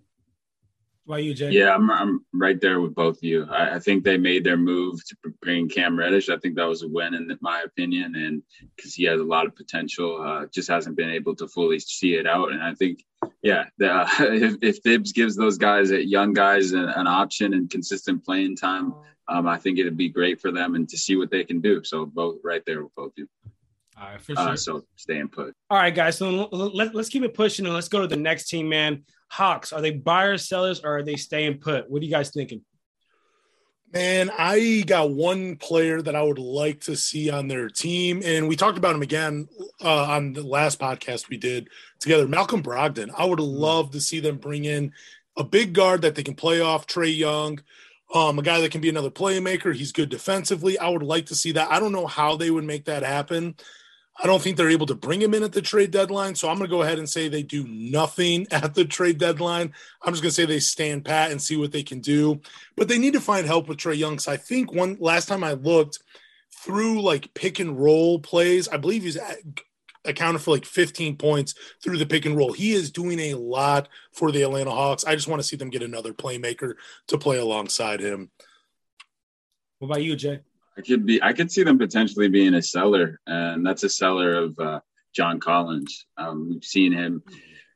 Why 1.10 1.18
you, 1.18 1.34
Jay? 1.34 1.50
Yeah, 1.50 1.74
I'm, 1.74 1.90
I'm 1.90 2.24
right 2.34 2.62
there 2.62 2.80
with 2.80 2.94
both 2.94 3.18
of 3.18 3.24
you. 3.24 3.48
I, 3.50 3.78
I, 3.78 3.80
think 3.80 4.04
they 4.04 4.16
made 4.16 4.44
their 4.44 4.58
move 4.58 5.04
to 5.08 5.16
bring 5.42 5.68
Cam 5.68 5.98
Reddish. 5.98 6.30
I 6.30 6.38
think 6.38 6.56
that 6.56 6.68
was 6.68 6.84
a 6.84 6.88
win 6.88 7.16
in 7.16 7.36
my 7.42 7.64
opinion, 7.66 8.14
and 8.16 8.44
because 8.76 8.94
he 8.94 9.06
has 9.06 9.20
a 9.20 9.24
lot 9.24 9.48
of 9.48 9.56
potential, 9.56 10.22
uh, 10.22 10.46
just 10.54 10.70
hasn't 10.70 10.96
been 10.96 11.10
able 11.10 11.36
to 11.38 11.48
fully 11.48 11.80
see 11.80 12.14
it 12.14 12.28
out. 12.28 12.52
And 12.52 12.62
I 12.62 12.76
think, 12.76 13.04
yeah, 13.42 13.64
the, 13.80 13.92
uh, 13.92 14.08
if, 14.20 14.58
if 14.62 14.78
Thibs 14.84 15.12
gives 15.12 15.36
those 15.36 15.58
guys, 15.58 15.92
uh, 15.92 15.96
young 15.96 16.32
guys, 16.32 16.74
an, 16.74 16.88
an 16.88 17.08
option 17.08 17.56
and 17.56 17.72
consistent 17.72 18.24
playing 18.24 18.56
time, 18.56 18.94
um, 19.28 19.48
I 19.48 19.58
think 19.58 19.80
it'd 19.80 19.98
be 19.98 20.10
great 20.10 20.40
for 20.40 20.52
them 20.52 20.76
and 20.76 20.88
to 20.90 20.96
see 20.96 21.16
what 21.16 21.32
they 21.32 21.44
can 21.44 21.60
do. 21.60 21.84
So 21.84 22.06
both 22.06 22.38
right 22.44 22.62
there 22.68 22.84
with 22.84 22.94
both 22.94 23.14
of 23.14 23.18
you. 23.18 23.28
All 24.00 24.10
right, 24.10 24.22
for 24.22 24.34
uh, 24.34 24.44
sure. 24.44 24.52
Uh, 24.52 24.56
so 24.58 24.86
staying 24.96 25.30
put. 25.30 25.56
All 25.72 25.80
right, 25.80 25.96
guys. 25.96 26.20
So 26.20 26.50
let, 26.52 26.94
let's 26.94 27.10
keep 27.10 27.24
it 27.24 27.34
pushing 27.34 27.66
and 27.66 27.74
let's 27.74 27.90
go 27.90 28.00
to 28.00 28.08
the 28.08 28.16
next 28.16 28.48
team, 28.48 28.70
man. 28.70 29.06
Hawks, 29.30 29.72
are 29.72 29.82
they 29.82 29.92
buyers, 29.92 30.48
sellers, 30.48 30.82
or 30.82 30.98
are 30.98 31.04
they 31.04 31.16
staying 31.16 31.60
put? 31.60 31.90
What 31.90 32.02
are 32.02 32.06
you 32.06 32.12
guys 32.12 32.32
thinking? 32.32 32.62
Man, 33.92 34.30
I 34.38 34.84
got 34.86 35.12
one 35.12 35.56
player 35.56 36.00
that 36.02 36.16
I 36.16 36.22
would 36.22 36.38
like 36.38 36.82
to 36.82 36.96
see 36.96 37.32
on 37.32 37.48
their 37.48 37.70
team, 37.70 38.22
and 38.24 38.48
we 38.48 38.56
talked 38.56 38.78
about 38.78 38.96
him 38.96 39.02
again 39.02 39.48
uh, 39.84 40.04
on 40.04 40.34
the 40.34 40.44
last 40.44 40.80
podcast 40.80 41.28
we 41.28 41.38
did 41.38 41.70
together. 42.00 42.28
Malcolm 42.28 42.62
Brogdon. 42.62 43.10
I 43.18 43.26
would 43.26 43.40
love 43.40 43.90
to 43.92 44.02
see 44.02 44.20
them 44.20 44.38
bring 44.38 44.66
in 44.66 44.94
a 45.38 45.44
big 45.44 45.74
guard 45.74 46.04
that 46.04 46.14
they 46.14 46.22
can 46.22 46.36
play 46.36 46.62
off 46.62 46.86
Trae 46.86 47.16
Young, 47.18 47.62
um, 48.14 48.38
a 48.38 48.44
guy 48.44 48.62
that 48.62 48.72
can 48.72 48.82
be 48.82 48.90
another 48.90 49.10
playmaker. 49.10 49.74
He's 49.74 49.92
good 49.92 50.10
defensively. 50.10 50.78
I 50.78 50.90
would 50.90 51.02
like 51.02 51.26
to 51.28 51.36
see 51.36 51.54
that. 51.54 51.72
I 51.72 51.80
don't 51.80 51.92
know 51.92 52.08
how 52.08 52.36
they 52.36 52.52
would 52.52 52.66
make 52.66 52.86
that 52.86 53.02
happen. 53.02 53.56
I 54.22 54.28
don't 54.28 54.42
think 54.42 54.58
they're 54.58 54.70
able 54.70 54.86
to 54.88 54.96
bring 54.96 55.22
him 55.22 55.34
in 55.34 55.44
at 55.44 55.54
the 55.54 55.62
trade 55.62 55.92
deadline. 55.92 56.36
So 56.36 56.50
I'm 56.50 56.58
going 56.58 56.70
to 56.70 56.76
go 56.76 56.82
ahead 56.82 57.00
and 57.00 57.10
say 57.10 57.30
they 57.30 57.44
do 57.44 57.66
nothing 57.68 58.48
at 58.52 58.74
the 58.74 58.86
trade 58.86 59.18
deadline. 59.18 59.74
I'm 60.02 60.14
just 60.14 60.22
going 60.22 60.32
to 60.32 60.36
say 60.36 60.46
they 60.46 60.60
stand 60.60 61.06
pat 61.06 61.32
and 61.32 61.42
see 61.42 61.56
what 61.56 61.72
they 61.72 61.84
can 61.84 62.02
do. 62.02 62.42
But 62.76 62.88
they 62.88 62.98
need 62.98 63.14
to 63.14 63.22
find 63.22 63.46
help 63.46 63.70
with 63.70 63.78
Trae 63.78 63.98
Young. 63.98 64.20
So 64.20 64.32
I 64.32 64.38
think 64.38 64.74
one 64.74 64.98
last 65.00 65.28
time 65.28 65.44
I 65.44 65.54
looked 65.54 66.00
through 66.64 67.02
like 67.02 67.34
pick 67.34 67.60
and 67.60 67.80
roll 67.80 68.20
plays, 68.20 68.68
I 68.68 68.78
believe 68.78 69.04
he's 69.04 69.18
accounted 70.06 70.42
for 70.42 70.52
like 70.52 70.66
15 70.66 71.16
points 71.16 71.54
through 71.82 71.98
the 71.98 72.06
pick 72.06 72.26
and 72.26 72.36
roll. 72.36 72.52
He 72.52 72.74
is 72.74 72.92
doing 72.92 73.20
a 73.20 73.36
lot 73.36 73.88
for 74.12 74.32
the 74.32 74.42
Atlanta 74.42 74.72
Hawks. 74.72 75.06
I 75.06 75.16
just 75.16 75.28
want 75.28 75.42
to 75.42 75.48
see 75.48 75.56
them 75.56 75.70
get 75.70 75.84
another 75.84 76.14
playmaker 76.14 76.74
to 77.08 77.18
play 77.18 77.38
alongside 77.38 78.02
him. 78.02 78.32
What 79.80 79.88
about 79.88 80.04
you, 80.04 80.18
Jay? 80.18 80.42
I 80.80 80.82
could 80.82 81.06
be. 81.06 81.22
I 81.22 81.34
could 81.34 81.52
see 81.52 81.64
them 81.64 81.78
potentially 81.78 82.30
being 82.30 82.54
a 82.54 82.62
seller, 82.62 83.20
and 83.28 83.66
that's 83.66 83.84
a 83.84 83.90
seller 83.90 84.34
of 84.36 84.58
uh, 84.60 84.80
John 85.14 85.38
Collins. 85.42 86.06
Um, 86.18 86.50
we've 86.50 86.64
seen 86.64 86.94
him. 86.94 87.22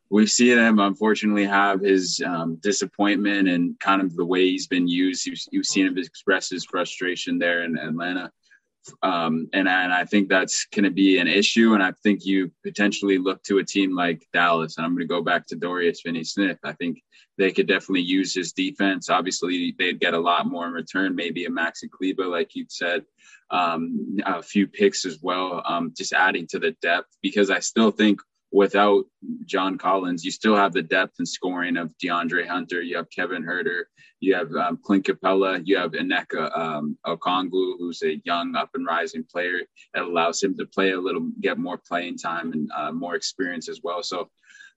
We've 0.10 0.32
seen 0.32 0.58
him, 0.58 0.80
unfortunately, 0.80 1.46
have 1.46 1.82
his 1.82 2.22
um, 2.26 2.56
disappointment 2.62 3.50
and 3.50 3.78
kind 3.80 4.02
of 4.02 4.16
the 4.16 4.26
way 4.26 4.48
he's 4.48 4.68
been 4.68 4.88
used. 4.88 5.26
You've, 5.26 5.40
you've 5.52 5.66
seen 5.66 5.88
him 5.88 5.98
express 5.98 6.50
his 6.50 6.64
frustration 6.64 7.40
there 7.40 7.64
in 7.64 7.78
Atlanta. 7.78 8.32
Um, 9.02 9.50
and, 9.54 9.68
and 9.68 9.94
I 9.94 10.06
think 10.06 10.30
that's 10.30 10.66
going 10.66 10.84
to 10.84 10.92
be 10.92 11.20
an 11.20 11.28
issue. 11.28 11.74
And 11.74 11.84
I 11.84 11.92
think 12.04 12.26
you 12.26 12.52
potentially 12.64 13.18
look 13.18 13.44
to 13.44 13.60
a 13.60 13.64
team 13.64 13.96
like 13.96 14.28
Dallas. 14.34 14.78
And 14.78 14.86
I'm 14.86 14.94
going 14.94 15.08
to 15.08 15.14
go 15.14 15.22
back 15.22 15.48
to 15.48 15.56
Dorian 15.56 15.94
Finney 15.94 16.24
Smith. 16.24 16.58
I 16.64 16.74
think 16.74 17.02
they 17.38 17.52
could 17.52 17.68
definitely 17.68 18.02
use 18.02 18.34
his 18.34 18.54
defense. 18.54 19.10
Obviously, 19.10 19.76
they'd 19.78 20.00
get 20.00 20.14
a 20.14 20.20
lot 20.20 20.48
more 20.48 20.68
in 20.68 20.74
return, 20.74 21.16
maybe 21.16 21.46
a 21.46 21.50
Maxi 21.50 21.90
Kleber, 21.90 22.28
like 22.28 22.56
you 22.56 22.66
said, 22.70 23.04
um, 23.50 24.18
a 24.26 24.44
few 24.44 24.68
picks 24.68 25.06
as 25.06 25.20
well, 25.22 25.62
um, 25.66 25.94
just 25.96 26.14
adding 26.14 26.48
to 26.48 26.60
the 26.60 26.72
depth. 26.82 27.08
Because 27.22 27.50
I 27.50 27.60
still 27.60 27.92
think 27.92 28.20
without 28.52 29.06
John 29.46 29.78
Collins, 29.78 30.24
you 30.24 30.32
still 30.32 30.56
have 30.56 30.74
the 30.74 30.84
depth 30.84 31.16
and 31.18 31.28
scoring 31.28 31.76
of 31.76 31.92
DeAndre 31.98 32.48
Hunter. 32.48 32.82
You 32.82 32.98
have 32.98 33.10
Kevin 33.10 33.44
Huerter. 33.44 33.86
You 34.24 34.36
have 34.36 34.54
um, 34.56 34.80
Clint 34.82 35.06
Capela. 35.06 35.62
You 35.66 35.78
have 35.78 35.92
Onyeka 35.92 36.58
um, 36.58 36.98
Okongwu, 37.06 37.74
who's 37.78 38.02
a 38.04 38.22
young 38.24 38.56
up 38.56 38.70
and 38.74 38.86
rising 38.86 39.26
player 39.30 39.60
that 39.94 40.04
allows 40.04 40.42
him 40.42 40.56
to 40.58 40.66
play 40.66 40.92
a 40.92 41.00
little, 41.00 41.30
get 41.42 41.58
more 41.58 41.78
playing 41.78 42.18
time 42.18 42.54
and 42.54 42.72
uh, 42.72 42.94
more 42.94 43.16
experience 43.16 43.68
as 43.68 43.82
well. 43.84 44.02
So 44.02 44.30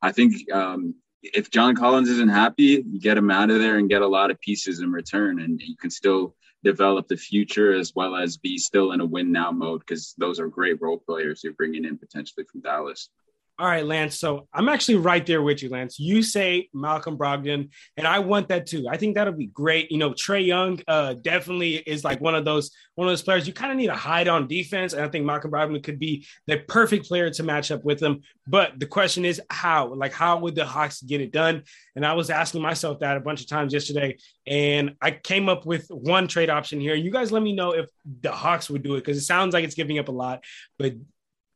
I 0.02 0.10
think 0.10 0.52
um, 0.52 0.96
if 1.22 1.48
John 1.52 1.76
Collins 1.76 2.08
isn't 2.08 2.28
happy, 2.28 2.84
you 2.84 3.00
get 3.00 3.16
him 3.16 3.30
out 3.30 3.50
of 3.50 3.60
there 3.60 3.78
and 3.78 3.88
get 3.88 4.02
a 4.02 4.08
lot 4.08 4.32
of 4.32 4.40
pieces 4.40 4.80
in 4.80 4.90
return, 4.90 5.40
and 5.40 5.60
you 5.62 5.76
can 5.76 5.90
still 5.90 6.34
develop 6.64 7.06
the 7.06 7.16
future 7.16 7.72
as 7.72 7.92
well 7.94 8.16
as 8.16 8.38
be 8.38 8.58
still 8.58 8.90
in 8.90 9.00
a 9.00 9.06
win 9.06 9.30
now 9.30 9.52
mode 9.52 9.80
because 9.80 10.12
those 10.18 10.40
are 10.40 10.48
great 10.48 10.82
role 10.82 10.98
players 10.98 11.44
you're 11.44 11.52
bringing 11.52 11.84
in 11.84 11.96
potentially 11.98 12.44
from 12.50 12.62
Dallas. 12.62 13.10
All 13.58 13.66
right, 13.66 13.86
Lance. 13.86 14.18
So 14.20 14.46
I'm 14.52 14.68
actually 14.68 14.96
right 14.96 15.24
there 15.24 15.40
with 15.40 15.62
you, 15.62 15.70
Lance. 15.70 15.98
You 15.98 16.22
say 16.22 16.68
Malcolm 16.74 17.16
Brogdon, 17.16 17.70
and 17.96 18.06
I 18.06 18.18
want 18.18 18.48
that 18.48 18.66
too. 18.66 18.86
I 18.90 18.98
think 18.98 19.14
that'll 19.14 19.32
be 19.32 19.46
great. 19.46 19.90
You 19.90 19.96
know, 19.96 20.10
Trae 20.10 20.44
Young 20.44 20.82
uh, 20.86 21.14
definitely 21.14 21.76
is 21.76 22.04
like 22.04 22.20
one 22.20 22.34
of 22.34 22.44
those 22.44 22.70
one 22.96 23.08
of 23.08 23.12
those 23.12 23.22
players 23.22 23.46
you 23.46 23.54
kind 23.54 23.72
of 23.72 23.78
need 23.78 23.86
to 23.86 23.94
hide 23.94 24.28
on 24.28 24.46
defense, 24.46 24.92
and 24.92 25.02
I 25.02 25.08
think 25.08 25.24
Malcolm 25.24 25.50
Brogdon 25.50 25.82
could 25.82 25.98
be 25.98 26.26
the 26.46 26.58
perfect 26.58 27.08
player 27.08 27.30
to 27.30 27.42
match 27.42 27.70
up 27.70 27.82
with 27.82 27.98
him. 28.02 28.20
But 28.46 28.78
the 28.78 28.86
question 28.86 29.24
is 29.24 29.40
how? 29.48 29.94
Like, 29.94 30.12
how 30.12 30.38
would 30.40 30.54
the 30.54 30.66
Hawks 30.66 31.00
get 31.00 31.22
it 31.22 31.32
done? 31.32 31.62
And 31.94 32.04
I 32.04 32.12
was 32.12 32.28
asking 32.28 32.60
myself 32.60 33.00
that 33.00 33.16
a 33.16 33.20
bunch 33.20 33.40
of 33.40 33.46
times 33.46 33.72
yesterday, 33.72 34.18
and 34.46 34.96
I 35.00 35.12
came 35.12 35.48
up 35.48 35.64
with 35.64 35.86
one 35.88 36.28
trade 36.28 36.50
option 36.50 36.78
here. 36.78 36.94
You 36.94 37.10
guys, 37.10 37.32
let 37.32 37.42
me 37.42 37.54
know 37.54 37.72
if 37.72 37.88
the 38.20 38.32
Hawks 38.32 38.68
would 38.68 38.82
do 38.82 38.96
it 38.96 38.98
because 39.00 39.16
it 39.16 39.22
sounds 39.22 39.54
like 39.54 39.64
it's 39.64 39.74
giving 39.74 39.98
up 39.98 40.08
a 40.08 40.12
lot. 40.12 40.44
But 40.78 40.92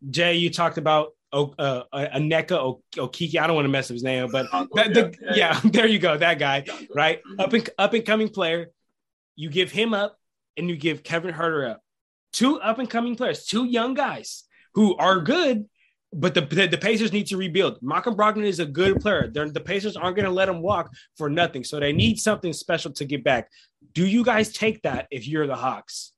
Jay, 0.09 0.37
you 0.37 0.49
talked 0.49 0.79
about 0.79 1.11
o, 1.33 1.55
uh, 1.59 1.85
Aneka 1.93 2.81
Okiki. 2.97 3.41
I 3.41 3.47
don't 3.47 3.57
want 3.57 3.67
to 3.67 3.71
mess 3.71 3.91
up 3.91 3.95
his 3.95 4.03
name, 4.03 4.29
but 4.31 4.47
that, 4.75 4.95
the, 4.95 5.15
yeah, 5.23 5.35
yeah. 5.35 5.61
yeah, 5.65 5.71
there 5.71 5.87
you 5.87 5.99
go, 5.99 6.17
that 6.17 6.39
guy, 6.39 6.65
right? 6.95 7.23
Mm-hmm. 7.23 7.41
Up 7.41 7.53
and 7.53 7.71
up 7.79 7.95
and 7.95 8.05
coming 8.05 8.29
player. 8.29 8.71
You 9.37 9.49
give 9.49 9.73
him 9.73 9.95
up, 9.95 10.19
and 10.57 10.69
you 10.69 10.77
give 10.77 11.03
Kevin 11.03 11.35
Huerter 11.35 11.71
up. 11.71 11.83
Two 12.33 12.61
up 12.61 12.79
and 12.79 12.89
coming 12.89 13.17
players, 13.17 13.45
two 13.45 13.65
young 13.65 13.95
guys, 13.95 14.45
who 14.75 14.97
are 14.97 15.21
good, 15.21 15.67
but 16.13 16.35
the, 16.35 16.43
the, 16.43 16.67
the 16.67 16.79
Pacers 16.79 17.13
need 17.13 17.27
to 17.29 17.37
rebuild. 17.37 17.79
Malcolm 17.83 18.15
Brogdon 18.15 18.45
is 18.45 18.61
a 18.61 18.67
good 18.67 19.01
player. 19.01 19.31
They're, 19.33 19.49
the 19.49 19.61
Pacers 19.61 19.97
aren't 19.97 20.17
going 20.17 20.27
to 20.27 20.33
let 20.33 20.49
him 20.49 20.61
walk 20.61 20.93
for 21.17 21.31
nothing. 21.31 21.65
So 21.65 21.81
they 21.81 21.93
need 21.93 22.19
something 22.19 22.53
special 22.53 22.93
to 22.93 23.05
get 23.05 23.25
back. 23.25 23.49
Do 23.95 24.07
you 24.07 24.25
guys 24.25 24.53
take 24.53 24.83
that 24.83 25.09
if 25.11 25.27
you're 25.27 25.47
the 25.47 25.57
Hawks? 25.57 26.13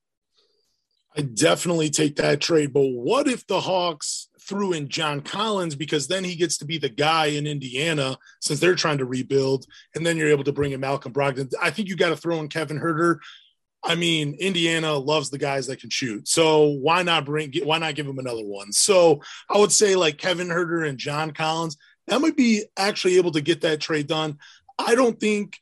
I 1.17 1.23
definitely 1.23 1.91
take 1.91 2.17
that 2.17 2.41
trade. 2.41 2.73
But 2.73 2.87
what 2.87 3.29
if 3.29 3.47
the 3.47 3.61
Hawks 3.61 4.29
threw 4.49 4.73
in 4.73 4.89
John 4.89 5.21
Collins 5.21 5.75
because 5.75 6.09
then 6.09 6.25
he 6.25 6.37
gets 6.37 6.59
to 6.59 6.65
be 6.65 6.79
the 6.79 6.89
guy 6.89 7.27
in 7.27 7.47
Indiana 7.47 8.19
since 8.41 8.61
they're 8.61 8.75
trying 8.75 8.99
to 8.99 9.05
rebuild, 9.05 9.67
and 9.95 10.05
then 10.05 10.17
you're 10.17 10.29
able 10.29 10.45
to 10.45 10.53
bring 10.53 10.73
in 10.73 10.81
Malcolm 10.81 11.13
Brogdon. 11.13 11.53
I 11.61 11.71
think 11.71 11.89
you 11.89 11.97
got 11.97 12.11
to 12.11 12.17
throw 12.17 12.39
in 12.41 12.49
Kevin 12.49 12.79
Huerter. 12.79 13.19
I 13.85 13.95
mean, 13.95 14.37
Indiana 14.39 14.95
loves 14.95 15.31
the 15.31 15.39
guys 15.39 15.67
that 15.67 15.81
can 15.81 15.91
shoot, 15.91 16.29
so 16.29 16.67
why 16.67 17.03
not 17.03 17.25
bring? 17.25 17.53
Why 17.65 17.79
not 17.79 17.95
give 17.95 18.07
him 18.07 18.19
another 18.19 18.45
one? 18.45 18.73
So 18.73 19.23
I 19.49 19.59
would 19.59 19.73
say 19.73 19.97
like 19.97 20.19
Kevin 20.19 20.49
Huerter 20.49 20.89
and 20.89 20.99
John 20.99 21.33
Collins. 21.33 21.77
That 22.09 22.21
might 22.21 22.37
be 22.37 22.65
actually 22.77 23.17
able 23.17 23.33
to 23.33 23.41
get 23.41 23.61
that 23.63 23.81
trade 23.81 24.09
done. 24.09 24.39
I 24.79 24.95
don't 24.95 25.19
think 25.19 25.62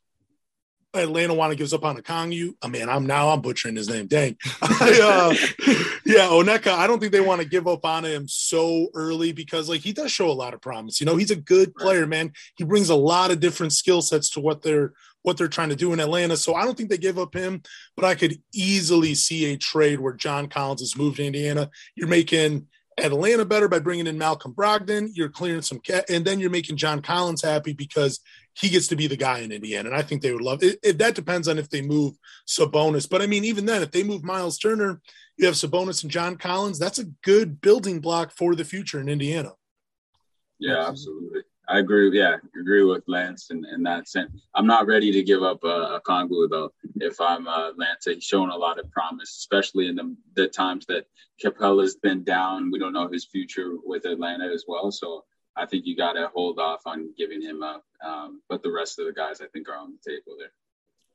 Atlanta 0.95 1.35
want 1.35 1.53
to 1.53 1.57
gives 1.57 1.73
up 1.73 1.85
on 1.85 1.97
a 1.97 2.03
Okongwu. 2.03 2.55
I 2.63 2.69
mean, 2.69 2.89
I'm 2.89 3.07
now 3.07 3.29
I'm 3.29 3.41
butchering 3.41 3.77
his 3.77 3.89
name. 3.89 4.07
Dang. 4.07 4.37
I, 4.63 5.01
uh, 5.03 5.75
yeah, 6.05 6.27
Onyeka. 6.29 6.73
I 6.73 6.87
don't 6.87 6.99
think 6.99 7.13
they 7.13 7.21
want 7.21 7.41
to 7.41 7.49
give 7.49 7.69
up 7.69 7.85
on 7.85 8.05
him 8.05 8.27
so 8.27 8.89
early 8.95 9.33
because 9.33 9.69
like 9.69 9.83
he 9.83 9.93
does 9.93 10.11
show 10.11 10.29
a 10.29 10.33
lot 10.33 10.55
of 10.55 10.61
promise. 10.61 11.01
You 11.01 11.07
know, 11.07 11.17
he's 11.17 11.31
a 11.31 11.37
good 11.37 11.75
player, 11.75 12.07
man. 12.07 12.33
He 12.57 12.65
brings 12.65 12.89
a 12.89 12.97
lot 12.97 13.31
of 13.31 13.41
different 13.41 13.73
skill 13.73 14.03
sets 14.03 14.31
to 14.31 14.41
what 14.41 14.63
they're 14.63 14.93
what 15.23 15.37
they're 15.37 15.49
trying 15.49 15.69
to 15.69 15.77
do 15.77 15.93
in 15.93 16.01
Atlanta. 16.01 16.37
So 16.37 16.55
I 16.55 16.65
don't 16.65 16.77
think 16.77 16.89
they 16.89 16.99
give 16.99 17.19
up 17.19 17.35
him, 17.35 17.63
but 17.95 18.05
I 18.05 18.15
could 18.15 18.41
easily 18.55 19.15
see 19.15 19.53
a 19.53 19.57
trade 19.57 20.01
where 20.01 20.15
John 20.15 20.49
Collins 20.49 20.81
is 20.81 20.97
moved 20.97 21.19
to 21.19 21.27
Indiana. 21.27 21.71
You're 21.95 22.09
making 22.09 22.67
Atlanta 22.99 23.45
better 23.45 23.69
by 23.69 23.81
bringing 23.81 24.07
in 24.07 24.19
Malcolm 24.19 24.55
Brogdon. 24.55 25.11
You're 25.13 25.29
clearing 25.29 25.63
some, 25.63 25.81
ca- 25.87 26.05
and 26.09 26.25
then 26.25 26.41
you're 26.41 26.51
making 26.51 26.79
John 26.79 27.03
Collins 27.03 27.43
happy 27.43 27.75
because 27.75 28.21
he 28.61 28.69
gets 28.69 28.89
to 28.89 28.97
be 28.97 29.07
the 29.07 29.17
guy 29.17 29.39
in 29.39 29.53
Indiana. 29.53 29.89
And 29.89 29.99
I 29.99 30.03
think 30.03 30.23
they 30.23 30.33
would 30.33 30.43
love 30.43 30.63
it. 30.63 30.79
it 30.83 30.99
that 30.99 31.15
depends 31.15 31.49
on 31.49 31.59
if 31.59 31.71
they 31.71 31.83
move 31.83 32.15
Sabonis. 32.47 33.09
But 33.09 33.23
I 33.23 33.27
mean, 33.27 33.45
even 33.45 33.67
then, 33.67 33.83
if 33.83 33.91
they 33.91 34.03
move 34.03 34.23
Miles 34.23 34.59
Turner, 34.59 35.01
you 35.37 35.47
have 35.47 35.55
Sabonis 35.55 36.03
and 36.03 36.11
John 36.11 36.37
Collins. 36.37 36.79
That's 36.79 36.99
a 36.99 37.07
good 37.25 37.61
building 37.61 38.01
block 38.01 38.33
for 38.33 38.55
the 38.55 38.65
future 38.65 39.01
in 39.01 39.09
Indiana. 39.09 39.53
Yeah, 40.59 40.87
absolutely. 40.87 41.41
I 41.71 41.79
agree. 41.79 42.11
Yeah, 42.19 42.37
agree 42.59 42.83
with 42.83 43.05
Lance 43.07 43.51
in, 43.51 43.65
in 43.73 43.83
that 43.85 44.09
sense. 44.09 44.33
I'm 44.55 44.67
not 44.67 44.89
ready 44.89 45.13
to 45.13 45.23
give 45.23 45.43
up 45.43 45.63
a, 45.63 45.95
a 45.95 46.01
Congo 46.05 46.49
though. 46.49 46.73
If 46.97 47.21
I'm 47.21 47.47
uh, 47.47 47.71
Lance, 47.77 48.07
he's 48.07 48.25
shown 48.25 48.51
a 48.51 48.57
lot 48.57 48.81
of 48.81 48.91
promise, 48.91 49.31
especially 49.31 49.87
in 49.87 49.95
the, 49.95 50.17
the 50.35 50.49
times 50.49 50.85
that 50.87 51.07
Capela's 51.43 51.95
been 51.95 52.25
down. 52.25 52.73
We 52.73 52.81
don't 52.81 52.93
know 52.93 53.09
his 53.09 53.25
future 53.25 53.77
with 53.85 54.05
Atlanta 54.05 54.47
as 54.53 54.65
well. 54.67 54.91
So 54.91 55.25
I 55.57 55.67
think 55.67 55.87
you 55.87 55.97
got 55.97 56.13
to 56.13 56.29
hold 56.33 56.59
off 56.59 56.83
on 56.87 57.13
giving 57.17 57.43
him 57.43 57.63
up. 57.63 57.85
Um, 58.05 58.43
but 58.49 58.63
the 58.63 58.71
rest 58.71 58.99
of 58.99 59.07
the 59.07 59.13
guys, 59.13 59.41
I 59.41 59.47
think, 59.47 59.69
are 59.69 59.77
on 59.77 59.93
the 59.93 60.11
table 60.11 60.37
there. 60.39 60.53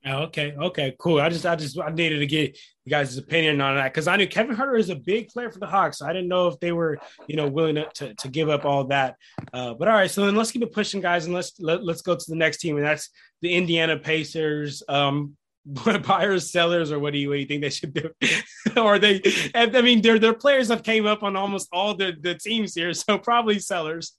Oh, 0.08 0.22
okay, 0.24 0.54
okay, 0.56 0.94
cool. 1.00 1.20
I 1.20 1.28
just, 1.28 1.44
I 1.44 1.56
just, 1.56 1.76
I 1.80 1.90
needed 1.90 2.20
to 2.20 2.26
get 2.26 2.56
you 2.84 2.90
guys' 2.90 3.16
opinion 3.16 3.60
on 3.60 3.74
that 3.74 3.92
because 3.92 4.06
I 4.06 4.16
knew 4.16 4.28
Kevin 4.28 4.54
Huerter 4.54 4.78
is 4.78 4.88
a 4.88 4.94
big 4.94 5.28
player 5.28 5.50
for 5.50 5.58
the 5.58 5.66
Hawks. 5.66 5.98
So 5.98 6.06
I 6.06 6.12
didn't 6.12 6.28
know 6.28 6.46
if 6.46 6.60
they 6.60 6.70
were, 6.70 6.98
you 7.26 7.34
know, 7.34 7.48
willing 7.48 7.74
to, 7.74 7.88
to, 7.94 8.14
to 8.14 8.28
give 8.28 8.48
up 8.48 8.64
all 8.64 8.84
that. 8.84 9.16
Uh, 9.52 9.74
but 9.74 9.88
all 9.88 9.94
right, 9.94 10.10
so 10.10 10.24
then 10.24 10.36
let's 10.36 10.52
keep 10.52 10.62
it 10.62 10.72
pushing, 10.72 11.00
guys, 11.00 11.24
and 11.24 11.34
let's 11.34 11.58
let, 11.58 11.82
let's 11.82 12.02
go 12.02 12.14
to 12.14 12.24
the 12.28 12.36
next 12.36 12.58
team, 12.58 12.76
and 12.76 12.86
that's 12.86 13.10
the 13.42 13.54
Indiana 13.54 13.98
Pacers. 13.98 14.82
Um, 14.88 15.36
buyers, 16.06 16.52
sellers, 16.52 16.92
or 16.92 17.00
what 17.00 17.12
do 17.12 17.18
you, 17.18 17.28
what 17.28 17.34
do 17.34 17.40
you 17.40 17.46
think 17.46 17.62
they 17.62 17.70
should 17.70 17.92
do? 17.92 18.10
or 18.80 19.00
they, 19.00 19.20
I 19.54 19.66
mean, 19.82 20.00
their 20.02 20.20
their 20.20 20.34
players 20.34 20.68
have 20.68 20.84
came 20.84 21.06
up 21.06 21.24
on 21.24 21.34
almost 21.34 21.68
all 21.72 21.94
the 21.94 22.16
the 22.20 22.36
teams 22.36 22.74
here, 22.74 22.92
so 22.94 23.18
probably 23.18 23.58
sellers. 23.58 24.16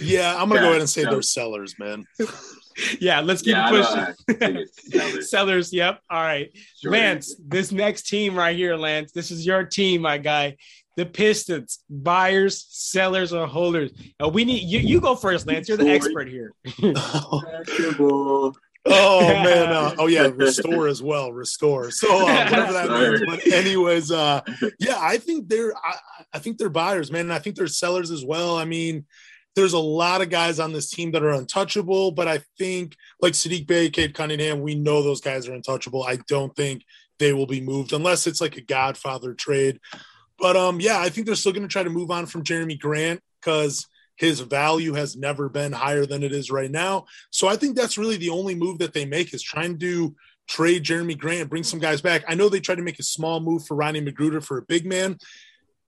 Yeah, 0.00 0.34
I'm 0.36 0.48
gonna 0.48 0.56
yeah, 0.56 0.60
go 0.60 0.68
ahead 0.70 0.80
and 0.80 0.90
say 0.90 1.04
they're 1.04 1.22
sellers, 1.22 1.78
man. 1.78 2.04
yeah, 3.00 3.20
let's 3.20 3.42
keep 3.42 3.54
yeah, 3.54 3.68
pushing. 3.68 4.66
sellers. 4.90 5.30
sellers. 5.30 5.72
Yep. 5.72 6.00
All 6.10 6.22
right, 6.22 6.50
sure. 6.80 6.92
Lance. 6.92 7.34
This 7.44 7.72
next 7.72 8.08
team 8.08 8.34
right 8.34 8.56
here, 8.56 8.76
Lance. 8.76 9.12
This 9.12 9.30
is 9.30 9.46
your 9.46 9.64
team, 9.64 10.02
my 10.02 10.18
guy. 10.18 10.56
The 10.96 11.06
Pistons, 11.06 11.82
buyers, 11.88 12.66
sellers, 12.68 13.32
or 13.32 13.46
holders. 13.46 13.92
Uh, 14.22 14.28
we 14.28 14.44
need 14.44 14.64
you. 14.64 14.78
You 14.78 15.00
go 15.00 15.14
first, 15.14 15.46
Lance. 15.46 15.68
You're 15.68 15.78
the 15.78 15.90
expert 15.90 16.28
here. 16.28 16.52
oh 16.84 18.52
man! 18.84 19.72
Uh, 19.72 19.94
oh 19.98 20.06
yeah, 20.06 20.28
restore 20.34 20.88
as 20.88 21.02
well. 21.02 21.32
Restore. 21.32 21.90
So 21.90 22.08
uh, 22.14 22.48
whatever 22.48 22.72
that 22.74 22.90
means. 22.90 23.22
But 23.26 23.46
anyways, 23.52 24.10
uh, 24.10 24.42
yeah, 24.78 24.98
I 25.00 25.16
think 25.16 25.48
they're. 25.48 25.74
I, 25.74 25.94
I 26.34 26.38
think 26.38 26.58
they're 26.58 26.68
buyers, 26.68 27.10
man. 27.10 27.22
And 27.22 27.32
I 27.32 27.38
think 27.38 27.56
they're 27.56 27.66
sellers 27.68 28.10
as 28.10 28.24
well. 28.24 28.56
I 28.58 28.66
mean, 28.66 29.06
there's 29.54 29.72
a 29.74 29.78
lot 29.78 30.22
of 30.22 30.30
guys 30.30 30.58
on 30.58 30.72
this 30.72 30.90
team 30.90 31.12
that 31.12 31.22
are 31.22 31.32
untouchable, 31.32 32.10
but 32.10 32.26
I 32.28 32.40
think 32.58 32.96
like 33.20 33.34
Saddiq 33.34 33.66
Bey, 33.66 33.90
Cade 33.90 34.14
Cunningham, 34.14 34.62
we 34.62 34.74
know 34.74 35.02
those 35.02 35.20
guys 35.20 35.46
are 35.46 35.54
untouchable. 35.54 36.04
I 36.04 36.16
don't 36.28 36.54
think 36.56 36.84
they 37.18 37.32
will 37.32 37.46
be 37.46 37.60
moved 37.60 37.92
unless 37.92 38.26
it's 38.26 38.40
like 38.40 38.56
a 38.56 38.62
Godfather 38.62 39.34
trade. 39.34 39.78
But 40.38 40.56
um, 40.56 40.80
yeah, 40.80 40.98
I 40.98 41.08
think 41.08 41.26
they're 41.26 41.36
still 41.36 41.52
going 41.52 41.62
to 41.62 41.68
try 41.68 41.82
to 41.82 41.90
move 41.90 42.10
on 42.10 42.26
from 42.26 42.44
Jerami 42.44 42.78
Grant 42.78 43.20
because 43.40 43.86
his 44.16 44.40
value 44.40 44.94
has 44.94 45.16
never 45.16 45.48
been 45.48 45.72
higher 45.72 46.06
than 46.06 46.22
it 46.22 46.32
is 46.32 46.50
right 46.50 46.70
now. 46.70 47.06
So 47.30 47.48
I 47.48 47.56
think 47.56 47.76
that's 47.76 47.98
really 47.98 48.16
the 48.16 48.30
only 48.30 48.54
move 48.54 48.78
that 48.78 48.92
they 48.92 49.04
make 49.04 49.34
is 49.34 49.42
trying 49.42 49.78
to 49.78 50.14
trade 50.48 50.84
Jerami 50.84 51.16
Grant, 51.16 51.50
bring 51.50 51.62
some 51.62 51.78
guys 51.78 52.00
back. 52.00 52.24
I 52.26 52.34
know 52.34 52.48
they 52.48 52.60
tried 52.60 52.76
to 52.76 52.82
make 52.82 52.98
a 52.98 53.04
small 53.04 53.40
move 53.40 53.66
for 53.66 53.76
Rodney 53.76 54.00
McGruder 54.00 54.42
for 54.42 54.58
a 54.58 54.62
big 54.62 54.86
man. 54.86 55.18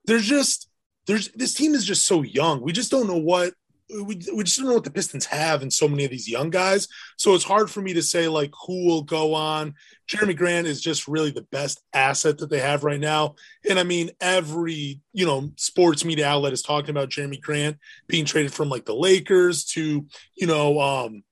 There's 0.05 0.27
just 0.27 0.69
there's 1.07 1.29
this 1.29 1.55
team 1.55 1.75
is 1.75 1.85
just 1.85 2.07
so 2.07 2.23
young. 2.23 2.61
We 2.61 2.73
just 2.73 2.91
don't 2.91 3.07
know 3.07 3.19
what 3.19 3.55
we, 3.91 4.19
we 4.35 4.45
just 4.45 4.59
don't 4.59 4.69
know 4.69 4.75
what 4.75 4.85
the 4.85 4.91
Pistons 4.91 5.27
have 5.27 5.63
in 5.63 5.71
so 5.71 5.87
many 5.87 6.05
of 6.05 6.11
these 6.11 6.29
young 6.29 6.51
guys. 6.51 6.89
So 7.17 7.35
it's 7.35 7.45
hard 7.45 7.71
for 7.71 7.83
me 7.83 7.93
to 7.95 8.03
say 8.03 8.29
like 8.29 8.51
who 8.67 8.87
will 8.87 9.03
go 9.03 9.35
on. 9.35 9.75
Jerami 10.09 10.37
Grant 10.37 10.67
is 10.67 10.81
just 10.81 11.07
really 11.07 11.31
the 11.31 11.47
best 11.51 11.83
asset 11.93 12.39
that 12.39 12.51
they 12.51 12.61
have 12.61 12.85
right 12.85 13.01
now. 13.01 13.35
And 13.69 13.79
I 13.79 13.83
mean, 13.83 14.11
every, 14.21 15.01
you 15.13 15.27
know, 15.27 15.53
sports 15.57 16.05
media 16.05 16.27
outlet 16.27 16.53
is 16.53 16.63
talking 16.63 16.91
about 16.91 17.11
Jerami 17.11 17.41
Grant 17.41 17.79
being 18.07 18.25
traded 18.25 18.53
from 18.53 18.69
like 18.69 18.85
the 18.85 18.95
Lakers 18.95 19.65
to, 19.67 20.07
you 20.35 20.47
know, 20.47 20.81
um, 20.81 21.23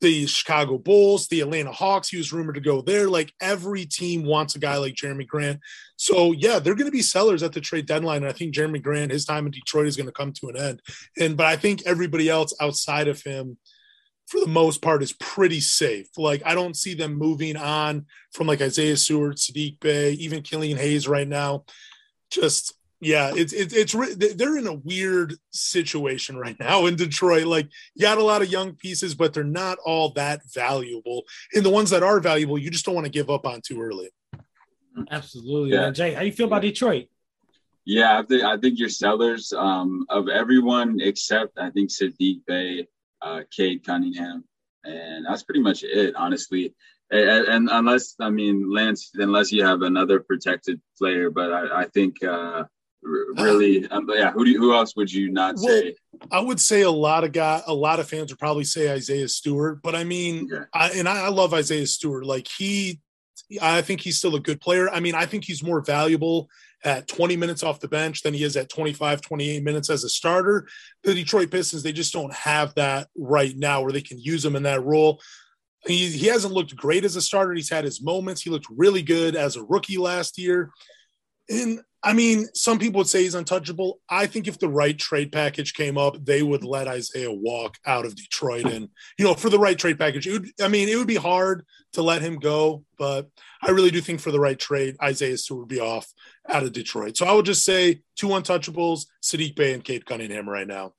the 0.00 0.26
Chicago 0.26 0.78
Bulls, 0.78 1.28
the 1.28 1.40
Atlanta 1.40 1.72
Hawks. 1.72 2.08
He 2.08 2.16
was 2.16 2.32
rumored 2.32 2.54
to 2.54 2.60
go 2.60 2.80
there. 2.80 3.08
Like 3.08 3.32
every 3.40 3.84
team 3.84 4.24
wants 4.24 4.54
a 4.54 4.58
guy 4.58 4.76
like 4.76 4.94
Jerami 4.94 5.26
Grant. 5.26 5.60
So 5.98 6.30
yeah, 6.30 6.60
they're 6.60 6.76
going 6.76 6.86
to 6.86 6.92
be 6.92 7.02
sellers 7.02 7.42
at 7.42 7.52
the 7.52 7.60
trade 7.60 7.86
deadline. 7.86 8.22
And 8.22 8.28
I 8.28 8.32
think 8.32 8.54
Jerami 8.54 8.80
Grant, 8.80 9.10
his 9.10 9.24
time 9.24 9.46
in 9.46 9.52
Detroit 9.52 9.88
is 9.88 9.96
going 9.96 10.06
to 10.06 10.12
come 10.12 10.32
to 10.34 10.48
an 10.48 10.56
end. 10.56 10.82
And 11.18 11.36
but 11.36 11.46
I 11.46 11.56
think 11.56 11.82
everybody 11.84 12.28
else 12.28 12.54
outside 12.60 13.08
of 13.08 13.20
him, 13.20 13.58
for 14.28 14.40
the 14.40 14.46
most 14.46 14.80
part, 14.80 15.02
is 15.02 15.12
pretty 15.12 15.58
safe. 15.58 16.06
Like 16.16 16.42
I 16.46 16.54
don't 16.54 16.76
see 16.76 16.94
them 16.94 17.14
moving 17.14 17.56
on 17.56 18.06
from 18.32 18.46
like 18.46 18.62
Isaiah 18.62 18.96
Stewart, 18.96 19.36
Saddiq 19.36 19.80
Bey, 19.80 20.12
even 20.12 20.42
Killian 20.42 20.78
Hayes 20.78 21.08
right 21.08 21.26
now. 21.26 21.64
Just 22.30 22.74
yeah, 23.00 23.32
it's 23.34 23.52
it's 23.52 23.74
it's 23.74 24.36
they're 24.36 24.56
in 24.56 24.68
a 24.68 24.74
weird 24.74 25.34
situation 25.50 26.36
right 26.36 26.56
now 26.60 26.86
in 26.86 26.94
Detroit. 26.94 27.46
Like 27.46 27.68
you 27.96 28.02
got 28.02 28.18
a 28.18 28.24
lot 28.24 28.42
of 28.42 28.52
young 28.52 28.74
pieces, 28.74 29.16
but 29.16 29.34
they're 29.34 29.42
not 29.42 29.78
all 29.84 30.10
that 30.10 30.42
valuable. 30.54 31.24
And 31.54 31.64
the 31.64 31.70
ones 31.70 31.90
that 31.90 32.04
are 32.04 32.20
valuable, 32.20 32.56
you 32.56 32.70
just 32.70 32.84
don't 32.84 32.94
want 32.94 33.06
to 33.06 33.10
give 33.10 33.30
up 33.30 33.46
on 33.46 33.62
too 33.62 33.82
early. 33.82 34.10
Absolutely, 35.10 35.72
yeah. 35.72 35.90
Jay. 35.90 36.14
How 36.14 36.20
do 36.20 36.26
you 36.26 36.32
feel 36.32 36.46
about 36.46 36.62
Detroit? 36.62 37.06
Yeah, 37.84 38.18
I 38.18 38.22
think 38.22 38.42
I 38.42 38.58
think 38.58 38.78
your 38.78 38.90
sellers 38.90 39.50
um, 39.52 40.04
of 40.10 40.28
everyone 40.28 40.98
except 41.00 41.58
I 41.58 41.70
think 41.70 41.88
Saddiq 41.88 42.44
Bey, 42.46 42.86
uh, 43.22 43.40
Cade 43.50 43.82
Cunningham, 43.82 44.44
and 44.84 45.24
that's 45.24 45.42
pretty 45.42 45.60
much 45.60 45.84
it, 45.84 46.14
honestly. 46.14 46.74
And, 47.10 47.48
and, 47.48 47.68
unless 47.72 48.14
I 48.20 48.28
mean 48.28 48.70
Lance, 48.70 49.10
unless 49.14 49.50
you 49.50 49.64
have 49.64 49.80
another 49.80 50.20
protected 50.20 50.82
player, 50.98 51.30
but 51.30 51.50
I, 51.52 51.82
I 51.82 51.84
think. 51.86 52.22
Uh, 52.22 52.64
really 53.02 53.88
um, 53.90 54.10
yeah 54.12 54.32
who 54.32 54.44
do 54.44 54.50
you, 54.50 54.58
who 54.58 54.74
else 54.74 54.96
would 54.96 55.10
you 55.10 55.30
not 55.30 55.54
well, 55.54 55.68
say 55.68 55.94
i 56.32 56.40
would 56.40 56.58
say 56.58 56.82
a 56.82 56.90
lot 56.90 57.22
of 57.22 57.30
guy 57.30 57.62
a 57.68 57.72
lot 57.72 58.00
of 58.00 58.08
fans 58.08 58.32
would 58.32 58.40
probably 58.40 58.64
say 58.64 58.90
isaiah 58.90 59.28
stewart 59.28 59.80
but 59.84 59.94
i 59.94 60.02
mean 60.02 60.48
yeah. 60.50 60.64
I, 60.74 60.90
and 60.90 61.08
I, 61.08 61.26
I 61.26 61.28
love 61.28 61.54
isaiah 61.54 61.86
stewart 61.86 62.26
like 62.26 62.48
he 62.48 63.00
i 63.62 63.80
think 63.82 64.00
he's 64.00 64.18
still 64.18 64.36
a 64.36 64.40
good 64.40 64.60
player. 64.60 64.88
I 64.90 65.00
mean 65.00 65.14
i 65.14 65.26
think 65.26 65.44
he's 65.44 65.62
more 65.62 65.80
valuable 65.80 66.48
at 66.84 67.08
20 67.08 67.36
minutes 67.36 67.62
off 67.62 67.80
the 67.80 67.88
bench 67.88 68.22
than 68.22 68.34
he 68.34 68.44
is 68.44 68.56
at 68.56 68.68
25 68.68 69.20
28 69.20 69.62
minutes 69.62 69.90
as 69.90 70.04
a 70.04 70.08
starter. 70.08 70.68
The 71.02 71.14
detroit 71.14 71.50
pistons 71.50 71.82
they 71.82 71.92
just 71.92 72.12
don't 72.12 72.32
have 72.32 72.74
that 72.74 73.08
right 73.16 73.56
now 73.56 73.82
where 73.82 73.92
they 73.92 74.00
can 74.00 74.18
use 74.20 74.44
him 74.44 74.56
in 74.56 74.62
that 74.64 74.84
role. 74.84 75.20
He, 75.86 76.08
he 76.08 76.26
hasn't 76.26 76.54
looked 76.54 76.76
great 76.76 77.04
as 77.04 77.16
a 77.16 77.22
starter. 77.22 77.54
He's 77.54 77.70
had 77.70 77.84
his 77.84 78.02
moments. 78.02 78.42
He 78.42 78.50
looked 78.50 78.66
really 78.70 79.02
good 79.02 79.36
as 79.36 79.56
a 79.56 79.62
rookie 79.62 79.96
last 79.96 80.36
year. 80.38 80.70
And 81.48 81.80
I 82.02 82.12
mean, 82.12 82.46
some 82.54 82.78
people 82.78 82.98
would 82.98 83.08
say 83.08 83.22
he's 83.22 83.34
untouchable. 83.34 84.00
I 84.08 84.26
think 84.26 84.46
if 84.46 84.58
the 84.58 84.68
right 84.68 84.96
trade 84.96 85.32
package 85.32 85.74
came 85.74 85.98
up, 85.98 86.24
they 86.24 86.42
would 86.42 86.62
let 86.62 86.86
Isaiah 86.86 87.32
walk 87.32 87.76
out 87.84 88.06
of 88.06 88.14
Detroit. 88.14 88.66
And, 88.66 88.88
you 89.18 89.24
know, 89.24 89.34
for 89.34 89.50
the 89.50 89.58
right 89.58 89.76
trade 89.76 89.98
package, 89.98 90.26
it 90.28 90.32
would, 90.32 90.48
I 90.62 90.68
mean, 90.68 90.88
it 90.88 90.96
would 90.96 91.08
be 91.08 91.16
hard 91.16 91.66
to 91.94 92.02
let 92.02 92.22
him 92.22 92.38
go, 92.38 92.84
but 92.98 93.28
I 93.62 93.70
really 93.70 93.90
do 93.90 94.00
think 94.00 94.20
for 94.20 94.30
the 94.30 94.38
right 94.38 94.58
trade, 94.58 94.96
Isaiah 95.02 95.36
Stewart 95.38 95.60
would 95.60 95.68
be 95.68 95.80
off 95.80 96.06
out 96.48 96.62
of 96.62 96.72
Detroit. 96.72 97.16
So 97.16 97.26
I 97.26 97.32
would 97.32 97.46
just 97.46 97.64
say 97.64 98.02
two 98.14 98.28
untouchables, 98.28 99.06
Saddiq 99.22 99.56
Bey 99.56 99.72
and 99.72 99.82
Cade 99.82 100.06
Cunningham 100.06 100.48
right 100.48 100.66
now. 100.66 100.92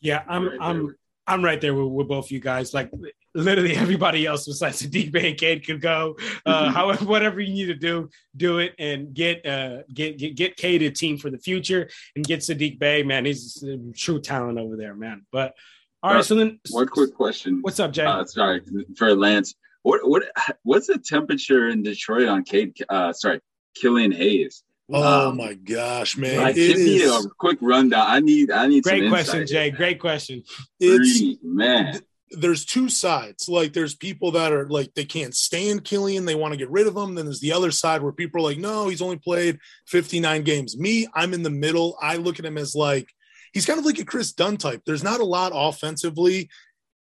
Yeah, 0.00 0.22
I'm 0.28 0.50
I'm 0.60 0.94
I'm 1.28 1.44
right 1.44 1.60
there 1.60 1.74
with, 1.74 1.92
with 1.92 2.08
both 2.08 2.30
you 2.30 2.40
guys. 2.40 2.72
Like 2.72 2.90
literally 3.34 3.76
everybody 3.76 4.26
else 4.26 4.46
besides 4.46 4.82
Saddiq 4.82 5.12
Bey 5.12 5.30
and 5.30 5.38
Cade 5.38 5.66
could 5.66 5.80
go. 5.80 6.16
Uh. 6.44 6.70
However, 6.78 7.04
whatever 7.04 7.40
you 7.40 7.52
need 7.52 7.66
to 7.66 7.74
do, 7.74 8.08
do 8.36 8.58
it 8.58 8.74
and 8.78 9.14
get 9.14 9.44
uh, 9.46 9.82
get 9.92 10.18
get 10.18 10.34
get 10.34 10.56
Cade 10.56 10.82
a 10.82 10.90
team 10.90 11.18
for 11.18 11.30
the 11.30 11.38
future 11.38 11.88
and 12.16 12.24
get 12.24 12.40
Saddiq 12.40 12.78
Bey. 12.78 13.02
Man, 13.02 13.24
he's 13.24 13.62
a 13.62 13.78
true 13.94 14.20
talent 14.20 14.58
over 14.58 14.76
there, 14.76 14.94
man. 14.94 15.26
But 15.30 15.54
all 16.02 16.12
right, 16.12 16.20
uh, 16.20 16.22
so 16.22 16.34
then 16.34 16.60
one 16.70 16.88
quick 16.88 17.14
question. 17.14 17.58
What's 17.60 17.80
up, 17.80 17.92
Jay? 17.92 18.04
Uh, 18.04 18.24
sorry 18.24 18.62
for 18.96 19.14
Lance. 19.14 19.54
What 19.82 20.08
what 20.08 20.22
what's 20.62 20.86
the 20.86 20.98
temperature 20.98 21.68
in 21.68 21.82
Detroit 21.82 22.28
on 22.28 22.44
Cade? 22.44 22.74
Uh, 22.88 23.12
sorry, 23.12 23.40
Killian 23.74 24.12
Hayes. 24.12 24.64
Oh 24.90 25.28
um, 25.28 25.36
my 25.36 25.52
gosh, 25.54 26.16
man! 26.16 26.38
Like, 26.38 26.54
give 26.54 26.78
me 26.78 27.04
a 27.04 27.20
quick 27.38 27.58
rundown. 27.60 28.06
I 28.08 28.20
need 28.20 28.50
I 28.50 28.66
need. 28.66 28.84
Great 28.84 29.10
question, 29.10 29.46
Jay. 29.46 29.70
Great 29.70 30.00
question. 30.00 30.42
It's 30.80 31.38
man. 31.42 32.00
There's 32.30 32.64
two 32.64 32.88
sides. 32.88 33.48
Like 33.48 33.72
there's 33.72 33.94
people 33.94 34.32
that 34.32 34.52
are 34.52 34.66
like 34.68 34.94
they 34.94 35.04
can't 35.04 35.34
stand 35.34 35.84
Killian, 35.84 36.24
they 36.24 36.34
want 36.34 36.52
to 36.52 36.58
get 36.58 36.70
rid 36.70 36.86
of 36.86 36.96
him. 36.96 37.14
Then 37.14 37.26
there's 37.26 37.40
the 37.40 37.52
other 37.52 37.70
side 37.70 38.02
where 38.02 38.12
people 38.12 38.40
are 38.40 38.50
like, 38.50 38.58
no, 38.58 38.88
he's 38.88 39.02
only 39.02 39.16
played 39.16 39.58
59 39.86 40.42
games. 40.42 40.78
Me, 40.78 41.06
I'm 41.14 41.32
in 41.32 41.42
the 41.42 41.50
middle. 41.50 41.96
I 42.00 42.16
look 42.16 42.38
at 42.38 42.44
him 42.44 42.58
as 42.58 42.74
like 42.74 43.08
he's 43.52 43.66
kind 43.66 43.78
of 43.78 43.84
like 43.84 43.98
a 43.98 44.04
Kris 44.04 44.32
Dunn 44.32 44.56
type. 44.56 44.82
There's 44.86 45.04
not 45.04 45.20
a 45.20 45.24
lot 45.24 45.52
offensively, 45.54 46.48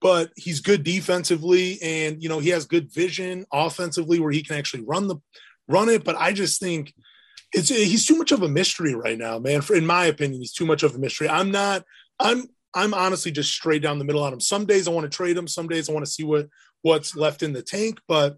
but 0.01 0.31
he's 0.37 0.61
good 0.61 0.83
defensively, 0.83 1.81
and 1.83 2.21
you 2.21 2.29
know 2.29 2.41
he 2.41 2.51
has 2.51 2.65
good 2.65 2.93
vision 2.93 3.47
offensively 3.53 4.19
where 4.19 4.33
he 4.33 4.43
can 4.43 4.57
actually 4.57 4.83
run 4.85 5.07
the 5.07 5.17
run 5.69 5.89
it. 5.89 6.05
But 6.05 6.17
I 6.17 6.33
just 6.33 6.61
think 6.61 6.93
it's 7.53 7.69
he's 7.69 8.07
too 8.07 8.17
much 8.17 8.33
of 8.33 8.43
a 8.43 8.49
mystery 8.49 8.95
right 8.95 9.19
now, 9.19 9.39
man. 9.39 9.61
For, 9.61 9.75
in 9.75 9.87
my 9.87 10.07
opinion, 10.07 10.41
he's 10.41 10.53
too 10.53 10.67
much 10.67 10.83
of 10.83 10.95
a 10.95 10.99
mystery. 10.99 11.29
I'm 11.29 11.51
not. 11.51 11.85
I'm. 12.19 12.45
I'm 12.75 12.93
honestly 12.93 13.33
just 13.33 13.53
straight 13.53 13.81
down 13.81 13.99
the 13.99 14.05
middle 14.05 14.23
on 14.23 14.35
him. 14.35 14.41
Some 14.41 14.67
days 14.67 14.87
I 14.87 14.91
want 14.91 15.11
to 15.11 15.17
trade 15.17 15.37
him. 15.37 15.49
Some 15.49 15.67
days 15.67 15.89
I 15.89 15.93
want 15.93 16.05
to 16.05 16.11
see 16.11 16.25
what 16.25 16.49
what's 16.83 17.17
left 17.17 17.43
in 17.43 17.53
the 17.53 17.63
tank. 17.63 18.01
But 18.07 18.37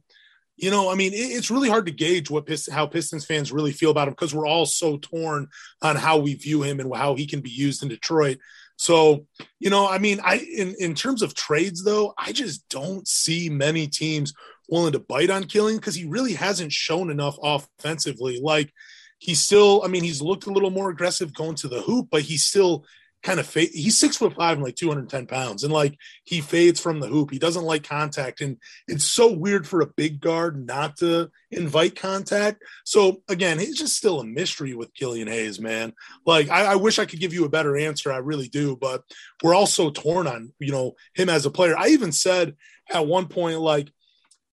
you 0.57 0.71
know, 0.71 0.91
I 0.91 0.95
mean, 0.95 1.13
it, 1.13 1.17
it's 1.17 1.51
really 1.51 1.69
hard 1.69 1.87
to 1.87 1.93
gauge 1.93 2.31
what 2.31 2.47
Pist- 2.47 2.71
how 2.71 2.87
Pistons 2.87 3.25
fans 3.25 3.53
really 3.53 3.73
feel 3.73 3.91
about 3.91 4.09
him 4.09 4.13
because 4.13 4.35
we're 4.35 4.47
all 4.47 4.67
so 4.67 4.99
torn 4.99 5.49
on 5.83 5.97
how 5.97 6.19
we 6.19 6.35
view 6.35 6.63
him 6.63 6.81
and 6.81 6.95
how 6.95 7.15
he 7.15 7.27
can 7.27 7.41
be 7.41 7.51
used 7.51 7.83
in 7.83 7.89
Detroit. 7.89 8.39
So, 8.77 9.27
you 9.59 9.71
know, 9.71 9.89
I 9.89 9.99
mean, 9.99 10.21
I 10.23 10.37
in 10.37 10.75
in 10.79 10.95
terms 10.95 11.23
of 11.23 11.35
trades 11.35 11.83
though, 11.83 12.15
I 12.17 12.33
just 12.33 12.69
don't 12.69 13.07
see 13.09 13.49
many 13.49 13.89
teams 13.89 14.33
willing 14.69 14.93
to 14.93 15.01
bite 15.01 15.31
on 15.31 15.45
Killian 15.45 15.79
because 15.79 15.95
he 15.95 16.05
really 16.05 16.35
hasn't 16.35 16.73
shown 16.73 17.11
enough 17.11 17.37
offensively. 17.43 18.41
Like 18.41 18.73
he's 19.19 19.41
still, 19.41 19.83
I 19.85 19.89
mean, 19.89 20.05
he's 20.05 20.23
looked 20.23 20.47
a 20.47 20.53
little 20.53 20.71
more 20.71 20.91
aggressive 20.91 21.35
going 21.35 21.57
to 21.57 21.69
the 21.69 21.83
hoop, 21.83 22.09
but 22.11 22.23
he's 22.23 22.45
still 22.45 22.85
kind 23.23 23.41
of 23.41 23.47
fade. 23.47 23.71
He's 23.73 23.99
six 23.99 24.16
foot 24.16 24.35
five 24.35 24.57
and 24.57 24.64
like 24.64 24.77
210 24.77 25.27
pounds. 25.27 25.64
And 25.64 25.73
like 25.73 25.97
he 26.25 26.41
fades 26.41 26.79
from 26.79 27.01
the 27.01 27.09
hoop. 27.09 27.31
He 27.31 27.39
doesn't 27.39 27.64
like 27.64 27.83
contact. 27.83 28.41
And 28.41 28.59
it's 28.87 29.05
so 29.05 29.33
weird 29.33 29.66
for 29.66 29.81
a 29.81 29.87
big 29.87 30.21
guard 30.21 30.64
not 30.64 30.97
to 30.99 31.31
invite 31.51 31.97
contact. 31.97 32.62
So 32.85 33.23
again, 33.29 33.59
he's 33.59 33.79
just 33.79 33.97
still 33.97 34.21
a 34.21 34.25
mystery 34.25 34.75
with 34.75 34.95
Killian 34.95 35.29
Hayes, 35.29 35.59
man. 35.61 35.95
Like 36.27 36.49
I, 36.49 36.73
I 36.73 36.77
wish 36.77 36.99
I 36.99 37.07
could 37.07 37.21
give 37.21 37.35
you 37.35 37.45
a 37.45 37.51
better 37.51 37.77
answer. 37.77 38.12
I 38.12 38.19
really 38.19 38.49
do, 38.49 38.77
but 38.77 39.03
we're 39.43 39.55
all 39.55 39.66
so 39.66 39.91
torn 39.91 40.27
on, 40.27 40.53
you 40.61 40.73
know, 40.73 40.95
him 41.14 41.29
as 41.29 41.45
a 41.45 41.51
player. 41.51 41.77
I 41.77 41.89
even 41.89 42.12
said 42.12 42.55
at 42.91 43.07
one 43.07 43.27
point, 43.27 43.61
like, 43.61 43.91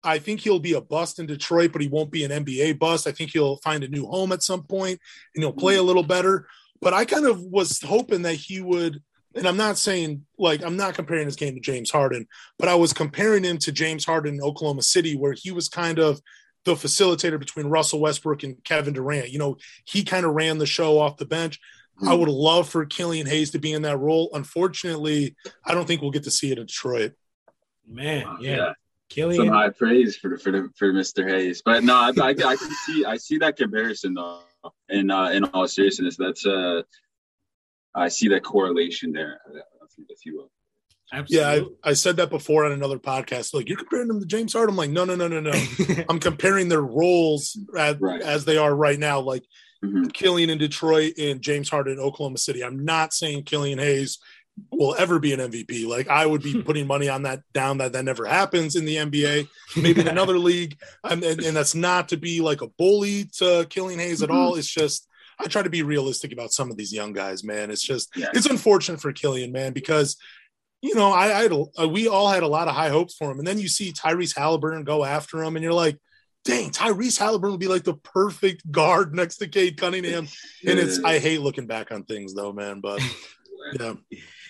I 0.06 0.20
think 0.20 0.39
he'll 0.39 0.60
be 0.60 0.74
a 0.74 0.82
bust 0.82 1.20
in 1.20 1.26
Detroit, 1.26 1.72
but 1.72 1.82
he 1.82 1.88
won't 1.88 2.12
be 2.12 2.24
an 2.24 2.32
NBA 2.32 2.80
bust. 2.80 3.08
I 3.08 3.12
think 3.12 3.32
he'll 3.32 3.58
find 3.58 3.84
a 3.84 3.88
new 3.88 4.06
home 4.06 4.32
at 4.32 4.43
some 4.43 4.64
point 4.64 4.99
and 5.34 5.43
he'll 5.43 5.53
play 5.53 5.76
a 5.76 5.84
little 5.84 6.03
better. 6.03 6.47
But 6.82 6.93
I 6.93 7.06
kind 7.06 7.26
of 7.26 7.41
was 7.41 7.82
hoping 7.82 8.22
that 8.24 8.36
he 8.36 8.62
would, 8.62 9.01
and 9.34 9.47
I'm 9.47 9.58
not 9.58 9.78
saying 9.78 10.26
like 10.38 10.64
I'm 10.64 10.78
not 10.78 10.93
comparing 10.93 11.26
his 11.26 11.36
game 11.36 11.56
to 11.56 11.62
James 11.62 11.91
Harden, 11.91 12.28
but 12.60 12.70
I 12.70 12.76
was 12.76 12.93
comparing 12.93 13.43
him 13.43 13.58
to 13.60 13.72
James 13.72 14.06
Harden 14.06 14.36
in 14.36 14.41
Oklahoma 14.41 14.84
City, 14.84 15.16
where 15.16 15.34
he 15.34 15.51
was 15.51 15.68
kind 15.68 15.99
of 15.99 16.22
the 16.66 16.76
facilitator 16.76 17.39
between 17.39 17.68
Russell 17.68 18.01
Westbrook 18.01 18.43
and 18.43 18.64
Kevin 18.64 18.93
Durant. 18.93 19.32
You 19.32 19.39
know, 19.39 19.58
he 19.86 20.03
kind 20.03 20.26
of 20.26 20.34
ran 20.34 20.58
the 20.58 20.66
show 20.66 20.99
off 20.99 21.18
the 21.18 21.26
bench. 21.26 21.60
I 22.06 22.14
would 22.14 22.28
love 22.28 22.68
for 22.68 22.86
Killian 22.86 23.26
Hayes 23.28 23.51
to 23.51 23.60
be 23.60 23.72
in 23.72 23.84
that 23.84 23.97
role. 23.97 24.30
Unfortunately, 24.34 25.36
I 25.64 25.74
don't 25.74 25.86
think 25.86 26.01
we'll 26.01 26.12
get 26.12 26.24
to 26.24 26.32
see 26.32 26.51
it 26.51 26.58
in 26.58 26.66
Detroit. 26.66 27.14
Man, 27.88 28.38
yeah. 28.41 28.74
Yeah. 29.10 29.16
Killian. 29.16 29.45
Some 29.45 29.53
high 29.53 29.70
praise 29.70 30.18
for 30.18 30.38
for 30.38 30.70
for 30.76 30.93
Mr. 30.93 31.28
Hayes, 31.28 31.62
but 31.64 31.84
no, 31.84 31.95
I, 31.95 32.12
I, 32.20 32.30
I, 32.30 32.56
can 32.56 32.72
see 32.86 33.06
I 33.06 33.18
see 33.18 33.38
that 33.39 33.58
comparison 33.58 34.14
though. 34.14 34.41
In 34.89 35.12
uh, 35.12 35.30
in 35.30 35.43
all 35.45 35.68
seriousness, 35.68 36.18
that's 36.18 36.45
uh, 36.45 36.82
I 37.93 38.08
see 38.08 38.28
that 38.30 38.43
correlation 38.43 39.12
there, 39.12 39.39
if 40.10 40.26
you 40.26 40.38
will. 40.38 40.51
Absolutely. 41.14 41.47
Yeah, 41.47 41.66
I, 41.84 41.89
I, 41.91 41.93
said 41.93 42.18
that 42.18 42.32
before 42.32 42.66
on 42.66 42.72
another 42.72 42.97
podcast. 42.97 43.53
Like 43.53 43.70
you're 43.70 43.78
comparing 43.78 44.08
them 44.08 44.20
to 44.20 44.26
James 44.26 44.53
Harden. 44.53 44.74
I'm 44.74 44.78
like, 44.78 44.89
no, 44.89 45.06
no, 45.06 45.16
no, 45.16 45.28
no, 45.28 45.39
no. 45.39 45.51
I'm 46.10 46.20
comparing 46.20 46.68
their 46.68 46.82
roles 46.82 47.58
as, 47.78 47.99
right. 47.99 48.22
as 48.22 48.43
they 48.43 48.58
are 48.58 48.76
right 48.76 48.97
now. 48.97 49.20
Like 49.20 49.43
mm-hmm. 49.84 50.06
Killian 50.08 50.49
in 50.49 50.58
Detroit 50.58 51.14
and 51.20 51.41
James 51.41 51.70
Harden 51.70 51.93
in 51.93 51.99
Oklahoma 51.99 52.39
City. 52.39 52.64
I'm 52.64 52.84
not 52.84 53.14
saying 53.14 53.43
Killian 53.43 53.78
Hayes 53.78 54.18
will 54.72 54.95
ever 54.97 55.20
be 55.20 55.34
an 55.34 55.39
MVP. 55.39 55.88
Like 55.88 56.08
I 56.08 56.26
would 56.26 56.41
be 56.41 56.62
putting 56.66 56.88
money 56.88 57.10
on 57.10 57.24
that 57.24 57.41
down 57.53 57.78
that 57.80 57.93
that 57.93 58.06
never 58.06 58.26
happens 58.26 58.76
in 58.76 58.86
the 58.86 58.97
NBA, 58.97 59.47
maybe 59.78 60.01
in 60.01 60.08
another 60.08 60.38
league. 60.39 60.78
And, 61.03 61.24
and, 61.24 61.41
and, 61.41 61.56
that's 61.56 61.76
not 61.76 62.10
to 62.10 62.18
be 62.18 62.41
like 62.41 62.62
a 62.62 62.68
bully 62.68 63.26
to 63.38 63.66
Killian 63.70 63.99
Hayes 63.99 64.22
at 64.22 64.30
all. 64.30 64.51
Mm-hmm. 64.51 64.60
It's 64.60 64.72
just 64.72 65.08
I 65.39 65.47
try 65.47 65.64
to 65.64 65.70
be 65.70 65.84
realistic 65.84 66.32
about 66.32 66.53
some 66.53 66.72
of 66.72 66.78
these 66.78 66.93
young 66.93 67.14
guys, 67.14 67.43
man. 67.43 67.72
It's 67.72 67.82
just 67.82 68.16
yeah. 68.16 68.28
it's 68.34 68.45
unfortunate 68.45 69.01
for 69.01 69.12
Killian, 69.12 69.51
man, 69.51 69.74
because 69.74 70.18
you 70.82 70.95
know 70.95 71.12
I, 71.12 71.26
I 71.26 71.43
had 71.43 71.51
a, 71.51 71.66
uh, 71.82 71.88
we 71.88 72.08
all 72.08 72.30
had 72.30 72.43
a 72.43 72.47
lot 72.47 72.68
of 72.68 72.76
high 72.76 72.89
hopes 72.89 73.16
for 73.16 73.32
him, 73.32 73.39
and 73.39 73.47
then 73.47 73.60
you 73.60 73.68
see 73.68 73.91
Tyrese 73.91 74.36
Haliburton 74.36 74.86
go 74.86 75.03
after 75.03 75.43
him, 75.43 75.56
and 75.56 75.64
you're 75.64 75.74
like. 75.74 75.97
Dang, 76.47 76.70
Tyrese 76.70 77.18
Haliburton 77.20 77.49
would 77.49 77.60
be 77.60 77.68
like 77.68 77.86
the 77.86 77.95
perfect 77.95 78.72
guard 78.72 79.16
next 79.16 79.38
to 79.38 79.47
Cade 79.47 79.78
Cunningham. 79.78 80.28
And 80.68 80.78
it's 80.78 81.03
I 81.03 81.18
hate 81.18 81.41
looking 81.41 81.66
back 81.66 81.91
on 81.91 82.03
things 82.03 82.36
though, 82.36 82.53
man. 82.53 82.82
But 82.82 83.01
yeah 83.80 83.95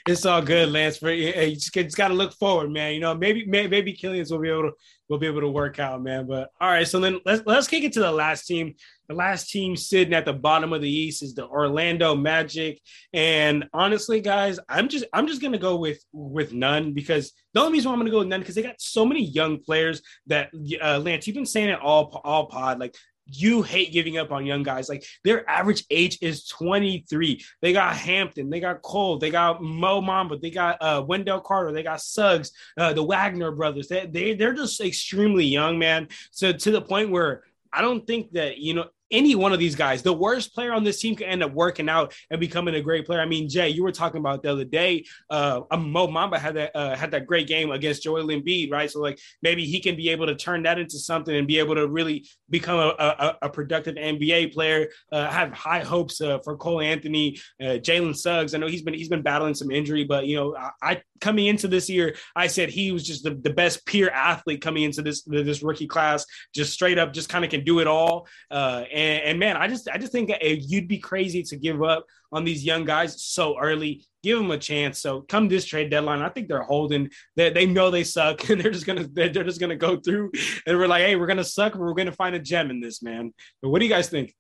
it's 0.08 0.26
all 0.26 0.42
good, 0.42 0.70
Lance. 0.70 0.98
For 0.98 1.12
you 1.12 1.56
just, 1.56 1.74
just 1.74 1.98
got 1.98 2.10
to 2.10 2.14
look 2.14 2.34
forward, 2.34 2.72
man. 2.72 2.94
You 2.94 3.00
know, 3.00 3.16
maybe 3.16 3.46
maybe, 3.48 3.68
maybe 3.68 3.94
Killian's 3.94 4.32
will 4.32 4.40
be 4.40 4.50
able 4.50 4.64
to 4.64 4.72
will 5.10 5.18
be 5.18 5.28
able 5.28 5.42
to 5.42 5.50
work 5.50 5.80
out, 5.80 6.02
man. 6.04 6.28
But 6.28 6.50
all 6.62 6.70
right, 6.70 6.88
so 6.88 7.00
then 7.00 7.20
let's 7.26 7.42
let's 7.46 7.68
kick 7.68 7.84
it 7.84 7.94
to 7.94 8.02
the 8.02 8.12
last 8.12 8.46
team. 8.46 8.76
The 9.10 9.16
last 9.16 9.50
team 9.50 9.76
sitting 9.76 10.14
at 10.14 10.26
the 10.26 10.34
bottom 10.34 10.74
of 10.74 10.82
the 10.82 10.90
East 10.90 11.24
is 11.24 11.34
the 11.34 11.48
Orlando 11.48 12.16
Magic. 12.16 12.80
And 13.14 13.66
honestly, 13.74 14.22
guys, 14.22 14.60
I'm 14.70 14.90
just 14.90 15.06
I'm 15.12 15.28
just 15.28 15.42
gonna 15.42 15.58
go 15.58 15.78
with 15.78 16.04
with 16.14 16.54
none 16.54 16.94
because 16.94 17.32
the 17.54 17.62
only 17.62 17.74
reason 17.74 17.90
why 17.90 17.94
I'm 17.94 18.00
gonna 18.00 18.12
go 18.12 18.20
with 18.20 18.28
none 18.28 18.42
because 18.42 18.56
they 18.56 18.62
got 18.62 18.80
so 18.80 19.06
many 19.06 19.24
young 19.24 19.60
players 19.60 20.02
that 20.28 20.52
uh, 20.82 21.00
Lance, 21.00 21.26
you've 21.26 21.36
been 21.36 21.46
saying 21.46 21.70
it 21.70 21.80
all 21.80 22.22
all 22.24 22.46
pod. 22.46 22.80
Like 22.80 22.96
you 23.28 23.62
hate 23.62 23.92
giving 23.92 24.18
up 24.18 24.32
on 24.32 24.46
young 24.46 24.64
guys. 24.64 24.90
Like 24.90 25.06
their 25.24 25.50
average 25.50 25.84
age 25.90 26.20
is 26.22 26.48
23. 26.48 27.44
They 27.62 27.74
got 27.74 27.96
Hampton, 27.96 28.50
they 28.50 28.60
got 28.60 28.82
Cole, 28.82 29.18
they 29.18 29.30
got 29.30 29.62
Mo 29.62 30.02
Bamba, 30.02 30.40
they 30.40 30.52
got 30.52 30.78
uh, 30.82 31.04
Wendell 31.06 31.42
Carter, 31.42 31.72
they 31.72 31.84
got 31.84 32.02
Suggs, 32.02 32.52
uh, 32.78 32.94
the 32.94 33.04
Wagner 33.04 33.52
brothers. 33.52 33.88
They, 33.88 34.06
they 34.06 34.36
they're 34.36 34.54
just 34.54 34.80
extremely 34.82 35.46
young, 35.46 35.80
man. 35.80 36.08
So 36.32 36.52
to 36.52 36.72
the 36.72 36.82
point 36.82 37.10
where 37.10 37.44
I 37.74 37.82
don't 37.82 38.06
think 38.06 38.32
that 38.34 38.58
you 38.58 38.74
know 38.74 38.86
any 39.12 39.36
one 39.36 39.54
of 39.54 39.60
these 39.60 39.76
guys, 39.76 40.02
the 40.02 40.14
worst 40.14 40.54
player 40.54 40.74
on 40.74 40.84
this 40.84 41.00
team 41.00 41.16
could 41.16 41.28
end 41.28 41.44
up 41.44 41.54
working 41.54 41.90
out 41.90 42.14
and 42.30 42.40
becoming 42.40 42.76
a 42.76 42.82
great 42.82 43.06
player. 43.06 43.22
I 43.22 43.26
mean, 43.26 43.50
Jay, 43.50 43.70
you 43.70 43.84
were 43.84 43.92
talking 43.92 44.20
about 44.20 44.44
the 44.44 44.52
other 44.52 44.66
day. 44.66 45.06
Uh, 45.30 45.62
Mo 45.78 46.08
Bamba 46.08 46.38
had 46.38 46.56
that 46.56 46.76
uh, 46.76 46.96
had 46.96 47.12
that 47.12 47.26
great 47.26 47.48
game 47.48 47.72
against 47.72 48.04
Joel 48.04 48.28
Embiid, 48.28 48.72
right? 48.72 48.90
So 48.90 49.00
like 49.00 49.20
maybe 49.42 49.66
he 49.66 49.80
can 49.80 49.96
be 49.96 50.10
able 50.10 50.28
to 50.28 50.36
turn 50.36 50.64
that 50.64 50.80
into 50.80 50.98
something 50.98 51.36
and 51.36 51.48
be 51.48 51.60
able 51.60 51.76
to 51.76 51.88
really 51.88 52.28
become 52.50 52.80
a, 52.80 52.96
a, 53.00 53.38
a 53.44 53.50
productive 53.50 53.96
NBA 53.96 54.54
player. 54.54 54.88
Uh, 55.12 55.30
have 55.30 55.54
high 55.54 55.84
hopes 55.84 56.22
uh, 56.22 56.40
for 56.40 56.58
Cole 56.58 56.82
Anthony, 56.82 57.38
uh, 57.62 57.78
Jalen 57.78 58.16
Suggs. 58.16 58.54
I 58.54 58.58
know 58.58 58.68
he's 58.68 58.82
been 58.82 58.94
he's 58.94 59.10
been 59.10 59.22
battling 59.22 59.54
some 59.54 59.72
injury, 59.72 60.04
but 60.04 60.26
you 60.26 60.36
know, 60.36 60.56
I, 60.56 60.72
I 60.82 61.02
coming 61.22 61.46
into 61.48 61.68
this 61.68 61.90
year, 61.90 62.16
I 62.36 62.48
said 62.48 62.70
he 62.70 62.92
was 62.92 63.06
just 63.06 63.24
the, 63.24 63.32
the 63.32 63.50
best 63.50 63.86
peer 63.86 64.10
athlete 64.10 64.62
coming 64.62 64.84
into 64.84 65.02
this 65.02 65.24
this 65.24 65.64
rookie 65.64 65.88
class. 65.88 66.26
Just 66.54 66.74
straight 66.74 66.98
up, 66.98 67.14
just 67.14 67.30
kind 67.30 67.46
of 67.46 67.52
can 67.52 67.64
do 67.64 67.80
it 67.80 67.88
all. 67.88 68.28
Uh, 68.52 68.84
and, 68.92 69.24
and, 69.24 69.40
man, 69.40 69.58
I 69.58 69.68
just 69.68 69.90
I 69.90 69.98
just 69.98 70.12
think 70.12 70.32
you'd 70.42 70.88
be 70.88 71.00
crazy 71.00 71.44
to 71.44 71.58
give 71.58 71.84
up 71.84 72.06
on 72.32 72.44
these 72.44 72.66
young 72.66 72.86
guys 72.86 73.24
so 73.24 73.60
early. 73.60 74.06
Give 74.24 74.40
them 74.40 74.52
a 74.52 74.58
chance. 74.58 75.00
So 75.00 75.22
come 75.22 75.48
this 75.48 75.66
trade 75.66 75.90
deadline, 75.90 76.22
I 76.22 76.30
think 76.30 76.48
they're 76.48 76.64
holding. 76.64 77.10
They, 77.36 77.50
they 77.52 77.66
know 77.66 77.92
they 77.92 78.04
suck, 78.04 78.50
and 78.50 78.60
they're 78.60 78.72
just 78.72 78.86
gonna 78.86 79.08
they're, 79.12 79.30
they're 79.30 79.44
just 79.44 79.60
gonna 79.60 79.76
go 79.76 79.98
through. 79.98 80.32
And 80.66 80.78
we're 80.78 80.88
like, 80.88 81.04
hey, 81.04 81.16
we're 81.16 81.28
gonna 81.28 81.44
suck, 81.44 81.74
but 81.74 81.82
we're 81.82 81.94
gonna 81.94 82.12
find 82.12 82.36
a 82.36 82.40
gem 82.40 82.70
in 82.70 82.80
this 82.80 83.02
man. 83.02 83.34
But 83.62 83.70
what 83.70 83.80
do 83.80 83.86
you 83.86 83.92
guys 83.92 84.10
think? 84.10 84.36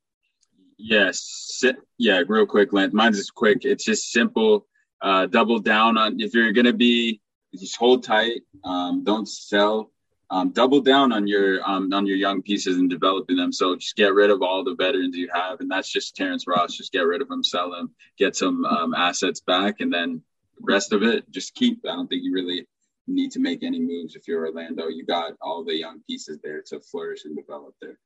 Yes. 0.78 1.64
Yeah, 1.98 2.24
real 2.28 2.45
quick, 2.45 2.74
Lance. 2.74 2.94
Mine's 2.94 3.18
just 3.18 3.34
quick. 3.34 3.64
It's 3.64 3.86
just 3.86 4.12
simple. 4.12 4.68
Uh, 5.06 5.27
double 5.27 5.60
down 5.60 5.99
on 5.99 6.19
if 6.19 6.34
you're 6.34 6.52
gonna 6.52 6.73
be 6.73 7.22
just 7.53 7.77
hold 7.77 8.03
tight. 8.03 8.41
Um, 8.64 9.03
don't 9.03 9.30
sell. 9.30 9.91
Um, 10.32 10.49
double 10.49 10.82
down 10.82 11.11
on 11.11 11.27
your 11.27 11.61
um, 11.64 11.94
on 11.94 12.07
your 12.07 12.18
young 12.18 12.41
pieces 12.41 12.77
and 12.77 12.90
developing 12.90 13.38
them. 13.38 13.53
So 13.53 13.76
just 13.76 13.95
get 13.95 14.15
rid 14.15 14.32
of 14.32 14.41
all 14.41 14.64
the 14.64 14.73
veterans 14.73 15.15
you 15.15 15.30
have, 15.32 15.60
and 15.60 15.69
that's 15.69 15.90
just 15.91 16.15
Terrence 16.15 16.48
Ross. 16.48 16.76
Just 16.76 16.91
get 16.91 17.06
rid 17.06 17.22
of 17.22 17.27
them, 17.27 17.44
sell 17.44 17.69
them, 17.69 17.91
get 18.18 18.36
some 18.36 18.65
um, 18.65 18.95
assets 18.95 19.41
back, 19.41 19.80
and 19.80 19.94
then 19.94 20.23
the 20.57 20.64
rest 20.64 20.91
of 20.91 21.03
it 21.03 21.30
just 21.30 21.53
keep. 21.53 21.86
I 21.88 21.95
don't 21.95 22.07
think 22.07 22.23
you 22.23 22.34
really 22.34 22.68
need 23.06 23.30
to 23.34 23.40
make 23.40 23.61
any 23.61 23.80
moves 23.80 24.15
if 24.15 24.27
you're 24.27 24.48
Orlando. 24.48 24.88
You 24.88 25.06
got 25.06 25.34
all 25.40 25.64
the 25.64 25.77
young 25.77 26.02
pieces 26.07 26.40
there 26.44 26.64
to 26.69 26.80
flourish 26.80 27.26
and 27.26 27.38
develop 27.38 27.76
there. 27.80 27.99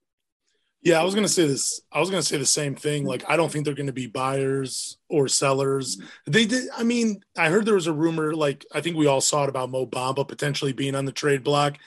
Yeah, 0.82 1.02
I 1.02 1.04
was 1.04 1.14
gonna 1.14 1.28
say 1.28 1.46
this. 1.46 1.82
I 1.92 2.00
was 2.00 2.10
gonna 2.10 2.24
say 2.24 2.38
the 2.38 2.46
same 2.46 2.74
thing. 2.76 3.06
Like, 3.06 3.30
I 3.30 3.36
don't 3.36 3.52
think 3.52 3.66
they're 3.66 3.74
gonna 3.74 3.92
be 3.92 4.08
buyers 4.08 4.98
or 5.10 5.28
sellers. 5.28 6.02
They 6.26 6.46
did. 6.46 6.70
I 6.76 6.84
mean, 6.84 7.22
I 7.38 7.50
heard 7.50 7.66
there 7.66 7.76
was 7.76 7.88
a 7.88 7.94
rumor. 7.94 8.34
Like, 8.34 8.66
I 8.74 8.80
think 8.80 8.96
we 8.96 9.08
all 9.08 9.22
saw 9.22 9.44
it 9.44 9.50
about 9.50 9.70
Mo 9.70 9.86
Bamba 9.86 10.28
potentially 10.28 10.72
being 10.72 10.96
on 10.96 11.06
the 11.06 11.12
trade 11.12 11.44
block. 11.44 11.78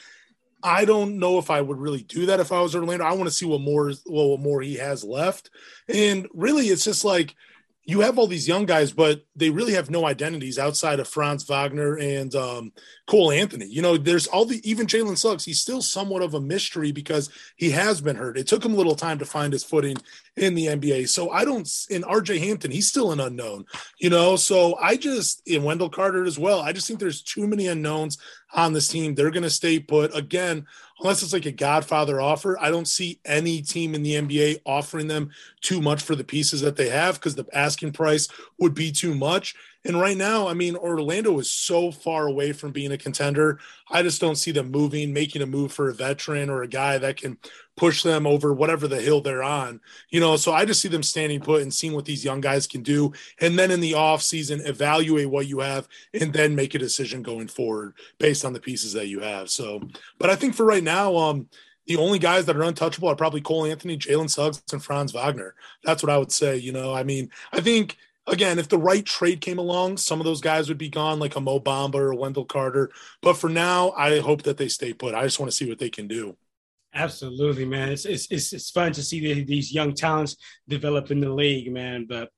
I 0.62 0.84
don't 0.84 1.18
know 1.18 1.38
if 1.38 1.50
I 1.50 1.60
would 1.60 1.78
really 1.78 2.02
do 2.02 2.26
that 2.26 2.38
if 2.38 2.52
I 2.52 2.60
was 2.60 2.74
Orlando. 2.76 3.04
I 3.04 3.12
want 3.12 3.24
to 3.24 3.34
see 3.34 3.46
what 3.46 3.60
more, 3.60 3.92
well, 4.06 4.30
what 4.30 4.40
more 4.40 4.60
he 4.60 4.76
has 4.76 5.02
left. 5.02 5.50
And 5.88 6.28
really, 6.32 6.66
it's 6.66 6.84
just 6.84 7.04
like 7.04 7.34
you 7.84 8.00
have 8.00 8.16
all 8.16 8.28
these 8.28 8.46
young 8.46 8.64
guys, 8.64 8.92
but 8.92 9.24
they 9.34 9.50
really 9.50 9.72
have 9.72 9.90
no 9.90 10.06
identities 10.06 10.58
outside 10.58 11.00
of 11.00 11.08
Franz 11.08 11.42
Wagner 11.44 11.96
and 11.98 12.32
um, 12.36 12.72
Cole 13.08 13.32
Anthony. 13.32 13.66
You 13.66 13.82
know, 13.82 13.96
there's 13.96 14.28
all 14.28 14.44
the 14.44 14.60
even 14.68 14.86
Jalen 14.86 15.18
Suggs. 15.18 15.44
He's 15.44 15.60
still 15.60 15.82
somewhat 15.82 16.22
of 16.22 16.34
a 16.34 16.40
mystery 16.40 16.92
because 16.92 17.28
he 17.56 17.70
has 17.70 18.00
been 18.00 18.14
hurt. 18.14 18.38
It 18.38 18.46
took 18.46 18.64
him 18.64 18.74
a 18.74 18.76
little 18.76 18.94
time 18.94 19.18
to 19.18 19.24
find 19.24 19.52
his 19.52 19.64
footing 19.64 19.96
in 20.36 20.54
the 20.54 20.66
NBA. 20.66 21.08
So 21.08 21.30
I 21.30 21.44
don't. 21.44 21.68
In 21.90 22.02
RJ 22.02 22.38
Hampton, 22.38 22.70
he's 22.70 22.88
still 22.88 23.10
an 23.10 23.18
unknown. 23.18 23.64
You 23.98 24.10
know, 24.10 24.36
so 24.36 24.76
I 24.76 24.96
just 24.96 25.42
in 25.48 25.64
Wendell 25.64 25.90
Carter 25.90 26.24
as 26.24 26.38
well. 26.38 26.60
I 26.60 26.72
just 26.72 26.86
think 26.86 27.00
there's 27.00 27.22
too 27.22 27.48
many 27.48 27.66
unknowns 27.66 28.16
on 28.52 28.72
this 28.72 28.88
team. 28.88 29.14
They're 29.14 29.30
going 29.30 29.42
to 29.42 29.50
stay 29.50 29.78
put 29.78 30.14
again 30.16 30.66
unless 31.02 31.22
it's 31.22 31.32
like 31.32 31.46
a 31.46 31.52
Godfather 31.52 32.20
offer, 32.20 32.56
I 32.60 32.70
don't 32.70 32.88
see 32.88 33.18
any 33.24 33.60
team 33.60 33.94
in 33.94 34.02
the 34.02 34.14
NBA 34.14 34.60
offering 34.64 35.08
them 35.08 35.30
too 35.60 35.80
much 35.80 36.02
for 36.02 36.14
the 36.14 36.24
pieces 36.24 36.60
that 36.60 36.76
they 36.76 36.88
have 36.88 37.16
because 37.16 37.34
the 37.34 37.46
asking 37.52 37.92
price 37.92 38.28
would 38.58 38.74
be 38.74 38.92
too 38.92 39.14
much. 39.14 39.54
And 39.84 40.00
right 40.00 40.16
now, 40.16 40.46
I 40.46 40.54
mean, 40.54 40.76
Orlando 40.76 41.38
is 41.40 41.50
so 41.50 41.90
far 41.90 42.26
away 42.26 42.52
from 42.52 42.70
being 42.70 42.92
a 42.92 42.98
contender. 42.98 43.58
I 43.90 44.02
just 44.02 44.20
don't 44.20 44.36
see 44.36 44.52
them 44.52 44.70
moving, 44.70 45.12
making 45.12 45.42
a 45.42 45.46
move 45.46 45.72
for 45.72 45.88
a 45.88 45.94
veteran 45.94 46.50
or 46.50 46.62
a 46.62 46.68
guy 46.68 46.98
that 46.98 47.16
can 47.16 47.36
push 47.76 48.02
them 48.02 48.26
over 48.26 48.52
whatever 48.52 48.86
the 48.86 49.00
hill 49.00 49.20
they're 49.20 49.42
on. 49.42 49.80
You 50.10 50.20
know, 50.20 50.36
so 50.36 50.52
I 50.52 50.64
just 50.64 50.80
see 50.80 50.88
them 50.88 51.02
standing 51.02 51.40
put 51.40 51.62
and 51.62 51.74
seeing 51.74 51.94
what 51.94 52.04
these 52.04 52.24
young 52.24 52.40
guys 52.40 52.66
can 52.66 52.82
do. 52.82 53.12
And 53.40 53.58
then 53.58 53.70
in 53.70 53.80
the 53.80 53.94
off 53.94 54.22
season, 54.22 54.60
evaluate 54.64 55.30
what 55.30 55.48
you 55.48 55.60
have 55.60 55.88
and 56.14 56.32
then 56.32 56.54
make 56.54 56.74
a 56.74 56.78
decision 56.78 57.22
going 57.22 57.48
forward 57.48 57.94
based 58.18 58.44
on 58.44 58.52
the 58.52 58.60
pieces 58.60 58.92
that 58.92 59.08
you 59.08 59.20
have. 59.20 59.50
So, 59.50 59.80
but 60.18 60.30
I 60.30 60.36
think 60.36 60.54
for 60.54 60.64
right 60.64 60.84
now, 60.84 61.16
um, 61.16 61.48
the 61.86 61.96
only 61.96 62.20
guys 62.20 62.46
that 62.46 62.56
are 62.56 62.62
untouchable 62.62 63.08
are 63.08 63.16
probably 63.16 63.40
Cole 63.40 63.66
Anthony, 63.66 63.98
Jalen 63.98 64.30
Suggs, 64.30 64.62
and 64.72 64.82
Franz 64.82 65.12
Wagner. 65.12 65.54
That's 65.82 66.02
what 66.02 66.10
I 66.10 66.18
would 66.18 66.30
say. 66.30 66.56
You 66.56 66.70
know, 66.70 66.94
I 66.94 67.02
mean, 67.02 67.30
I 67.52 67.60
think 67.60 67.96
again, 68.26 68.58
if 68.58 68.68
the 68.68 68.78
right 68.78 69.04
trade 69.04 69.40
came 69.40 69.58
along, 69.58 69.96
some 69.96 70.20
of 70.20 70.24
those 70.24 70.40
guys 70.40 70.68
would 70.68 70.78
be 70.78 70.88
gone, 70.88 71.18
like 71.18 71.36
a 71.36 71.40
Mo 71.40 71.60
Bamba 71.60 71.96
or 71.96 72.14
Wendell 72.14 72.44
Carter. 72.44 72.90
But 73.20 73.34
for 73.34 73.48
now, 73.48 73.90
I 73.92 74.20
hope 74.20 74.42
that 74.42 74.56
they 74.56 74.68
stay 74.68 74.92
put. 74.92 75.14
I 75.14 75.24
just 75.24 75.40
want 75.40 75.50
to 75.50 75.56
see 75.56 75.68
what 75.68 75.78
they 75.78 75.90
can 75.90 76.08
do. 76.08 76.36
Absolutely, 76.94 77.64
man. 77.64 77.90
It's 77.90 78.04
it's 78.04 78.26
it's, 78.30 78.52
it's 78.52 78.70
fun 78.70 78.92
to 78.92 79.02
see 79.02 79.42
these 79.44 79.72
young 79.72 79.94
talents 79.94 80.36
develop 80.68 81.10
in 81.10 81.20
the 81.20 81.30
league, 81.30 81.72
man. 81.72 82.06
But 82.06 82.28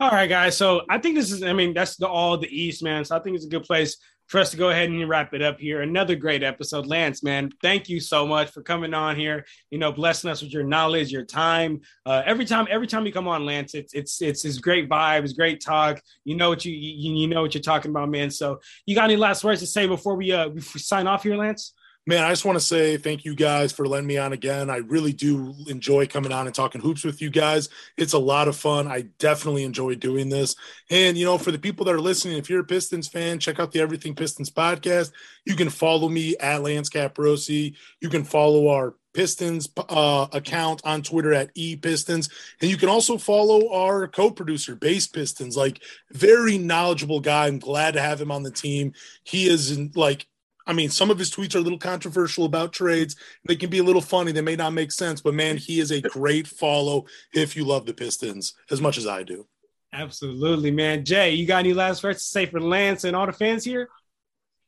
all 0.00 0.10
right, 0.10 0.28
guys. 0.28 0.56
So 0.56 0.82
I 0.90 0.98
think 0.98 1.14
this 1.14 1.30
is. 1.30 1.42
I 1.42 1.52
mean, 1.52 1.74
that's 1.74 1.96
the 1.96 2.08
all 2.08 2.36
the 2.36 2.48
East, 2.48 2.82
man. 2.82 3.04
So 3.04 3.16
I 3.16 3.20
think 3.20 3.36
it's 3.36 3.46
a 3.46 3.50
good 3.50 3.62
place 3.62 3.96
for 4.30 4.38
us 4.38 4.52
to 4.52 4.56
go 4.56 4.70
ahead 4.70 4.88
and 4.88 5.08
wrap 5.08 5.34
it 5.34 5.42
up 5.42 5.58
here. 5.58 5.82
Another 5.82 6.14
great 6.14 6.44
episode, 6.44 6.86
Lance. 6.86 7.20
Man, 7.24 7.50
thank 7.60 7.88
you 7.88 7.98
so 7.98 8.24
much 8.24 8.52
for 8.52 8.62
coming 8.62 8.94
on 8.94 9.16
here. 9.16 9.44
You 9.72 9.78
know, 9.78 9.90
blessing 9.90 10.30
us 10.30 10.40
with 10.40 10.52
your 10.52 10.62
knowledge, 10.62 11.10
your 11.10 11.24
time. 11.24 11.80
Uh, 12.06 12.22
every 12.24 12.44
time, 12.44 12.68
every 12.70 12.86
time 12.86 13.04
you 13.04 13.12
come 13.12 13.26
on, 13.26 13.44
Lance, 13.44 13.74
it's 13.74 13.92
it's 13.92 14.22
it's 14.22 14.42
his 14.42 14.58
great 14.58 14.88
vibe, 14.88 15.24
it's 15.24 15.32
great 15.32 15.60
talk. 15.60 16.00
You 16.24 16.36
know 16.36 16.48
what 16.48 16.64
you, 16.64 16.72
you 16.72 17.12
you 17.12 17.26
know 17.26 17.42
what 17.42 17.54
you're 17.54 17.60
talking 17.60 17.90
about, 17.90 18.08
man. 18.08 18.30
So 18.30 18.60
you 18.86 18.94
got 18.94 19.04
any 19.04 19.16
last 19.16 19.42
words 19.42 19.60
to 19.62 19.66
say 19.66 19.88
before 19.88 20.14
we 20.14 20.30
uh 20.30 20.50
before 20.50 20.74
we 20.76 20.80
sign 20.80 21.08
off 21.08 21.24
here, 21.24 21.36
Lance? 21.36 21.74
Man, 22.06 22.24
I 22.24 22.30
just 22.30 22.44
want 22.44 22.56
to 22.58 22.64
say 22.64 22.96
thank 22.96 23.24
you 23.24 23.34
guys 23.34 23.72
for 23.72 23.86
letting 23.86 24.06
me 24.06 24.16
on 24.16 24.32
again. 24.32 24.70
I 24.70 24.78
really 24.78 25.12
do 25.12 25.54
enjoy 25.68 26.06
coming 26.06 26.32
on 26.32 26.46
and 26.46 26.54
talking 26.54 26.80
hoops 26.80 27.04
with 27.04 27.20
you 27.20 27.30
guys. 27.30 27.68
It's 27.96 28.14
a 28.14 28.18
lot 28.18 28.48
of 28.48 28.56
fun. 28.56 28.88
I 28.88 29.02
definitely 29.18 29.64
enjoy 29.64 29.94
doing 29.96 30.28
this. 30.28 30.56
And, 30.90 31.16
you 31.16 31.24
know, 31.24 31.38
for 31.38 31.52
the 31.52 31.58
people 31.58 31.84
that 31.84 31.94
are 31.94 32.00
listening, 32.00 32.38
if 32.38 32.48
you're 32.48 32.60
a 32.60 32.64
Pistons 32.64 33.06
fan, 33.06 33.38
check 33.38 33.60
out 33.60 33.72
the 33.72 33.80
Everything 33.80 34.14
Pistons 34.14 34.50
podcast. 34.50 35.12
You 35.44 35.54
can 35.54 35.70
follow 35.70 36.08
me 36.08 36.36
at 36.38 36.62
Lance 36.62 36.88
Caprosi. 36.88 37.76
You 38.00 38.08
can 38.08 38.24
follow 38.24 38.68
our 38.68 38.94
Pistons 39.12 39.68
uh, 39.88 40.26
account 40.32 40.80
on 40.84 41.02
Twitter 41.02 41.34
at 41.34 41.54
ePistons. 41.54 42.30
And 42.60 42.70
you 42.70 42.76
can 42.76 42.88
also 42.88 43.18
follow 43.18 43.72
our 43.72 44.08
co 44.08 44.30
producer, 44.30 44.74
Base 44.74 45.06
Pistons, 45.06 45.56
like 45.56 45.82
very 46.12 46.58
knowledgeable 46.58 47.20
guy. 47.20 47.46
I'm 47.46 47.58
glad 47.58 47.94
to 47.94 48.00
have 48.00 48.20
him 48.20 48.30
on 48.30 48.42
the 48.42 48.50
team. 48.50 48.94
He 49.24 49.48
is 49.48 49.78
like 49.96 50.26
I 50.66 50.72
mean, 50.72 50.90
some 50.90 51.10
of 51.10 51.18
his 51.18 51.30
tweets 51.30 51.54
are 51.54 51.58
a 51.58 51.62
little 51.62 51.78
controversial 51.78 52.44
about 52.44 52.72
trades. 52.72 53.16
They 53.46 53.56
can 53.56 53.70
be 53.70 53.78
a 53.78 53.84
little 53.84 54.02
funny. 54.02 54.32
They 54.32 54.40
may 54.40 54.56
not 54.56 54.72
make 54.72 54.92
sense, 54.92 55.20
but 55.20 55.34
man, 55.34 55.56
he 55.56 55.80
is 55.80 55.90
a 55.90 56.00
great 56.00 56.46
follow 56.46 57.06
if 57.32 57.56
you 57.56 57.64
love 57.64 57.86
the 57.86 57.94
Pistons 57.94 58.54
as 58.70 58.80
much 58.80 58.98
as 58.98 59.06
I 59.06 59.22
do. 59.22 59.46
Absolutely, 59.92 60.70
man. 60.70 61.04
Jay, 61.04 61.32
you 61.32 61.46
got 61.46 61.58
any 61.58 61.74
last 61.74 62.04
words 62.04 62.18
to 62.18 62.28
say 62.28 62.46
for 62.46 62.60
Lance 62.60 63.04
and 63.04 63.16
all 63.16 63.26
the 63.26 63.32
fans 63.32 63.64
here? 63.64 63.88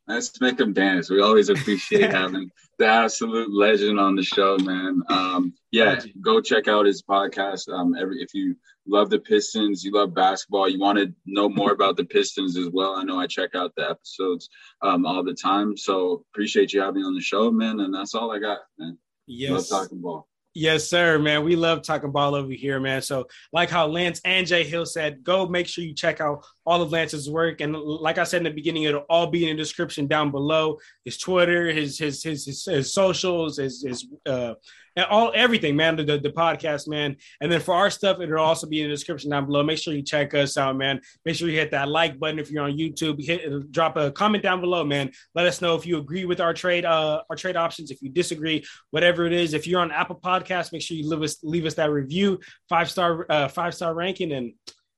Let's 0.09 0.41
make 0.41 0.57
them 0.57 0.73
dance. 0.73 1.11
We 1.11 1.21
always 1.21 1.49
appreciate 1.51 2.11
having 2.11 2.51
the 2.79 2.87
absolute 2.87 3.53
legend 3.53 4.01
on 4.01 4.17
the 4.17 4.23
show, 4.23 4.57
man. 4.59 5.03
Um, 5.09 5.55
yeah, 5.71 6.01
go 6.21 6.41
check 6.41 6.69
out 6.69 6.87
his 6.87 7.03
podcast. 7.03 7.73
Um, 7.73 7.95
every 7.99 8.21
if 8.21 8.35
you 8.35 8.57
love 8.87 9.11
the 9.11 9.21
Pistons, 9.21 9.85
you 9.85 9.93
love 9.93 10.15
basketball, 10.15 10.69
you 10.69 10.81
want 10.81 10.99
to 10.99 11.15
know 11.27 11.49
more 11.49 11.73
about 11.73 11.97
the 11.97 12.05
Pistons 12.05 12.57
as 12.57 12.69
well. 12.71 12.95
I 12.97 13.05
know 13.05 13.21
I 13.21 13.27
check 13.27 13.55
out 13.55 13.73
the 13.77 13.89
episodes 13.89 14.49
um, 14.81 15.07
all 15.07 15.23
the 15.23 15.35
time. 15.35 15.77
So 15.77 16.25
appreciate 16.33 16.73
you 16.73 16.81
having 16.81 17.03
me 17.03 17.07
on 17.07 17.15
the 17.15 17.21
show, 17.21 17.51
man. 17.51 17.81
And 17.81 17.95
that's 17.95 18.15
all 18.15 18.33
I 18.33 18.39
got, 18.39 18.59
man. 18.79 18.99
Yes. 19.27 19.71
Love 19.71 19.83
talking 19.83 20.01
ball. 20.01 20.29
Yes, 20.55 20.91
sir, 20.91 21.19
man. 21.19 21.45
We 21.45 21.57
love 21.57 21.81
talking 21.81 22.13
ball 22.13 22.35
over 22.35 22.53
here, 22.53 22.79
man. 22.79 23.01
So, 23.01 23.27
like 23.55 23.71
how 23.71 23.87
Lance 23.87 24.21
and 24.23 24.47
Jay 24.47 24.65
Hill 24.65 24.85
said, 24.85 25.25
go 25.25 25.47
make 25.49 25.67
sure 25.67 25.83
you 25.83 25.95
check 25.95 26.21
out 26.21 26.45
all 26.67 26.83
of 26.83 26.93
Lance's 26.93 27.31
work. 27.31 27.63
And 27.63 27.75
like 27.75 28.19
I 28.19 28.25
said 28.25 28.39
in 28.39 28.45
the 28.45 28.51
beginning, 28.51 28.83
it'll 28.83 29.07
all 29.09 29.29
be 29.29 29.49
in 29.49 29.57
the 29.57 29.63
description 29.63 30.07
down 30.07 30.31
below. 30.31 30.79
His 31.07 31.17
Twitter, 31.17 31.73
his 31.73 31.99
his 31.99 32.23
his 32.23 32.45
his, 32.45 32.65
his 32.67 32.93
socials, 32.93 33.57
his 33.57 33.83
his 33.83 34.07
uh 34.27 34.55
and 34.97 35.07
all 35.07 35.33
everything, 35.35 35.77
man. 35.77 35.97
The, 35.97 36.05
the 36.05 36.31
podcast, 36.31 36.89
man. 36.89 37.17
And 37.41 37.51
then 37.51 37.61
for 37.61 37.75
our 37.75 37.91
stuff, 37.91 38.21
it'll 38.21 38.39
also 38.39 38.67
be 38.67 38.83
in 38.83 38.89
the 38.89 38.95
description 38.95 39.31
down 39.31 39.47
below. 39.47 39.63
Make 39.63 39.79
sure 39.79 39.95
you 39.95 40.03
check 40.03 40.35
us 40.35 40.57
out, 40.57 40.77
man. 40.77 41.01
Make 41.25 41.37
sure 41.37 41.49
you 41.49 41.59
hit 41.59 41.71
that 41.71 41.89
like 41.89 42.19
button 42.19 42.39
if 42.39 42.51
you're 42.51 42.65
on 42.65 42.73
YouTube. 42.73 43.23
Hit 43.23 43.71
drop 43.73 43.97
a 43.97 44.11
comment 44.11 44.43
down 44.43 44.61
below, 44.61 44.85
man. 44.85 45.11
Let 45.35 45.47
us 45.47 45.61
know 45.61 45.75
if 45.75 45.87
you 45.87 45.99
agree 45.99 46.25
with 46.25 46.41
our 46.41 46.55
trade 46.55 46.85
uh 46.85 47.23
our 47.29 47.37
trade 47.37 47.57
options. 47.57 47.91
If 47.91 48.03
you 48.03 48.11
disagree, 48.11 48.65
whatever 48.91 49.27
it 49.27 49.33
is. 49.33 49.55
If 49.55 49.67
you're 49.67 49.81
on 49.81 49.91
Apple 49.91 50.17
Podcast, 50.17 50.73
make 50.73 50.83
sure 50.83 50.97
you 50.97 51.09
leave 51.09 51.23
us 51.23 51.39
leave 51.43 51.67
us 51.67 51.75
that 51.75 51.91
review, 51.91 52.41
five 52.69 52.91
star 52.91 53.27
uh 53.29 53.49
five 53.49 53.75
star 53.75 53.95
ranking, 53.95 54.33
and 54.33 54.55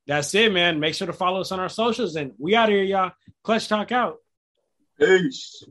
that's 0.06 0.34
it, 0.34 0.52
man. 0.52 0.80
Make 0.80 0.94
sure 0.94 1.06
to 1.06 1.12
follow 1.12 1.40
us 1.40 1.52
on 1.52 1.60
our 1.60 1.68
socials, 1.68 2.16
and 2.16 2.32
we 2.38 2.54
out 2.54 2.68
here, 2.68 2.82
y'all. 2.82 3.12
Clutch 3.42 3.68
Talk 3.68 3.92
out. 3.92 4.16
Peace. 4.98 5.64